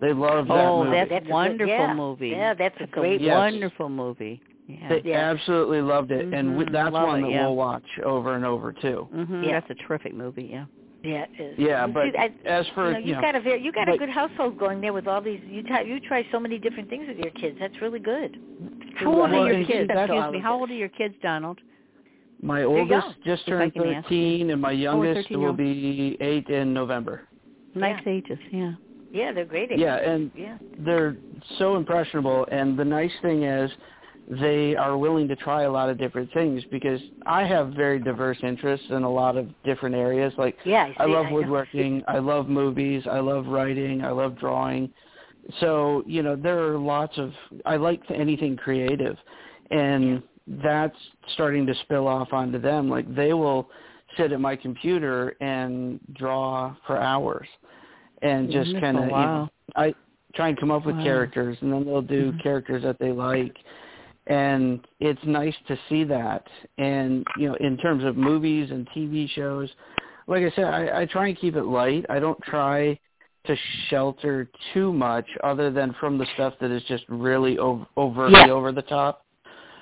They 0.00 0.12
love 0.12 0.48
that 0.48 0.66
Oh, 0.66 0.84
movie. 0.84 0.96
that's, 0.96 1.10
That's 1.10 1.22
a 1.22 1.26
good- 1.26 1.32
wonderful 1.32 1.66
yeah. 1.74 1.94
movie. 1.94 2.28
Yeah, 2.30 2.54
that's 2.54 2.76
a 2.76 2.80
That's 2.80 2.92
great 2.92 3.20
Yes. 3.20 3.36
wonderful 3.36 3.88
movie. 3.88 4.40
Yeah. 4.66 4.88
They 4.88 5.02
Yeah. 5.04 5.30
absolutely 5.30 5.80
loved 5.82 6.10
it, 6.10 6.32
and 6.34 6.56
we, 6.56 6.64
Mhm. 6.64 6.72
that's 6.72 6.92
Love 6.92 7.06
one 7.08 7.18
it, 7.20 7.22
that 7.22 7.30
yeah. 7.32 7.46
we'll 7.46 7.56
watch 7.56 7.84
over 8.02 8.34
and 8.34 8.44
over 8.44 8.72
too. 8.72 9.08
Mhm. 9.14 9.44
Yeah. 9.46 9.60
That's 9.60 9.70
a 9.70 9.74
terrific 9.74 10.14
movie. 10.14 10.44
Yeah. 10.44 10.64
Yeah, 11.04 11.26
it 11.30 11.42
is. 11.42 11.54
Yeah, 11.58 11.86
You 11.86 11.92
but 11.92 12.04
see, 12.12 12.18
I, 12.18 12.30
as 12.46 12.66
for 12.74 12.86
you 12.88 12.92
know, 12.92 12.98
you 12.98 13.06
you've 13.06 13.16
know, 13.16 13.22
got 13.22 13.34
a 13.36 13.40
very, 13.40 13.62
you 13.62 13.72
got 13.72 13.88
a 13.88 13.98
good 13.98 14.08
household 14.08 14.58
going 14.58 14.80
there 14.80 14.92
with 14.92 15.06
all 15.06 15.20
these. 15.20 15.40
You 15.46 15.62
try, 15.62 15.82
you 15.82 16.00
try 16.00 16.26
so 16.32 16.40
many 16.40 16.58
different 16.58 16.88
things 16.88 17.06
with 17.08 17.18
your 17.18 17.30
kids. 17.32 17.58
That's 17.60 17.80
really 17.82 17.98
good. 18.00 18.38
How 18.96 19.06
old 19.08 19.30
Well, 19.30 19.42
are 19.42 19.52
your 19.52 19.66
kids? 19.66 19.90
Excuse 19.92 20.32
me. 20.32 20.40
How 20.40 20.58
old 20.58 20.70
are 20.70 20.74
your 20.74 20.88
kids, 20.88 21.14
Donald? 21.22 21.58
my 22.42 22.60
you 22.60 22.66
oldest 22.66 23.06
go. 23.06 23.12
just 23.24 23.46
turned 23.46 23.72
can 23.72 23.86
ask. 23.86 24.04
13, 24.04 24.50
and 24.50 24.60
my 24.60 24.72
youngest 24.72 25.28
13 25.28 25.40
will 25.40 25.52
be 25.52 26.16
eight 26.20 26.48
in 26.48 26.74
November. 26.74 27.22
Nice 27.74 28.02
ages. 28.06 28.38
Yeah. 28.52 28.72
Yeah, 29.12 29.32
they're 29.32 29.44
great. 29.44 29.70
ages. 29.70 29.80
Yeah, 29.80 29.96
and 29.96 30.30
yeah, 30.36 30.58
they're 30.78 31.16
so 31.58 31.76
impressionable. 31.76 32.46
And 32.50 32.78
the 32.78 32.84
nice 32.84 33.12
thing 33.22 33.44
is, 33.44 33.70
they 34.28 34.74
are 34.74 34.96
willing 34.96 35.28
to 35.28 35.36
try 35.36 35.62
a 35.62 35.70
lot 35.70 35.90
of 35.90 35.98
different 35.98 36.32
things 36.32 36.62
because 36.70 37.00
I 37.26 37.44
have 37.44 37.74
very 37.74 37.98
diverse 37.98 38.38
interests 38.42 38.86
in 38.90 39.02
a 39.02 39.10
lot 39.10 39.36
of 39.36 39.48
different 39.64 39.94
areas. 39.94 40.32
Like 40.38 40.56
yeah. 40.64 40.92
I, 40.98 41.02
I 41.02 41.06
love 41.06 41.26
know. 41.26 41.32
woodworking. 41.34 42.02
I 42.08 42.18
love 42.18 42.48
movies. 42.48 43.02
I 43.10 43.20
love 43.20 43.46
writing. 43.46 44.02
I 44.02 44.10
love 44.10 44.38
drawing. 44.38 44.90
So 45.60 46.02
you 46.06 46.22
know, 46.22 46.36
there 46.36 46.58
are 46.60 46.78
lots 46.78 47.18
of. 47.18 47.32
I 47.66 47.76
like 47.76 48.00
anything 48.10 48.56
creative, 48.56 49.16
and 49.70 50.22
that's 50.62 50.96
starting 51.34 51.66
to 51.66 51.74
spill 51.82 52.08
off 52.08 52.32
onto 52.32 52.58
them. 52.58 52.88
Like 52.88 53.12
they 53.14 53.34
will 53.34 53.68
sit 54.16 54.32
at 54.32 54.40
my 54.40 54.56
computer 54.56 55.36
and 55.40 56.00
draw 56.14 56.74
for 56.86 56.98
hours, 56.98 57.48
and 58.22 58.50
just 58.50 58.72
Wonderful. 58.72 58.80
kind 58.80 58.98
of. 58.98 59.04
You 59.10 59.26
know, 59.26 59.50
I 59.76 59.94
try 60.34 60.48
and 60.48 60.58
come 60.58 60.70
up 60.70 60.86
with 60.86 60.96
Wow. 60.96 61.02
characters, 61.04 61.58
and 61.60 61.72
then 61.72 61.84
they'll 61.84 62.00
do 62.02 62.32
Mhm. 62.32 62.42
characters 62.42 62.82
that 62.82 62.98
they 62.98 63.12
like. 63.12 63.54
And 64.26 64.80
it's 65.00 65.20
nice 65.24 65.54
to 65.68 65.78
see 65.88 66.04
that. 66.04 66.46
And 66.78 67.26
you 67.36 67.48
know, 67.48 67.54
in 67.56 67.76
terms 67.76 68.04
of 68.04 68.16
movies 68.16 68.70
and 68.70 68.88
TV 68.90 69.28
shows, 69.28 69.68
like 70.26 70.42
I 70.42 70.50
said, 70.56 70.64
I, 70.64 71.02
I 71.02 71.06
try 71.06 71.28
and 71.28 71.38
keep 71.38 71.56
it 71.56 71.64
light. 71.64 72.06
I 72.08 72.18
don't 72.18 72.40
try 72.42 72.98
to 73.46 73.56
shelter 73.88 74.48
too 74.72 74.92
much, 74.92 75.26
other 75.42 75.70
than 75.70 75.94
from 76.00 76.16
the 76.16 76.26
stuff 76.34 76.54
that 76.60 76.70
is 76.70 76.82
just 76.84 77.04
really 77.08 77.58
over, 77.58 77.84
overtly 77.96 78.40
Yeah. 78.46 78.50
over 78.52 78.72
the 78.72 78.82
top. 78.82 79.26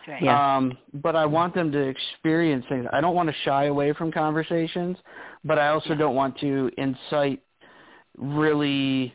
right. 0.09 0.20
Yeah. 0.20 0.57
Um, 0.57 0.76
but 0.95 1.14
I 1.14 1.24
want 1.24 1.55
them 1.55 1.70
to 1.70 1.78
experience 1.78 2.66
things. 2.68 2.86
I 2.93 3.01
don't 3.01 3.14
want 3.14 3.28
to 3.28 3.34
shy 3.45 3.66
away 3.66 3.93
from 3.93 4.11
conversations, 4.11 4.97
but 5.45 5.61
I 5.61 5.68
also 5.68 5.95
don't 5.95 6.16
want 6.16 6.36
to 6.40 6.70
incite 6.76 7.40
really 8.18 9.14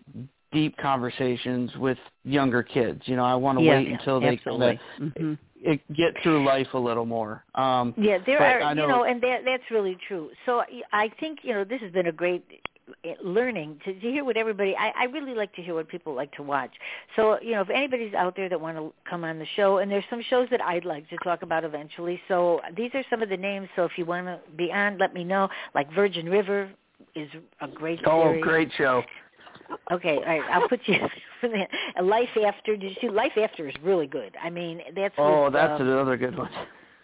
deep 0.58 0.76
conversations 0.78 1.72
with 1.78 2.00
younger 2.24 2.64
kids. 2.64 3.02
You 3.06 3.16
know, 3.16 3.24
I 3.24 3.36
want 3.36 3.60
to 3.60 3.64
yeah, 3.64 3.78
wait 3.78 3.88
until 3.90 4.20
they 4.20 4.38
absolutely. 4.38 4.80
kind 4.98 5.14
of 5.16 5.38
it, 5.62 5.96
get 5.96 6.14
through 6.24 6.44
life 6.44 6.68
a 6.74 6.80
little 6.80 7.06
more. 7.06 7.44
Um, 7.54 7.94
Yeah, 7.96 8.18
there 8.26 8.42
are, 8.42 8.74
know, 8.74 8.82
you 8.82 8.88
know, 8.88 9.04
and 9.04 9.22
that 9.22 9.42
that's 9.46 9.70
really 9.70 9.98
true. 10.08 10.32
So 10.48 10.64
I 10.92 11.12
think 11.20 11.40
you 11.44 11.54
know 11.54 11.64
this 11.64 11.80
has 11.82 11.92
been 11.92 12.08
a 12.08 12.12
great 12.12 12.44
eh, 13.04 13.14
learning 13.24 13.80
to, 13.86 13.94
to 13.94 14.00
hear 14.00 14.26
what 14.26 14.36
everybody. 14.36 14.76
I, 14.76 14.92
I 15.02 15.04
really 15.06 15.36
like 15.36 15.54
to 15.56 15.62
hear 15.62 15.76
what 15.76 15.88
people 15.90 16.16
like 16.16 16.32
to 16.34 16.44
watch. 16.44 16.72
So 17.16 17.40
you 17.40 17.52
know, 17.52 17.62
if 17.62 17.70
anybody's 17.70 18.16
out 18.16 18.36
there 18.36 18.50
that 18.50 18.60
want 18.60 18.78
to 18.78 18.92
come 19.08 19.24
on 19.24 19.38
the 19.38 19.48
show, 19.56 19.78
and 19.78 19.92
there's 19.92 20.06
some 20.10 20.24
shows 20.28 20.48
that 20.50 20.62
I'd 20.62 20.86
like 20.86 21.08
to 21.10 21.18
talk 21.18 21.44
about 21.44 21.64
eventually. 21.66 22.20
So 22.28 22.62
these 22.76 22.90
are 22.96 23.04
some 23.12 23.22
of 23.22 23.30
the 23.30 23.38
names. 23.38 23.70
So 23.76 23.84
if 23.84 23.92
you 23.98 24.06
want 24.06 24.26
to 24.26 24.40
be 24.56 24.72
on, 24.72 24.98
let 24.98 25.14
me 25.14 25.24
know. 25.24 25.50
Like 25.76 25.94
Virgin 25.94 26.28
River 26.28 26.72
is 27.16 27.30
a 27.62 27.68
great 27.68 28.00
oh, 28.08 28.24
series. 28.24 28.44
great 28.44 28.72
show. 28.76 29.04
Okay, 29.92 30.16
all 30.18 30.24
right. 30.24 30.42
I'll 30.52 30.68
put 30.68 30.80
you 30.86 30.96
for 31.42 31.50
that. 31.50 32.04
Life 32.04 32.30
After. 32.46 32.76
Did 32.78 32.92
you 32.92 32.98
see 33.02 33.10
Life 33.10 33.34
After 33.42 33.68
is 33.68 33.76
really 33.84 34.08
good. 34.08 34.36
I 34.42 34.50
mean, 34.50 34.82
that's 34.96 35.14
Oh, 35.18 35.46
with, 35.46 35.54
that's 35.54 35.80
um, 35.82 35.88
another 35.88 36.18
good 36.18 36.38
one. 36.38 36.50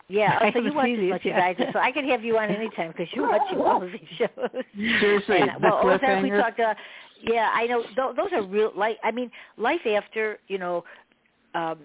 yeah. 0.10 0.38
I 0.42 0.52
So 0.54 0.60
you 0.60 0.74
watch 0.74 0.90
as 0.90 1.10
much 1.10 1.26
as. 1.26 1.34
I 1.42 1.54
do. 1.54 1.64
So 1.74 1.80
I 1.80 1.92
could 1.92 2.06
have 2.06 2.24
you 2.24 2.38
on 2.38 2.50
anytime 2.50 2.92
because 2.92 3.08
you're 3.14 3.30
watching 3.30 3.58
all 3.62 3.82
of 3.84 3.92
these 3.92 4.02
shows. 4.18 4.64
Seriously, 5.00 5.38
And, 5.42 5.52
the 5.62 5.70
well, 5.70 5.82
Ozark, 5.88 6.24
we 6.24 6.30
talked. 6.30 6.60
Uh, 6.60 6.74
yeah, 7.22 7.50
I 7.54 7.66
know. 7.68 7.82
Th- 7.84 8.16
those 8.16 8.32
are 8.34 8.44
real. 8.44 8.72
Like, 8.76 8.98
I 9.04 9.12
mean, 9.12 9.32
Life 9.58 9.86
After. 9.88 10.40
You 10.48 10.58
know, 10.58 10.84
um, 11.56 11.80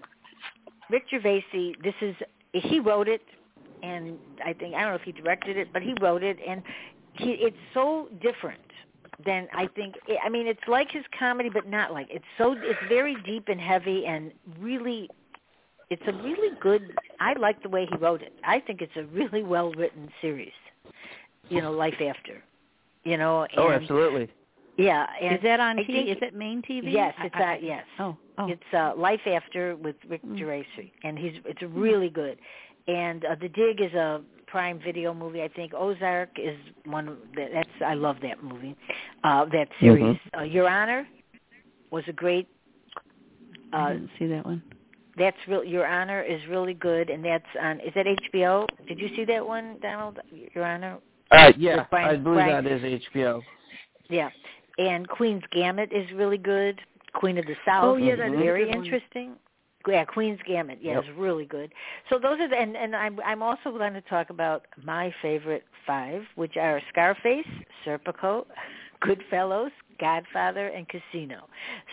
Rick 0.89 1.03
Gervais. 1.09 1.45
This 1.83 1.93
is 2.01 2.15
he 2.51 2.79
wrote 2.79 3.07
it, 3.07 3.21
and 3.83 4.17
I 4.45 4.53
think 4.53 4.75
I 4.75 4.81
don't 4.81 4.89
know 4.89 4.95
if 4.95 5.03
he 5.03 5.11
directed 5.11 5.55
it, 5.57 5.71
but 5.71 5.81
he 5.81 5.93
wrote 6.01 6.23
it, 6.23 6.37
and 6.47 6.61
he, 7.13 7.31
it's 7.33 7.57
so 7.73 8.07
different 8.21 8.59
than 9.25 9.47
I 9.53 9.67
think. 9.67 9.95
it, 10.07 10.19
I 10.23 10.29
mean, 10.29 10.47
it's 10.47 10.67
like 10.67 10.91
his 10.91 11.03
comedy, 11.17 11.49
but 11.49 11.67
not 11.67 11.91
like. 11.93 12.07
It's 12.09 12.25
so. 12.37 12.53
It's 12.53 12.79
very 12.87 13.15
deep 13.25 13.47
and 13.47 13.59
heavy, 13.59 14.05
and 14.05 14.31
really. 14.59 15.09
It's 15.89 16.03
a 16.05 16.13
really 16.13 16.55
good. 16.61 16.95
I 17.19 17.33
like 17.33 17.63
the 17.63 17.69
way 17.69 17.87
he 17.89 17.95
wrote 17.97 18.21
it. 18.21 18.33
I 18.43 18.59
think 18.59 18.81
it's 18.81 18.95
a 18.95 19.03
really 19.05 19.41
well 19.43 19.71
written 19.71 20.09
series. 20.21 20.51
You 21.49 21.61
know, 21.61 21.71
Life 21.71 21.95
After. 21.99 22.43
You 23.03 23.17
know, 23.17 23.41
and 23.43 23.51
Oh, 23.57 23.71
absolutely. 23.71 24.29
yeah, 24.77 25.07
and 25.19 25.35
Is 25.37 25.41
that 25.41 25.59
on 25.59 25.79
I 25.79 25.83
TV? 25.83 25.87
think- 25.87 26.09
Is 26.09 26.17
it 26.21 26.35
main 26.35 26.61
TV? 26.61 26.91
Yes, 26.91 27.15
I- 27.17 27.25
it's 27.25 27.35
I- 27.35 27.55
uh, 27.55 27.57
yes. 27.61 27.85
Oh, 27.97 28.15
oh. 28.37 28.47
It's 28.49 28.71
uh, 28.73 28.93
Life 28.95 29.25
After 29.25 29.75
with 29.77 29.95
Rick 30.07 30.21
Mm. 30.23 30.37
Gervais, 30.37 30.91
and 31.03 31.17
he's 31.17 31.41
it's 31.45 31.61
really 31.63 32.09
good. 32.09 32.37
And 32.87 33.25
uh, 33.25 33.33
The 33.35 33.49
Dig 33.49 33.81
is 33.81 33.93
a 33.93 34.21
Prime 34.49 34.79
Video 34.83 35.13
movie, 35.13 35.41
I 35.43 35.47
think. 35.49 35.73
Ozark 35.73 36.29
is 36.37 36.57
one 36.85 37.17
that, 37.35 37.49
that's 37.53 37.69
I 37.85 37.93
love 37.93 38.17
that 38.23 38.43
movie, 38.43 38.75
uh, 39.23 39.45
that 39.45 39.67
series. 39.79 40.17
Uh, 40.37 40.43
Your 40.43 40.67
Honor 40.67 41.07
was 41.91 42.03
a 42.07 42.13
great. 42.13 42.47
Uh, 43.71 43.77
I 43.77 43.93
didn't 43.93 44.09
see 44.17 44.25
that 44.27 44.45
one. 44.45 44.63
that's 45.17 45.37
real. 45.47 45.63
Your 45.63 45.85
Honor 45.85 46.23
is 46.23 46.39
really 46.49 46.73
good, 46.73 47.09
and 47.09 47.23
that's 47.23 47.45
on. 47.61 47.79
Is 47.81 47.93
that 47.95 48.05
HBO? 48.07 48.65
Did 48.87 48.99
you 48.99 49.09
see 49.15 49.25
that 49.25 49.45
one, 49.45 49.77
Donald? 49.81 50.17
Your 50.55 50.65
Honor. 50.65 50.97
Uh, 51.31 51.51
yeah, 51.57 51.77
With 51.77 51.87
Brian- 51.91 52.09
I 52.09 52.15
believe 52.15 52.35
Brian- 52.45 52.63
that 52.63 52.71
is 52.71 52.83
HBO. 52.83 53.41
Yeah, 54.09 54.29
and 54.79 55.07
Queen's 55.07 55.43
Gambit 55.51 55.91
is 55.93 56.11
really 56.13 56.39
good. 56.39 56.81
Queen 57.13 57.37
of 57.37 57.45
the 57.45 57.55
South 57.65 57.83
Oh, 57.85 57.95
yeah, 57.97 58.13
is 58.13 58.19
that 58.19 58.27
is 58.29 58.33
a 58.33 58.37
very 58.37 58.69
interesting. 58.69 59.29
one. 59.29 59.37
Yeah, 59.87 60.03
Queen's 60.05 60.39
Gambit, 60.45 60.79
yeah, 60.81 60.95
Yep. 60.95 61.03
is 61.05 61.09
really 61.17 61.45
good. 61.45 61.71
So 62.09 62.19
those 62.19 62.39
are 62.39 62.47
the, 62.49 62.55
and 62.57 62.75
and 62.75 62.95
I'm 62.95 63.19
I'm 63.25 63.41
also 63.41 63.71
going 63.71 63.93
to 63.93 64.01
talk 64.01 64.29
about 64.29 64.65
my 64.83 65.13
favorite 65.21 65.63
five, 65.87 66.23
which 66.35 66.57
are 66.57 66.81
Scarface, 66.89 67.47
Serpico, 67.85 68.45
Goodfellas, 69.03 69.71
Godfather, 69.99 70.67
and 70.67 70.85
Casino. 70.89 71.47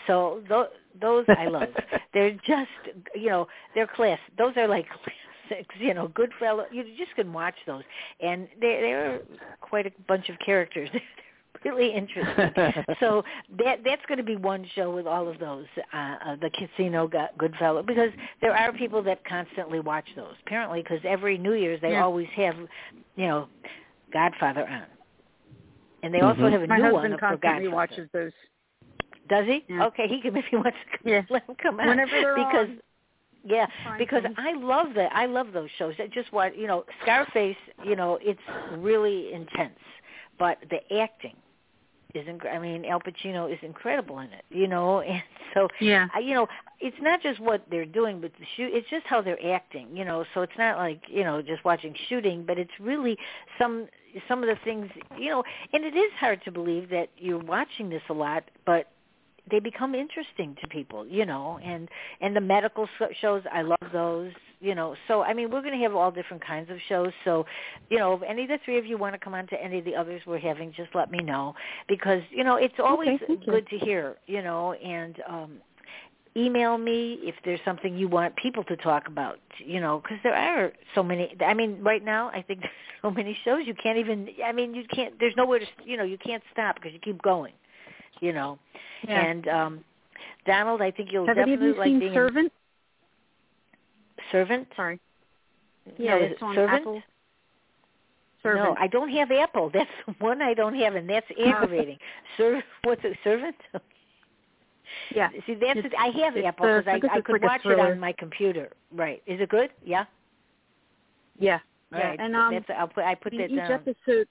So 0.06 0.42
those 0.48 0.66
those 1.00 1.24
I 1.28 1.46
love. 1.46 1.68
they're 2.12 2.32
just 2.32 2.70
you 3.14 3.28
know 3.28 3.46
they're 3.74 3.86
class. 3.86 4.18
Those 4.36 4.56
are 4.56 4.66
like 4.66 4.86
classics. 5.48 5.74
You 5.78 5.94
know, 5.94 6.08
Goodfellas. 6.08 6.66
You 6.72 6.82
just 6.98 7.14
can 7.14 7.32
watch 7.32 7.54
those, 7.68 7.84
and 8.20 8.48
they 8.60 8.78
they're 8.82 9.20
quite 9.60 9.86
a 9.86 9.92
bunch 10.08 10.28
of 10.28 10.36
characters. 10.44 10.90
Really 11.64 11.92
interesting. 11.94 12.52
so 13.00 13.22
that 13.58 13.78
that's 13.84 14.04
going 14.06 14.18
to 14.18 14.24
be 14.24 14.36
one 14.36 14.66
show 14.74 14.90
with 14.94 15.06
all 15.06 15.28
of 15.28 15.38
those, 15.38 15.66
uh, 15.92 15.96
uh, 15.96 16.36
the 16.36 16.50
Casino 16.50 17.06
Go- 17.08 17.28
Goodfellow, 17.38 17.82
because 17.82 18.10
there 18.40 18.54
are 18.56 18.72
people 18.72 19.02
that 19.04 19.24
constantly 19.24 19.80
watch 19.80 20.06
those. 20.16 20.34
Apparently, 20.46 20.82
because 20.82 21.00
every 21.04 21.38
New 21.38 21.54
Year's 21.54 21.80
they 21.80 21.92
Yeah. 21.92 22.04
always 22.04 22.28
have, 22.36 22.56
you 23.16 23.26
know, 23.26 23.48
Godfather 24.12 24.66
on, 24.68 24.84
and 26.02 26.12
they 26.14 26.20
also 26.20 26.42
Mhm. 26.42 26.52
have 26.52 26.62
a 26.62 26.66
My 26.66 26.76
new 26.78 26.82
one 26.84 26.94
husband 26.94 27.14
for 27.14 27.18
constantly 27.20 27.64
Godfather. 27.70 27.70
watches 27.70 28.10
those. 28.12 28.32
Does 29.28 29.46
he? 29.46 29.64
Yeah. 29.68 29.86
Okay, 29.86 30.06
he 30.08 30.20
can 30.20 30.36
if 30.36 30.44
he 30.46 30.56
wants 30.56 30.78
to. 30.92 31.10
Yeah. 31.10 31.22
Let 31.28 31.44
him 31.48 31.56
come 31.56 31.80
on 31.80 31.88
Whenever 31.88 32.12
they're 32.12 32.34
because. 32.36 32.68
on. 32.68 32.80
Yeah, 33.48 33.66
because 33.96 34.24
thing. 34.24 34.34
I 34.38 34.54
love 34.54 34.94
that. 34.94 35.12
I 35.14 35.26
love 35.26 35.52
those 35.52 35.70
shows. 35.78 35.94
I 36.00 36.08
just 36.08 36.32
want 36.32 36.56
you 36.56 36.66
know, 36.66 36.84
Scarface. 37.02 37.56
You 37.84 37.94
know, 37.94 38.18
it's 38.20 38.40
really 38.76 39.32
intense, 39.32 39.78
but 40.36 40.58
the 40.68 40.80
acting 40.98 41.36
is. 42.16 42.26
Inc- 42.26 42.52
I 42.52 42.58
mean, 42.58 42.84
Al 42.84 43.00
Pacino 43.00 43.52
is 43.52 43.58
incredible 43.62 44.18
in 44.20 44.32
it. 44.32 44.44
You 44.50 44.66
know, 44.66 45.00
and 45.12 45.22
so 45.54 45.68
Yeah. 45.80 46.08
I, 46.14 46.20
you 46.20 46.34
know, 46.34 46.48
it's 46.80 46.96
not 47.00 47.22
just 47.22 47.40
what 47.40 47.64
they're 47.70 47.84
doing, 47.86 48.20
but 48.20 48.32
the 48.38 48.46
shoot. 48.56 48.70
It's 48.74 48.88
just 48.90 49.06
how 49.06 49.22
they're 49.22 49.54
acting. 49.54 49.96
You 49.96 50.04
know, 50.04 50.24
so 50.34 50.42
it's 50.42 50.58
not 50.58 50.78
like 50.78 51.02
you 51.08 51.24
know 51.24 51.42
just 51.42 51.64
watching 51.64 51.94
shooting, 52.08 52.44
but 52.46 52.58
it's 52.58 52.72
really 52.80 53.16
some 53.58 53.86
some 54.28 54.42
of 54.42 54.48
the 54.48 54.56
things. 54.64 54.90
You 55.18 55.30
know, 55.30 55.44
and 55.72 55.84
it 55.84 55.96
is 55.96 56.12
hard 56.18 56.42
to 56.44 56.52
believe 56.52 56.90
that 56.90 57.10
you're 57.18 57.38
watching 57.38 57.88
this 57.90 58.02
a 58.08 58.14
lot, 58.14 58.44
but 58.64 58.88
they 59.50 59.60
become 59.60 59.94
interesting 59.94 60.56
to 60.60 60.68
people, 60.68 61.06
you 61.06 61.24
know, 61.24 61.58
and 61.62 61.88
and 62.20 62.34
the 62.34 62.40
medical 62.40 62.88
shows 63.20 63.42
I 63.52 63.62
love 63.62 63.78
those, 63.92 64.32
you 64.66 64.74
know. 64.74 64.96
So 65.06 65.22
I 65.22 65.32
mean, 65.32 65.50
we're 65.50 65.62
going 65.62 65.78
to 65.78 65.82
have 65.84 65.94
all 65.94 66.10
different 66.10 66.44
kinds 66.44 66.70
of 66.70 66.78
shows. 66.88 67.12
So, 67.24 67.46
you 67.88 67.98
know, 67.98 68.14
if 68.14 68.22
any 68.28 68.42
of 68.42 68.48
the 68.48 68.58
three 68.64 68.78
of 68.78 68.84
you 68.84 68.98
want 68.98 69.14
to 69.14 69.18
come 69.18 69.34
on 69.34 69.46
to 69.48 69.62
any 69.62 69.78
of 69.78 69.84
the 69.84 69.94
others 69.94 70.20
we're 70.26 70.40
having, 70.40 70.72
just 70.76 70.90
let 70.94 71.10
me 71.10 71.18
know 71.18 71.54
because 71.88 72.20
you 72.30 72.42
know 72.42 72.56
it's 72.56 72.74
always 72.82 73.20
you. 73.28 73.38
good 73.46 73.66
to 73.68 73.78
hear, 73.78 74.16
you 74.26 74.42
know, 74.42 74.72
and 74.72 75.16
um 75.28 75.52
email 76.36 76.76
me 76.76 77.18
if 77.22 77.34
there's 77.44 77.60
something 77.64 77.96
you 77.96 78.08
want 78.08 78.36
people 78.36 78.62
to 78.64 78.76
talk 78.76 79.08
about, 79.08 79.38
you 79.64 79.80
know, 79.80 80.02
because 80.02 80.18
there 80.22 80.34
are 80.34 80.72
so 80.94 81.02
many. 81.02 81.34
I 81.40 81.54
mean, 81.54 81.78
right 81.82 82.04
now 82.04 82.28
I 82.30 82.42
think 82.42 82.60
there's 82.62 82.72
so 83.02 83.10
many 83.10 83.38
shows 83.44 83.60
you 83.64 83.74
can't 83.74 83.98
even. 83.98 84.28
I 84.44 84.50
mean, 84.52 84.74
you 84.74 84.82
can't. 84.92 85.18
There's 85.20 85.34
nowhere 85.36 85.60
to. 85.60 85.66
You 85.84 85.96
know, 85.96 86.04
you 86.04 86.18
can't 86.18 86.42
stop 86.52 86.74
because 86.74 86.92
you 86.92 86.98
keep 86.98 87.22
going. 87.22 87.52
You 88.20 88.32
know, 88.32 88.58
Yeah. 89.06 89.22
and 89.22 89.48
um 89.48 89.84
Donald, 90.46 90.80
I 90.80 90.90
think 90.90 91.10
you'll 91.12 91.26
Have 91.26 91.36
definitely 91.36 91.68
you 91.68 91.74
like 91.78 91.86
seen 91.88 91.98
being 91.98 92.14
Servant? 92.14 92.52
Servant. 94.32 94.68
Sorry. 94.76 94.98
no, 95.86 95.92
Yeah, 95.98 96.16
is 96.18 96.32
it's 96.32 96.42
on 96.42 96.54
servant? 96.54 96.80
Apple. 96.80 97.02
No, 98.44 98.76
I 98.78 98.86
don't 98.86 99.08
have 99.10 99.32
Apple. 99.32 99.70
That's 99.74 99.90
the 100.06 100.14
one 100.20 100.40
I 100.40 100.54
don't 100.54 100.74
have, 100.76 100.94
and 100.94 101.10
that's 101.10 101.26
aggravating. 101.44 101.98
Ser- 102.36 102.62
what's 102.84 103.00
it? 103.02 103.16
Servant? 103.24 103.56
yeah. 105.12 105.30
See, 105.46 105.54
that's 105.54 105.80
It's- 105.80 105.86
it. 105.86 105.94
I 105.98 106.16
have 106.24 106.36
Apple 106.36 106.66
because 106.66 106.84
I 106.86 107.08
I, 107.12 107.16
I 107.16 107.20
could 107.22 107.42
watch 107.42 107.62
it 107.64 107.80
on 107.80 107.98
my 107.98 108.12
computer. 108.12 108.70
Right? 108.94 109.20
Is 109.26 109.40
it 109.40 109.48
good? 109.48 109.70
Yeah. 109.84 110.04
Yeah. 111.40 111.58
All 111.92 111.98
Yeah. 111.98 112.06
right. 112.10 112.20
And 112.20 112.36
um, 112.36 112.52
that's, 112.54 112.66
I'll 112.78 112.86
put. 112.86 113.02
I 113.04 113.16
put 113.16 113.32
that 113.32 113.50
each 113.50 113.56
down. 113.56 113.72
episode, 113.72 114.28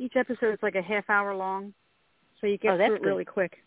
each 0.00 0.16
episode 0.16 0.54
is 0.54 0.58
like 0.60 0.74
a 0.74 0.82
half 0.82 1.08
hour 1.08 1.32
long, 1.36 1.72
so 2.40 2.48
you 2.48 2.58
get 2.58 2.72
Oh, 2.72 2.76
through 2.78 2.96
it 2.96 3.02
good. 3.02 3.06
really 3.08 3.24
quick. 3.24 3.58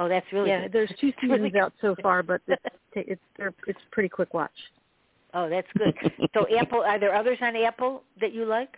oh, 0.00 0.08
that's 0.08 0.26
really 0.32 0.50
yeah, 0.50 0.62
good. 0.62 0.72
there's 0.72 0.92
two 1.00 1.12
really 1.22 1.50
seasons 1.50 1.54
out 1.62 1.72
so 1.80 1.94
far, 2.02 2.24
but 2.24 2.40
it's 2.48 2.62
it's 2.96 3.22
it's 3.68 3.78
pretty 3.92 4.08
quick 4.08 4.34
watch. 4.34 4.50
Oh, 5.34 5.48
that's 5.48 5.66
good. 5.76 5.94
so 6.32 6.46
Apple, 6.58 6.82
are 6.82 6.98
there 6.98 7.14
others 7.14 7.38
on 7.42 7.56
Apple 7.56 8.02
that 8.20 8.32
you 8.32 8.44
like? 8.44 8.76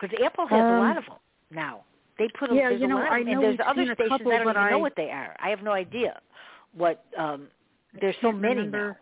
Because 0.00 0.16
Apple 0.24 0.46
has 0.46 0.58
a 0.60 0.62
Um, 0.62 0.78
lot 0.80 0.96
of 0.98 1.04
them 1.04 1.16
now. 1.50 1.84
They 2.18 2.28
put 2.38 2.50
a, 2.50 2.54
yeah, 2.54 2.68
there's 2.70 2.80
you 2.80 2.86
a 2.86 2.88
know, 2.88 2.96
lot 2.96 3.12
I 3.12 3.20
of 3.20 3.26
them, 3.26 3.34
know 3.34 3.48
and 3.50 3.58
there's 3.58 3.68
other 3.68 3.82
a 3.82 3.94
stations 3.94 4.10
couple, 4.10 4.32
I 4.32 4.36
don't 4.38 4.46
but 4.46 4.56
even 4.56 4.70
know 4.70 4.78
what 4.78 4.94
they 4.96 5.10
are. 5.10 5.36
I 5.38 5.50
have 5.50 5.62
no 5.62 5.72
idea 5.72 6.18
what. 6.74 7.04
um 7.18 7.48
There's 8.00 8.16
so 8.22 8.32
many 8.32 8.56
remember. 8.56 8.98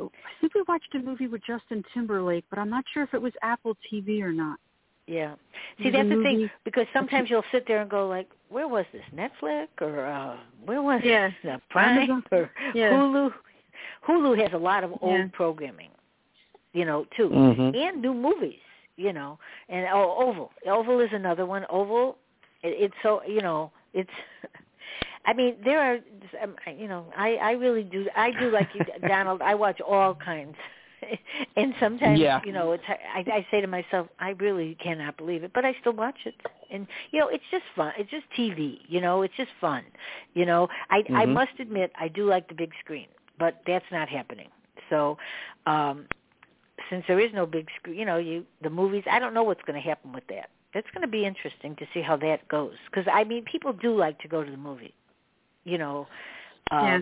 now. 0.00 0.10
I 0.16 0.40
think 0.40 0.54
we 0.54 0.62
watched 0.66 0.92
a 0.94 0.98
movie 0.98 1.28
with 1.28 1.42
Justin 1.46 1.84
Timberlake, 1.94 2.44
but 2.50 2.58
I'm 2.58 2.70
not 2.70 2.84
sure 2.92 3.04
if 3.04 3.14
it 3.14 3.22
was 3.22 3.32
Apple 3.42 3.76
TV 3.92 4.20
or 4.20 4.32
not. 4.32 4.58
Yeah. 5.06 5.34
See, 5.82 5.90
that's 5.90 6.08
the 6.08 6.22
thing 6.22 6.50
because 6.64 6.86
sometimes 6.92 7.28
you'll 7.28 7.44
sit 7.52 7.64
there 7.66 7.80
and 7.80 7.90
go 7.90 8.08
like, 8.08 8.28
"Where 8.48 8.68
was 8.68 8.86
this? 8.92 9.02
Netflix 9.14 9.68
or 9.80 10.06
uh 10.06 10.36
where 10.64 10.80
was 10.82 11.02
Yeah. 11.04 11.28
this? 11.42 11.52
Uh, 11.52 11.58
Prime 11.68 11.98
Amazon. 11.98 12.24
or 12.32 12.50
Yeah. 12.74 12.90
Hulu?" 12.90 13.32
Hulu 14.06 14.38
has 14.42 14.52
a 14.52 14.58
lot 14.58 14.84
of 14.84 14.92
old 15.02 15.18
Yeah. 15.18 15.26
programming, 15.32 15.90
you 16.72 16.84
know, 16.84 17.04
too, 17.16 17.28
Mhm. 17.30 17.74
and 17.76 18.00
new 18.02 18.14
movies, 18.14 18.60
you 18.96 19.12
know. 19.12 19.38
And 19.68 19.86
oh, 19.92 20.14
Oval, 20.18 20.52
Oval 20.66 21.00
is 21.00 21.12
another 21.12 21.46
one. 21.46 21.66
Oval, 21.70 22.16
it, 22.62 22.74
it's 22.84 22.94
so 23.02 23.22
you 23.24 23.40
know, 23.42 23.70
it's. 23.92 24.10
I 25.26 25.32
mean, 25.32 25.56
there 25.64 25.80
are, 25.80 25.98
um, 26.42 26.54
you 26.76 26.86
know, 26.86 27.06
I 27.16 27.36
I 27.36 27.52
really 27.52 27.82
do. 27.82 28.08
I 28.16 28.30
do 28.32 28.50
like 28.50 28.68
you, 28.74 28.84
Donald. 29.08 29.40
I 29.42 29.54
watch 29.54 29.80
all 29.80 30.14
kinds, 30.14 30.56
and 31.56 31.74
sometimes, 31.80 32.20
Yeah. 32.20 32.40
you 32.44 32.52
know, 32.52 32.72
it's. 32.72 32.84
I, 32.88 33.20
I 33.30 33.46
say 33.50 33.60
to 33.60 33.66
myself, 33.66 34.08
I 34.18 34.30
really 34.30 34.76
cannot 34.82 35.16
believe 35.16 35.44
it, 35.44 35.52
but 35.54 35.64
I 35.64 35.74
still 35.80 35.92
watch 35.92 36.18
it, 36.26 36.34
and 36.70 36.86
you 37.10 37.20
know, 37.20 37.28
it's 37.28 37.44
just 37.50 37.64
fun. 37.76 37.92
It's 37.98 38.10
just 38.10 38.24
TV. 38.38 38.78
You 38.88 39.00
know, 39.00 39.22
it's 39.22 39.34
just 39.36 39.50
fun. 39.60 39.84
You 40.34 40.46
know, 40.46 40.68
I 40.90 41.04
I 41.14 41.26
Mhm. 41.26 41.34
must 41.34 41.52
admit, 41.60 41.92
I 41.98 42.08
do 42.08 42.26
like 42.26 42.48
the 42.48 42.54
big 42.54 42.72
screen, 42.82 43.08
but 43.38 43.60
that's 43.66 43.90
not 43.92 44.08
happening. 44.08 44.48
So, 44.90 45.18
um 45.66 46.06
since 46.90 47.04
there 47.08 47.20
is 47.20 47.32
no 47.32 47.46
big 47.46 47.68
screen, 47.78 47.98
you 47.98 48.04
know, 48.04 48.18
you 48.18 48.44
the 48.62 48.70
movies. 48.70 49.04
I 49.10 49.18
don't 49.18 49.34
know 49.34 49.42
what's 49.44 49.62
going 49.62 49.80
to 49.80 49.88
happen 49.88 50.12
with 50.12 50.26
that. 50.28 50.50
It's 50.74 50.88
going 50.92 51.02
to 51.02 51.08
be 51.08 51.24
interesting 51.24 51.76
to 51.76 51.86
see 51.94 52.02
how 52.02 52.16
that 52.18 52.46
goes. 52.48 52.74
Because 52.90 53.06
I 53.12 53.24
mean, 53.24 53.44
people 53.44 53.72
do 53.72 53.96
like 53.96 54.18
to 54.20 54.28
go 54.28 54.42
to 54.44 54.50
the 54.50 54.56
movie, 54.56 54.94
you 55.64 55.78
know. 55.78 56.06
Um, 56.70 56.84
Yeah. 56.84 57.00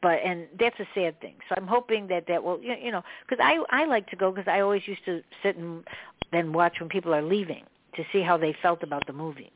But 0.00 0.20
and 0.24 0.46
that's 0.58 0.78
a 0.80 0.86
sad 0.94 1.20
thing. 1.20 1.34
So 1.48 1.54
I'm 1.56 1.66
hoping 1.66 2.06
that 2.08 2.24
that 2.28 2.42
will, 2.42 2.60
you 2.62 2.90
know, 2.90 3.02
because 3.28 3.42
I 3.42 3.62
I 3.70 3.84
like 3.84 4.06
to 4.08 4.16
go 4.16 4.30
because 4.30 4.48
I 4.48 4.60
always 4.60 4.82
used 4.86 5.04
to 5.04 5.22
sit 5.42 5.56
and 5.56 5.84
then 6.32 6.52
watch 6.52 6.74
when 6.80 6.88
people 6.88 7.14
are 7.14 7.22
leaving 7.22 7.64
to 7.96 8.04
see 8.12 8.22
how 8.22 8.36
they 8.36 8.56
felt 8.62 8.82
about 8.82 9.06
the 9.06 9.12
movie. 9.12 9.52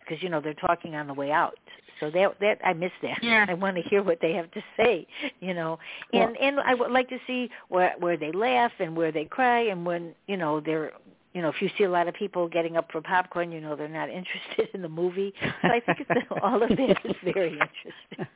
Because 0.00 0.22
you 0.22 0.28
know 0.28 0.40
they're 0.40 0.54
talking 0.54 0.96
on 0.96 1.06
the 1.06 1.14
way 1.14 1.30
out, 1.30 1.58
so 2.00 2.10
that 2.10 2.38
that 2.40 2.58
I 2.64 2.72
miss 2.72 2.92
that. 3.02 3.22
Yeah. 3.22 3.46
I 3.48 3.54
want 3.54 3.76
to 3.76 3.82
hear 3.82 4.02
what 4.02 4.18
they 4.20 4.32
have 4.32 4.50
to 4.52 4.62
say, 4.76 5.06
you 5.40 5.54
know, 5.54 5.78
and 6.12 6.36
and 6.36 6.60
I 6.60 6.74
would 6.74 6.90
like 6.90 7.08
to 7.08 7.18
see 7.26 7.50
where 7.68 7.94
where 7.98 8.16
they 8.16 8.32
laugh 8.32 8.72
and 8.80 8.96
where 8.96 9.12
they 9.12 9.24
cry 9.24 9.60
and 9.60 9.86
when 9.86 10.14
you 10.26 10.36
know 10.36 10.60
they're 10.60 10.92
you 11.32 11.42
know 11.42 11.48
if 11.48 11.62
you 11.62 11.70
see 11.78 11.84
a 11.84 11.90
lot 11.90 12.08
of 12.08 12.14
people 12.14 12.48
getting 12.48 12.76
up 12.76 12.90
for 12.90 13.00
popcorn, 13.00 13.52
you 13.52 13.60
know 13.60 13.76
they're 13.76 13.88
not 13.88 14.10
interested 14.20 14.68
in 14.74 14.82
the 14.82 14.88
movie. 14.88 15.32
So 15.40 15.68
I 15.68 15.80
think 15.80 16.06
it's, 16.08 16.26
all 16.42 16.62
of 16.62 16.68
that 16.68 16.96
is 17.04 17.16
very 17.22 17.52
interesting. 17.52 18.26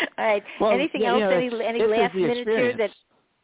All 0.18 0.24
right. 0.24 0.42
Well, 0.60 0.70
anything 0.72 1.02
yeah, 1.02 1.10
else? 1.12 1.20
you 1.20 1.50
know, 1.50 1.58
any 1.58 1.80
any 1.80 1.86
last 1.86 2.14
minute 2.14 2.48
here 2.48 2.76
that 2.76 2.90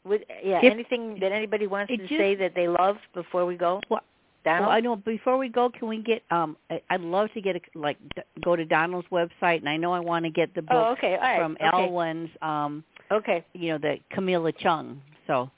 would 0.05 0.25
yeah 0.43 0.59
If- 0.63 0.73
anything 0.73 1.19
that 1.21 1.33
anybody 1.33 1.67
wants 1.67 1.91
to 1.91 1.97
just- 1.99 2.11
say 2.11 2.35
that 2.37 2.55
they 2.55 2.69
love 2.69 2.97
before 3.15 3.47
we 3.47 3.57
go? 3.57 3.81
Well, 3.91 4.01
Donald? 4.45 4.69
Well, 4.69 4.77
I 4.77 4.81
know. 4.81 4.97
Before 4.97 5.37
we 5.37 5.49
go, 5.49 5.69
can 5.69 5.89
we 5.89 6.03
get? 6.03 6.23
Um, 6.31 6.57
I- 6.71 6.83
I'd 6.91 7.01
love 7.01 7.29
to 7.35 7.41
get 7.41 7.57
a, 7.57 7.61
like 7.75 7.99
d- 8.15 8.23
go 8.43 8.57
to 8.57 8.65
Donald's 8.65 9.09
website, 9.09 9.59
and 9.59 9.69
I 9.69 9.77
know 9.77 9.93
I 9.93 10.01
want 10.01 10.25
to 10.25 10.31
get 10.31 10.55
the 10.55 10.63
book 10.63 10.73
oh, 10.75 10.93
okay. 10.93 11.15
All 11.15 11.21
right. 11.21 11.41
from 11.41 11.53
okay. 11.57 11.67
Ellwyn's. 11.67 12.31
Um, 12.43 12.85
Okay. 13.11 13.45
you 13.55 13.71
know, 13.71 13.79
the 13.79 13.97
Camilla 14.11 14.53
Chung. 14.53 15.01
So 15.27 15.51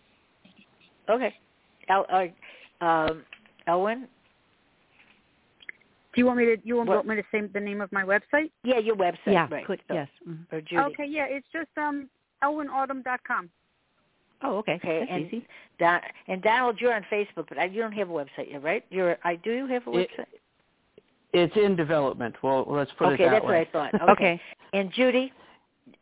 Okay. 1.08 1.34
El, 1.88 2.06
uh, 2.12 2.84
um, 2.84 3.24
Elwyn? 3.68 4.06
Do 6.12 6.20
you 6.20 6.26
want 6.26 6.38
me 6.38 6.44
to? 6.46 6.56
You 6.64 6.76
want 6.76 6.88
What- 6.88 7.06
me 7.06 7.16
to 7.16 7.22
say 7.30 7.40
the 7.42 7.60
name 7.60 7.80
of 7.80 7.90
my 7.92 8.02
website? 8.02 8.50
Yeah, 8.64 8.78
your 8.78 8.96
website. 8.96 9.32
yeah, 9.32 9.46
right. 9.50 9.64
could, 9.64 9.80
so- 9.88 9.94
yes. 9.94 10.08
mhm. 10.26 10.52
Or 10.52 10.60
Judy. 10.60 10.82
Okay, 10.82 11.06
yeah, 11.06 11.26
it's 11.28 11.46
just 11.52 11.70
um 11.76 12.08
ellwynautumn.com. 12.42 13.50
Oh, 14.42 14.56
okay. 14.58 14.74
Okay, 14.76 15.00
That's 15.00 15.10
and 15.12 15.26
easy. 15.26 15.46
Don, 15.78 16.00
and 16.26 16.42
Donald, 16.42 16.80
you're 16.80 16.94
on 16.94 17.04
Facebook, 17.12 17.46
but 17.48 17.58
I, 17.58 17.64
you 17.66 17.80
don't 17.82 17.92
have 17.92 18.08
a 18.08 18.12
website 18.12 18.50
yet, 18.50 18.62
right? 18.62 18.84
You're. 18.90 19.18
I 19.22 19.36
do. 19.36 19.52
You 19.52 19.66
have 19.66 19.86
a 19.86 19.90
It- 19.98 20.10
website? 20.10 20.26
It's 21.32 21.56
in 21.56 21.76
development. 21.76 22.34
Well, 22.42 22.64
let's 22.66 22.90
put 22.98 23.12
okay, 23.12 23.24
it 23.24 23.30
that 23.30 23.44
way. 23.44 23.60
Okay, 23.60 23.70
that's 23.72 23.74
what 23.74 23.94
I 23.94 23.98
thought. 23.98 24.02
Okay. 24.10 24.32
Okay. 24.32 24.40
And 24.72 24.90
Judy, 24.92 25.32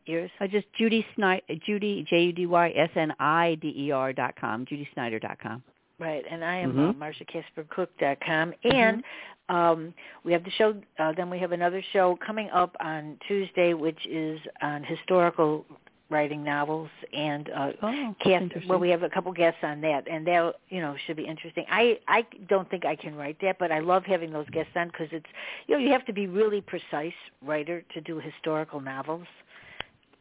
yours. 0.07 0.31
Uh, 0.41 0.47
just 0.47 0.67
Judy 0.73 1.05
Snider, 1.17 1.43
Judy 1.67 2.03
J 2.09 2.23
U 2.23 2.33
D 2.33 2.47
Y 2.47 2.71
S 2.71 2.89
N 2.95 3.13
I 3.21 3.57
D 3.61 3.75
E 3.77 3.91
R 3.91 4.15
dot 4.15 4.37
com, 4.41 4.65
JudySnider 4.65 5.21
dot 5.21 5.39
com. 5.39 5.63
Right, 5.99 6.25
and 6.31 6.45
I 6.45 6.57
am 6.59 6.73
Mhm. 6.75 6.91
uh, 6.91 6.93
MarshaCasperCook.com. 6.95 8.55
And 8.65 9.03
um, 9.49 9.95
we 10.25 10.33
have 10.33 10.45
the 10.45 10.51
show. 10.53 10.81
Uh, 10.99 11.13
then 11.13 11.29
we 11.31 11.39
have 11.39 11.53
another 11.53 11.83
show 11.93 12.17
coming 12.17 12.49
up 12.51 12.77
on 12.81 13.19
Tuesday, 13.27 13.75
which 13.75 14.07
is 14.07 14.41
on 14.63 14.85
historical 14.85 15.65
writing 16.11 16.43
novels 16.45 16.89
and 17.13 17.51
uh, 17.51 17.73
Oh, 17.83 18.15
cast. 18.21 18.47
Well, 18.67 18.79
we 18.79 18.89
have 18.91 19.03
a 19.03 19.11
couple 19.11 19.31
guests 19.33 19.59
on 19.63 19.81
that, 19.83 20.07
and 20.09 20.27
that 20.27 20.55
you 20.69 20.81
know 20.81 20.95
should 21.07 21.17
be 21.17 21.25
interesting. 21.27 21.67
I 21.71 21.99
I 22.07 22.25
don't 22.49 22.69
think 22.71 22.85
I 22.85 22.95
can 22.95 23.17
write 23.17 23.39
that, 23.41 23.59
but 23.59 23.73
I 23.73 23.81
love 23.81 24.05
having 24.07 24.31
those 24.33 24.49
guests 24.51 24.73
on 24.77 24.89
because 24.89 25.09
it's 25.13 25.27
you 25.67 25.75
know 25.75 25.81
you 25.81 25.91
have 25.91 26.05
to 26.07 26.13
be 26.13 26.27
really 26.27 26.61
precise 26.61 27.13
writer 27.43 27.83
to 27.95 28.01
do 28.01 28.21
historical 28.21 28.81
novels. 28.81 29.27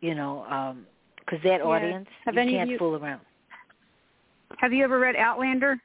You 0.02 0.14
know, 0.16 0.76
because 1.20 1.42
that 1.44 1.60
Yeah. 1.60 1.66
audience 1.66 2.08
Have 2.26 2.36
you 2.36 2.42
any 2.42 2.54
can't 2.54 2.70
you- 2.70 2.78
fool 2.78 2.96
around. 2.96 3.22
Have 4.58 4.74
you 4.74 4.84
ever 4.84 5.00
read 5.00 5.16
Outlander 5.16 5.78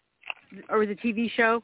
or 0.69 0.87
the 0.87 0.95
TV 0.97 1.31
show? 1.31 1.63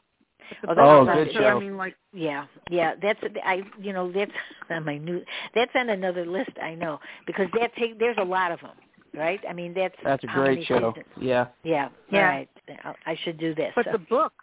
The 0.63 0.71
Oh, 0.71 0.75
book 0.75 0.75
that's 0.75 0.89
Oh, 0.89 1.13
good 1.13 1.27
it. 1.27 1.33
show. 1.33 1.57
I 1.57 1.59
mean, 1.59 1.77
like 1.77 1.95
Yeah, 2.11 2.45
yeah, 2.71 2.95
that's 3.01 3.19
I. 3.43 3.61
You 3.79 3.93
know, 3.93 4.11
that's 4.11 4.31
on 4.69 4.83
my 4.85 4.97
new. 4.97 5.23
That's 5.53 5.71
on 5.75 5.89
another 5.89 6.25
list. 6.25 6.51
I 6.61 6.73
know 6.75 6.99
because 7.27 7.47
that 7.53 7.73
take. 7.75 7.99
There's 7.99 8.17
a 8.17 8.23
lot 8.23 8.51
of 8.51 8.59
them, 8.61 8.75
right? 9.13 9.39
I 9.47 9.53
mean, 9.53 9.73
that's 9.75 9.95
That's 10.03 10.23
a 10.23 10.27
great 10.27 10.65
show. 10.65 10.91
seasons? 10.93 11.05
Yeah. 11.21 11.47
Yeah, 11.63 11.89
Yeah. 12.11 12.19
All 12.19 12.25
right, 12.35 12.49
I- 12.83 13.11
I 13.11 13.15
should 13.23 13.37
do 13.37 13.53
this. 13.53 13.71
But 13.75 13.85
So- 13.85 13.91
the 13.93 13.99
book, 13.99 14.33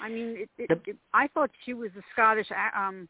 I 0.00 0.08
mean, 0.08 0.36
it, 0.38 0.48
it, 0.56 0.68
The- 0.68 0.90
it, 0.92 0.96
I 1.12 1.26
thought 1.28 1.50
she 1.64 1.74
was 1.74 1.90
a 1.96 2.02
Scottish. 2.12 2.50
a- 2.50 2.80
Um, 2.80 3.06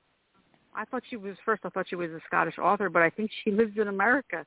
I 0.75 0.85
thought 0.87 1.05
she 1.09 1.17
was 1.17 1.37
first. 1.45 1.65
I 1.65 1.69
thought 1.69 1.89
she 1.89 1.97
was 1.97 2.11
a 2.11 2.21
Scottish 2.27 2.59
author, 2.59 2.91
but 2.91 3.03
I 3.03 3.11
think 3.11 3.31
she 3.45 3.53
lives 3.53 3.79
in 3.79 3.87
America. 3.87 4.45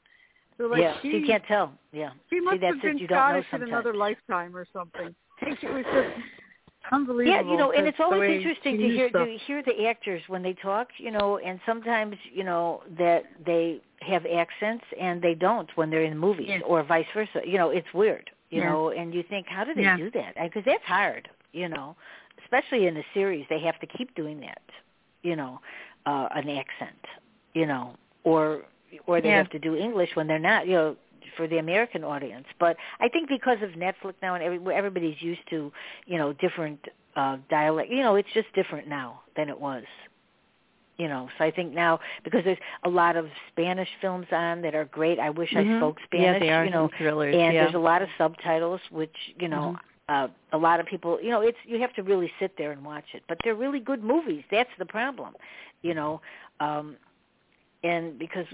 So 0.58 0.66
like 0.66 0.82
yeah, 0.82 0.98
she, 1.02 1.10
you 1.10 1.26
can't 1.26 1.44
tell. 1.46 1.74
Yeah, 1.92 2.12
she 2.30 2.40
must 2.40 2.62
that's 2.62 2.76
have 2.76 2.82
been 2.82 2.98
you 2.98 3.08
Scottish 3.08 3.46
in 3.54 3.64
another 3.64 3.94
lifetime 3.94 4.56
or 4.56 4.66
something. 4.72 5.16
It 5.42 5.74
was 5.74 5.86
just 5.94 6.26
unbelievable. 6.92 7.46
Yeah, 7.46 7.52
you 7.52 7.58
know, 7.58 7.72
and 7.72 7.88
it's 7.88 8.00
always 8.00 8.30
interesting 8.30 8.78
to 8.80 8.88
hear 8.90 9.10
stuff. 9.10 9.28
to 9.28 9.38
hear 9.46 9.64
the 9.64 9.88
actors 9.88 10.22
when 10.28 10.42
they 10.44 10.54
talk, 10.54 10.88
you 10.98 11.12
know, 11.12 11.38
and 11.40 11.60
sometimes, 11.66 12.16
you 12.32 12.44
know, 12.44 12.84
that 12.98 13.24
they 13.46 13.82
have 14.02 14.26
accents 14.26 14.86
and 15.00 15.22
they 15.22 15.34
don't 15.34 15.70
when 15.76 15.90
they're 15.90 16.04
in 16.04 16.18
movies 16.18 16.50
Yeah. 16.50 16.60
or 16.66 16.84
vice 16.84 17.06
versa. 17.14 17.42
You 17.46 17.58
know, 17.58 17.70
it's 17.72 17.92
weird, 17.94 18.30
you 18.50 18.60
Yeah. 18.62 18.70
know, 18.70 18.90
and 18.90 19.14
you 19.14 19.24
think 19.24 19.48
how 19.48 19.64
do 19.64 19.74
they 19.74 19.84
Yeah. 19.84 19.98
do 19.98 20.12
that? 20.12 20.36
Because 20.36 20.64
that's 20.66 20.84
hard, 20.86 21.30
you 21.52 21.70
know, 21.70 21.96
especially 22.44 22.88
in 22.88 22.98
a 22.98 23.04
series 23.14 23.46
they 23.50 23.60
have 23.60 23.80
to 23.80 23.88
keep 23.88 24.14
doing 24.16 24.40
that, 24.42 24.62
you 25.24 25.36
know, 25.36 25.60
uh 26.06 26.28
an 26.32 26.50
accent, 26.50 27.06
you 27.54 27.66
know, 27.66 27.96
or 28.24 28.66
or 29.08 29.22
they 29.22 29.30
Yeah. 29.30 29.38
have 29.38 29.50
to 29.52 29.60
do 29.60 29.76
English 29.76 30.16
when 30.16 30.28
they're 30.28 30.40
not, 30.40 30.68
you 30.68 30.74
know, 30.74 30.96
for 31.38 31.48
the 31.48 31.58
American 31.58 32.04
audience. 32.04 32.46
But 32.60 32.78
I 33.00 33.08
think 33.10 33.28
because 33.30 33.58
of 33.62 33.72
Netflix 33.72 34.14
now 34.22 34.36
and 34.36 34.44
every, 34.44 34.76
everybody's 34.76 35.22
used 35.22 35.42
to, 35.50 35.72
you 36.06 36.18
know, 36.18 36.34
different 36.34 36.80
uh 37.16 37.38
dialect, 37.50 37.90
you 37.92 38.02
know, 38.02 38.16
it's 38.16 38.32
just 38.34 38.52
different 38.54 38.88
now 38.88 39.22
than 39.36 39.50
it 39.50 39.60
was. 39.60 39.84
You 40.98 41.08
know, 41.08 41.28
so 41.38 41.44
I 41.46 41.50
think 41.50 41.74
now 41.74 42.00
because 42.24 42.42
there's 42.44 42.58
a 42.84 42.90
lot 42.90 43.16
of 43.16 43.26
Spanish 43.52 43.90
films 44.00 44.28
on 44.32 44.62
that 44.62 44.76
are 44.76 44.86
great. 44.86 45.18
I 45.20 45.32
wish 45.32 45.52
I 45.56 45.64
Mhm. 45.64 45.78
spoke 45.80 45.98
yeah, 46.14 46.38
they 46.38 46.52
are 46.52 46.66
you 46.66 46.70
know, 46.72 46.88
thrillers. 46.98 47.36
and 47.36 47.54
yeah. 47.54 47.64
there's 47.64 47.74
a 47.74 47.80
lot 47.80 48.02
of 48.04 48.10
subtitles 48.18 48.80
which, 48.92 49.16
you 49.40 49.48
know, 49.48 49.76
uh 50.10 50.28
a 50.52 50.58
lot 50.58 50.80
of 50.80 50.86
people, 50.86 51.20
you 51.22 51.32
know, 51.32 51.42
it's 51.42 51.58
you 51.66 51.80
have 51.80 51.94
to 51.96 52.04
really 52.04 52.32
sit 52.40 52.56
there 52.58 52.72
and 52.72 52.86
watch 52.86 53.06
it. 53.14 53.24
But 53.28 53.40
they're 53.44 53.56
really 53.56 53.80
good 53.80 54.04
movies. 54.04 54.44
That's 54.52 54.70
the 54.78 54.86
problem. 54.86 55.34
You 55.82 55.96
know, 55.96 56.22
um 56.60 56.96
and 57.84 58.18
because 58.18 58.46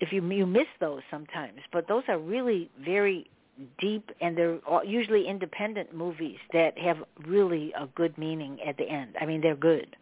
if 0.00 0.12
you 0.12 0.22
you 0.30 0.46
miss 0.46 0.66
those 0.80 1.02
sometimes, 1.10 1.60
but 1.72 1.86
those 1.88 2.02
are 2.08 2.18
really 2.18 2.70
very 2.84 3.30
deep 3.78 4.10
and 4.20 4.36
they're 4.36 4.58
usually 4.84 5.28
independent 5.28 5.94
movies 5.94 6.38
that 6.52 6.76
have 6.78 6.98
really 7.26 7.72
a 7.78 7.86
good 7.94 8.16
meaning 8.18 8.58
at 8.66 8.76
the 8.76 8.84
end. 8.84 9.14
I 9.20 9.26
mean, 9.26 9.40
they're 9.40 9.54
good. 9.54 9.96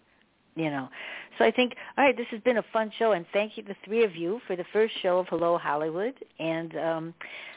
You 0.54 0.70
know, 0.70 0.90
so 1.38 1.46
I 1.46 1.50
think 1.50 1.72
all 1.96 2.04
right. 2.04 2.14
This 2.14 2.26
has 2.30 2.40
been 2.42 2.58
a 2.58 2.64
fun 2.74 2.92
show, 2.98 3.12
and 3.12 3.24
thank 3.32 3.56
you 3.56 3.62
the 3.62 3.74
three 3.86 4.04
of 4.04 4.14
you 4.14 4.38
for 4.46 4.54
the 4.54 4.66
first 4.70 4.92
show 5.00 5.18
of 5.18 5.26
Hello 5.28 5.56
Hollywood. 5.56 6.12
And 6.38 6.76
um 6.76 7.14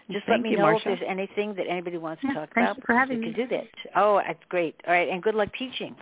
just 0.09 0.23
let 0.29 0.39
me 0.39 0.51
you, 0.51 0.57
know 0.57 0.63
Marsha. 0.63 0.77
if 0.77 0.83
there's 0.85 0.99
anything 1.05 1.55
that 1.55 1.67
anybody 1.67 1.97
wants 1.97 2.21
to 2.21 2.27
Yeah, 2.29 2.33
talk 2.35 2.53
thank 2.55 2.67
about. 2.67 2.77
you 2.77 2.83
for 2.85 2.95
having 2.95 3.19
we 3.19 3.27
me. 3.27 3.33
can 3.33 3.47
do 3.49 3.55
that. 3.57 3.67
Oh, 3.97 4.21
that's 4.25 4.39
great. 4.47 4.75
All 4.87 4.93
right, 4.93 5.09
and 5.09 5.21
good 5.21 5.35
luck 5.35 5.49
teaching. 5.59 5.93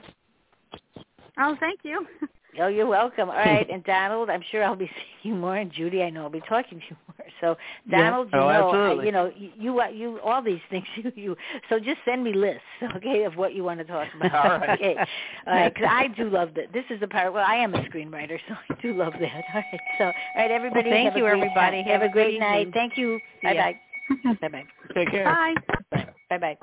Oh, 1.39 1.55
thank 1.59 1.79
you. 1.83 2.05
Oh, 2.59 2.67
you're 2.67 2.87
welcome. 2.87 3.29
All 3.29 3.35
right, 3.35 3.67
and 3.73 3.83
Donald, 3.83 4.29
I'm 4.29 4.43
sure 4.51 4.63
I'll 4.63 4.75
be 4.75 4.89
seeing 5.23 5.35
you 5.35 5.39
more, 5.39 5.57
and 5.57 5.71
Judy, 5.71 6.03
I 6.03 6.09
know 6.09 6.23
I'll 6.23 6.29
be 6.29 6.41
talking 6.41 6.79
to 6.79 6.85
you 6.89 6.95
more. 7.07 7.27
So, 7.41 7.57
Yeah. 7.87 8.01
Donald, 8.09 8.29
you 8.31 8.39
Oh, 8.39 8.47
know, 8.49 8.69
absolutely. 8.75 9.05
you 9.07 9.11
know, 9.11 9.31
you, 9.35 9.51
you, 9.57 9.83
you, 9.93 10.19
all 10.21 10.41
these 10.41 10.61
things, 10.69 10.85
you, 10.95 11.11
you. 11.15 11.37
So 11.69 11.79
just 11.79 11.99
send 12.05 12.23
me 12.23 12.33
lists, 12.33 12.61
okay, 12.95 13.23
of 13.23 13.35
what 13.37 13.53
you 13.53 13.63
want 13.63 13.79
to 13.79 13.85
talk 13.85 14.07
about. 14.15 14.33
All 14.33 14.59
right. 14.59 14.69
Okay, 14.71 14.95
all 15.47 15.53
right, 15.53 15.73
because 15.73 15.89
I 15.89 16.07
do 16.09 16.29
love 16.29 16.49
that. 16.55 16.71
This 16.73 16.85
is 16.89 16.99
the 16.99 17.07
part. 17.07 17.33
Well, 17.33 17.45
I 17.47 17.55
am 17.55 17.73
a 17.73 17.79
screenwriter, 17.83 18.39
so 18.47 18.55
I 18.69 18.81
do 18.81 18.93
love 18.93 19.13
that. 19.19 19.43
All 19.53 19.63
right, 19.71 19.81
so, 19.97 20.05
all 20.05 20.13
right, 20.35 20.51
everybody. 20.51 20.89
Well, 20.89 20.97
thank 20.97 21.05
have 21.05 21.15
a 21.15 21.19
you, 21.19 21.25
great 21.25 21.37
everybody. 21.37 21.77
Have 21.83 22.01
Have, 22.01 22.01
a 22.03 22.09
great 22.09 22.39
night. 22.39 22.67
evening. 22.67 22.73
Thank 22.73 22.97
you. 22.97 23.21
Bye 23.41 23.53
bye. 23.55 24.35
Bye 24.41 24.47
bye. 24.49 24.65
Take 24.93 25.11
care. 25.11 25.25
Bye. 25.25 25.55
Bye 26.29 26.37
bye. 26.37 26.57